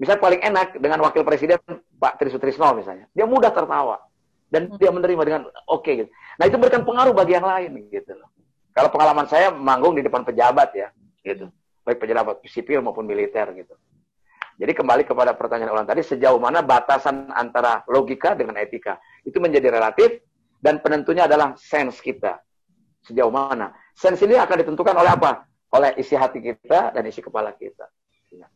bisa 0.00 0.16
paling 0.16 0.40
enak 0.40 0.80
dengan 0.80 1.04
wakil 1.04 1.20
presiden 1.20 1.60
Pak 2.00 2.16
Trisutrisno 2.16 2.72
misalnya. 2.72 3.04
Dia 3.12 3.28
mudah 3.28 3.52
tertawa 3.52 4.00
dan 4.48 4.72
dia 4.80 4.88
menerima 4.88 5.22
dengan 5.28 5.42
oke 5.68 5.84
okay, 5.84 5.92
gitu. 6.00 6.10
Nah 6.40 6.48
itu 6.48 6.56
memberikan 6.56 6.88
pengaruh 6.88 7.12
bagi 7.12 7.36
yang 7.36 7.44
lain 7.44 7.84
gitu 7.92 8.16
loh. 8.16 8.32
Kalau 8.72 8.88
pengalaman 8.88 9.28
saya 9.28 9.52
manggung 9.52 9.92
di 9.92 10.00
depan 10.00 10.24
pejabat 10.24 10.72
ya, 10.72 10.88
gitu. 11.20 11.52
Baik 11.84 12.00
pejabat 12.00 12.40
sipil 12.48 12.80
maupun 12.80 13.04
militer 13.04 13.44
gitu. 13.52 13.76
Jadi 14.60 14.76
kembali 14.76 15.08
kepada 15.08 15.32
pertanyaan 15.32 15.72
ulang 15.72 15.88
tadi, 15.88 16.04
sejauh 16.04 16.36
mana 16.36 16.60
batasan 16.60 17.32
antara 17.32 17.80
logika 17.88 18.36
dengan 18.36 18.60
etika 18.60 19.00
itu 19.24 19.40
menjadi 19.40 19.72
relatif 19.72 20.20
dan 20.60 20.84
penentunya 20.84 21.24
adalah 21.24 21.56
sense 21.56 21.96
kita. 22.04 22.36
Sejauh 23.00 23.32
mana? 23.32 23.72
Sense 23.96 24.20
ini 24.28 24.36
akan 24.36 24.60
ditentukan 24.60 24.92
oleh 24.92 25.16
apa? 25.16 25.48
Oleh 25.72 25.96
isi 25.96 26.12
hati 26.12 26.44
kita 26.44 26.92
dan 26.92 27.02
isi 27.08 27.24
kepala 27.24 27.56
kita. 27.56 27.88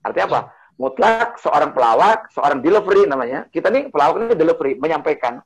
Artinya 0.05 0.26
apa? 0.28 0.40
Mutlak 0.76 1.40
seorang 1.40 1.72
pelawak, 1.72 2.28
seorang 2.36 2.60
delivery 2.60 3.09
namanya. 3.09 3.48
Kita 3.48 3.72
nih 3.72 3.89
pelawak 3.89 4.28
ini 4.28 4.36
delivery, 4.36 4.76
menyampaikan 4.76 5.40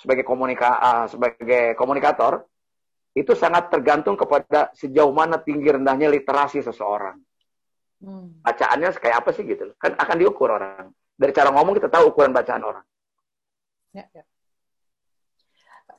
sebagai 0.00 0.24
komunika 0.24 0.80
uh, 0.80 1.06
sebagai 1.12 1.76
komunikator 1.76 2.48
itu 3.12 3.36
sangat 3.36 3.68
tergantung 3.68 4.16
kepada 4.16 4.72
sejauh 4.72 5.12
mana 5.12 5.36
tinggi 5.36 5.68
rendahnya 5.68 6.08
literasi 6.08 6.64
seseorang. 6.64 7.20
Hmm. 8.00 8.32
Bacaannya 8.40 8.88
kayak 8.96 9.16
apa 9.20 9.30
sih 9.36 9.44
gitu? 9.44 9.76
Kan 9.76 9.94
akan 9.94 10.16
diukur 10.16 10.48
orang. 10.48 10.92
Dari 11.20 11.32
cara 11.36 11.52
ngomong 11.52 11.76
kita 11.76 11.92
tahu 11.92 12.12
ukuran 12.12 12.32
bacaan 12.32 12.64
orang. 12.64 12.84
Ya, 13.92 14.08
ya 14.16 14.24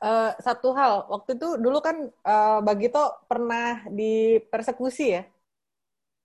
uh, 0.01 0.31
satu 0.41 0.73
hal 0.73 1.05
waktu 1.07 1.37
itu 1.37 1.47
dulu 1.61 1.79
kan 1.79 2.09
uh, 2.25 2.59
Bagito 2.65 3.21
pernah 3.29 3.85
dipersekusi 3.87 5.21
ya 5.21 5.23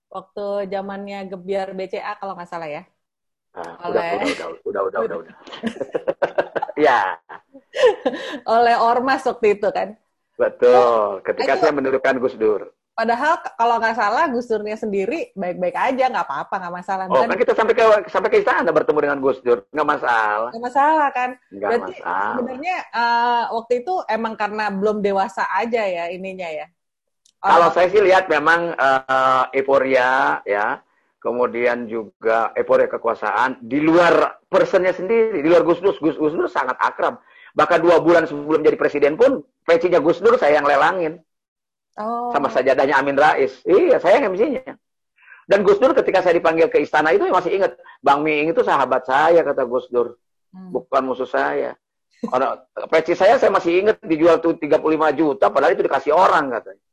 waktu 0.09 0.71
zamannya 0.71 1.29
gebiar 1.29 1.75
BCA 1.77 2.17
kalau 2.17 2.33
nggak 2.33 2.49
salah 2.49 2.69
ya 2.71 2.83
ah, 3.53 3.91
oleh 3.91 4.23
udah 4.23 4.47
udah 4.47 4.47
udah 4.63 4.81
udah 4.81 4.99
udah 5.03 5.17
udah 5.21 5.35
ya 6.87 7.19
oleh 8.47 8.75
ormas 8.79 9.27
waktu 9.27 9.59
itu 9.59 9.67
kan 9.69 9.99
betul 10.39 11.19
ketika 11.27 11.53
itu, 11.57 11.61
saya 11.61 11.73
menurunkan 11.75 12.17
Gus 12.23 12.39
Dur 12.39 12.71
Padahal 12.97 13.37
kalau 13.53 13.77
nggak 13.77 13.93
salah 13.93 14.25
Gus 14.25 14.49
Durnya 14.49 14.73
sendiri 14.73 15.29
baik-baik 15.37 15.77
aja, 15.77 16.09
nggak 16.09 16.25
apa-apa, 16.25 16.55
nggak 16.57 16.75
masalah. 16.81 17.03
Oh, 17.13 17.29
kan 17.29 17.37
kita 17.37 17.53
sampai 17.53 17.77
ke 17.77 17.85
sampai 18.09 18.29
ke 18.33 18.37
istana 18.41 18.73
bertemu 18.73 18.99
dengan 19.05 19.19
Gus 19.21 19.37
Dur, 19.45 19.69
nggak 19.69 19.85
masalah. 19.85 20.49
Nggak 20.49 20.65
masalah 20.65 21.07
kan? 21.13 21.29
Nggak 21.53 21.69
Berarti 21.69 21.93
masalah. 21.93 22.33
sebenarnya 22.33 22.77
uh, 22.89 23.43
waktu 23.53 23.73
itu 23.85 23.93
emang 24.09 24.33
karena 24.33 24.65
belum 24.73 25.05
dewasa 25.05 25.45
aja 25.45 25.85
ya 25.85 26.09
ininya 26.09 26.49
ya. 26.49 26.65
Orang 27.37 27.51
kalau 27.53 27.69
saya 27.69 27.87
sih 27.93 28.01
lihat 28.01 28.25
memang 28.33 28.73
uh, 28.73 29.45
euforia 29.53 30.41
ya, 30.41 30.81
kemudian 31.21 31.85
juga 31.85 32.49
euforia 32.57 32.89
kekuasaan 32.89 33.61
di 33.61 33.77
luar 33.77 34.41
personnya 34.49 34.97
sendiri, 34.97 35.45
di 35.45 35.47
luar 35.53 35.61
Gus 35.61 35.85
Dur, 35.85 35.93
Gus, 36.01 36.17
Gus 36.17 36.33
Dur 36.33 36.49
sangat 36.49 36.81
akrab. 36.81 37.21
Bahkan 37.53 37.77
dua 37.77 38.01
bulan 38.01 38.25
sebelum 38.25 38.65
jadi 38.65 38.73
presiden 38.73 39.21
pun 39.21 39.45
pecinya 39.69 40.01
Gus 40.01 40.17
Dur 40.17 40.33
saya 40.41 40.57
yang 40.57 40.65
lelangin. 40.65 41.21
Oh. 41.97 42.29
Sama 42.29 42.47
sajadahnya 42.53 42.95
Amin 43.01 43.17
Rais. 43.17 43.57
Iya, 43.65 43.97
saya 43.97 44.21
MC-nya. 44.29 44.77
Dan 45.47 45.63
Gus 45.63 45.79
Dur 45.79 45.95
ketika 45.95 46.19
saya 46.19 46.35
dipanggil 46.37 46.67
ke 46.67 46.83
istana 46.83 47.15
itu 47.15 47.25
masih 47.31 47.55
ingat, 47.55 47.79
Bang 48.03 48.21
Miing 48.21 48.51
itu 48.51 48.61
sahabat 48.61 49.07
saya, 49.07 49.41
kata 49.41 49.63
Gus 49.65 49.87
Dur. 49.87 50.19
Hmm. 50.51 50.75
Bukan 50.75 51.07
musuh 51.07 51.25
saya. 51.25 51.73
Orang, 52.27 52.59
peci 52.91 53.13
saya 53.15 53.39
saya 53.39 53.53
masih 53.53 53.85
ingat 53.85 53.97
dijual 54.03 54.41
tuh 54.41 54.57
35 54.59 54.83
juta, 55.13 55.47
padahal 55.47 55.77
itu 55.77 55.85
dikasih 55.85 56.11
orang 56.11 56.51
katanya. 56.51 56.83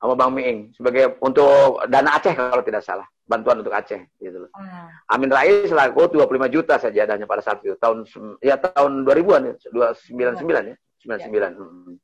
Sama 0.00 0.14
Bang 0.16 0.32
Miing. 0.32 0.72
Sebagai 0.74 1.20
untuk 1.20 1.78
dana 1.86 2.16
Aceh 2.16 2.32
kalau 2.32 2.64
tidak 2.64 2.82
salah. 2.82 3.06
Bantuan 3.28 3.62
untuk 3.62 3.70
Aceh. 3.70 4.00
Gitu 4.18 4.48
loh. 4.48 4.50
Hmm. 4.56 4.90
Amin 5.12 5.30
Rais 5.30 5.70
laku 5.70 6.10
25 6.10 6.50
juta 6.50 6.74
saja 6.80 7.06
adanya 7.06 7.28
pada 7.28 7.44
saat 7.44 7.62
itu. 7.62 7.76
Tahun, 7.78 8.02
ya 8.42 8.58
tahun 8.58 9.04
2000-an 9.06 9.42
ya. 9.46 9.54
299 9.94 10.72
ya. 10.72 10.76
99. 11.04 11.36
Ya. 11.36 11.48
Hmm. 11.54 11.94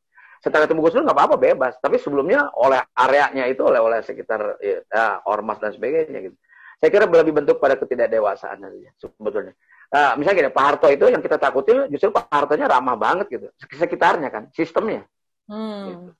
Setelah 0.46 0.70
ketemu 0.70 0.80
Gus 0.86 0.94
Dur 0.94 1.02
nggak 1.02 1.18
apa-apa 1.18 1.36
bebas 1.42 1.74
tapi 1.82 1.98
sebelumnya 1.98 2.46
oleh 2.54 2.78
areanya 2.94 3.50
itu 3.50 3.66
oleh 3.66 3.82
oleh 3.82 3.98
sekitar 4.06 4.62
ya, 4.62 5.18
ormas 5.26 5.58
dan 5.58 5.74
sebagainya 5.74 6.30
gitu 6.30 6.36
saya 6.78 6.90
kira 6.94 7.10
lebih 7.10 7.34
bentuk 7.34 7.58
pada 7.58 7.74
ketidakdewasaan 7.74 8.62
aja 8.62 8.90
sebetulnya 8.94 9.58
uh, 9.90 10.14
misalnya 10.14 10.46
gini 10.46 10.50
Pak 10.54 10.62
Harto 10.62 10.86
itu 10.86 11.10
yang 11.10 11.18
kita 11.18 11.34
takuti 11.34 11.74
justru 11.90 12.14
Pak 12.14 12.30
Hartonya 12.30 12.70
ramah 12.70 12.94
banget 12.94 13.26
gitu 13.26 13.46
sekitarnya 13.58 14.30
kan 14.30 14.46
sistemnya 14.54 15.02
hmm. 15.50 15.82
gitu. 15.90 16.10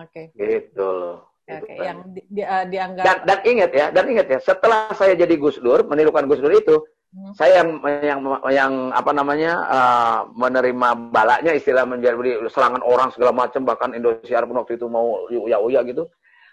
oke 0.00 0.08
okay. 0.08 0.24
gitu 0.32 0.88
loh 0.88 1.28
Oke, 1.48 1.64
okay, 1.64 1.80
yang 1.80 2.04
di, 2.12 2.20
di, 2.28 2.44
uh, 2.44 2.68
dianggap 2.68 3.04
dan, 3.08 3.16
dan 3.24 3.38
ingat 3.48 3.70
ya, 3.72 3.86
dan 3.88 4.04
ingat 4.04 4.28
ya, 4.28 4.36
setelah 4.36 4.92
saya 4.92 5.16
jadi 5.16 5.32
Gus 5.40 5.56
Dur, 5.56 5.80
menirukan 5.88 6.28
Gus 6.28 6.44
Dur 6.44 6.52
itu. 6.52 6.84
Saya 7.32 7.64
yang 7.64 7.80
yang 8.04 8.20
yang 8.52 8.72
apa 8.92 9.16
namanya 9.16 9.52
uh, 9.64 10.18
menerima 10.36 11.08
balanya 11.08 11.56
istilah 11.56 11.88
menjadi 11.88 12.44
serangan 12.52 12.84
orang 12.84 13.08
segala 13.16 13.32
macam 13.32 13.64
bahkan 13.64 13.96
Indonesia 13.96 14.44
pun 14.44 14.60
waktu 14.60 14.76
itu 14.76 14.86
mau 14.92 15.24
uya 15.32 15.56
uya 15.56 15.80
gitu. 15.88 16.04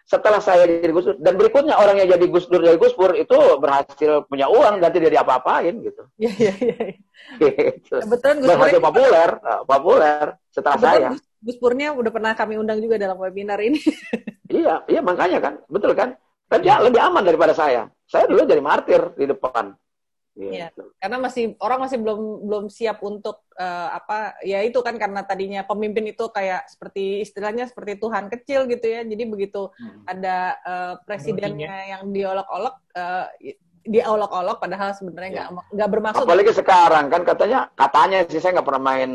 Setelah 0.06 0.40
saya 0.40 0.64
jadi 0.70 0.94
Gus 0.96 1.12
Dur 1.12 1.18
dan 1.20 1.36
berikutnya 1.36 1.76
orang 1.76 2.00
yang 2.00 2.16
jadi 2.16 2.26
Gus 2.32 2.48
Dur 2.48 2.64
dari 2.64 2.80
Gus 2.80 2.96
Pur 2.96 3.12
itu 3.20 3.36
berhasil 3.60 4.24
punya 4.32 4.48
uang 4.48 4.80
dan 4.80 4.96
tidak 4.96 5.12
diapa-apain 5.18 5.76
gitu. 5.84 6.04
Iya 6.24 6.32
iya 6.40 6.52
iya. 6.56 6.76
Gitu. 7.36 7.96
Betul 8.08 8.40
Gus 8.40 8.56
Berhasil 8.56 8.80
populer, 8.80 9.30
uh, 9.44 9.62
populer 9.68 10.26
setelah 10.54 10.80
saya. 10.80 11.10
Gus 11.44 11.58
Purnya 11.60 11.92
udah 11.92 12.12
pernah 12.16 12.32
kami 12.32 12.56
undang 12.56 12.80
juga 12.80 12.96
dalam 12.96 13.20
webinar 13.20 13.60
ini. 13.60 13.82
iya, 14.62 14.88
iya 14.88 15.02
makanya 15.04 15.42
kan, 15.42 15.54
betul 15.68 15.92
kan? 15.98 16.16
Dan 16.48 16.64
dia 16.64 16.80
lebih 16.80 17.02
aman 17.02 17.26
daripada 17.26 17.52
saya. 17.52 17.90
Saya 18.06 18.30
dulu 18.30 18.46
jadi 18.46 18.62
martir 18.62 19.02
di 19.18 19.26
depan 19.26 19.74
Iya, 20.36 20.68
gitu. 20.68 20.92
karena 21.00 21.18
masih 21.24 21.56
orang 21.64 21.80
masih 21.88 21.98
belum 22.04 22.20
belum 22.44 22.66
siap 22.68 23.00
untuk 23.08 23.48
uh, 23.56 23.88
apa 23.96 24.36
ya 24.44 24.68
itu 24.68 24.84
kan 24.84 25.00
karena 25.00 25.24
tadinya 25.24 25.64
pemimpin 25.64 26.12
itu 26.12 26.28
kayak 26.28 26.68
seperti 26.68 27.24
istilahnya 27.24 27.72
seperti 27.72 27.96
Tuhan 28.04 28.28
kecil 28.28 28.68
gitu 28.68 28.84
ya. 28.84 29.08
Jadi 29.08 29.24
begitu 29.32 29.72
hmm. 29.72 30.04
ada 30.04 30.60
uh, 30.68 30.94
presidennya 31.08 31.88
yang 31.88 32.12
diolok-olok 32.12 32.76
uh, 33.00 33.32
diolok-olok 33.88 34.60
padahal 34.60 34.92
sebenarnya 34.92 35.32
nggak 35.32 35.50
ya. 35.56 35.64
nggak 35.72 35.90
bermaksud. 35.96 36.28
Apalagi 36.28 36.52
sekarang 36.52 37.06
kan 37.08 37.22
katanya 37.24 37.60
katanya 37.72 38.18
sih 38.28 38.44
saya 38.44 38.60
nggak 38.60 38.68
pernah 38.68 38.84
main 38.84 39.12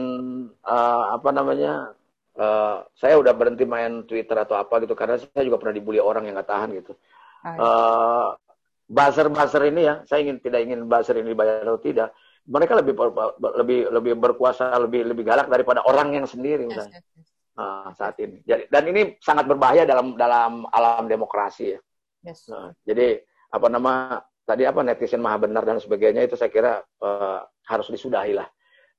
uh, 0.65 1.05
apa 1.21 1.29
namanya 1.37 1.93
uh, 2.41 2.81
saya 2.97 3.21
udah 3.21 3.37
berhenti 3.37 3.69
main 3.69 4.09
Twitter 4.09 4.41
atau 4.41 4.57
apa 4.57 4.81
gitu 4.81 4.97
karena 4.97 5.21
saya 5.21 5.45
juga 5.45 5.61
pernah 5.61 5.77
dibully 5.77 6.01
orang 6.01 6.25
yang 6.25 6.41
nggak 6.41 6.49
tahan 6.49 6.71
gitu. 6.81 6.97
Ah, 7.45 7.53
iya. 7.53 7.61
uh, 7.61 8.27
buzzer-buzzer 8.91 9.63
ini 9.71 9.87
ya, 9.87 9.95
saya 10.03 10.27
ingin 10.27 10.43
tidak 10.43 10.67
ingin 10.67 10.91
buzzer 10.91 11.15
ini 11.15 11.31
dibayar 11.31 11.63
atau 11.63 11.79
tidak, 11.79 12.11
mereka 12.51 12.75
lebih 12.83 12.99
lebih 13.39 13.81
lebih 13.95 14.13
berkuasa, 14.19 14.75
lebih 14.83 15.07
lebih 15.07 15.23
galak 15.23 15.47
daripada 15.47 15.87
orang 15.87 16.19
yang 16.19 16.27
sendiri 16.27 16.67
yes, 16.67 16.91
yes, 16.91 17.07
yes. 17.15 17.29
Uh, 17.55 17.89
saat 17.95 18.19
ini. 18.19 18.43
Jadi 18.43 18.67
dan 18.67 18.85
ini 18.91 19.15
sangat 19.23 19.47
berbahaya 19.47 19.87
dalam 19.87 20.19
dalam 20.19 20.67
alam 20.75 21.07
demokrasi 21.07 21.79
ya. 21.79 21.81
Yes. 22.27 22.51
Uh, 22.51 22.75
jadi 22.83 23.23
apa 23.55 23.67
nama 23.71 24.19
tadi 24.43 24.67
apa 24.67 24.83
netizen 24.83 25.23
maha 25.23 25.47
benar 25.47 25.63
dan 25.63 25.79
sebagainya 25.79 26.27
itu 26.27 26.35
saya 26.35 26.51
kira 26.51 26.83
uh, 26.83 27.47
harus 27.71 27.87
disudahi 27.87 28.35
lah. 28.35 28.49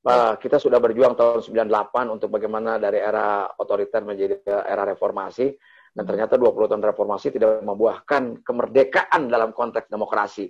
Uh, 0.02 0.34
kita 0.42 0.58
sudah 0.58 0.82
berjuang 0.82 1.14
tahun 1.14 1.46
98 1.46 2.10
untuk 2.10 2.34
bagaimana 2.34 2.82
dari 2.82 2.98
era 2.98 3.46
otoriter 3.54 4.02
menjadi 4.02 4.42
era 4.48 4.82
reformasi 4.82 5.54
dan 5.92 6.04
ternyata 6.08 6.40
20 6.40 6.72
tahun 6.72 6.84
reformasi 6.88 7.36
tidak 7.36 7.60
membuahkan 7.68 8.44
kemerdekaan 8.48 9.28
dalam 9.28 9.52
konteks 9.52 9.92
demokrasi. 9.92 10.48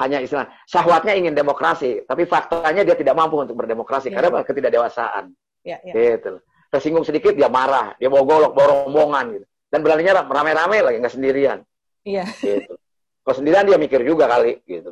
Hanya 0.00 0.24
istilah 0.24 0.48
syahwatnya 0.64 1.12
ingin 1.12 1.36
demokrasi, 1.36 2.08
tapi 2.08 2.24
faktanya 2.24 2.80
dia 2.80 2.96
tidak 2.96 3.12
mampu 3.12 3.36
untuk 3.44 3.60
berdemokrasi 3.60 4.08
ya. 4.08 4.16
karena 4.16 4.40
ketidakdewasaan. 4.40 5.36
Ya, 5.60 5.76
ya. 5.84 5.92
Gitu. 5.92 6.40
Tersinggung 6.72 7.04
sedikit 7.04 7.36
dia 7.36 7.52
marah, 7.52 7.92
dia 8.00 8.08
bawa 8.08 8.24
golok, 8.24 8.52
bawa 8.56 8.88
rombongan 8.88 9.36
gitu. 9.36 9.46
Dan 9.68 9.84
beraninya 9.84 10.24
rame-rame 10.24 10.80
lagi 10.80 10.96
nggak 10.96 11.12
sendirian. 11.12 11.60
Iya. 12.08 12.24
Gitu. 12.40 12.72
Kalau 13.22 13.36
sendirian 13.36 13.68
dia 13.68 13.76
mikir 13.76 14.00
juga 14.00 14.24
kali 14.24 14.64
gitu. 14.64 14.88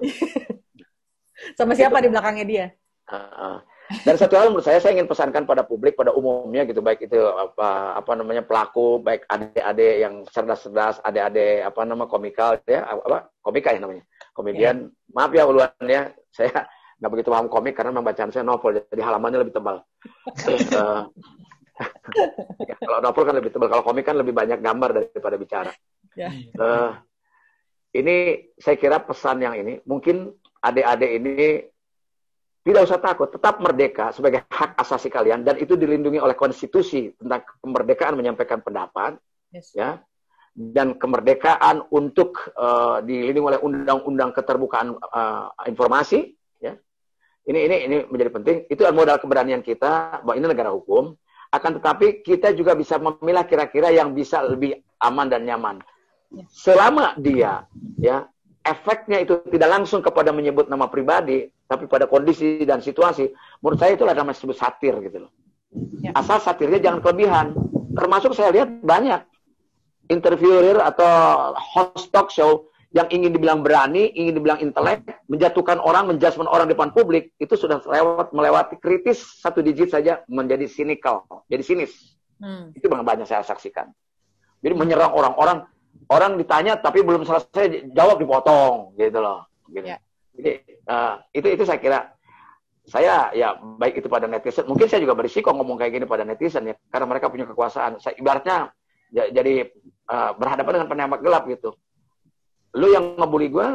Sama 1.59 1.73
siapa 1.73 2.05
gitu. 2.05 2.05
di 2.05 2.09
belakangnya 2.13 2.45
dia? 2.45 2.67
Uh, 3.09 3.17
uh. 3.17 3.57
Dan 3.91 4.15
satu 4.15 4.39
hal 4.39 4.55
menurut 4.55 4.63
saya 4.63 4.79
saya 4.79 4.95
ingin 4.95 5.11
pesankan 5.11 5.43
pada 5.43 5.67
publik 5.67 5.99
pada 5.99 6.15
umumnya 6.15 6.63
gitu 6.63 6.79
baik 6.79 7.11
itu 7.11 7.19
apa 7.19 7.99
apa 7.99 8.13
namanya 8.15 8.47
pelaku 8.47 9.03
baik 9.03 9.27
adik-adik 9.27 9.95
yang 9.99 10.15
cerdas-cerdas 10.31 11.03
adik-adik 11.03 11.67
apa 11.67 11.81
nama 11.83 12.07
komikal 12.07 12.63
ya 12.71 12.87
apa 12.87 13.35
komika 13.43 13.75
ya 13.75 13.83
namanya 13.83 14.07
komedian 14.31 14.77
yeah. 14.95 15.11
maaf 15.11 15.35
ya 15.35 15.43
uluan 15.43 15.75
ya 15.91 16.15
saya 16.31 16.71
nggak 17.03 17.11
begitu 17.11 17.29
paham 17.35 17.49
komik 17.51 17.75
karena 17.75 17.99
membacaan 17.99 18.31
saya 18.31 18.47
novel 18.47 18.79
jadi 18.79 19.03
halamannya 19.03 19.43
lebih 19.43 19.55
tebal 19.59 19.83
uh, 19.83 21.03
ya, 22.71 22.75
kalau 22.79 22.99
novel 23.03 23.25
kan 23.27 23.35
lebih 23.35 23.51
tebal 23.51 23.69
kalau 23.73 23.83
komik 23.83 24.07
kan 24.07 24.15
lebih 24.15 24.31
banyak 24.31 24.63
gambar 24.63 24.91
daripada 24.95 25.35
bicara 25.35 25.73
yeah. 26.15 26.31
Ya. 26.31 26.55
uh, 26.63 26.91
ini 27.91 28.47
saya 28.55 28.79
kira 28.79 29.03
pesan 29.03 29.43
yang 29.43 29.59
ini 29.59 29.83
mungkin 29.83 30.31
adik-adik 30.63 31.11
ini 31.11 31.35
tidak 32.61 32.85
usah 32.85 33.01
takut, 33.01 33.33
tetap 33.33 33.57
merdeka 33.57 34.13
sebagai 34.13 34.45
hak 34.45 34.77
asasi 34.77 35.09
kalian 35.09 35.41
dan 35.41 35.57
itu 35.57 35.81
dilindungi 35.81 36.21
oleh 36.21 36.37
konstitusi 36.37 37.09
tentang 37.17 37.41
kemerdekaan 37.65 38.21
menyampaikan 38.21 38.61
pendapat, 38.61 39.17
yes. 39.49 39.73
ya, 39.73 39.97
dan 40.53 41.01
kemerdekaan 41.01 41.89
untuk 41.89 42.53
uh, 42.61 43.01
dilindungi 43.01 43.49
oleh 43.57 43.61
undang-undang 43.65 44.37
keterbukaan 44.37 44.93
uh, 44.93 45.49
informasi, 45.65 46.37
ya. 46.61 46.77
Ini 47.49 47.59
ini 47.65 47.77
ini 47.89 47.97
menjadi 48.13 48.31
penting. 48.37 48.57
Itu 48.69 48.85
modal 48.93 49.17
keberanian 49.17 49.65
kita 49.65 50.21
bahwa 50.21 50.37
ini 50.37 50.45
negara 50.45 50.69
hukum. 50.69 51.17
Akan 51.51 51.81
tetapi 51.81 52.23
kita 52.23 52.53
juga 52.55 52.77
bisa 52.77 53.01
memilah 53.01 53.43
kira-kira 53.49 53.91
yang 53.91 54.13
bisa 54.15 54.45
lebih 54.45 54.85
aman 55.01 55.27
dan 55.33 55.49
nyaman. 55.49 55.83
Ya. 56.31 56.45
Selama 56.47 57.17
dia, 57.19 57.65
ya, 57.99 58.29
efeknya 58.65 59.25
itu 59.25 59.41
tidak 59.49 59.69
langsung 59.69 60.05
kepada 60.05 60.31
menyebut 60.31 60.69
nama 60.69 60.87
pribadi, 60.89 61.49
tapi 61.65 61.87
pada 61.89 62.05
kondisi 62.11 62.65
dan 62.69 62.85
situasi, 62.85 63.31
menurut 63.63 63.79
saya 63.81 63.97
itu 63.97 64.05
adalah 64.05 64.33
disebut 64.33 64.57
satir 64.57 64.95
gitu 65.01 65.29
loh. 65.29 65.33
Ya. 66.03 66.11
Asal 66.19 66.43
satirnya 66.43 66.83
jangan 66.83 67.01
kelebihan. 67.01 67.47
Termasuk 67.95 68.35
saya 68.35 68.51
lihat 68.55 68.83
banyak 68.83 69.23
interviewer 70.11 70.83
atau 70.83 71.11
host 71.55 72.11
talk 72.11 72.29
show 72.35 72.67
yang 72.91 73.07
ingin 73.15 73.31
dibilang 73.31 73.63
berani, 73.63 74.11
ingin 74.19 74.35
dibilang 74.35 74.59
intelek, 74.59 75.07
menjatuhkan 75.31 75.79
orang, 75.79 76.11
menjudgment 76.11 76.51
orang 76.51 76.67
depan 76.67 76.91
publik, 76.91 77.31
itu 77.39 77.55
sudah 77.55 77.79
lewat 77.87 78.35
melewati 78.35 78.83
kritis 78.83 79.23
satu 79.39 79.63
digit 79.63 79.95
saja 79.95 80.27
menjadi 80.27 80.67
cynical, 80.67 81.23
jadi 81.47 81.63
sinis. 81.63 82.19
Hmm. 82.43 82.75
Itu 82.75 82.91
banyak 82.91 83.31
saya 83.31 83.47
saksikan. 83.47 83.95
Jadi 84.59 84.75
menyerang 84.75 85.15
orang-orang, 85.15 85.71
orang 86.11 86.35
ditanya 86.37 86.75
tapi 86.83 87.07
belum 87.07 87.23
selesai 87.23 87.95
jawab 87.95 88.19
dipotong, 88.19 88.99
gitu 88.99 89.19
loh. 89.23 89.47
Gitu. 89.71 89.87
Ya. 89.87 89.99
Jadi 90.35 90.53
uh, 90.91 91.15
itu 91.31 91.47
itu 91.55 91.63
saya 91.63 91.79
kira 91.79 92.01
saya 92.91 93.31
ya 93.31 93.55
baik 93.79 94.03
itu 94.03 94.11
pada 94.11 94.27
netizen, 94.27 94.67
mungkin 94.67 94.91
saya 94.91 94.99
juga 94.99 95.15
berisiko 95.15 95.55
ngomong 95.55 95.79
kayak 95.79 95.95
gini 95.95 96.07
pada 96.11 96.27
netizen 96.27 96.67
ya, 96.67 96.75
karena 96.91 97.07
mereka 97.07 97.31
punya 97.31 97.47
kekuasaan. 97.47 98.03
Saya 98.03 98.19
ibaratnya 98.19 98.75
ya, 99.15 99.31
jadi 99.31 99.71
uh, 100.11 100.35
berhadapan 100.35 100.83
dengan 100.83 100.89
penembak 100.91 101.21
gelap 101.23 101.47
gitu. 101.47 101.71
Lu 102.75 102.91
yang 102.91 103.15
ngebully 103.15 103.47
gue, 103.51 103.69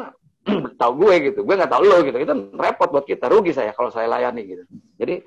tahu 0.81 0.91
gue 1.07 1.31
gitu, 1.31 1.39
gue 1.47 1.55
nggak 1.55 1.71
tahu 1.71 1.83
lo 1.87 2.03
gitu. 2.03 2.17
Itu 2.19 2.33
repot 2.59 2.91
buat 2.91 3.07
kita, 3.07 3.31
rugi 3.31 3.55
saya 3.55 3.71
kalau 3.71 3.87
saya 3.87 4.11
layani 4.11 4.43
gitu. 4.43 4.63
Jadi 4.99 5.23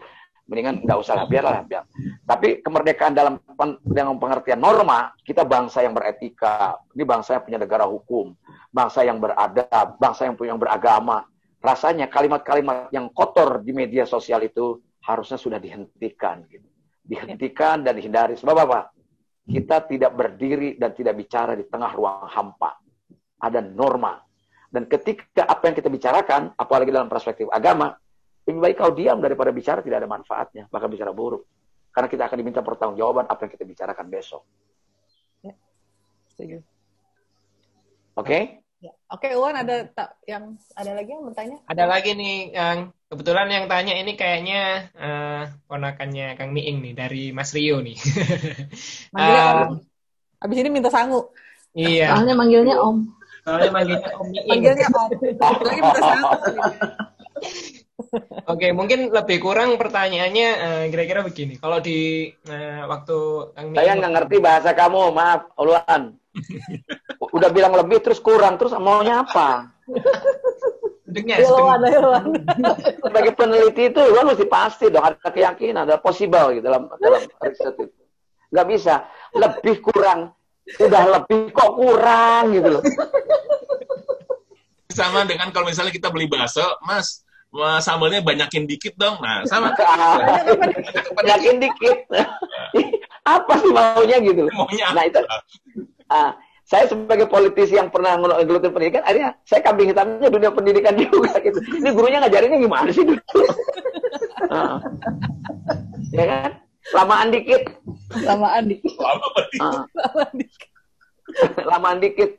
mendingan 0.48 0.80
nggak 0.80 0.98
usah 0.98 1.14
lah, 1.14 1.26
biarlah 1.28 1.60
biar. 1.68 1.84
Tapi 2.24 2.64
kemerdekaan 2.64 3.12
dalam 3.12 3.36
dengan 3.84 4.16
pengertian 4.16 4.58
norma, 4.58 5.12
kita 5.20 5.44
bangsa 5.44 5.84
yang 5.84 5.92
beretika, 5.92 6.80
ini 6.96 7.04
bangsa 7.04 7.36
yang 7.36 7.44
punya 7.44 7.58
negara 7.60 7.84
hukum, 7.84 8.32
bangsa 8.72 9.04
yang 9.04 9.20
beradab, 9.20 10.00
bangsa 10.00 10.24
yang 10.24 10.34
punya 10.40 10.56
yang 10.56 10.60
beragama, 10.60 11.28
rasanya 11.60 12.08
kalimat-kalimat 12.08 12.88
yang 12.90 13.12
kotor 13.12 13.60
di 13.60 13.76
media 13.76 14.08
sosial 14.08 14.40
itu 14.40 14.80
harusnya 15.04 15.36
sudah 15.36 15.60
dihentikan. 15.60 16.48
Gitu. 16.48 16.64
Dihentikan 17.04 17.84
dan 17.84 17.96
dihindari. 18.00 18.36
Sebab 18.40 18.56
apa? 18.56 18.88
Kita 19.48 19.84
tidak 19.84 20.12
berdiri 20.12 20.76
dan 20.76 20.92
tidak 20.92 21.16
bicara 21.16 21.56
di 21.56 21.64
tengah 21.68 21.92
ruang 21.92 22.28
hampa. 22.28 22.80
Ada 23.40 23.64
norma. 23.64 24.16
Dan 24.68 24.84
ketika 24.84 25.48
apa 25.48 25.72
yang 25.72 25.76
kita 25.76 25.88
bicarakan, 25.88 26.52
apalagi 26.56 26.92
dalam 26.92 27.08
perspektif 27.08 27.48
agama, 27.48 27.96
lebih 28.48 28.60
baik 28.64 28.76
kau 28.80 28.96
diam 28.96 29.20
daripada 29.20 29.52
bicara 29.52 29.84
tidak 29.84 30.00
ada 30.00 30.08
manfaatnya, 30.08 30.64
bahkan 30.72 30.88
bicara 30.88 31.12
buruk. 31.12 31.44
Karena 31.92 32.08
kita 32.08 32.24
akan 32.24 32.38
diminta 32.40 32.64
pertanggungjawaban 32.64 33.28
apa 33.28 33.44
yang 33.44 33.52
kita 33.52 33.64
bicarakan 33.68 34.06
besok. 34.08 34.42
Ya, 35.44 35.52
setuju. 36.32 36.64
Oke? 38.16 38.24
Okay? 38.24 38.42
Ya. 38.78 38.94
Oke, 39.10 39.34
Uwan 39.34 39.58
ada 39.58 39.90
tak 39.90 40.22
yang 40.22 40.54
ada 40.78 40.94
lagi 40.94 41.10
yang 41.10 41.26
bertanya? 41.26 41.58
Ada 41.66 41.84
lagi 41.90 42.14
nih 42.14 42.54
yang 42.54 42.94
kebetulan 43.10 43.50
yang 43.50 43.66
tanya 43.66 43.94
ini 43.98 44.14
kayaknya 44.14 44.94
uh, 44.94 45.42
ponakannya 45.66 46.38
Kang 46.38 46.54
Miing 46.54 46.78
nih 46.86 46.94
dari 46.94 47.22
Mas 47.34 47.50
Rio 47.50 47.82
nih. 47.82 47.98
Manggilnya 49.14 49.44
uh, 49.44 49.82
Abis 50.38 50.56
ini 50.62 50.70
minta 50.70 50.94
sangu. 50.94 51.34
Iya. 51.74 52.14
Soalnya 52.14 52.34
manggilnya 52.38 52.76
Om. 52.78 52.96
Soalnya 53.42 53.70
manggilnya 53.74 54.10
Om 54.14 54.26
Miing. 54.30 54.46
Manggilnya 54.46 54.88
Om. 54.94 55.10
Lagi 55.66 55.80
minta 55.82 56.02
sangu. 56.06 56.30
Oke, 58.48 58.72
mungkin 58.72 59.12
lebih 59.12 59.38
kurang 59.42 59.76
pertanyaannya 59.76 60.48
uh, 60.56 60.84
kira-kira 60.88 61.20
begini. 61.24 61.60
Kalau 61.60 61.78
di 61.82 62.30
uh, 62.48 62.88
waktu 62.88 63.16
Saya 63.76 63.92
nggak 63.98 64.12
ngerti 64.14 64.36
bahasa 64.40 64.70
kamu, 64.72 65.12
maaf, 65.12 65.52
Uluan. 65.60 66.16
Udah 67.36 67.50
bilang 67.52 67.76
lebih 67.76 68.00
terus 68.00 68.22
kurang, 68.22 68.56
terus 68.56 68.72
maunya 68.76 69.24
apa? 69.26 69.72
Sedengnya, 71.04 71.40
sedengnya. 71.40 72.20
Sebagai 73.04 73.32
peneliti 73.36 73.92
itu 73.92 74.00
kan 74.00 74.24
mesti 74.28 74.46
pasti 74.48 74.86
dong 74.88 75.04
ada 75.04 75.28
keyakinan, 75.28 75.84
ada 75.88 76.00
possible 76.00 76.56
gitu 76.56 76.64
dalam 76.64 76.88
dalam 77.00 77.20
riset 77.44 77.74
itu. 77.76 78.02
Nggak 78.48 78.66
bisa 78.72 78.94
lebih 79.36 79.76
kurang, 79.84 80.32
udah 80.80 81.04
lebih 81.20 81.52
kok 81.52 81.72
kurang 81.76 82.44
gitu 82.56 82.68
loh 82.80 82.84
sama 84.98 85.22
dengan 85.30 85.54
kalau 85.54 85.70
misalnya 85.70 85.94
kita 85.94 86.10
beli 86.10 86.26
bakso, 86.26 86.64
Mas, 86.82 87.22
sambalnya 87.80 88.20
banyakin 88.20 88.68
dikit 88.68 88.94
dong. 89.00 89.16
Nah, 89.24 89.44
sama. 89.48 89.72
banyakin 91.16 91.56
dikit. 91.62 91.98
apa 93.36 93.52
sih 93.60 93.70
maunya 93.72 94.16
gitu? 94.20 94.44
Maunya. 94.52 94.86
Nah, 94.92 95.04
itu. 95.08 95.20
Ah, 96.08 96.36
saya 96.68 96.84
sebagai 96.84 97.28
politisi 97.28 97.80
yang 97.80 97.88
pernah 97.88 98.16
ngelutin 98.20 98.72
pendidikan, 98.72 99.04
akhirnya 99.04 99.32
saya 99.48 99.60
kambing 99.64 99.88
hitamnya 99.88 100.28
dunia 100.28 100.50
pendidikan 100.52 100.94
juga 101.00 101.32
gitu. 101.40 101.58
Ini 101.80 101.88
gurunya 101.96 102.20
ngajarinnya 102.20 102.58
gimana 102.60 102.88
sih 102.92 103.04
dulu? 103.04 103.22
ah. 104.52 104.76
Ya 106.12 106.24
kan? 106.24 106.50
Lamaan 106.96 107.28
dikit. 107.32 107.62
Lamaan 108.24 108.64
dikit. 108.68 108.92
Lama 108.96 109.28
dikit. 109.28 109.60
Ah. 109.60 109.84
Lamaan 109.92 110.34
dikit. 110.36 110.70
Lamaan 111.64 111.98
dikit 112.00 112.30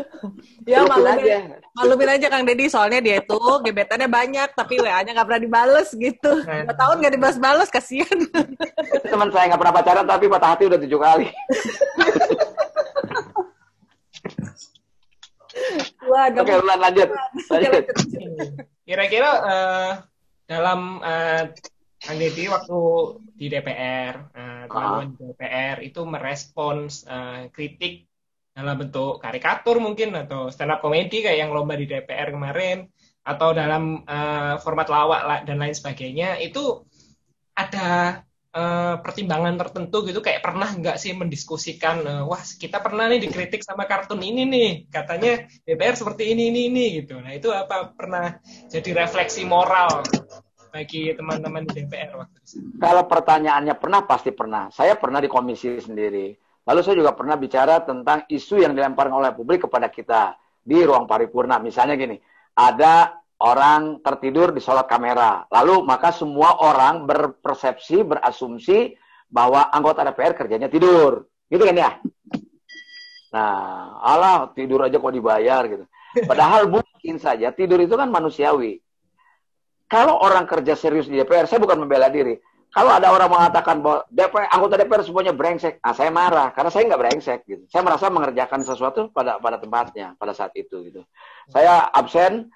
ya 0.70 0.84
malumin 0.86 1.20
aja. 1.20 1.36
malumin 1.76 2.08
aja 2.08 2.26
Kang 2.32 2.44
Deddy 2.48 2.66
soalnya 2.68 3.00
dia 3.02 3.20
itu 3.20 3.38
gebetannya 3.64 4.08
banyak 4.08 4.48
tapi 4.56 4.80
WA-nya 4.80 5.12
nggak 5.12 5.26
pernah 5.28 5.42
dibales 5.42 5.88
gitu. 5.92 6.32
Dua 6.42 6.74
tahun 6.76 6.96
nggak 7.02 7.14
dibales-bales 7.16 7.68
kasihan. 7.68 8.18
Teman 9.12 9.28
saya 9.30 9.52
nggak 9.52 9.60
pernah 9.60 9.74
pacaran 9.74 10.06
tapi 10.08 10.24
patah 10.28 10.50
hati 10.56 10.64
udah 10.68 10.78
tujuh 10.80 10.98
kali. 11.00 11.26
Wah, 16.02 16.28
Oke, 16.28 16.52
ulang 16.58 16.80
lanjut. 16.82 17.08
Kira-kira 18.82 19.30
uh, 19.46 19.92
dalam 20.44 20.98
uh, 21.00 21.44
Kang 22.02 22.18
Deddy 22.18 22.50
waktu 22.50 22.78
di 23.38 23.46
DPR, 23.46 24.14
uh, 24.34 24.64
teman-teman 24.66 25.08
di 25.14 25.22
DPR 25.30 25.76
itu 25.86 26.00
merespons 26.02 27.06
uh, 27.06 27.46
kritik 27.54 28.11
dalam 28.52 28.76
bentuk 28.76 29.16
karikatur 29.18 29.80
mungkin 29.80 30.12
atau 30.12 30.52
stand 30.52 30.76
up 30.76 30.84
comedy 30.84 31.24
kayak 31.24 31.48
yang 31.48 31.50
lomba 31.56 31.72
di 31.72 31.88
DPR 31.88 32.36
kemarin 32.36 32.84
atau 33.24 33.56
dalam 33.56 34.04
uh, 34.04 34.60
format 34.60 34.88
lawak 34.92 35.48
dan 35.48 35.56
lain 35.56 35.72
sebagainya 35.72 36.36
itu 36.42 36.84
ada 37.56 38.20
uh, 38.52 39.00
pertimbangan 39.00 39.56
tertentu 39.56 40.04
gitu. 40.04 40.20
Kayak 40.20 40.44
pernah 40.44 40.68
nggak 40.68 40.96
sih 41.00 41.16
mendiskusikan 41.16 41.96
uh, 42.04 42.22
wah 42.28 42.42
kita 42.42 42.84
pernah 42.84 43.08
nih 43.08 43.24
dikritik 43.24 43.64
sama 43.64 43.88
kartun 43.88 44.20
ini 44.20 44.44
nih 44.44 44.70
katanya 44.92 45.48
DPR 45.64 45.96
seperti 45.96 46.36
ini 46.36 46.52
ini 46.52 46.60
ini 46.68 46.84
gitu. 47.02 47.16
Nah 47.22 47.32
itu 47.32 47.48
apa 47.48 47.94
pernah 47.96 48.36
jadi 48.68 49.06
refleksi 49.06 49.48
moral 49.48 50.04
bagi 50.72 51.12
teman-teman 51.12 51.64
di 51.68 51.84
DPR 51.84 52.20
waktu 52.20 52.36
itu? 52.42 52.56
Kalau 52.76 53.04
pertanyaannya 53.08 53.74
pernah 53.80 54.04
pasti 54.04 54.34
pernah. 54.34 54.68
Saya 54.68 54.98
pernah 54.98 55.22
di 55.24 55.28
komisi 55.30 55.78
sendiri 55.78 56.51
Lalu 56.62 56.80
saya 56.86 56.94
juga 56.98 57.12
pernah 57.18 57.34
bicara 57.34 57.82
tentang 57.82 58.22
isu 58.30 58.62
yang 58.62 58.72
dilemparkan 58.78 59.18
oleh 59.18 59.34
publik 59.34 59.66
kepada 59.66 59.90
kita 59.90 60.38
di 60.62 60.78
ruang 60.86 61.10
paripurna. 61.10 61.58
Misalnya 61.58 61.98
gini, 61.98 62.16
ada 62.54 63.18
orang 63.42 63.98
tertidur 63.98 64.54
di 64.54 64.62
sholat 64.62 64.86
kamera. 64.86 65.42
Lalu 65.50 65.82
maka 65.82 66.14
semua 66.14 66.62
orang 66.62 67.02
berpersepsi, 67.02 68.06
berasumsi 68.06 68.94
bahwa 69.26 69.74
anggota 69.74 70.06
DPR 70.06 70.38
kerjanya 70.38 70.70
tidur. 70.70 71.26
Gitu 71.50 71.62
kan 71.66 71.74
ya? 71.74 71.90
Nah, 73.32 73.98
Allah 73.98 74.52
tidur 74.54 74.86
aja 74.86 75.00
kok 75.00 75.14
dibayar 75.16 75.66
gitu. 75.66 75.84
Padahal 76.28 76.68
mungkin 76.68 77.16
saja 77.16 77.50
tidur 77.50 77.80
itu 77.80 77.96
kan 77.96 78.06
manusiawi. 78.12 78.78
Kalau 79.88 80.20
orang 80.20 80.48
kerja 80.48 80.72
serius 80.72 81.08
di 81.10 81.20
DPR, 81.20 81.44
saya 81.44 81.60
bukan 81.60 81.84
membela 81.84 82.08
diri. 82.08 82.36
Kalau 82.72 82.88
ada 82.88 83.12
orang 83.12 83.28
mengatakan 83.28 83.84
bahwa 83.84 84.08
DPR, 84.08 84.48
anggota 84.48 84.80
DPR 84.80 85.04
semuanya 85.04 85.36
brengsek, 85.36 85.76
ah 85.84 85.92
saya 85.92 86.08
marah 86.08 86.56
karena 86.56 86.72
saya 86.72 86.88
nggak 86.88 87.00
brengsek 87.04 87.40
gitu. 87.44 87.64
Saya 87.68 87.84
merasa 87.84 88.08
mengerjakan 88.08 88.64
sesuatu 88.64 89.12
pada 89.12 89.36
pada 89.36 89.60
tempatnya 89.60 90.16
pada 90.16 90.32
saat 90.32 90.56
itu 90.56 90.80
gitu. 90.88 91.04
Saya 91.52 91.92
absen, 91.92 92.48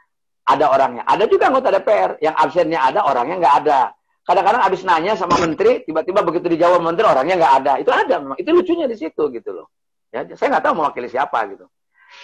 ada 0.48 0.72
orangnya. 0.72 1.05
Ada 1.05 1.28
juga 1.28 1.52
anggota 1.52 1.68
DPR 1.68 2.16
yang 2.24 2.32
absennya 2.32 2.80
ada, 2.80 3.05
orangnya 3.05 3.36
nggak 3.44 3.56
ada. 3.60 3.80
Kadang-kadang 4.24 4.62
habis 4.64 4.82
nanya 4.88 5.12
sama 5.20 5.36
menteri, 5.36 5.84
tiba-tiba 5.84 6.24
begitu 6.24 6.48
dijawab 6.48 6.80
menteri 6.80 7.06
orangnya 7.06 7.36
nggak 7.36 7.55
ada. 7.62 7.72
Itu 7.76 7.93
ada 7.93 8.16
memang. 8.16 8.40
Itu 8.40 8.51
lucunya 8.56 8.88
di 8.88 8.97
situ 8.97 9.22
gitu 9.28 9.51
loh. 9.52 9.68
Ya, 10.09 10.24
saya 10.32 10.56
nggak 10.56 10.64
tahu 10.64 10.80
mewakili 10.80 11.12
siapa 11.12 11.44
gitu. 11.52 11.68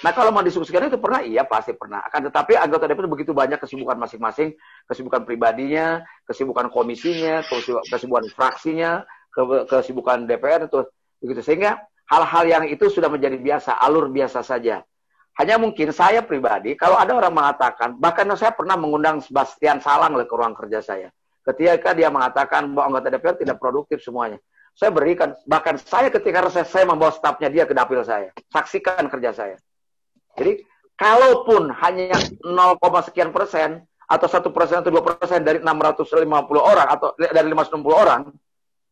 Nah 0.03 0.11
kalau 0.11 0.35
mau 0.35 0.43
diskusikan 0.43 0.91
itu 0.91 0.99
pernah, 0.99 1.23
iya 1.23 1.47
pasti 1.47 1.79
pernah. 1.79 2.03
Akan 2.03 2.27
tetapi 2.27 2.59
anggota 2.59 2.91
DPR 2.91 3.07
begitu 3.07 3.31
banyak 3.31 3.63
kesibukan 3.63 3.95
masing-masing, 3.95 4.51
kesibukan 4.91 5.23
pribadinya, 5.23 6.03
kesibukan 6.27 6.67
komisinya, 6.75 7.47
kesibukan 7.87 8.27
fraksinya, 8.35 9.07
kesibukan 9.71 10.27
DPR 10.27 10.67
itu 10.67 10.83
begitu 11.23 11.41
sehingga 11.47 11.87
hal-hal 12.11 12.45
yang 12.51 12.65
itu 12.67 12.91
sudah 12.91 13.07
menjadi 13.07 13.39
biasa, 13.39 13.79
alur 13.79 14.11
biasa 14.11 14.43
saja. 14.43 14.83
Hanya 15.39 15.57
mungkin 15.57 15.95
saya 15.95 16.21
pribadi, 16.21 16.77
kalau 16.77 16.99
ada 17.01 17.17
orang 17.17 17.33
mengatakan, 17.33 17.97
bahkan 17.97 18.29
saya 18.37 18.53
pernah 18.53 18.77
mengundang 18.77 19.23
Sebastian 19.25 19.81
Salang 19.81 20.13
ke 20.13 20.35
ruang 20.35 20.53
kerja 20.53 20.85
saya. 20.85 21.09
Ketika 21.41 21.97
dia 21.97 22.13
mengatakan 22.13 22.69
bahwa 22.75 22.93
anggota 22.93 23.09
DPR 23.09 23.39
tidak 23.41 23.57
produktif 23.57 24.05
semuanya. 24.05 24.37
Saya 24.77 24.93
berikan, 24.93 25.33
bahkan 25.49 25.81
saya 25.81 26.13
ketika 26.13 26.45
reses, 26.45 26.69
saya 26.69 26.85
membawa 26.85 27.13
stafnya 27.13 27.49
dia 27.49 27.65
ke 27.65 27.73
dapil 27.73 28.05
saya. 28.05 28.33
Saksikan 28.53 29.09
kerja 29.09 29.33
saya. 29.33 29.57
Jadi 30.37 30.65
kalaupun 30.97 31.73
hanya 31.83 32.17
0, 32.45 32.79
sekian 33.05 33.31
persen 33.35 33.85
atau 34.07 34.29
satu 34.29 34.53
persen 34.53 34.85
atau 34.85 34.93
dua 34.93 35.05
persen 35.05 35.41
dari 35.41 35.61
650 35.61 36.19
orang 36.61 36.87
atau 36.89 37.17
dari 37.17 37.49
560 37.49 37.93
orang, 37.93 38.23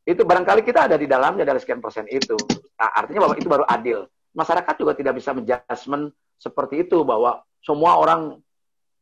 itu 0.09 0.23
barangkali 0.25 0.65
kita 0.65 0.89
ada 0.89 0.97
di 0.97 1.05
dalamnya 1.05 1.45
dari 1.45 1.61
sekian 1.61 1.79
persen 1.79 2.09
itu. 2.09 2.37
Nah, 2.81 2.91
artinya 2.97 3.29
bahwa 3.29 3.35
itu 3.37 3.49
baru 3.49 3.65
adil. 3.69 4.09
Masyarakat 4.33 4.75
juga 4.81 4.93
tidak 4.97 5.21
bisa 5.21 5.37
menjudgment 5.37 6.15
seperti 6.41 6.89
itu 6.89 7.05
bahwa 7.05 7.45
semua 7.61 8.01
orang 8.01 8.41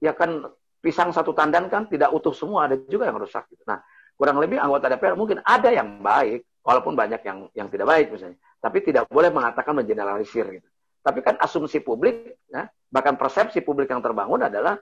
ya 0.03 0.11
kan 0.15 0.51
pisang 0.83 1.15
satu 1.15 1.31
tandan 1.35 1.71
kan 1.71 1.87
tidak 1.87 2.11
utuh 2.11 2.35
semua, 2.35 2.67
ada 2.67 2.75
juga 2.91 3.07
yang 3.07 3.19
rusak. 3.19 3.47
Gitu. 3.51 3.63
Nah, 3.67 3.79
kurang 4.19 4.43
lebih 4.43 4.59
anggota 4.59 4.91
DPR 4.91 5.15
mungkin 5.15 5.39
ada 5.47 5.71
yang 5.71 6.03
baik, 6.03 6.43
walaupun 6.67 6.99
banyak 6.99 7.23
yang 7.23 7.39
yang 7.55 7.69
tidak 7.71 7.87
baik 7.87 8.11
misalnya. 8.11 8.39
Tapi 8.59 8.79
tidak 8.83 9.07
boleh 9.07 9.31
mengatakan 9.31 9.73
mengeneralisir 9.79 10.45
gitu. 10.51 10.69
Tapi 11.09 11.25
kan 11.25 11.41
asumsi 11.41 11.81
publik, 11.81 12.37
ya, 12.53 12.69
bahkan 12.93 13.17
persepsi 13.17 13.65
publik 13.65 13.89
yang 13.89 14.05
terbangun 14.05 14.45
adalah 14.45 14.77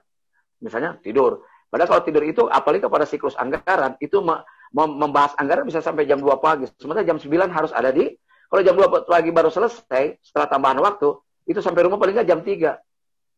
misalnya 0.59 0.99
tidur. 0.99 1.47
Padahal 1.71 1.87
kalau 1.87 2.03
tidur 2.03 2.23
itu, 2.27 2.43
apalagi 2.51 2.83
kepada 2.83 3.07
siklus 3.07 3.39
anggaran, 3.39 3.95
itu 4.03 4.19
membahas 4.75 5.39
anggaran 5.39 5.63
bisa 5.63 5.79
sampai 5.79 6.03
jam 6.03 6.19
2 6.19 6.27
pagi. 6.43 6.67
Sementara 6.75 7.07
jam 7.07 7.15
9 7.15 7.31
harus 7.47 7.71
ada 7.71 7.95
di, 7.95 8.11
kalau 8.51 8.59
jam 8.59 8.75
2 8.75 9.07
pagi 9.07 9.31
baru 9.31 9.47
selesai, 9.47 10.19
setelah 10.19 10.51
tambahan 10.51 10.83
waktu, 10.83 11.15
itu 11.47 11.63
sampai 11.63 11.87
rumah 11.87 11.95
paling 11.95 12.19
nggak 12.19 12.27
jam 12.27 12.43
3. 12.43 12.75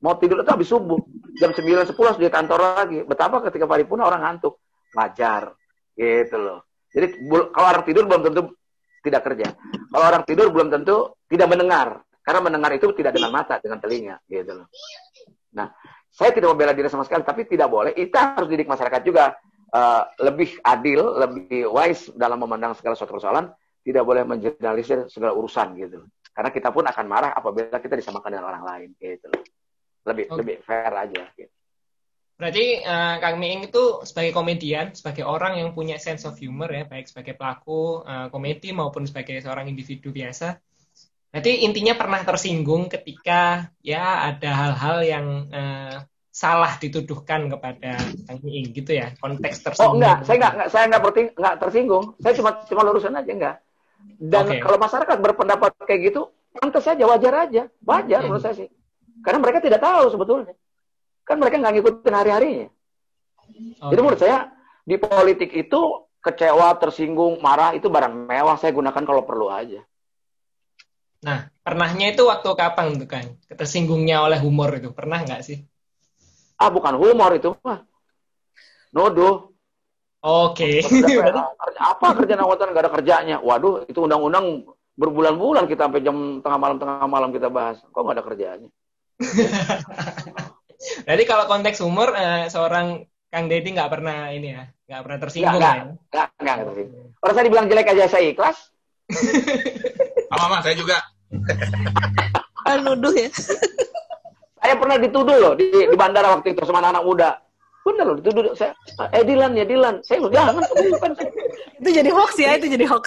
Mau 0.02 0.18
tidur 0.18 0.41
itu 0.41 0.49
habis 0.49 0.66
subuh. 0.66 0.98
Jam 1.38 1.53
9, 1.53 1.61
10 1.61 1.94
harus 1.94 2.18
di 2.18 2.26
kantor 2.26 2.60
lagi. 2.74 3.06
Betapa 3.06 3.45
ketika 3.45 3.70
paripurna 3.70 4.10
orang 4.10 4.26
ngantuk. 4.26 4.57
Wajar. 4.98 5.53
Gitu 5.94 6.38
loh. 6.41 6.66
Jadi 6.90 7.22
kalau 7.53 7.68
orang 7.70 7.86
tidur 7.86 8.10
belum 8.10 8.22
tentu 8.26 8.41
tidak 9.06 9.22
kerja. 9.28 9.53
Kalau 9.94 10.06
orang 10.07 10.24
tidur 10.26 10.49
belum 10.49 10.74
tentu 10.74 11.14
tidak 11.30 11.48
mendengar. 11.53 12.02
Karena 12.30 12.45
mendengar 12.45 12.69
itu 12.77 12.93
tidak 12.93 13.18
dengan 13.18 13.34
mata, 13.34 13.57
dengan 13.57 13.81
telinga, 13.81 14.22
gitu 14.30 14.53
loh. 14.53 14.69
Nah, 15.57 15.73
saya 16.14 16.30
tidak 16.30 16.53
membela 16.53 16.77
diri 16.77 16.85
sama 16.85 17.01
sekali, 17.01 17.26
tapi 17.26 17.49
tidak 17.49 17.73
boleh. 17.73 17.97
Kita 17.97 18.38
harus 18.38 18.45
didik 18.45 18.69
masyarakat 18.69 19.01
juga 19.01 19.34
uh, 19.73 20.06
lebih 20.22 20.61
adil, 20.61 21.18
lebih 21.18 21.65
wise 21.73 22.14
dalam 22.14 22.38
memandang 22.38 22.77
segala 22.77 22.93
suatu 22.93 23.18
persoalan. 23.18 23.49
Tidak 23.81 24.06
boleh 24.06 24.30
menjelaskan 24.30 25.10
segala 25.10 25.34
urusan, 25.34 25.73
gitu. 25.81 26.06
Karena 26.30 26.53
kita 26.53 26.69
pun 26.69 26.85
akan 26.85 27.06
marah 27.10 27.34
apabila 27.34 27.81
kita 27.81 27.97
disamakan 27.97 28.30
dengan 28.30 28.45
orang 28.45 28.61
lain, 28.61 28.89
gitu 29.01 29.26
loh. 29.26 29.41
Lebih 30.06 30.30
okay. 30.30 30.38
lebih 30.38 30.56
fair 30.61 30.93
aja. 30.93 31.23
Gitu. 31.34 31.49
Berarti 32.38 32.65
uh, 32.85 33.18
Kang 33.18 33.41
Miing 33.41 33.73
itu 33.73 34.06
sebagai 34.06 34.38
komedian, 34.38 34.93
sebagai 34.93 35.26
orang 35.26 35.57
yang 35.57 35.73
punya 35.73 35.97
sense 35.97 36.30
of 36.30 36.38
humor 36.38 36.69
ya, 36.69 36.85
baik 36.85 37.10
sebagai 37.10 37.34
pelaku 37.34 38.06
uh, 38.06 38.30
komedi 38.30 38.69
maupun 38.69 39.10
sebagai 39.10 39.41
seorang 39.41 39.65
individu 39.65 40.14
biasa, 40.14 40.61
Berarti 41.30 41.61
intinya 41.61 41.93
pernah 41.93 42.22
tersinggung 42.26 42.89
ketika 42.89 43.69
ya 43.85 44.34
ada 44.34 44.49
hal-hal 44.49 44.97
yang 45.06 45.26
uh, 45.53 45.95
salah 46.34 46.73
dituduhkan 46.81 47.51
kepada 47.53 48.01
Kang 48.26 48.41
Iing 48.41 48.73
gitu 48.73 48.97
ya 48.97 49.14
konteks 49.22 49.61
tersinggung. 49.61 49.93
Oh 49.93 49.97
enggak, 50.01 50.18
saya 50.26 50.35
enggak, 50.41 50.53
enggak 50.57 50.69
saya 50.73 50.84
enggak, 50.89 51.01
berting, 51.06 51.27
enggak 51.38 51.56
tersinggung. 51.61 52.06
Saya 52.18 52.34
cuma 52.34 52.49
cuma 52.65 52.81
lurusan 52.81 53.14
aja 53.14 53.31
enggak. 53.31 53.56
Dan 54.18 54.43
okay. 54.47 54.60
kalau 54.64 54.77
masyarakat 54.80 55.18
berpendapat 55.19 55.72
kayak 55.85 56.01
gitu, 56.10 56.22
pantas 56.56 56.84
saja 56.88 57.03
wajar 57.06 57.34
aja, 57.45 57.64
wajar 57.85 58.19
okay. 58.23 58.27
menurut 58.27 58.43
saya 58.43 58.56
sih. 58.65 58.69
Karena 59.22 59.39
mereka 59.43 59.60
tidak 59.61 59.84
tahu 59.84 60.10
sebetulnya. 60.10 60.56
Kan 61.27 61.38
mereka 61.38 61.61
nggak 61.61 61.73
ngikutin 61.77 62.15
hari-harinya. 62.15 62.68
Okay. 63.53 63.89
Jadi 63.93 63.99
menurut 64.01 64.19
saya 64.19 64.49
di 64.81 64.95
politik 64.97 65.53
itu 65.53 65.80
kecewa, 66.26 66.73
tersinggung, 66.81 67.38
marah 67.43 67.77
itu 67.77 67.85
barang 67.85 68.26
mewah 68.26 68.57
saya 68.57 68.73
gunakan 68.73 69.03
kalau 69.06 69.23
perlu 69.27 69.51
aja. 69.51 69.84
Nah, 71.20 71.52
pernahnya 71.60 72.16
itu 72.16 72.24
waktu 72.24 72.48
kapan 72.56 72.96
tuh 72.96 73.10
kan? 73.10 73.26
Tersinggungnya 73.52 74.24
oleh 74.24 74.40
humor 74.40 74.72
itu 74.80 74.96
pernah 74.96 75.20
nggak 75.20 75.41
sih? 75.44 75.60
Ah, 76.56 76.72
bukan 76.72 76.96
humor 76.96 77.36
itu 77.36 77.52
mah. 77.64 77.84
Nodo. 78.96 79.56
Oke. 80.20 80.84
Okay. 80.84 81.16
apa 81.80 82.08
kerja 82.20 82.36
nawatan 82.36 82.72
nggak 82.72 82.84
ada 82.88 82.91
kerjanya? 82.91 83.38
Waduh, 83.40 83.88
itu 83.88 84.04
undang-undang 84.04 84.68
berbulan-bulan 85.00 85.64
kita 85.72 85.88
sampai 85.88 86.04
jam 86.04 86.44
tengah 86.44 86.60
malam 86.60 86.78
tengah 86.80 87.08
malam 87.08 87.30
kita 87.32 87.48
bahas. 87.48 87.80
Kok 87.91 88.00
nggak 88.04 88.18
ada 88.20 88.26
kerjanya? 88.28 88.70
Jadi 91.08 91.24
kalau 91.28 91.48
konteks 91.48 91.84
humor, 91.84 92.16
eh, 92.16 92.48
seorang 92.48 93.04
Kang 93.30 93.46
Deddy 93.52 93.76
nggak 93.76 93.91
pernah 93.91 94.32
ini 94.32 94.56
ya, 94.56 94.64
nggak 94.90 95.02
pernah 95.06 95.20
tersinggung 95.22 95.60
nggak, 95.60 95.76
ya? 95.76 95.84
Nggak, 95.86 96.28
nggak, 96.40 96.56
nggak, 96.66 96.88
Orang 97.20 97.34
saya 97.36 97.46
dibilang 97.46 97.68
jelek 97.68 97.91
aja 97.94 98.04
saya 98.08 98.26
ikhlas. 98.32 98.58
Sama 100.30 100.45
mama, 100.45 100.57
saya 100.61 100.76
juga. 100.77 100.97
Kan 102.65 102.85
nuduh 102.85 103.14
ya. 103.18 103.30
saya 104.60 104.76
pernah 104.77 104.97
dituduh 105.01 105.38
loh 105.39 105.53
di, 105.57 105.65
di 105.72 105.95
bandara 105.97 106.38
waktu 106.38 106.53
itu 106.53 106.61
sama 106.68 106.85
anak, 106.85 107.01
-anak 107.01 107.03
muda. 107.06 107.30
Bener 107.81 108.06
loh 108.06 108.15
dituduh 108.22 108.53
saya. 108.53 108.77
Eh 109.15 109.26
Dilan 109.26 109.57
ya 109.57 109.65
Dilan. 109.65 110.06
Saya 110.06 110.22
bilang 110.22 110.34
jangan 110.35 110.64
bukan. 110.69 111.11
itu 111.80 111.89
jadi 111.95 112.10
hoax 112.11 112.31
ya, 112.38 112.60
itu 112.60 112.68
jadi 112.76 112.85
hoax. 112.85 113.06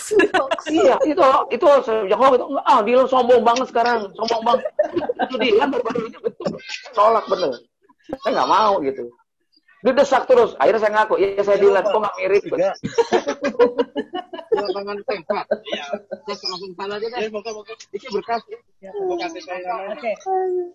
iya, 0.72 0.96
itu 1.06 1.22
itu 1.54 1.66
sejak 1.86 2.18
hoax 2.18 2.34
itu 2.40 2.46
ah 2.66 2.80
Dilan 2.82 3.06
sombong 3.06 3.42
banget 3.46 3.70
sekarang, 3.70 4.10
sombong 4.18 4.42
banget. 4.42 4.66
itu 5.30 5.34
Dilan 5.38 5.68
baru-baru 5.70 5.98
ini 6.10 6.18
betul. 6.18 6.50
Nolak 6.98 7.24
bener. 7.30 7.52
Saya 8.18 8.30
nggak 8.34 8.50
mau 8.50 8.72
gitu. 8.82 9.04
Didesak 9.82 10.30
terus. 10.30 10.54
Akhirnya 10.62 10.80
saya 10.80 10.92
ngaku, 10.94 11.14
iya 11.18 11.42
saya 11.42 11.58
Dilan, 11.58 11.82
kok 11.82 11.98
nggak 11.98 12.16
mirip. 12.22 12.42
tangan 14.72 14.98
tempat. 15.04 15.46
Iya. 15.68 15.84
Saya 16.26 16.48
langsung 16.50 16.72
tanah 16.74 16.96
aja 16.98 17.06
deh. 17.06 17.28
Ini 17.28 18.08
berkas. 18.10 18.42
Oke. 19.92 20.12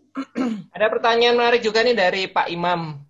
Ada 0.76 0.86
pertanyaan 0.92 1.36
menarik 1.36 1.62
juga 1.66 1.84
nih 1.84 1.96
dari 1.98 2.22
Pak 2.30 2.48
Imam. 2.54 3.02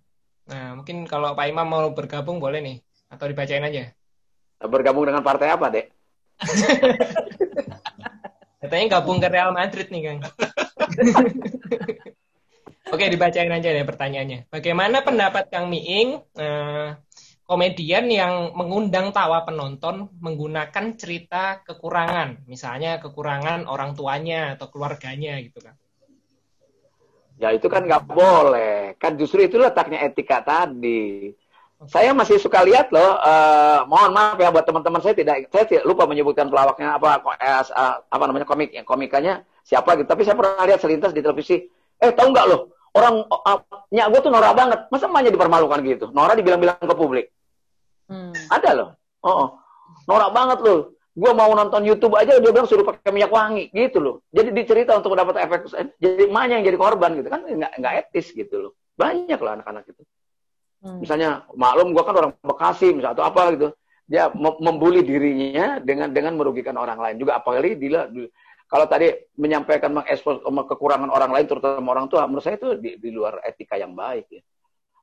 Nah, 0.48 0.80
mungkin 0.80 1.04
kalau 1.04 1.36
Pak 1.36 1.46
Imam 1.46 1.68
mau 1.68 1.84
bergabung 1.92 2.40
boleh 2.40 2.60
nih 2.64 2.76
atau 3.12 3.28
dibacain 3.28 3.64
aja. 3.64 3.92
Bergabung 4.58 5.06
dengan 5.06 5.22
partai 5.22 5.54
apa, 5.54 5.70
Dek? 5.70 5.86
Katanya 8.58 8.98
gabung 8.98 9.22
ke 9.22 9.28
Real 9.30 9.54
Madrid 9.54 9.86
nih, 9.86 10.02
Kang. 10.02 10.18
Oke, 12.88 13.04
dibacain 13.12 13.52
aja 13.52 13.68
deh 13.68 13.84
pertanyaannya. 13.84 14.48
Bagaimana 14.48 15.04
pendapat 15.04 15.52
Kang 15.52 15.68
Miing 15.68 16.24
eh, 16.40 16.96
komedian 17.48 18.08
yang 18.12 18.52
mengundang 18.52 19.12
tawa 19.12 19.44
penonton 19.44 20.12
menggunakan 20.20 20.96
cerita 21.00 21.64
kekurangan, 21.64 22.44
misalnya 22.44 23.00
kekurangan 23.00 23.64
orang 23.64 23.96
tuanya 23.96 24.56
atau 24.56 24.68
keluarganya 24.68 25.40
gitu 25.40 25.64
kan. 25.64 25.76
Ya 27.40 27.54
itu 27.54 27.64
kan 27.72 27.88
nggak 27.88 28.04
boleh, 28.04 28.98
kan 29.00 29.16
justru 29.16 29.48
itu 29.48 29.56
letaknya 29.56 30.04
etika 30.04 30.44
tadi. 30.44 31.32
Saya 31.86 32.10
masih 32.10 32.42
suka 32.42 32.66
lihat 32.66 32.90
loh, 32.90 33.14
uh, 33.16 33.86
mohon 33.86 34.10
maaf 34.10 34.34
ya 34.34 34.50
buat 34.50 34.66
teman-teman 34.66 34.98
saya 34.98 35.14
tidak, 35.14 35.46
saya 35.46 35.64
tidak 35.64 35.86
lupa 35.86 36.10
menyebutkan 36.10 36.50
pelawaknya 36.50 36.98
apa, 36.98 37.22
eh, 37.38 37.62
apa 38.10 38.24
namanya 38.26 38.42
komik, 38.42 38.74
komikanya 38.82 39.46
siapa 39.62 39.94
gitu. 39.94 40.10
Tapi 40.10 40.26
saya 40.26 40.34
pernah 40.34 40.66
lihat 40.66 40.82
selintas 40.82 41.14
di 41.14 41.22
televisi. 41.22 41.62
Eh 42.02 42.10
tahu 42.10 42.34
nggak 42.34 42.46
loh, 42.50 42.74
orang 42.96 43.14
uh, 43.28 43.58
nyak 43.92 44.06
gue 44.12 44.20
tuh 44.24 44.32
norak 44.32 44.52
banget, 44.56 44.80
masa 44.88 45.08
emaknya 45.08 45.32
dipermalukan 45.34 45.78
gitu? 45.84 46.06
Nora 46.12 46.32
dibilang-bilang 46.36 46.80
ke 46.80 46.96
publik. 46.96 47.26
Hmm. 48.08 48.32
Ada 48.48 48.70
loh. 48.72 48.88
Oh, 49.20 49.32
oh. 49.46 49.48
Norak 50.08 50.30
banget 50.32 50.58
loh. 50.64 50.96
Gue 51.18 51.32
mau 51.34 51.50
nonton 51.50 51.82
YouTube 51.82 52.14
aja 52.14 52.38
dia 52.38 52.52
bilang 52.54 52.70
suruh 52.70 52.86
pakai 52.86 53.10
minyak 53.10 53.34
wangi 53.34 53.74
gitu 53.74 53.98
loh. 53.98 54.14
Jadi 54.30 54.54
dicerita 54.54 54.94
untuk 54.94 55.18
mendapat 55.18 55.42
efek 55.42 55.60
jadi 55.98 56.30
emaknya 56.30 56.62
yang 56.62 56.66
jadi 56.70 56.78
korban 56.78 57.10
gitu 57.18 57.28
kan 57.28 57.42
nggak 57.42 57.72
nggak 57.82 57.94
etis 58.06 58.30
gitu 58.30 58.70
loh. 58.70 58.72
Banyak 58.94 59.38
loh 59.42 59.52
anak-anak 59.58 59.84
itu. 59.90 60.02
Hmm. 60.78 61.02
Misalnya 61.02 61.42
maklum 61.58 61.90
gue 61.90 62.02
kan 62.06 62.14
orang 62.14 62.32
Bekasi 62.38 62.94
misalnya 62.94 63.18
atau 63.18 63.26
apa 63.26 63.42
gitu. 63.58 63.68
Dia 64.08 64.32
membuli 64.38 65.04
dirinya 65.04 65.82
dengan 65.82 66.08
dengan 66.14 66.38
merugikan 66.38 66.78
orang 66.80 66.96
lain 66.96 67.20
juga 67.20 67.36
apalagi 67.42 67.76
dia 67.76 68.08
kalau 68.68 68.84
tadi 68.84 69.08
menyampaikan 69.40 69.96
mengekspos 69.96 70.44
kekurangan 70.44 71.08
orang 71.08 71.32
lain 71.32 71.48
terutama 71.48 71.88
orang 71.96 72.06
tua 72.12 72.28
menurut 72.28 72.44
saya 72.44 72.60
itu 72.60 72.76
di, 72.76 73.00
di 73.00 73.08
luar 73.08 73.40
etika 73.48 73.80
yang 73.80 73.96
baik 73.96 74.28
ya. 74.28 74.44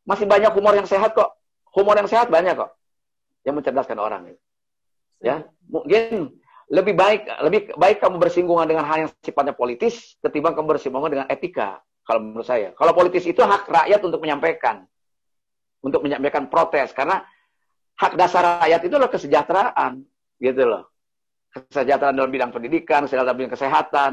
Masih 0.05 0.29
banyak 0.29 0.53
humor 0.53 0.77
yang 0.77 0.85
sehat 0.85 1.17
kok. 1.17 1.33
Humor 1.73 1.97
yang 1.97 2.05
sehat 2.05 2.29
banyak 2.29 2.53
kok 2.53 2.77
yang 3.45 3.57
mencerdaskan 3.57 3.97
orang. 4.01 4.33
Ya, 5.21 5.45
mungkin 5.65 6.37
lebih 6.69 6.97
baik 6.97 7.29
lebih 7.45 7.59
baik 7.77 7.97
kamu 8.01 8.17
bersinggungan 8.17 8.65
dengan 8.65 8.85
hal 8.89 9.05
yang 9.05 9.11
sifatnya 9.21 9.53
politis 9.53 10.17
ketimbang 10.21 10.57
kamu 10.57 10.77
bersinggungan 10.77 11.09
dengan 11.13 11.27
etika. 11.29 11.81
Kalau 12.05 12.21
menurut 12.21 12.45
saya, 12.45 12.69
kalau 12.77 12.93
politis 12.93 13.25
itu 13.25 13.41
hak 13.41 13.65
rakyat 13.65 14.01
untuk 14.05 14.21
menyampaikan, 14.21 14.85
untuk 15.81 16.05
menyampaikan 16.05 16.45
protes 16.53 16.93
karena 16.93 17.25
hak 17.97 18.13
dasar 18.13 18.61
rakyat 18.61 18.81
itu 18.85 18.93
adalah 18.93 19.09
kesejahteraan, 19.09 20.05
gitu 20.37 20.63
loh. 20.69 20.85
Kesejahteraan 21.55 22.19
dalam 22.19 22.27
bidang 22.27 22.51
pendidikan, 22.51 23.07
kesejahteraan 23.07 23.31
dalam 23.31 23.39
bidang 23.39 23.55
kesehatan, 23.55 24.11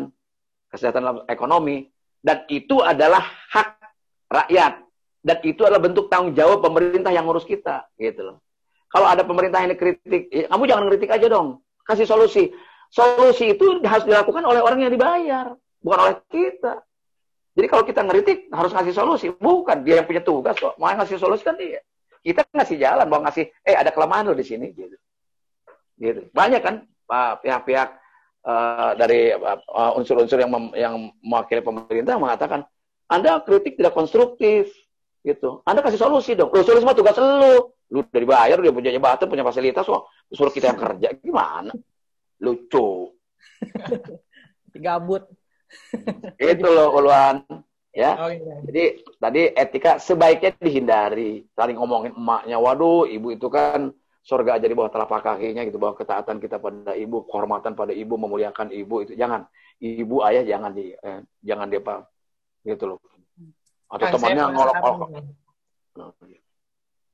kesehatan 0.71 1.01
dalam 1.03 1.19
ekonomi, 1.27 1.91
dan 2.23 2.47
itu 2.47 2.79
adalah 2.79 3.19
hak 3.51 3.83
rakyat 4.31 4.79
dan 5.23 5.39
itu 5.43 5.63
adalah 5.67 5.83
bentuk 5.83 6.07
tanggung 6.07 6.39
jawab 6.39 6.63
pemerintah 6.63 7.11
yang 7.11 7.27
ngurus 7.27 7.43
kita, 7.43 7.87
gitu 7.99 8.31
loh. 8.31 8.39
Kalau 8.91 9.11
ada 9.11 9.27
pemerintah 9.27 9.59
yang 9.59 9.75
dikritik, 9.75 10.31
ya, 10.31 10.47
kamu 10.47 10.63
jangan 10.71 10.85
kritik 10.93 11.11
aja 11.11 11.27
dong. 11.27 11.65
Kasih 11.83 12.07
solusi. 12.07 12.55
Solusi 12.93 13.57
itu 13.57 13.81
harus 13.83 14.05
dilakukan 14.05 14.45
oleh 14.45 14.61
orang 14.61 14.85
yang 14.85 14.93
dibayar, 14.93 15.57
bukan 15.81 15.99
oleh 15.99 16.15
kita. 16.29 16.85
Jadi 17.57 17.67
kalau 17.69 17.85
kita 17.89 18.05
ngeritik 18.05 18.53
harus 18.53 18.71
ngasih 18.71 18.95
solusi, 18.95 19.27
bukan 19.33 19.81
dia 19.81 20.01
yang 20.01 20.07
punya 20.07 20.21
tugas 20.21 20.57
kok. 20.61 20.77
Mau 20.77 20.93
ngasih 20.93 21.17
solusi 21.17 21.43
kan 21.43 21.57
dia. 21.57 21.81
Kita 22.23 22.45
ngasih 22.53 22.77
jalan, 22.79 23.07
mau 23.09 23.25
ngasih, 23.25 23.49
eh 23.65 23.75
ada 23.75 23.91
kelemahan 23.91 24.29
lo 24.29 24.37
di 24.37 24.45
sini 24.45 24.71
gitu. 24.77 24.97
Gitu. 25.97 26.29
Banyak 26.33 26.61
kan 26.61 26.85
pihak-pihak 27.09 27.89
uh, 28.47 28.93
dari 28.99 29.33
uh, 29.35 29.93
unsur-unsur 29.99 30.39
yang 30.39 30.51
mem, 30.51 30.65
yang 30.75 30.95
mewakili 31.23 31.63
pemerintah 31.63 32.19
mengatakan 32.19 32.67
Anda 33.07 33.43
kritik 33.45 33.77
tidak 33.77 33.93
konstruktif 33.93 34.73
gitu. 35.23 35.63
Anda 35.63 35.85
kasih 35.85 36.01
solusi 36.01 36.35
dong. 36.35 36.51
Lo 36.51 36.65
solusi 36.67 36.87
mah 36.87 36.97
tugas 36.97 37.17
lu. 37.19 37.73
Lu 37.93 38.01
dari 38.09 38.25
bayar 38.25 38.57
dia 38.59 38.73
punya 38.73 38.89
jabatan 38.89 39.29
punya 39.29 39.45
fasilitas 39.45 39.85
kok 39.85 40.09
suruh 40.33 40.49
kita 40.49 40.73
yang 40.73 40.81
kerja 40.81 41.09
gimana? 41.21 41.73
Lucu. 42.41 43.13
Gabut. 44.85 45.29
Itu 46.41 46.69
loh 46.69 46.97
uluan 46.97 47.45
ya. 47.93 48.17
Oh, 48.17 48.33
iya. 48.33 48.57
jadi 48.65 48.85
tadi 49.21 49.41
etika 49.53 50.01
sebaiknya 50.01 50.57
dihindari. 50.57 51.45
Saling 51.53 51.77
ngomongin 51.77 52.17
emaknya 52.17 52.57
waduh 52.57 53.05
ibu 53.05 53.37
itu 53.37 53.49
kan 53.53 53.93
surga 54.23 54.59
aja 54.59 54.67
di 54.71 54.75
bawah 54.79 54.91
telapak 54.91 55.21
kakinya 55.27 55.67
gitu 55.67 55.83
bahwa 55.83 55.99
ketaatan 55.99 56.39
kita 56.39 56.63
pada 56.63 56.95
ibu 56.95 57.27
kehormatan 57.27 57.75
pada 57.75 57.91
ibu 57.91 58.15
memuliakan 58.15 58.71
ibu 58.71 59.03
itu 59.03 59.19
jangan 59.19 59.51
ibu 59.83 60.23
ayah 60.23 60.47
jangan 60.47 60.71
di 60.71 60.95
eh, 60.95 61.21
jangan 61.43 61.67
dia 61.67 61.83
apa 61.83 62.07
gitu 62.63 62.95
loh 62.95 62.99
atau 63.91 64.07
kan 64.07 64.13
temannya 64.15 64.45
ngolok-ngolok 64.55 65.09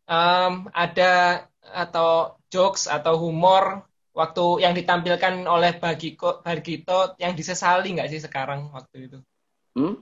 um, 0.09 0.55
ada 0.73 1.45
atau 1.61 2.41
jokes 2.49 2.89
atau 2.89 3.21
humor 3.21 3.89
waktu 4.17 4.65
yang 4.65 4.75
ditampilkan 4.75 5.47
oleh 5.47 5.77
Bagiko, 5.79 6.43
Bagito 6.43 7.15
yang 7.23 7.39
disesali 7.39 7.95
nggak 7.95 8.11
sih 8.11 8.19
sekarang 8.19 8.73
waktu 8.75 9.07
itu? 9.07 9.19
Hmm? 9.79 9.95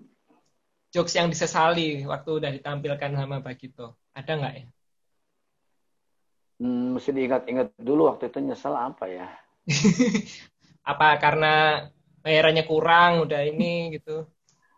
Jokes 0.94 1.12
yang 1.18 1.28
disesali 1.28 2.06
waktu 2.08 2.30
udah 2.40 2.50
ditampilkan 2.54 3.12
sama 3.12 3.44
Bagito. 3.44 4.00
Ada 4.16 4.32
nggak 4.40 4.54
ya? 4.56 4.66
Hmm, 6.56 6.96
mesti 6.96 7.12
diingat-ingat 7.12 7.76
dulu 7.76 8.08
waktu 8.08 8.32
itu 8.32 8.40
nyesel 8.40 8.72
apa 8.72 9.04
ya? 9.08 9.28
apa 10.90 11.06
karena 11.20 11.84
bayarannya 12.24 12.64
kurang 12.64 13.28
udah 13.28 13.44
ini 13.44 14.00
gitu? 14.00 14.24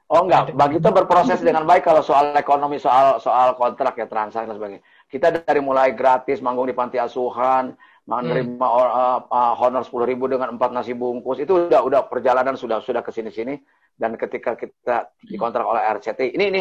Oh 0.08 0.24
enggak, 0.24 0.56
Bagito 0.56 0.88
berproses 0.88 1.44
dengan 1.44 1.68
baik 1.68 1.84
kalau 1.84 2.00
soal 2.00 2.32
ekonomi, 2.32 2.80
soal 2.80 3.20
soal 3.20 3.52
kontrak 3.60 3.92
ya 4.00 4.08
transaksi 4.08 4.48
dan 4.48 4.56
sebagainya. 4.56 4.82
Kita 5.04 5.26
dari 5.28 5.60
mulai 5.60 5.92
gratis 5.92 6.40
manggung 6.40 6.64
di 6.64 6.72
panti 6.72 6.96
asuhan, 6.96 7.76
menerima 8.08 8.56
hmm. 8.56 8.64
uh, 8.64 9.20
uh, 9.28 9.54
honor 9.60 9.84
sepuluh 9.84 10.08
ribu 10.08 10.24
dengan 10.32 10.56
empat 10.56 10.72
nasi 10.72 10.96
bungkus 10.96 11.44
itu 11.44 11.68
udah 11.68 11.84
udah 11.84 12.00
perjalanan 12.08 12.56
sudah 12.56 12.80
sudah 12.80 13.04
ke 13.04 13.12
sini 13.12 13.28
sini 13.28 13.54
dan 14.00 14.16
ketika 14.16 14.56
kita 14.56 15.12
dikontrak 15.28 15.60
oleh 15.60 15.84
RCT 16.00 16.32
ini 16.32 16.44
ini 16.48 16.58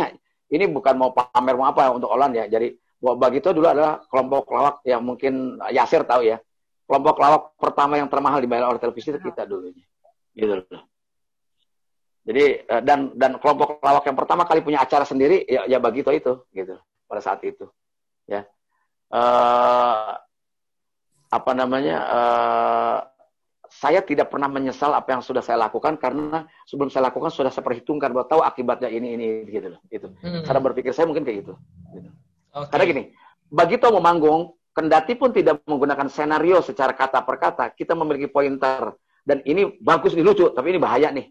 ini 0.52 0.68
bukan 0.68 1.00
mau 1.00 1.16
pamer 1.16 1.56
mau 1.56 1.72
apa 1.72 1.88
untuk 1.96 2.12
Olan 2.12 2.36
ya 2.36 2.52
jadi 2.52 2.68
bagi 2.98 3.38
itu 3.40 3.50
dulu 3.54 3.68
adalah 3.70 4.02
kelompok 4.10 4.50
lawak 4.50 4.76
yang 4.84 5.02
mungkin 5.06 5.62
Yasir 5.70 6.02
tahu 6.04 6.26
ya. 6.26 6.42
Kelompok 6.88 7.20
lawak 7.20 7.54
pertama 7.60 8.00
yang 8.00 8.08
termahal 8.08 8.40
dibayar 8.40 8.72
oleh 8.72 8.80
televisi 8.80 9.12
itu 9.12 9.20
kita 9.20 9.44
dulunya 9.44 9.84
gitu 10.38 10.54
loh. 10.62 10.84
Jadi 12.28 12.46
uh, 12.68 12.82
dan 12.84 13.16
dan 13.16 13.42
kelompok 13.42 13.80
lawak 13.82 14.04
yang 14.06 14.18
pertama 14.18 14.44
kali 14.46 14.60
punya 14.62 14.84
acara 14.84 15.04
sendiri 15.08 15.44
ya 15.48 15.66
ya 15.66 15.80
itu 15.82 16.34
gitu 16.54 16.76
pada 17.10 17.22
saat 17.22 17.42
itu. 17.44 17.66
Ya. 18.30 18.46
Uh, 19.08 20.20
apa 21.28 21.52
namanya 21.56 21.98
uh, 22.08 22.98
saya 23.68 24.00
tidak 24.00 24.32
pernah 24.32 24.48
menyesal 24.48 24.96
apa 24.96 25.16
yang 25.16 25.24
sudah 25.24 25.44
saya 25.44 25.60
lakukan 25.60 26.00
karena 26.00 26.48
sebelum 26.64 26.88
saya 26.88 27.12
lakukan 27.12 27.32
sudah 27.32 27.52
saya 27.52 27.64
perhitungkan 27.68 28.16
bahwa 28.16 28.28
tahu 28.28 28.42
akibatnya 28.44 28.88
ini 28.88 29.20
ini 29.20 29.28
gitu 29.52 29.76
loh 29.76 29.82
itu 29.92 30.08
hmm. 30.08 30.48
cara 30.48 30.60
berpikir 30.64 30.96
saya 30.96 31.04
mungkin 31.04 31.28
kayak 31.28 31.44
gitu, 31.44 31.54
gitu. 31.92 32.10
Okay. 32.58 32.70
karena 32.74 32.84
gini 32.90 33.04
bagi 33.48 33.76
mau 33.78 34.02
manggung 34.02 34.42
kendati 34.74 35.14
pun 35.14 35.30
tidak 35.30 35.62
menggunakan 35.70 36.08
senario 36.10 36.62
secara 36.66 36.94
kata 36.98 37.22
per 37.22 37.38
kata 37.38 37.66
kita 37.78 37.94
memiliki 37.94 38.30
pointer 38.30 38.98
dan 39.22 39.46
ini 39.46 39.78
bagus 39.82 40.18
nih 40.18 40.26
lucu 40.26 40.50
tapi 40.50 40.74
ini 40.74 40.80
bahaya 40.82 41.14
nih 41.14 41.30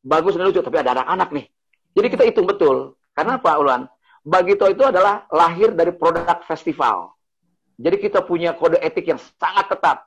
bagus 0.00 0.38
nih 0.38 0.46
lucu 0.46 0.60
tapi 0.62 0.78
ada 0.78 0.96
anak-anak 0.96 1.28
nih 1.34 1.46
jadi 1.94 2.06
kita 2.06 2.22
hitung 2.30 2.46
betul 2.46 2.94
karena 3.14 3.42
apa 3.42 3.58
Ulan 3.58 3.82
Bagito 4.20 4.68
itu 4.68 4.84
adalah 4.84 5.24
lahir 5.32 5.72
dari 5.72 5.90
produk 5.96 6.44
festival 6.44 7.16
jadi 7.80 7.96
kita 7.96 8.20
punya 8.22 8.52
kode 8.54 8.78
etik 8.78 9.08
yang 9.08 9.20
sangat 9.40 9.66
ketat 9.72 9.98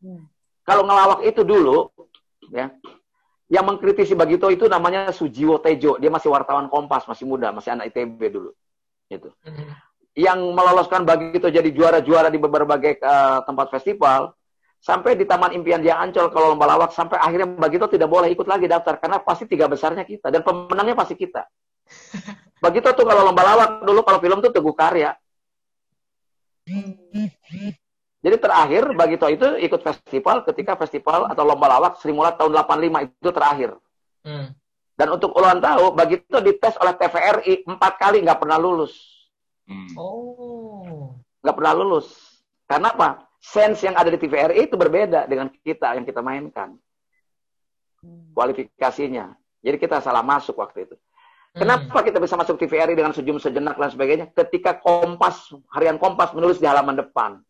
hmm 0.00 0.36
kalau 0.66 0.82
ngelawak 0.82 1.22
itu 1.22 1.46
dulu, 1.46 1.94
ya, 2.50 2.74
yang 3.46 3.64
mengkritisi 3.70 4.18
Bagito 4.18 4.50
itu 4.50 4.66
namanya 4.66 5.14
Sujiwo 5.14 5.62
Tejo. 5.62 5.94
Dia 6.02 6.10
masih 6.10 6.34
wartawan 6.34 6.66
Kompas, 6.66 7.06
masih 7.06 7.22
muda, 7.22 7.54
masih 7.54 7.78
anak 7.78 7.94
ITB 7.94 8.18
dulu. 8.34 8.50
Gitu. 9.06 9.30
Mm-hmm. 9.46 9.68
Yang 10.16 10.38
meloloskan 10.56 11.04
Bagito 11.04 11.52
jadi 11.52 11.68
juara-juara 11.68 12.32
di 12.32 12.40
berbagai 12.40 12.96
uh, 13.04 13.44
tempat 13.44 13.68
festival, 13.68 14.32
sampai 14.80 15.12
di 15.12 15.28
Taman 15.28 15.52
Impian 15.52 15.84
Jaya 15.84 16.00
Ancol 16.00 16.32
kalau 16.32 16.56
lomba 16.56 16.64
lawak, 16.72 16.96
sampai 16.96 17.20
akhirnya 17.20 17.52
Bagito 17.52 17.84
tidak 17.84 18.08
boleh 18.08 18.32
ikut 18.32 18.48
lagi 18.48 18.64
daftar, 18.64 18.96
karena 18.96 19.20
pasti 19.20 19.44
tiga 19.44 19.68
besarnya 19.68 20.08
kita, 20.08 20.32
dan 20.32 20.40
pemenangnya 20.40 20.96
pasti 20.96 21.20
kita. 21.20 21.44
Bagito 22.64 22.96
tuh 22.96 23.04
kalau 23.04 23.28
lomba 23.28 23.42
lawak 23.44 23.70
dulu, 23.84 24.00
kalau 24.02 24.18
film 24.24 24.38
tuh 24.40 24.52
Teguh 24.52 24.72
Karya. 24.72 25.12
Jadi 28.26 28.36
terakhir 28.42 28.90
Bagito 28.96 29.26
itu 29.30 29.46
ikut 29.62 29.80
festival 29.86 30.42
ketika 30.42 30.74
festival 30.74 31.30
atau 31.30 31.46
lomba 31.46 31.78
lawak 31.78 32.00
Sri 32.02 32.10
Mulat 32.10 32.34
tahun 32.40 32.56
85 32.58 33.06
itu 33.06 33.30
terakhir. 33.30 33.70
Hmm. 34.26 34.50
Dan 34.96 35.08
untuk 35.12 35.30
ulang 35.36 35.60
tahu, 35.60 35.92
Bagito 35.92 36.40
dites 36.40 36.74
oleh 36.80 36.96
TVRI 36.96 37.68
empat 37.68 37.92
kali 38.00 38.24
nggak 38.24 38.40
pernah 38.40 38.56
lulus. 38.58 39.15
Hmm. 39.66 39.90
Oh. 39.98 41.18
Nggak 41.42 41.56
pernah 41.58 41.72
lulus. 41.74 42.08
Karena 42.66 42.94
apa? 42.94 43.08
Sense 43.38 43.86
yang 43.86 43.94
ada 43.94 44.10
di 44.10 44.18
TVRI 44.18 44.66
itu 44.66 44.74
berbeda 44.74 45.30
dengan 45.30 45.50
kita 45.50 45.94
yang 45.94 46.06
kita 46.06 46.22
mainkan. 46.22 46.74
Hmm. 48.02 48.30
Kualifikasinya. 48.34 49.34
Jadi 49.62 49.76
kita 49.78 50.02
salah 50.02 50.22
masuk 50.22 50.58
waktu 50.58 50.86
itu. 50.86 50.96
Hmm. 51.54 51.66
Kenapa 51.66 52.02
kita 52.02 52.18
bisa 52.22 52.34
masuk 52.38 52.58
TVRI 52.58 52.94
dengan 52.94 53.14
sejum 53.14 53.38
sejenak 53.38 53.78
dan 53.78 53.90
sebagainya? 53.90 54.26
Ketika 54.34 54.78
Kompas, 54.78 55.50
harian 55.74 55.98
Kompas 55.98 56.34
menulis 56.34 56.58
di 56.62 56.66
halaman 56.66 56.98
depan 56.98 57.42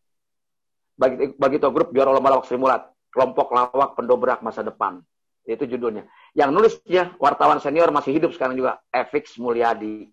bagi 0.97 1.37
bagi 1.37 1.57
to 1.61 1.69
grup 1.71 1.93
juara 1.93 2.09
lomba 2.09 2.33
lawak 2.33 2.49
Sri 2.49 2.57
Mulat 2.57 2.89
kelompok 3.13 3.53
lawak 3.53 3.95
pendobrak 3.95 4.41
masa 4.41 4.65
depan 4.65 5.05
itu 5.47 5.63
judulnya 5.69 6.09
yang 6.33 6.51
nulisnya 6.51 7.15
wartawan 7.21 7.61
senior 7.61 7.93
masih 7.93 8.17
hidup 8.17 8.33
sekarang 8.33 8.57
juga 8.57 8.81
Evix 8.91 9.37
Mulyadi 9.37 10.09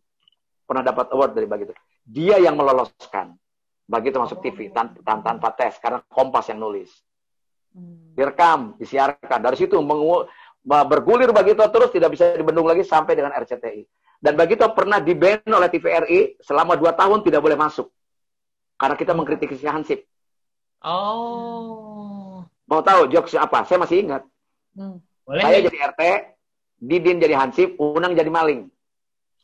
pernah 0.67 0.83
dapat 0.83 1.09
award 1.15 1.31
dari 1.33 1.47
Bagito 1.47 1.73
dia 2.03 2.39
yang 2.39 2.59
meloloskan 2.59 3.35
Bagito 3.83 4.15
masuk 4.15 4.39
TV 4.39 4.71
tan 4.71 4.95
tan 5.03 5.19
tanpa 5.19 5.51
tes 5.55 5.75
karena 5.79 5.99
Kompas 6.07 6.47
yang 6.51 6.63
nulis 6.63 6.91
hmm. 7.75 8.15
direkam 8.15 8.79
disiarkan 8.79 9.39
dari 9.43 9.59
situ 9.59 9.75
bergulir 10.63 11.31
Bagito 11.35 11.63
terus 11.67 11.91
tidak 11.91 12.15
bisa 12.15 12.31
dibendung 12.35 12.67
lagi 12.67 12.87
sampai 12.87 13.15
dengan 13.15 13.35
RCTI 13.35 13.83
dan 14.23 14.39
Bagito 14.39 14.67
pernah 14.71 15.03
di 15.03 15.11
ban 15.15 15.43
oleh 15.47 15.67
TVRI 15.67 16.39
selama 16.39 16.79
dua 16.79 16.95
tahun 16.95 17.23
tidak 17.27 17.43
boleh 17.43 17.59
masuk 17.59 17.91
karena 18.79 18.95
kita 18.95 19.11
mengkritisi 19.11 19.67
Hansip 19.67 20.07
Oh. 20.83 22.43
Mau 22.67 22.81
tahu 22.83 23.07
jokes 23.07 23.39
apa? 23.39 23.63
Saya 23.63 23.79
masih 23.79 24.03
ingat. 24.03 24.23
Hmm. 24.75 24.99
Boleh 25.23 25.43
saya 25.47 25.63
jadi 25.63 25.77
RT, 25.95 26.01
Didin 26.83 27.17
jadi 27.23 27.35
Hansip, 27.39 27.79
Unang 27.79 28.11
jadi 28.11 28.27
maling. 28.27 28.67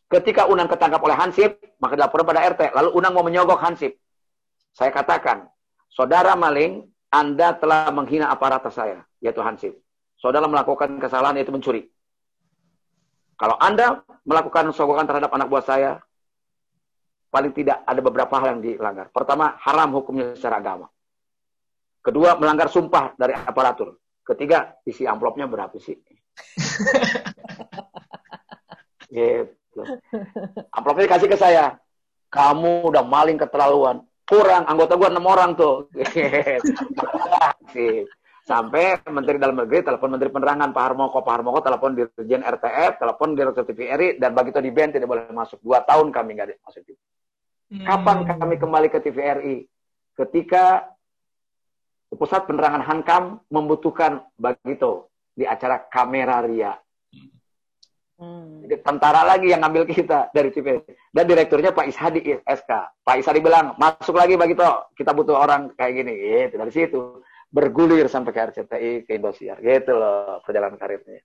Ketika 0.10 0.50
Unang 0.50 0.66
ketangkap 0.66 1.06
oleh 1.06 1.14
Hansip, 1.14 1.62
maka 1.78 1.94
dilaporkan 1.94 2.34
pada 2.34 2.42
RT. 2.50 2.62
Lalu 2.74 2.90
Unang 2.98 3.14
mau 3.14 3.22
menyogok 3.22 3.62
Hansip. 3.62 3.94
Saya 4.74 4.90
katakan, 4.90 5.46
saudara 5.86 6.34
maling, 6.34 6.90
Anda 7.14 7.54
telah 7.54 7.94
menghina 7.94 8.34
aparat 8.34 8.66
saya, 8.74 9.06
yaitu 9.22 9.38
Hansip. 9.46 9.78
Saudara 10.18 10.50
melakukan 10.50 10.98
kesalahan 10.98 11.38
yaitu 11.38 11.54
mencuri. 11.54 11.94
Kalau 13.38 13.54
Anda 13.62 14.02
melakukan 14.26 14.74
sogokan 14.74 15.06
terhadap 15.06 15.30
anak 15.30 15.46
buah 15.46 15.64
saya, 15.64 15.92
paling 17.30 17.54
tidak 17.54 17.86
ada 17.86 18.02
beberapa 18.02 18.34
hal 18.42 18.58
yang 18.58 18.62
dilanggar. 18.66 19.14
Pertama, 19.14 19.62
haram 19.62 19.94
hukumnya 19.94 20.34
secara 20.34 20.58
agama. 20.58 20.90
Kedua, 22.02 22.34
melanggar 22.42 22.68
sumpah 22.74 23.14
dari 23.14 23.38
aparatur. 23.38 24.02
Ketiga, 24.26 24.74
isi 24.90 25.06
amplopnya 25.06 25.46
berapa 25.46 25.78
sih? 25.78 25.94
gitu. 29.14 29.59
Amplopnya 30.76 31.06
dikasih 31.10 31.30
ke 31.30 31.38
saya. 31.38 31.78
Kamu 32.30 32.90
udah 32.90 33.04
maling 33.06 33.38
keterlaluan. 33.38 34.06
Kurang, 34.26 34.70
anggota 34.70 34.94
gua 34.94 35.10
enam 35.10 35.26
orang 35.26 35.58
tuh. 35.58 35.90
Sampai 38.50 38.98
Menteri 39.06 39.38
Dalam 39.38 39.62
Negeri 39.62 39.86
telepon 39.86 40.10
Menteri 40.10 40.34
Penerangan 40.34 40.74
Pak 40.74 40.84
Harmoko, 40.90 41.22
Pak 41.22 41.34
Harmoko 41.38 41.62
telepon 41.62 41.94
Dirjen 41.94 42.42
RTF, 42.42 42.98
telepon 42.98 43.38
Direktur 43.38 43.62
TVRI, 43.62 44.18
dan 44.18 44.34
begitu 44.34 44.58
di 44.58 44.74
band 44.74 44.98
tidak 44.98 45.06
boleh 45.06 45.30
masuk. 45.30 45.62
Dua 45.62 45.86
tahun 45.86 46.10
kami 46.10 46.34
nggak 46.34 46.58
masuk 46.66 46.82
TV. 46.82 46.98
Kapan 47.86 48.26
hmm. 48.26 48.42
kami 48.42 48.56
kembali 48.58 48.88
ke 48.90 48.98
TVRI? 49.06 49.70
Ketika 50.18 50.90
Pusat 52.10 52.50
Penerangan 52.50 52.82
Hankam 52.82 53.24
membutuhkan 53.54 54.26
Bagito 54.34 55.14
di 55.38 55.46
acara 55.46 55.78
Kamera 55.86 56.42
Ria. 56.42 56.74
Hmm. 58.20 58.68
Jadi 58.68 58.84
tentara 58.84 59.24
lagi 59.24 59.48
yang 59.48 59.64
ngambil 59.64 59.88
kita 59.88 60.28
dari 60.36 60.52
TV. 60.52 60.84
Dan 61.16 61.24
direkturnya 61.24 61.72
Pak 61.72 61.88
Ishadi 61.88 62.44
SK. 62.44 62.72
Pak 63.00 63.16
Ishadi 63.24 63.40
bilang, 63.40 63.80
masuk 63.80 64.20
lagi 64.20 64.36
Bagito, 64.36 64.92
kita 65.00 65.16
butuh 65.16 65.40
orang 65.40 65.72
kayak 65.80 66.04
gini. 66.04 66.14
Gitu. 66.20 66.60
Dari 66.60 66.72
situ 66.76 67.24
bergulir 67.48 68.12
sampai 68.12 68.36
ke 68.36 68.40
RCTI, 68.52 68.92
ke 69.08 69.16
Indosiar. 69.16 69.64
Gitu 69.64 69.96
loh 69.96 70.44
perjalanan 70.44 70.76
karirnya. 70.76 71.24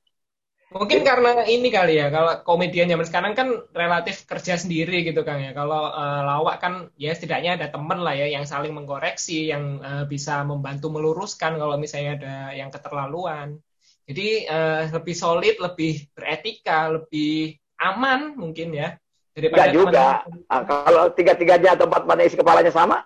Mungkin 0.74 1.06
karena 1.06 1.46
ini 1.46 1.70
kali 1.70 2.02
ya, 2.02 2.10
kalau 2.10 2.42
komedian 2.42 2.90
zaman 2.90 3.06
sekarang 3.06 3.32
kan 3.38 3.48
relatif 3.70 4.26
kerja 4.26 4.58
sendiri 4.58 5.06
gitu 5.06 5.22
kan 5.22 5.38
ya. 5.38 5.54
Kalau 5.54 5.90
uh, 5.90 6.22
lawak 6.26 6.58
kan 6.58 6.90
ya 6.98 7.14
setidaknya 7.14 7.58
ada 7.58 7.70
temen 7.70 8.02
lah 8.02 8.14
ya 8.14 8.26
yang 8.30 8.42
saling 8.42 8.74
mengkoreksi, 8.74 9.50
yang 9.50 9.78
uh, 9.82 10.02
bisa 10.06 10.42
membantu 10.42 10.90
meluruskan 10.90 11.58
kalau 11.58 11.78
misalnya 11.78 12.18
ada 12.18 12.34
yang 12.54 12.70
keterlaluan. 12.74 13.62
Jadi 14.04 14.44
uh, 14.44 14.92
lebih 14.92 15.14
solid, 15.16 15.56
lebih 15.56 16.12
beretika, 16.12 16.92
lebih 16.92 17.56
aman 17.80 18.36
mungkin 18.36 18.76
ya. 18.76 19.00
Daripada 19.34 19.66
Enggak 19.66 19.74
juga. 19.74 20.06
Nah, 20.46 20.62
kalau 20.62 21.04
tiga-tiganya 21.16 21.70
atau 21.74 21.88
empat-empatnya 21.88 22.24
isi 22.28 22.38
kepalanya 22.38 22.70
sama, 22.70 23.02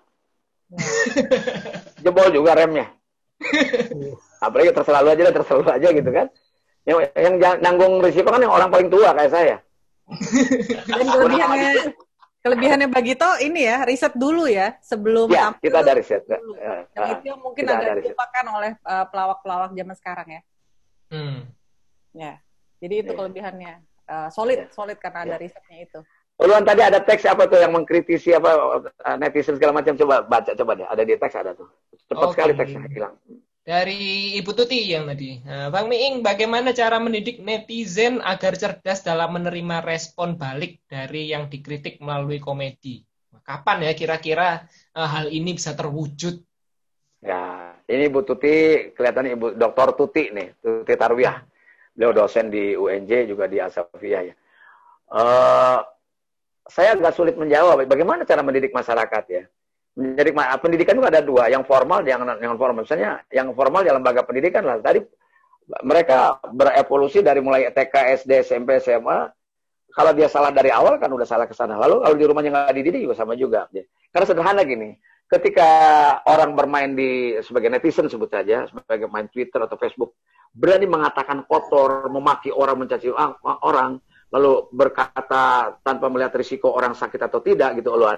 jebol 2.04 2.28
juga 2.34 2.58
remnya. 2.58 2.90
Apalagi 4.44 4.74
terselalu 4.74 5.08
aja, 5.14 5.32
terselalu 5.32 5.70
aja 5.70 5.88
gitu 5.94 6.10
kan. 6.10 6.26
Yang, 6.84 6.98
yang 7.14 7.34
nanggung 7.62 8.00
risiko 8.02 8.28
kan 8.28 8.42
yang 8.42 8.52
orang 8.52 8.68
paling 8.68 8.90
tua 8.90 9.14
kayak 9.14 9.32
saya. 9.32 9.56
Dan 10.88 11.04
kelebihannya, 11.04 11.72
kelebihannya 12.40 12.88
Bagito 12.88 13.28
ini 13.44 13.68
ya, 13.68 13.84
riset 13.84 14.16
dulu 14.16 14.48
ya, 14.48 14.76
sebelum 14.80 15.28
ya, 15.28 15.52
kita 15.60 15.84
ada 15.84 15.92
riset. 15.92 16.24
Dulu. 16.24 16.56
Ya, 16.56 16.88
yang 16.96 17.06
itu 17.12 17.24
yang 17.28 17.40
mungkin 17.44 17.64
agak 17.68 18.00
dilupakan 18.00 18.44
oleh 18.56 18.72
uh, 18.88 19.04
pelawak-pelawak 19.12 19.70
zaman 19.76 19.96
sekarang 20.00 20.28
ya. 20.32 20.40
Hmm. 21.08 21.48
Ya, 22.12 22.40
jadi 22.78 22.94
itu 23.04 23.12
ya. 23.12 23.18
kelebihannya. 23.18 23.74
Uh, 24.08 24.28
solid, 24.32 24.64
ya. 24.64 24.66
solid 24.72 24.96
karena 24.96 25.24
ya. 25.24 25.26
ada 25.32 25.36
risetnya 25.36 25.78
itu. 25.84 26.00
Uluan 26.38 26.62
tadi 26.62 26.86
ada 26.86 27.02
teks 27.02 27.26
apa 27.26 27.50
tuh 27.50 27.58
yang 27.58 27.74
mengkritisi 27.74 28.30
apa 28.30 28.78
eh, 28.86 29.16
netizen 29.18 29.58
segala 29.58 29.74
macam 29.74 29.98
coba 29.98 30.22
baca 30.22 30.54
coba 30.54 30.78
deh 30.78 30.86
ada 30.86 31.02
di 31.02 31.18
teks 31.18 31.34
ada 31.34 31.50
tuh 31.50 31.66
cepat 32.06 32.30
okay. 32.30 32.34
sekali 32.38 32.52
teksnya 32.54 32.80
hilang 32.86 33.14
dari 33.68 34.32
Ibu 34.40 34.56
Tuti 34.56 34.80
yang 34.88 35.12
tadi. 35.12 35.44
Nah, 35.44 35.68
Bang 35.68 35.92
Miing, 35.92 36.24
bagaimana 36.24 36.72
cara 36.72 36.96
mendidik 36.96 37.44
netizen 37.44 38.24
agar 38.24 38.56
cerdas 38.56 39.04
dalam 39.04 39.36
menerima 39.36 39.84
respon 39.84 40.40
balik 40.40 40.80
dari 40.88 41.28
yang 41.28 41.52
dikritik 41.52 42.00
melalui 42.00 42.40
komedi? 42.40 43.04
Kapan 43.44 43.84
ya 43.84 43.92
kira-kira 43.92 44.64
uh, 44.96 45.04
hal 45.04 45.28
ini 45.28 45.52
bisa 45.52 45.76
terwujud? 45.76 46.40
Ya, 47.20 47.76
ini 47.88 48.02
Ibu 48.12 48.20
Tuti, 48.24 48.56
kelihatan 48.92 49.32
Ibu 49.32 49.46
Dokter 49.56 49.88
Tuti 49.96 50.24
nih, 50.30 50.60
Tuti 50.60 50.94
Tarwiyah. 50.94 51.36
Beliau 51.96 52.14
dosen 52.14 52.52
di 52.52 52.78
UNJ 52.78 53.26
juga 53.26 53.50
di 53.50 53.58
Asafiyah 53.58 54.22
ya. 54.22 54.34
Uh, 55.08 55.80
saya 56.68 56.94
agak 56.94 57.16
sulit 57.16 57.34
menjawab 57.34 57.88
bagaimana 57.88 58.28
cara 58.28 58.44
mendidik 58.44 58.76
masyarakat 58.76 59.24
ya 59.32 59.42
menjadi 59.98 60.30
pendidikan 60.62 60.94
itu 60.94 61.08
ada 61.10 61.18
dua, 61.18 61.50
yang 61.50 61.66
formal 61.66 62.06
yang 62.06 62.22
yang 62.38 62.54
formal. 62.54 62.86
Misalnya 62.86 63.18
yang 63.34 63.50
formal 63.50 63.82
dalam 63.82 63.98
lembaga 63.98 64.22
pendidikan 64.22 64.62
lah. 64.62 64.78
Tadi 64.78 65.02
mereka 65.82 66.38
berevolusi 66.54 67.18
dari 67.18 67.42
mulai 67.42 67.66
TK, 67.74 68.22
SD, 68.22 68.46
SMP, 68.46 68.78
SMA. 68.78 69.26
Kalau 69.90 70.14
dia 70.14 70.30
salah 70.30 70.54
dari 70.54 70.70
awal 70.70 71.02
kan 71.02 71.10
udah 71.10 71.26
salah 71.26 71.50
ke 71.50 71.54
sana. 71.58 71.74
Lalu 71.74 72.06
kalau 72.06 72.14
di 72.14 72.24
rumahnya 72.30 72.50
nggak 72.54 72.76
dididik 72.78 73.10
juga 73.10 73.16
sama 73.18 73.34
juga. 73.34 73.66
Karena 74.14 74.24
sederhana 74.30 74.62
gini, 74.62 74.94
ketika 75.28 75.70
orang 76.24 76.56
bermain 76.56 76.96
di 76.96 77.36
sebagai 77.44 77.68
netizen 77.68 78.08
sebut 78.08 78.32
saja, 78.32 78.64
sebagai 78.64 79.12
main 79.12 79.28
Twitter 79.28 79.60
atau 79.60 79.76
Facebook, 79.76 80.16
berani 80.56 80.88
mengatakan 80.88 81.44
kotor, 81.44 82.08
memaki 82.08 82.48
orang, 82.48 82.80
mencaci 82.80 83.12
orang, 83.44 84.00
lalu 84.32 84.66
berkata 84.72 85.76
tanpa 85.84 86.08
melihat 86.08 86.32
risiko 86.32 86.72
orang 86.72 86.96
sakit 86.96 87.20
atau 87.28 87.44
tidak 87.44 87.76
gitu 87.76 87.92
loh. 87.92 88.16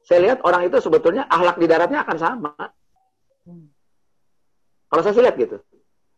Saya 0.00 0.24
lihat 0.24 0.38
orang 0.40 0.64
itu 0.64 0.80
sebetulnya 0.80 1.28
ahlak 1.28 1.60
di 1.60 1.68
daratnya 1.68 2.00
akan 2.00 2.16
sama. 2.16 2.52
Kalau 4.88 5.02
saya 5.04 5.28
lihat 5.28 5.36
gitu. 5.36 5.60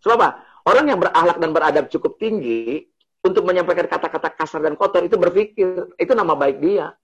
Sebab 0.07 0.15
apa? 0.15 0.28
Orang 0.62 0.86
yang 0.86 1.02
berakhlak 1.02 1.43
dan 1.43 1.51
beradab 1.51 1.85
cukup 1.90 2.23
tinggi 2.23 2.86
untuk 3.27 3.43
menyampaikan 3.43 3.90
kata-kata 3.90 4.31
kasar 4.32 4.62
dan 4.62 4.78
kotor 4.78 5.02
itu 5.02 5.19
berpikir 5.19 5.90
itu 5.98 6.12
nama 6.15 6.39
baik 6.39 6.62
dia. 6.62 6.94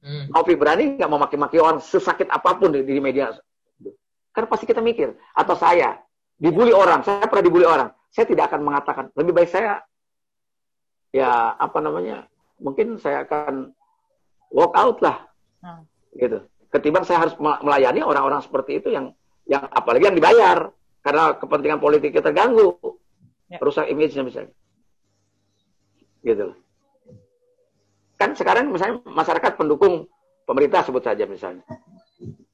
Hmm. 0.00 0.32
Novi 0.32 0.56
berani 0.56 0.96
nggak 0.96 1.08
mau 1.12 1.20
maki-maki 1.20 1.60
orang 1.60 1.78
sesakit 1.84 2.32
apa 2.32 2.56
pun 2.56 2.72
di, 2.72 2.80
di 2.84 2.96
media. 3.00 3.32
Karena 4.32 4.48
pasti 4.48 4.64
kita 4.64 4.80
mikir. 4.80 5.12
Atau 5.36 5.56
saya, 5.56 6.00
dibully 6.40 6.72
orang. 6.72 7.04
Saya 7.04 7.28
pernah 7.28 7.44
dibully 7.44 7.68
orang. 7.68 7.92
Saya 8.08 8.24
tidak 8.24 8.48
akan 8.48 8.60
mengatakan. 8.64 9.04
Lebih 9.12 9.32
baik 9.36 9.50
saya, 9.52 9.84
ya 11.12 11.52
apa 11.58 11.78
namanya, 11.84 12.24
mungkin 12.56 12.96
saya 12.96 13.28
akan 13.28 13.76
walk 14.48 14.72
out 14.72 14.98
lah. 15.04 15.16
Hmm. 15.60 15.84
Gitu. 16.16 16.40
Ketimbang 16.70 17.04
saya 17.04 17.26
harus 17.26 17.34
melayani 17.40 18.00
orang-orang 18.00 18.40
seperti 18.40 18.78
itu 18.80 18.94
yang 18.94 19.12
yang 19.50 19.66
apalagi 19.68 20.06
yang 20.06 20.16
dibayar 20.16 20.70
karena 21.02 21.34
kepentingan 21.34 21.82
politiknya 21.82 22.22
terganggu, 22.22 22.78
ya. 23.50 23.58
rusak 23.58 23.90
image-nya 23.90 24.22
misalnya. 24.22 24.54
Gitu 26.22 26.54
kan 28.20 28.36
sekarang 28.36 28.68
misalnya 28.68 29.00
masyarakat 29.08 29.56
pendukung 29.56 30.04
pemerintah 30.44 30.84
sebut 30.84 31.00
saja 31.00 31.24
misalnya. 31.24 31.64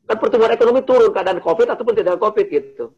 Kan 0.06 0.16
pertumbuhan 0.22 0.54
ekonomi 0.54 0.86
turun 0.86 1.10
keadaan 1.10 1.42
COVID 1.42 1.66
ataupun 1.74 1.98
tidak 1.98 2.22
COVID 2.22 2.46
gitu. 2.46 2.94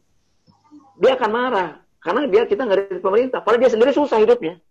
Dia 1.01 1.17
akan 1.17 1.29
marah 1.33 1.81
karena 1.97 2.29
dia 2.29 2.45
kita 2.45 2.69
nggak 2.69 2.77
ada 2.77 3.01
pemerintah. 3.01 3.39
Padahal 3.41 3.65
dia 3.65 3.71
sendiri 3.73 3.89
susah 3.89 4.21
hidupnya. 4.21 4.61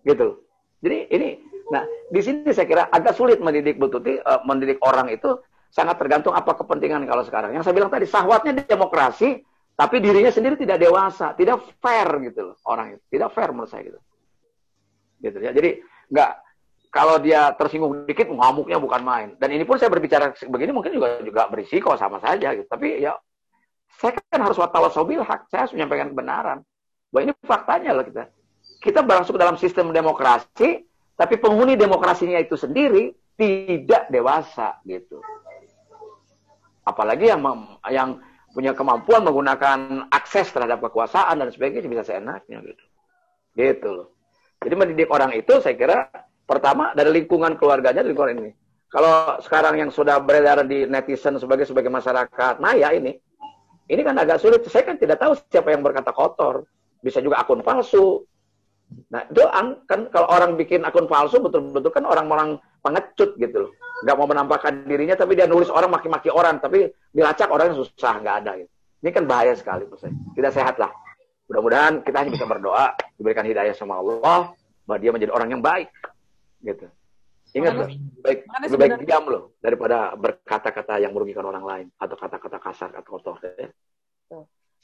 Gitu. 0.00 0.40
Jadi 0.80 0.98
ini, 1.12 1.28
nah 1.68 1.84
di 2.08 2.20
sini 2.24 2.48
saya 2.56 2.64
kira 2.64 2.88
agak 2.88 3.12
sulit 3.12 3.36
mendidik 3.36 3.76
Bututi, 3.76 4.16
uh, 4.16 4.40
mendidik 4.48 4.80
orang 4.80 5.12
itu 5.12 5.36
sangat 5.68 6.00
tergantung 6.00 6.32
apa 6.32 6.56
kepentingan 6.56 7.04
kalau 7.04 7.20
sekarang. 7.20 7.52
Yang 7.52 7.68
saya 7.68 7.76
bilang 7.76 7.92
tadi, 7.92 8.08
sahwatnya 8.08 8.64
demokrasi, 8.64 9.44
tapi 9.76 10.00
dirinya 10.00 10.32
sendiri 10.32 10.56
tidak 10.56 10.80
dewasa, 10.80 11.36
tidak 11.36 11.60
fair 11.84 12.08
gitu 12.24 12.52
loh 12.52 12.56
orang 12.64 12.96
itu, 12.96 13.04
tidak 13.12 13.28
fair 13.36 13.52
menurut 13.52 13.68
saya 13.68 13.92
gitu. 13.92 14.00
Gitu 15.20 15.36
ya. 15.36 15.52
Jadi 15.52 15.70
nggak 16.10 16.32
kalau 16.90 17.22
dia 17.22 17.54
tersinggung 17.54 18.02
dikit 18.04 18.26
ngamuknya 18.26 18.82
bukan 18.82 19.00
main. 19.06 19.28
Dan 19.38 19.54
ini 19.54 19.62
pun 19.62 19.78
saya 19.78 19.88
berbicara 19.94 20.34
begini 20.34 20.74
mungkin 20.74 20.90
juga 20.90 21.22
juga 21.22 21.46
berisiko 21.46 21.94
sama 21.94 22.18
saja 22.18 22.50
gitu. 22.50 22.66
Tapi 22.66 22.98
ya 22.98 23.14
saya 23.94 24.18
kan 24.18 24.42
harus 24.42 24.58
watawasobil 24.58 25.22
hak. 25.22 25.46
Saya 25.48 25.66
harus 25.66 25.74
menyampaikan 25.78 26.10
kebenaran. 26.10 26.58
Bahwa 27.14 27.20
ini 27.22 27.32
faktanya 27.46 27.94
loh 27.94 28.02
kita. 28.02 28.26
Kita 28.82 29.06
masuk 29.06 29.38
dalam 29.38 29.54
sistem 29.54 29.94
demokrasi, 29.94 30.82
tapi 31.14 31.34
penghuni 31.38 31.78
demokrasinya 31.78 32.42
itu 32.42 32.58
sendiri 32.58 33.14
tidak 33.38 34.10
dewasa 34.10 34.82
gitu. 34.82 35.22
Apalagi 36.82 37.30
yang 37.30 37.40
yang 37.86 38.18
punya 38.50 38.74
kemampuan 38.74 39.22
menggunakan 39.22 40.10
akses 40.10 40.50
terhadap 40.50 40.82
kekuasaan 40.82 41.38
dan 41.38 41.54
sebagainya 41.54 41.86
bisa 41.86 42.02
seenaknya 42.02 42.66
gitu. 42.66 42.84
Gitu 43.54 43.88
loh. 43.94 44.19
Jadi 44.60 44.74
mendidik 44.76 45.08
orang 45.08 45.32
itu 45.32 45.56
saya 45.64 45.72
kira 45.72 45.98
pertama 46.44 46.92
dari 46.92 47.16
lingkungan 47.16 47.56
keluarganya, 47.56 48.04
dari 48.04 48.12
lingkungan 48.12 48.44
ini. 48.44 48.52
Kalau 48.90 49.38
sekarang 49.40 49.78
yang 49.78 49.88
sudah 49.94 50.20
beredar 50.20 50.66
di 50.66 50.84
netizen 50.84 51.38
sebagai 51.38 51.64
sebagai 51.64 51.88
masyarakat 51.88 52.58
maya 52.58 52.90
ini, 52.92 53.16
ini 53.88 54.00
kan 54.04 54.18
agak 54.20 54.42
sulit. 54.42 54.60
Saya 54.66 54.84
kan 54.84 55.00
tidak 55.00 55.22
tahu 55.22 55.38
siapa 55.48 55.72
yang 55.72 55.80
berkata 55.80 56.10
kotor. 56.12 56.68
Bisa 57.00 57.24
juga 57.24 57.40
akun 57.40 57.64
palsu. 57.64 58.26
Nah, 59.14 59.22
itu 59.30 59.40
kan 59.86 60.10
kalau 60.10 60.26
orang 60.28 60.58
bikin 60.58 60.82
akun 60.82 61.06
palsu 61.06 61.38
betul-betul 61.38 61.94
kan 61.94 62.04
orang-orang 62.04 62.58
pengecut 62.82 63.38
gitu 63.40 63.66
loh. 63.66 63.72
Nggak 64.04 64.16
mau 64.18 64.28
menampakkan 64.28 64.84
dirinya, 64.84 65.16
tapi 65.16 65.38
dia 65.38 65.48
nulis 65.48 65.70
orang 65.72 65.88
maki-maki 65.88 66.28
orang. 66.28 66.60
Tapi 66.60 66.90
dilacak 67.14 67.48
orangnya 67.48 67.80
susah, 67.80 68.20
nggak 68.20 68.36
ada. 68.44 68.52
Gitu. 68.60 68.70
Ini 69.00 69.10
kan 69.16 69.24
bahaya 69.24 69.54
sekali 69.56 69.88
saya. 69.96 70.12
Tidak 70.12 70.52
sehat 70.52 70.76
lah. 70.76 70.92
Mudah-mudahan 71.50 72.06
kita 72.06 72.16
hanya 72.22 72.30
bisa 72.30 72.46
berdoa, 72.46 72.94
diberikan 73.18 73.42
hidayah 73.42 73.74
sama 73.74 73.98
Allah, 73.98 74.54
bahwa 74.86 74.98
dia 75.02 75.10
menjadi 75.10 75.34
orang 75.34 75.50
yang 75.50 75.62
baik. 75.62 75.90
Gitu. 76.62 76.86
Ingat 77.58 77.74
loh, 77.74 77.88
baik, 78.22 78.46
lebih 78.46 78.78
baik 78.78 78.92
diam 79.02 79.26
loh 79.26 79.58
daripada 79.58 80.14
berkata-kata 80.14 81.02
yang 81.02 81.10
merugikan 81.10 81.42
orang 81.42 81.66
lain 81.66 81.86
atau 81.98 82.14
kata-kata 82.14 82.62
kasar 82.62 82.94
atau 82.94 83.18
kotor. 83.18 83.42
Ya. 83.42 83.74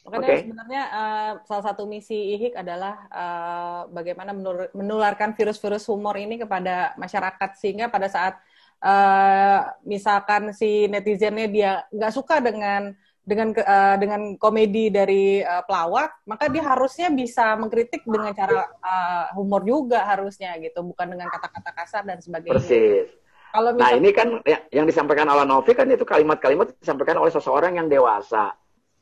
Makanya 0.07 0.27
okay. 0.27 0.39
sebenarnya 0.43 0.83
uh, 0.91 1.33
salah 1.47 1.65
satu 1.71 1.87
misi 1.87 2.35
IHIK 2.35 2.59
adalah 2.59 3.07
uh, 3.11 3.81
bagaimana 3.91 4.35
menularkan 4.75 5.35
virus-virus 5.35 5.87
humor 5.87 6.15
ini 6.19 6.43
kepada 6.43 6.95
masyarakat 6.99 7.59
sehingga 7.59 7.87
pada 7.91 8.11
saat 8.11 8.39
uh, 8.83 9.67
misalkan 9.83 10.55
si 10.55 10.87
netizennya 10.87 11.47
dia 11.51 11.73
nggak 11.91 12.15
suka 12.15 12.39
dengan 12.39 12.95
dengan 13.27 13.51
uh, 13.51 13.97
dengan 13.99 14.39
komedi 14.39 14.87
dari 14.87 15.43
uh, 15.43 15.67
pelawak, 15.67 16.23
maka 16.31 16.47
dia 16.47 16.63
harusnya 16.63 17.11
bisa 17.11 17.59
mengkritik 17.59 18.07
dengan 18.07 18.31
cara 18.31 18.71
uh, 18.79 19.35
humor 19.35 19.67
juga 19.67 20.07
harusnya 20.07 20.55
gitu, 20.63 20.87
bukan 20.87 21.11
dengan 21.11 21.27
kata-kata 21.35 21.71
kasar 21.75 22.03
dan 22.07 22.23
sebagainya. 22.23 22.63
Persis. 22.63 23.11
Kalau. 23.51 23.75
Nah 23.75 23.91
ini 23.99 24.15
kan 24.15 24.39
ya, 24.47 24.63
yang 24.71 24.87
disampaikan 24.87 25.27
oleh 25.27 25.43
Novi 25.43 25.75
kan 25.75 25.91
itu 25.91 26.07
kalimat-kalimat 26.07 26.79
disampaikan 26.79 27.19
oleh 27.19 27.35
seseorang 27.35 27.75
yang 27.75 27.91
dewasa, 27.91 28.55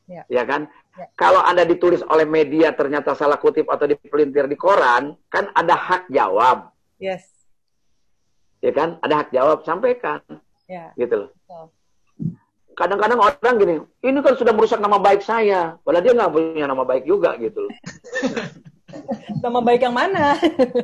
ya, 0.09 0.25
ya 0.25 0.41
kan? 0.41 0.73
Ya. 0.97 1.05
Kalau 1.13 1.45
anda 1.45 1.61
ditulis 1.61 2.01
oleh 2.09 2.25
media 2.25 2.73
ternyata 2.73 3.13
salah 3.13 3.37
kutip 3.37 3.69
atau 3.69 3.85
dipelintir 3.85 4.49
di 4.49 4.57
koran, 4.57 5.13
kan 5.29 5.53
ada 5.53 5.77
hak 5.77 6.09
jawab. 6.09 6.73
Yes. 6.97 7.29
Ya 8.65 8.73
kan? 8.73 8.97
Ada 9.05 9.13
hak 9.21 9.29
jawab, 9.29 9.61
sampaikan. 9.61 10.23
Ya. 10.65 10.89
Gitu 10.97 11.13
loh. 11.13 11.29
Betul 11.45 11.74
kadang-kadang 12.75 13.19
orang 13.23 13.55
gini, 13.57 13.75
ini 14.03 14.19
kan 14.19 14.35
sudah 14.35 14.53
merusak 14.53 14.83
nama 14.83 14.99
baik 14.99 15.23
saya. 15.23 15.79
Padahal 15.81 16.03
dia 16.03 16.13
nggak 16.13 16.31
punya 16.31 16.65
nama 16.67 16.83
baik 16.83 17.03
juga 17.07 17.33
gitu 17.39 17.65
nama 19.43 19.59
baik 19.61 19.81
yang 19.85 19.95
mana? 19.95 20.37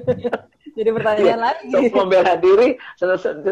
Jadi 0.78 0.88
pertanyaan 0.88 1.28
ya, 1.28 1.36
lagi. 1.36 1.92
Membela 1.92 2.34
diri 2.40 2.80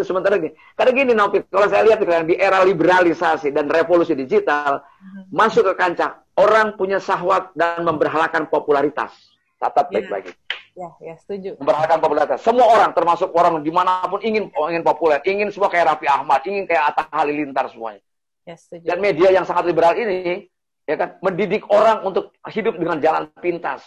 sementara 0.08 0.40
gini. 0.40 0.56
Karena 0.72 0.92
gini 0.96 1.12
Novi, 1.12 1.44
kalau 1.52 1.68
saya 1.68 1.84
lihat 1.84 2.00
di 2.24 2.40
era 2.40 2.64
liberalisasi 2.64 3.52
dan 3.52 3.68
revolusi 3.68 4.16
digital, 4.16 4.80
hmm. 4.80 5.28
masuk 5.28 5.68
ke 5.68 5.74
kancah, 5.76 6.24
orang 6.40 6.80
punya 6.80 6.96
sahwat 6.96 7.52
dan 7.60 7.84
memberhalakan 7.84 8.48
popularitas. 8.48 9.12
Catat 9.60 9.92
ya. 9.92 10.00
baik-baik. 10.00 10.32
Ya, 10.80 10.90
ya, 11.04 11.14
setuju. 11.20 11.60
Memberhalakan 11.60 12.00
popularitas. 12.00 12.40
Semua 12.40 12.72
orang, 12.72 12.96
termasuk 12.96 13.36
orang 13.36 13.60
di 13.60 13.72
mana 13.74 14.00
pun 14.08 14.24
ingin 14.24 14.48
ingin 14.48 14.84
populer, 14.88 15.20
ingin 15.28 15.52
semua 15.52 15.68
kayak 15.68 15.92
Raffi 15.92 16.08
Ahmad, 16.08 16.40
ingin 16.48 16.64
kayak 16.64 16.96
Atta 16.96 17.04
Halilintar 17.12 17.68
semuanya. 17.68 18.00
Yes, 18.50 18.66
Dan 18.82 18.98
media 18.98 19.30
yang 19.30 19.46
sangat 19.46 19.70
liberal 19.70 19.94
ini 19.94 20.50
ya 20.90 20.98
kan 20.98 21.22
mendidik 21.22 21.70
orang 21.70 22.02
untuk 22.02 22.34
hidup 22.50 22.82
dengan 22.82 22.98
jalan 22.98 23.30
pintas. 23.38 23.86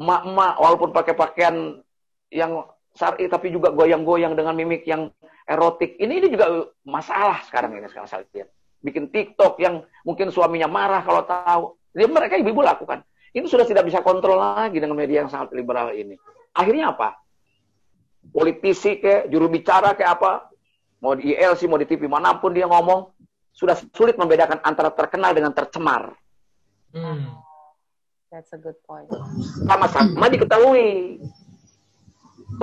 Mak-mak 0.00 0.56
walaupun 0.56 0.96
pakai 0.96 1.12
pakaian 1.12 1.84
yang 2.32 2.64
syar'i 2.96 3.28
tapi 3.28 3.52
juga 3.52 3.68
goyang-goyang 3.68 4.32
dengan 4.32 4.56
mimik 4.56 4.88
yang 4.88 5.12
erotik. 5.44 6.00
Ini 6.00 6.24
ini 6.24 6.26
juga 6.32 6.72
masalah 6.88 7.44
sekarang 7.44 7.76
ini 7.76 7.84
sekarang 7.92 8.08
saya 8.08 8.24
lihat. 8.32 8.48
Bikin 8.80 9.12
TikTok 9.12 9.60
yang 9.60 9.84
mungkin 10.08 10.32
suaminya 10.32 10.70
marah 10.70 11.04
kalau 11.04 11.28
tahu. 11.28 11.64
Jadi 11.92 12.08
mereka 12.08 12.40
ibu-ibu 12.40 12.64
lakukan. 12.64 13.04
Ini 13.36 13.44
sudah 13.44 13.68
tidak 13.68 13.84
bisa 13.84 14.00
kontrol 14.00 14.40
lagi 14.40 14.80
dengan 14.80 14.96
media 14.96 15.26
yang 15.26 15.28
sangat 15.28 15.52
liberal 15.52 15.92
ini. 15.92 16.16
Akhirnya 16.56 16.96
apa? 16.96 17.20
Politisi 18.32 19.04
kayak 19.04 19.28
juru 19.28 19.52
bicara 19.52 19.92
kayak 19.92 20.16
apa? 20.16 20.48
Mau 21.04 21.12
di 21.12 21.36
ILC, 21.36 21.68
mau 21.68 21.76
di 21.76 21.86
TV 21.86 22.08
mana 22.08 22.34
pun 22.40 22.50
dia 22.50 22.66
ngomong, 22.66 23.17
sudah 23.58 23.74
sulit 23.90 24.14
membedakan 24.14 24.62
antara 24.62 24.94
terkenal 24.94 25.34
dengan 25.34 25.50
tercemar. 25.50 26.14
Hmm. 26.94 27.34
That's 28.30 28.54
a 28.54 28.60
good 28.60 28.78
point. 28.86 29.10
Sama-sama 29.66 30.30
diketahui. 30.30 31.18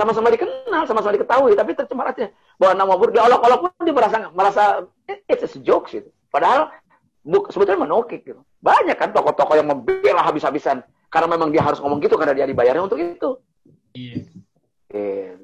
Sama-sama 0.00 0.32
dikenal, 0.32 0.82
sama-sama 0.88 1.12
diketahui, 1.12 1.52
tapi 1.52 1.76
tercemar 1.76 2.16
aja. 2.16 2.32
Bahwa 2.56 2.72
nama 2.72 2.92
buruk 2.96 3.12
diolok-olok 3.12 3.58
pun 3.60 3.70
dia 3.84 3.94
merasa 3.94 4.16
merasa 4.32 4.62
it's 5.28 5.44
a 5.44 5.60
joke 5.60 5.92
gitu. 5.92 6.08
Padahal 6.32 6.72
buk, 7.20 7.52
sebetulnya 7.52 7.84
menokik 7.84 8.24
gitu. 8.24 8.40
Banyak 8.64 8.96
kan 8.96 9.12
tokoh-tokoh 9.12 9.58
yang 9.58 9.68
membela 9.68 10.24
habis-habisan 10.24 10.80
karena 11.12 11.28
memang 11.28 11.52
dia 11.52 11.60
harus 11.60 11.78
ngomong 11.82 12.00
gitu 12.00 12.16
karena 12.16 12.32
dia 12.32 12.46
dibayarnya 12.48 12.82
untuk 12.82 12.98
itu. 12.98 13.30
Iya. 13.92 14.26
Yeah. 14.90 15.34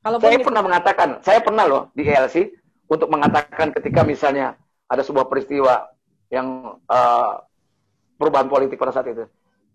Kalau 0.00 0.16
saya 0.16 0.40
pernah 0.40 0.62
mengatakan, 0.64 1.08
saya 1.20 1.40
pernah 1.44 1.64
loh 1.68 1.82
di 1.92 2.08
ELC 2.08 2.56
untuk 2.88 3.12
mengatakan 3.12 3.68
ketika 3.76 4.00
misalnya 4.00 4.56
ada 4.90 5.02
sebuah 5.06 5.30
peristiwa 5.30 5.86
yang 6.34 6.74
uh, 6.90 7.32
perubahan 8.18 8.50
politik 8.50 8.74
pada 8.74 8.90
saat 8.90 9.06
itu. 9.06 9.22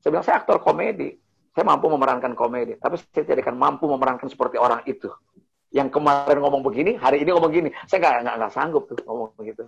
Saya 0.03 0.09
bilang, 0.11 0.25
saya 0.27 0.43
aktor 0.43 0.59
komedi. 0.59 1.15
Saya 1.55 1.63
mampu 1.63 1.87
memerankan 1.87 2.35
komedi. 2.35 2.75
Tapi 2.75 2.99
saya 2.99 3.23
tidak 3.23 3.47
akan 3.47 3.55
mampu 3.55 3.87
memerankan 3.87 4.27
seperti 4.27 4.59
orang 4.59 4.83
itu. 4.85 5.07
yang 5.75 5.91
kemarin 5.91 6.39
ngomong 6.39 6.63
begini, 6.63 6.95
hari 6.95 7.19
ini 7.19 7.35
ngomong 7.35 7.51
gini. 7.51 7.67
Saya 7.83 7.99
nggak 7.99 8.15
nggak 8.23 8.35
nggak 8.39 8.53
sanggup 8.55 8.87
tuh 8.87 8.95
ngomong 9.03 9.35
begitu. 9.35 9.67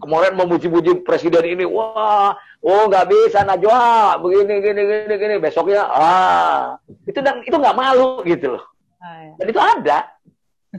Kemarin 0.00 0.32
memuji-muji 0.32 1.04
presiden 1.04 1.44
ini, 1.44 1.64
wah, 1.68 2.32
oh 2.64 2.82
nggak 2.88 3.04
bisa 3.04 3.44
Najwa, 3.44 4.16
begini, 4.16 4.64
gini, 4.64 4.80
gini, 4.80 5.14
gini. 5.20 5.34
Besoknya, 5.36 5.84
ah, 5.92 6.80
itu 7.04 7.20
dan 7.20 7.44
itu 7.44 7.52
nggak 7.52 7.76
malu 7.76 8.24
gitu 8.24 8.56
loh. 8.56 8.64
Ah, 8.96 9.28
ya. 9.28 9.32
Dan 9.40 9.46
itu 9.52 9.60
ada, 9.60 9.98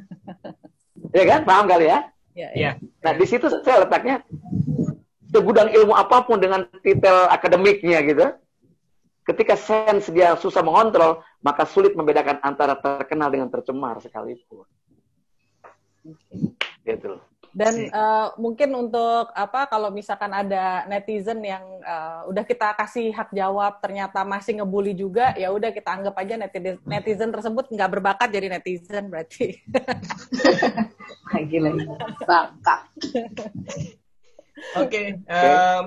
ya 1.22 1.24
kan? 1.30 1.42
Paham 1.46 1.66
kali 1.70 1.86
ya? 1.86 2.00
Iya. 2.36 2.50
Ya. 2.56 2.72
Nah 3.04 3.14
di 3.16 3.26
situ 3.28 3.48
saya 3.50 3.88
letaknya 3.88 4.24
segudang 5.32 5.72
ilmu 5.72 5.96
apa 5.96 6.28
pun 6.28 6.38
dengan 6.40 6.68
titel 6.84 7.28
akademiknya 7.32 8.04
gitu, 8.04 8.26
ketika 9.24 9.56
sense 9.56 10.12
dia 10.12 10.36
susah 10.36 10.60
mengontrol, 10.60 11.24
maka 11.40 11.64
sulit 11.64 11.96
membedakan 11.96 12.44
antara 12.44 12.76
terkenal 12.76 13.32
dengan 13.32 13.48
tercemar 13.48 14.00
sekalipun. 14.04 14.68
Gitu 16.84 17.31
Dan 17.52 17.92
uh, 17.92 18.32
mungkin 18.40 18.72
untuk 18.76 19.28
apa 19.36 19.68
kalau 19.68 19.92
misalkan 19.92 20.32
ada 20.32 20.88
netizen 20.88 21.44
yang 21.44 21.64
uh, 21.84 22.24
udah 22.32 22.48
kita 22.48 22.72
kasih 22.80 23.12
hak 23.12 23.36
jawab 23.36 23.84
ternyata 23.84 24.24
masih 24.24 24.64
ngebully 24.64 24.96
juga, 24.96 25.36
ya 25.36 25.52
udah 25.52 25.76
kita 25.76 25.92
anggap 25.92 26.16
aja 26.16 26.40
netizen, 26.40 26.80
netizen 26.88 27.30
tersebut 27.32 27.68
nggak 27.68 27.92
berbakat 27.92 28.32
jadi 28.32 28.48
netizen 28.56 29.12
berarti. 29.12 29.60
Lagi 31.32 31.58
lagi 31.64 31.88
bakat. 32.28 32.82
Oke, 34.76 35.16
um, 35.32 35.84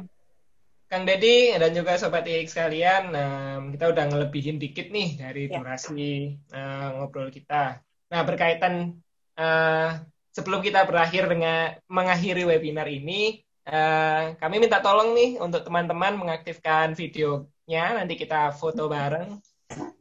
Kang 0.89 1.05
Deddy 1.05 1.53
dan 1.59 1.77
juga 1.77 2.01
Sobat 2.01 2.25
IX 2.25 2.49
sekalian, 2.49 3.13
um, 3.13 3.63
kita 3.77 3.93
udah 3.93 4.05
ngelebihin 4.09 4.57
dikit 4.57 4.89
nih 4.89 5.21
dari 5.21 5.53
ya. 5.53 5.61
durasi 5.61 6.33
uh, 6.49 6.89
ngobrol 6.97 7.29
kita. 7.29 7.85
Nah, 8.09 8.21
berkaitan 8.25 9.05
uh, 9.37 10.01
sebelum 10.35 10.61
kita 10.61 10.83
berakhir 10.83 11.31
dengan 11.31 11.79
mengakhiri 11.87 12.43
webinar 12.43 12.91
ini, 12.91 13.39
uh, 13.71 14.35
kami 14.35 14.59
minta 14.59 14.83
tolong 14.83 15.15
nih 15.15 15.39
untuk 15.39 15.63
teman-teman 15.63 16.19
mengaktifkan 16.19 16.99
videonya. 16.99 17.95
Nanti 17.95 18.19
kita 18.19 18.51
foto 18.51 18.91
bareng 18.91 19.39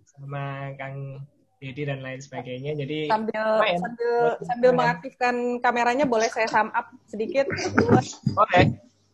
sama 0.09 0.73
Kang 0.73 1.21
Deddy 1.61 1.85
dan 1.85 2.01
lain 2.01 2.19
sebagainya. 2.19 2.73
Jadi 2.75 3.07
sambil 3.07 3.45
main. 3.61 3.77
sambil 3.79 4.13
sambil 4.41 4.71
mengaktifkan 4.73 5.35
kameranya 5.61 6.09
boleh 6.09 6.27
saya 6.27 6.49
sum 6.49 6.73
up 6.73 6.89
sedikit. 7.05 7.45
Oke. 7.47 8.09
Okay. 8.49 8.65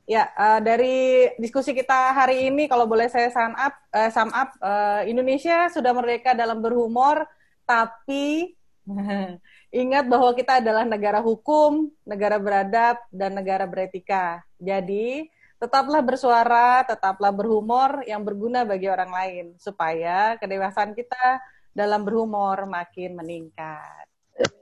Ya, 0.10 0.26
uh, 0.34 0.58
dari 0.58 1.30
diskusi 1.38 1.70
kita 1.70 2.18
hari 2.18 2.50
ini, 2.50 2.66
kalau 2.66 2.90
boleh 2.90 3.06
saya 3.14 3.30
sum 3.30 3.54
up, 3.54 3.78
uh, 3.94 4.10
sum 4.10 4.34
up 4.34 4.58
uh, 4.58 5.06
Indonesia 5.06 5.70
sudah 5.70 5.94
merdeka 5.94 6.34
dalam 6.34 6.66
berhumor, 6.66 7.30
tapi 7.62 8.58
ingat 9.70 10.06
bahwa 10.10 10.34
kita 10.34 10.62
adalah 10.62 10.86
negara 10.86 11.22
hukum, 11.22 11.90
negara 12.06 12.38
beradab, 12.42 12.98
dan 13.14 13.38
negara 13.38 13.70
beretika. 13.70 14.42
Jadi, 14.58 15.30
tetaplah 15.62 16.02
bersuara, 16.02 16.82
tetaplah 16.86 17.30
berhumor 17.30 18.02
yang 18.06 18.26
berguna 18.26 18.66
bagi 18.66 18.90
orang 18.90 19.12
lain, 19.12 19.46
supaya 19.62 20.38
kedewasaan 20.42 20.94
kita 20.98 21.42
dalam 21.74 22.02
berhumor 22.06 22.66
makin 22.66 23.14
meningkat. 23.18 24.06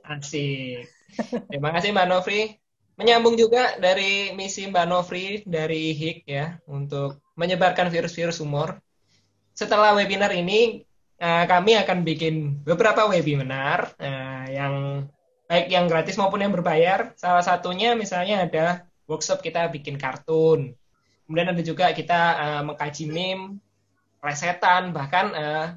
Asik. 0.03 0.89
Terima 1.47 1.71
kasih 1.71 1.95
Mbak 1.95 2.07
Novri 2.09 2.41
menyambung 2.97 3.37
juga 3.37 3.77
dari 3.77 4.33
misi 4.33 4.65
Mbak 4.65 4.85
Novri 4.89 5.45
dari 5.45 5.93
HIK 5.93 6.19
ya 6.25 6.57
untuk 6.65 7.21
menyebarkan 7.37 7.93
virus-virus 7.93 8.41
humor. 8.41 8.81
Setelah 9.53 9.93
webinar 9.93 10.33
ini 10.33 10.86
uh, 11.21 11.45
kami 11.45 11.77
akan 11.77 12.05
bikin 12.05 12.61
beberapa 12.65 13.05
webinar 13.09 13.93
uh, 13.97 14.45
yang 14.49 14.75
baik 15.47 15.67
yang 15.71 15.85
gratis 15.89 16.17
maupun 16.19 16.43
yang 16.43 16.53
berbayar. 16.53 17.13
Salah 17.17 17.45
satunya 17.45 17.93
misalnya 17.93 18.45
ada 18.45 18.65
workshop 19.05 19.41
kita 19.41 19.69
bikin 19.69 19.95
kartun. 20.01 20.73
Kemudian 21.27 21.51
ada 21.51 21.63
juga 21.63 21.91
kita 21.91 22.21
uh, 22.37 22.61
mengkaji 22.63 23.05
meme, 23.11 23.59
resetan, 24.23 24.95
bahkan 24.95 25.25
uh, 25.35 25.67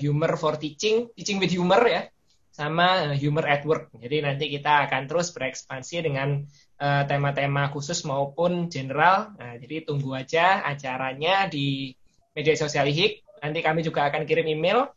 humor 0.00 0.38
for 0.40 0.56
teaching, 0.56 1.12
teaching 1.12 1.36
with 1.36 1.52
humor 1.52 1.82
ya 1.84 2.08
sama 2.54 3.10
eh, 3.10 3.18
humor 3.18 3.42
at 3.50 3.66
work. 3.66 3.90
Jadi 3.98 4.22
nanti 4.22 4.46
kita 4.46 4.86
akan 4.86 5.10
terus 5.10 5.34
berekspansi 5.34 6.06
dengan 6.06 6.46
eh, 6.78 7.02
tema-tema 7.10 7.66
uh, 7.66 7.70
khusus 7.74 8.06
maupun 8.06 8.70
general. 8.70 9.34
Nah, 9.34 9.58
jadi 9.58 9.82
tunggu 9.82 10.14
aja 10.14 10.62
acaranya 10.62 11.50
di 11.50 11.90
media 12.30 12.54
sosial 12.54 12.86
HIK. 12.86 13.23
Nanti 13.44 13.60
kami 13.60 13.84
juga 13.84 14.08
akan 14.08 14.24
kirim 14.24 14.48
email 14.48 14.88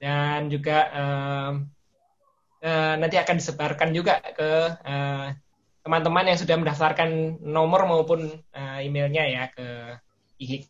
dan 0.00 0.48
juga 0.48 0.88
uh, 0.88 1.52
uh, 2.64 2.94
nanti 2.96 3.20
akan 3.20 3.36
disebarkan 3.36 3.92
juga 3.92 4.24
ke 4.32 4.50
teman-teman 5.84 6.24
uh, 6.24 6.28
yang 6.32 6.38
sudah 6.40 6.56
mendaftarkan 6.56 7.36
nomor 7.44 7.84
maupun 7.84 8.32
uh, 8.56 8.78
emailnya 8.80 9.28
ya 9.28 9.42
ke 9.52 9.66
HIK. 10.40 10.64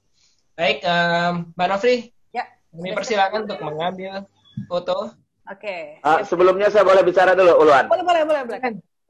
Baik, 0.59 0.83
um, 0.83 1.55
Mbak 1.55 1.69
Nofri, 1.71 2.11
ya, 2.35 2.45
kami 2.75 2.91
persilakan 2.93 3.47
untuk 3.47 3.63
mengambil 3.63 4.27
foto. 4.67 5.15
Oke. 5.47 5.97
Okay. 5.97 6.05
Uh, 6.05 6.21
sebelumnya 6.27 6.69
saya 6.69 6.83
boleh 6.83 7.07
bicara 7.07 7.39
dulu, 7.39 7.63
Uluan. 7.63 7.87
Boleh, 7.87 8.05
boleh, 8.05 8.23
boleh, 8.27 8.43
boleh. 8.45 8.61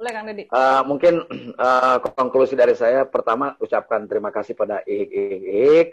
Boleh, 0.00 0.12
Kang 0.16 0.24
Deddy. 0.24 0.44
Uh, 0.48 0.80
mungkin 0.88 1.28
uh, 1.60 2.00
konklusi 2.16 2.56
dari 2.56 2.72
saya, 2.72 3.04
pertama 3.04 3.52
ucapkan 3.60 4.08
terima 4.08 4.32
kasih 4.32 4.56
pada 4.56 4.80
IHIK. 4.88 5.92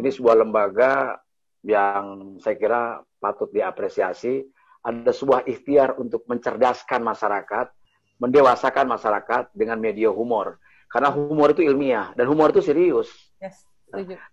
Ini 0.00 0.08
sebuah 0.08 0.40
lembaga 0.40 1.20
yang 1.62 2.36
saya 2.42 2.54
kira 2.58 2.82
patut 3.22 3.50
diapresiasi. 3.50 4.46
Ada 4.82 5.14
sebuah 5.14 5.46
ikhtiar 5.46 5.94
untuk 5.94 6.26
mencerdaskan 6.26 7.06
masyarakat, 7.06 7.70
mendewasakan 8.18 8.90
masyarakat 8.90 9.54
dengan 9.54 9.78
media 9.78 10.10
humor. 10.10 10.58
Karena 10.90 11.14
humor 11.14 11.54
itu 11.54 11.62
ilmiah, 11.62 12.10
dan 12.18 12.26
humor 12.26 12.50
itu 12.50 12.60
serius. 12.60 13.08
Yes, 13.38 13.62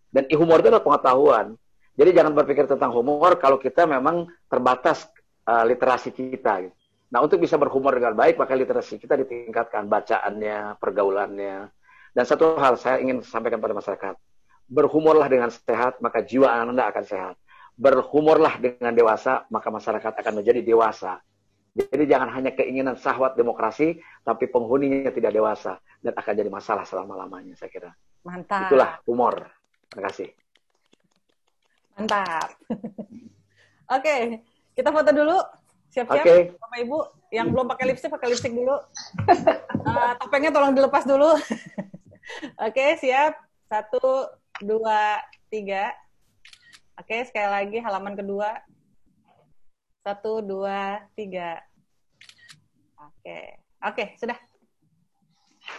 Dan 0.10 0.26
humor 0.34 0.60
itu 0.60 0.74
adalah 0.74 0.82
pengetahuan. 0.82 1.54
Jadi 1.94 2.10
jangan 2.18 2.34
berpikir 2.34 2.66
tentang 2.66 2.90
humor 2.98 3.38
kalau 3.38 3.62
kita 3.62 3.86
memang 3.86 4.26
terbatas 4.50 5.06
uh, 5.46 5.64
literasi 5.70 6.10
kita. 6.10 6.66
Gitu. 6.66 6.76
Nah, 7.10 7.26
untuk 7.26 7.42
bisa 7.42 7.58
berhumor 7.58 7.98
dengan 7.98 8.14
baik, 8.14 8.38
maka 8.38 8.54
literasi 8.54 9.02
kita 9.02 9.18
ditingkatkan, 9.18 9.90
bacaannya, 9.90 10.78
pergaulannya. 10.78 11.70
Dan 12.14 12.24
satu 12.26 12.58
hal 12.58 12.78
saya 12.78 13.02
ingin 13.02 13.22
sampaikan 13.26 13.58
pada 13.58 13.74
masyarakat, 13.74 14.14
berhumorlah 14.70 15.28
dengan 15.28 15.50
sehat, 15.50 15.98
maka 16.00 16.22
jiwa 16.22 16.48
Anda 16.48 16.94
akan 16.94 17.04
sehat. 17.04 17.36
Berhumorlah 17.76 18.62
dengan 18.62 18.94
dewasa, 18.94 19.50
maka 19.50 19.74
masyarakat 19.74 20.14
akan 20.22 20.34
menjadi 20.40 20.62
dewasa. 20.62 21.18
Jadi 21.74 22.06
jangan 22.06 22.30
hanya 22.34 22.54
keinginan 22.54 22.96
sahwat 23.00 23.34
demokrasi, 23.34 23.98
tapi 24.22 24.46
penghuninya 24.50 25.10
tidak 25.10 25.34
dewasa 25.34 25.82
dan 26.00 26.14
akan 26.16 26.34
jadi 26.38 26.50
masalah 26.52 26.84
selama-lamanya, 26.86 27.56
saya 27.58 27.72
kira. 27.72 27.91
Mantap. 28.24 28.70
Itulah 28.70 29.00
humor. 29.08 29.48
Terima 29.90 30.02
kasih. 30.12 30.28
Mantap. 31.98 32.50
Oke, 32.70 34.06
okay. 34.06 34.22
Kita 34.78 34.96
foto 34.96 35.12
dulu. 35.12 35.38
Siap-siap, 35.90 36.24
okay. 36.24 36.40
Bapak 36.56 36.80
Ibu. 36.86 37.00
Yang 37.34 37.48
belum 37.52 37.66
pakai 37.68 37.86
lipstick, 37.90 38.12
pakai 38.14 38.28
lipstick 38.32 38.54
dulu. 38.54 38.76
uh, 38.78 40.14
topengnya 40.22 40.54
tolong 40.54 40.72
dilepas 40.72 41.04
dulu. 41.04 41.36
Oke, 41.36 42.72
okay, 42.72 42.90
siap. 43.02 43.36
Satu, 43.70 44.30
dua, 44.64 45.23
tiga. 45.48 45.95
Oke, 46.99 47.23
sekali 47.23 47.48
lagi 47.48 47.77
halaman 47.80 48.15
kedua. 48.19 48.60
Satu, 50.03 50.44
dua, 50.44 51.03
tiga. 51.15 51.64
Oke, 52.99 53.60
oke, 53.80 54.03
sudah. 54.19 54.36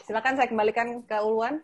Silakan 0.07 0.39
saya 0.39 0.49
kembalikan 0.49 1.05
ke 1.05 1.17
Uluan. 1.21 1.61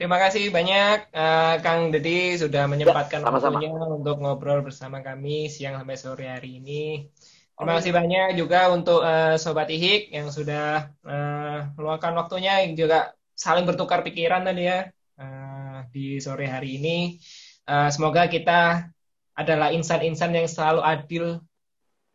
Terima 0.00 0.18
kasih 0.18 0.50
banyak 0.50 1.14
uh, 1.14 1.62
Kang 1.62 1.94
Dedi 1.94 2.34
sudah 2.34 2.66
menyempatkan 2.66 3.22
ya, 3.22 3.28
waktunya 3.28 3.70
untuk 3.70 4.18
ngobrol 4.18 4.64
bersama 4.66 4.98
kami 4.98 5.46
siang 5.46 5.78
sampai 5.78 5.94
sore 5.94 6.26
hari 6.26 6.58
ini. 6.58 7.06
Terima 7.54 7.78
kasih 7.78 7.92
banyak 7.94 8.34
juga 8.34 8.72
untuk 8.74 9.04
uh, 9.04 9.38
Sobat 9.38 9.70
Ihik 9.70 10.10
yang 10.10 10.32
sudah 10.32 10.90
uh, 11.06 11.70
meluangkan 11.78 12.18
waktunya 12.18 12.66
yang 12.66 12.74
juga 12.74 13.14
saling 13.38 13.62
bertukar 13.62 14.02
pikiran 14.02 14.42
tadi 14.42 14.66
ya 14.66 14.90
di 15.92 16.16
sore 16.18 16.48
hari 16.48 16.80
ini. 16.80 17.20
Uh, 17.68 17.92
semoga 17.92 18.26
kita 18.26 18.88
adalah 19.36 19.70
insan-insan 19.70 20.32
yang 20.32 20.48
selalu 20.48 20.80
adil 20.80 21.24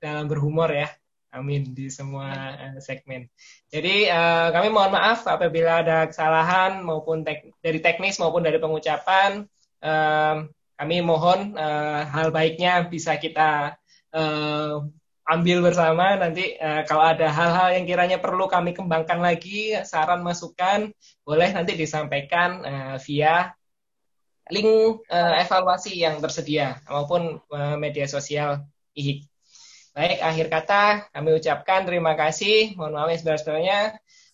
dalam 0.02 0.26
berhumor 0.26 0.74
ya. 0.74 0.90
Amin 1.30 1.76
di 1.78 1.88
semua 1.94 2.58
uh, 2.58 2.80
segmen. 2.82 3.30
Jadi 3.70 4.10
uh, 4.10 4.50
kami 4.50 4.74
mohon 4.74 4.98
maaf 4.98 5.30
apabila 5.30 5.86
ada 5.86 6.10
kesalahan 6.10 6.82
maupun 6.82 7.22
tek 7.22 7.54
dari 7.62 7.78
teknis 7.78 8.18
maupun 8.18 8.42
dari 8.42 8.58
pengucapan. 8.58 9.46
Uh, 9.78 10.50
kami 10.78 11.02
mohon 11.06 11.54
uh, 11.58 12.06
hal 12.10 12.34
baiknya 12.34 12.86
bisa 12.86 13.18
kita 13.22 13.78
uh, 14.14 14.82
ambil 15.28 15.60
bersama. 15.62 16.16
Nanti 16.16 16.56
uh, 16.58 16.88
kalau 16.88 17.04
ada 17.04 17.28
hal-hal 17.28 17.76
yang 17.76 17.86
kiranya 17.86 18.18
perlu 18.18 18.48
kami 18.48 18.72
kembangkan 18.72 19.20
lagi, 19.20 19.76
saran 19.84 20.24
masukan 20.24 20.90
boleh 21.28 21.50
nanti 21.52 21.76
disampaikan 21.76 22.64
uh, 22.64 22.96
via 23.04 23.52
link 24.54 25.04
uh, 25.10 25.34
evaluasi 25.42 25.98
yang 25.98 26.20
tersedia 26.24 26.80
maupun 26.88 27.42
uh, 27.52 27.76
media 27.76 28.08
sosial 28.08 28.64
IHIK. 28.96 29.28
Baik, 29.98 30.22
akhir 30.22 30.46
kata 30.54 30.84
kami 31.10 31.34
ucapkan 31.34 31.82
terima 31.90 32.14
kasih. 32.14 32.78
Mohon 32.78 32.94
maaf 32.94 33.10
ya 33.10 33.18
saudara-saudaranya. 33.18 33.80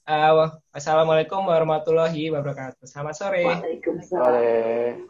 Uh, 0.03 0.51
wassalamualaikum 0.75 1.39
warahmatullahi 1.47 2.27
wabarakatuh. 2.27 2.83
Selamat 2.83 3.15
sore. 3.15 3.47
Waalaikumsalam. 3.47 5.07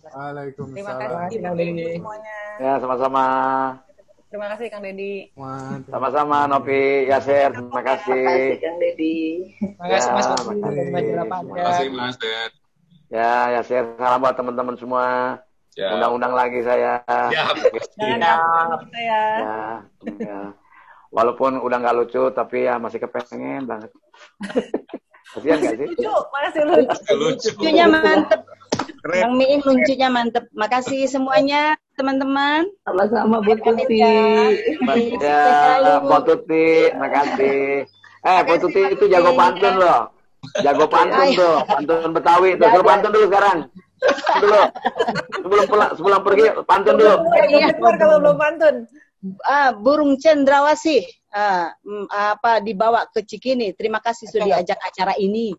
Waalaikumsalam. 0.00 0.80
Terima 0.80 0.94
kasih 0.96 1.38
Kang 1.44 1.56
Deddy 1.60 1.84
semuanya. 2.00 2.36
Ya, 2.56 2.72
sama-sama. 2.80 3.24
Terima 4.32 4.46
kasih 4.56 4.66
Kang 4.72 4.82
Deddy. 4.86 5.14
Sama-sama 5.90 6.38
Novi, 6.48 7.10
Yaser, 7.10 7.52
terima 7.52 7.82
kasih. 7.84 8.14
Terima 8.14 8.32
kasih 8.32 8.56
Kang 8.64 8.76
Deddy. 8.80 9.18
Terima 9.60 9.86
kasih 9.90 10.10
Mas 10.16 10.26
Bobi. 10.32 10.60
Terima 10.64 11.60
kasih 11.60 11.86
Mas 11.92 12.16
Ded. 12.16 12.59
Ya, 13.10 13.58
Yaser, 13.58 13.98
salam 13.98 14.22
buat 14.22 14.38
teman-teman 14.38 14.78
semua. 14.78 15.06
Ya. 15.74 15.98
Undang-undang 15.98 16.30
lagi 16.34 16.62
saya. 16.62 17.02
Siap. 17.06 17.54
Jangan 17.98 18.22
Ya. 18.22 18.34
kita 18.78 19.00
ya. 19.02 19.22
Ya, 19.42 19.58
ya. 20.18 20.40
Walaupun 21.10 21.58
udah 21.58 21.76
nggak 21.82 21.96
lucu, 21.98 22.30
tapi 22.30 22.70
ya 22.70 22.78
masih 22.78 23.02
kepengen 23.02 23.66
banget. 23.66 23.90
Kasihan 25.34 25.58
nggak 25.58 25.74
sih? 25.78 25.88
Lucu, 25.90 26.14
makasih 26.30 26.62
lucu. 26.66 26.98
Lucu. 27.18 27.48
Lucunya 27.58 27.86
mantep. 27.86 28.40
Bang 29.02 29.34
Miin 29.34 29.58
lucunya 29.62 30.08
mantep. 30.10 30.44
Makasih 30.54 31.06
semuanya 31.10 31.74
teman-teman. 31.98 32.66
Sama-sama 32.86 33.42
Bu 33.42 33.58
Tuti. 33.58 33.98
Ya, 33.98 35.78
Pak 35.98 36.20
Tuti, 36.26 36.94
makasih. 36.94 37.86
Eh, 38.22 38.40
Pak 38.46 38.56
Tuti 38.62 38.82
itu 38.94 39.04
jago 39.10 39.34
pantun 39.34 39.82
loh. 39.82 40.14
Jago 40.64 40.86
pantun 40.88 41.26
tuh, 41.36 41.56
pantun 41.68 42.10
Betawi 42.16 42.56
tuh. 42.56 42.66
Suruh 42.72 42.86
pantun 42.86 43.10
dulu 43.12 43.26
sekarang. 43.28 43.58
Dulu. 44.40 44.62
Sebelum 45.44 45.64
pulang, 45.68 45.90
sebelum 45.96 46.20
pergi 46.24 46.44
pantun 46.64 46.94
dulu. 46.96 47.14
Iya, 47.48 47.68
keluar 47.76 47.94
kalau 48.00 48.16
belum 48.24 48.36
pantun. 48.40 48.74
Ah, 49.44 49.76
burung 49.76 50.16
cendrawasih. 50.16 51.04
Mm, 51.30 52.10
apa 52.10 52.58
dibawa 52.58 53.06
ke 53.12 53.22
Cikini. 53.22 53.70
Terima 53.76 54.02
kasih 54.02 54.26
sudah 54.26 54.50
diajak 54.50 54.80
acara 54.82 55.14
ini. 55.20 55.54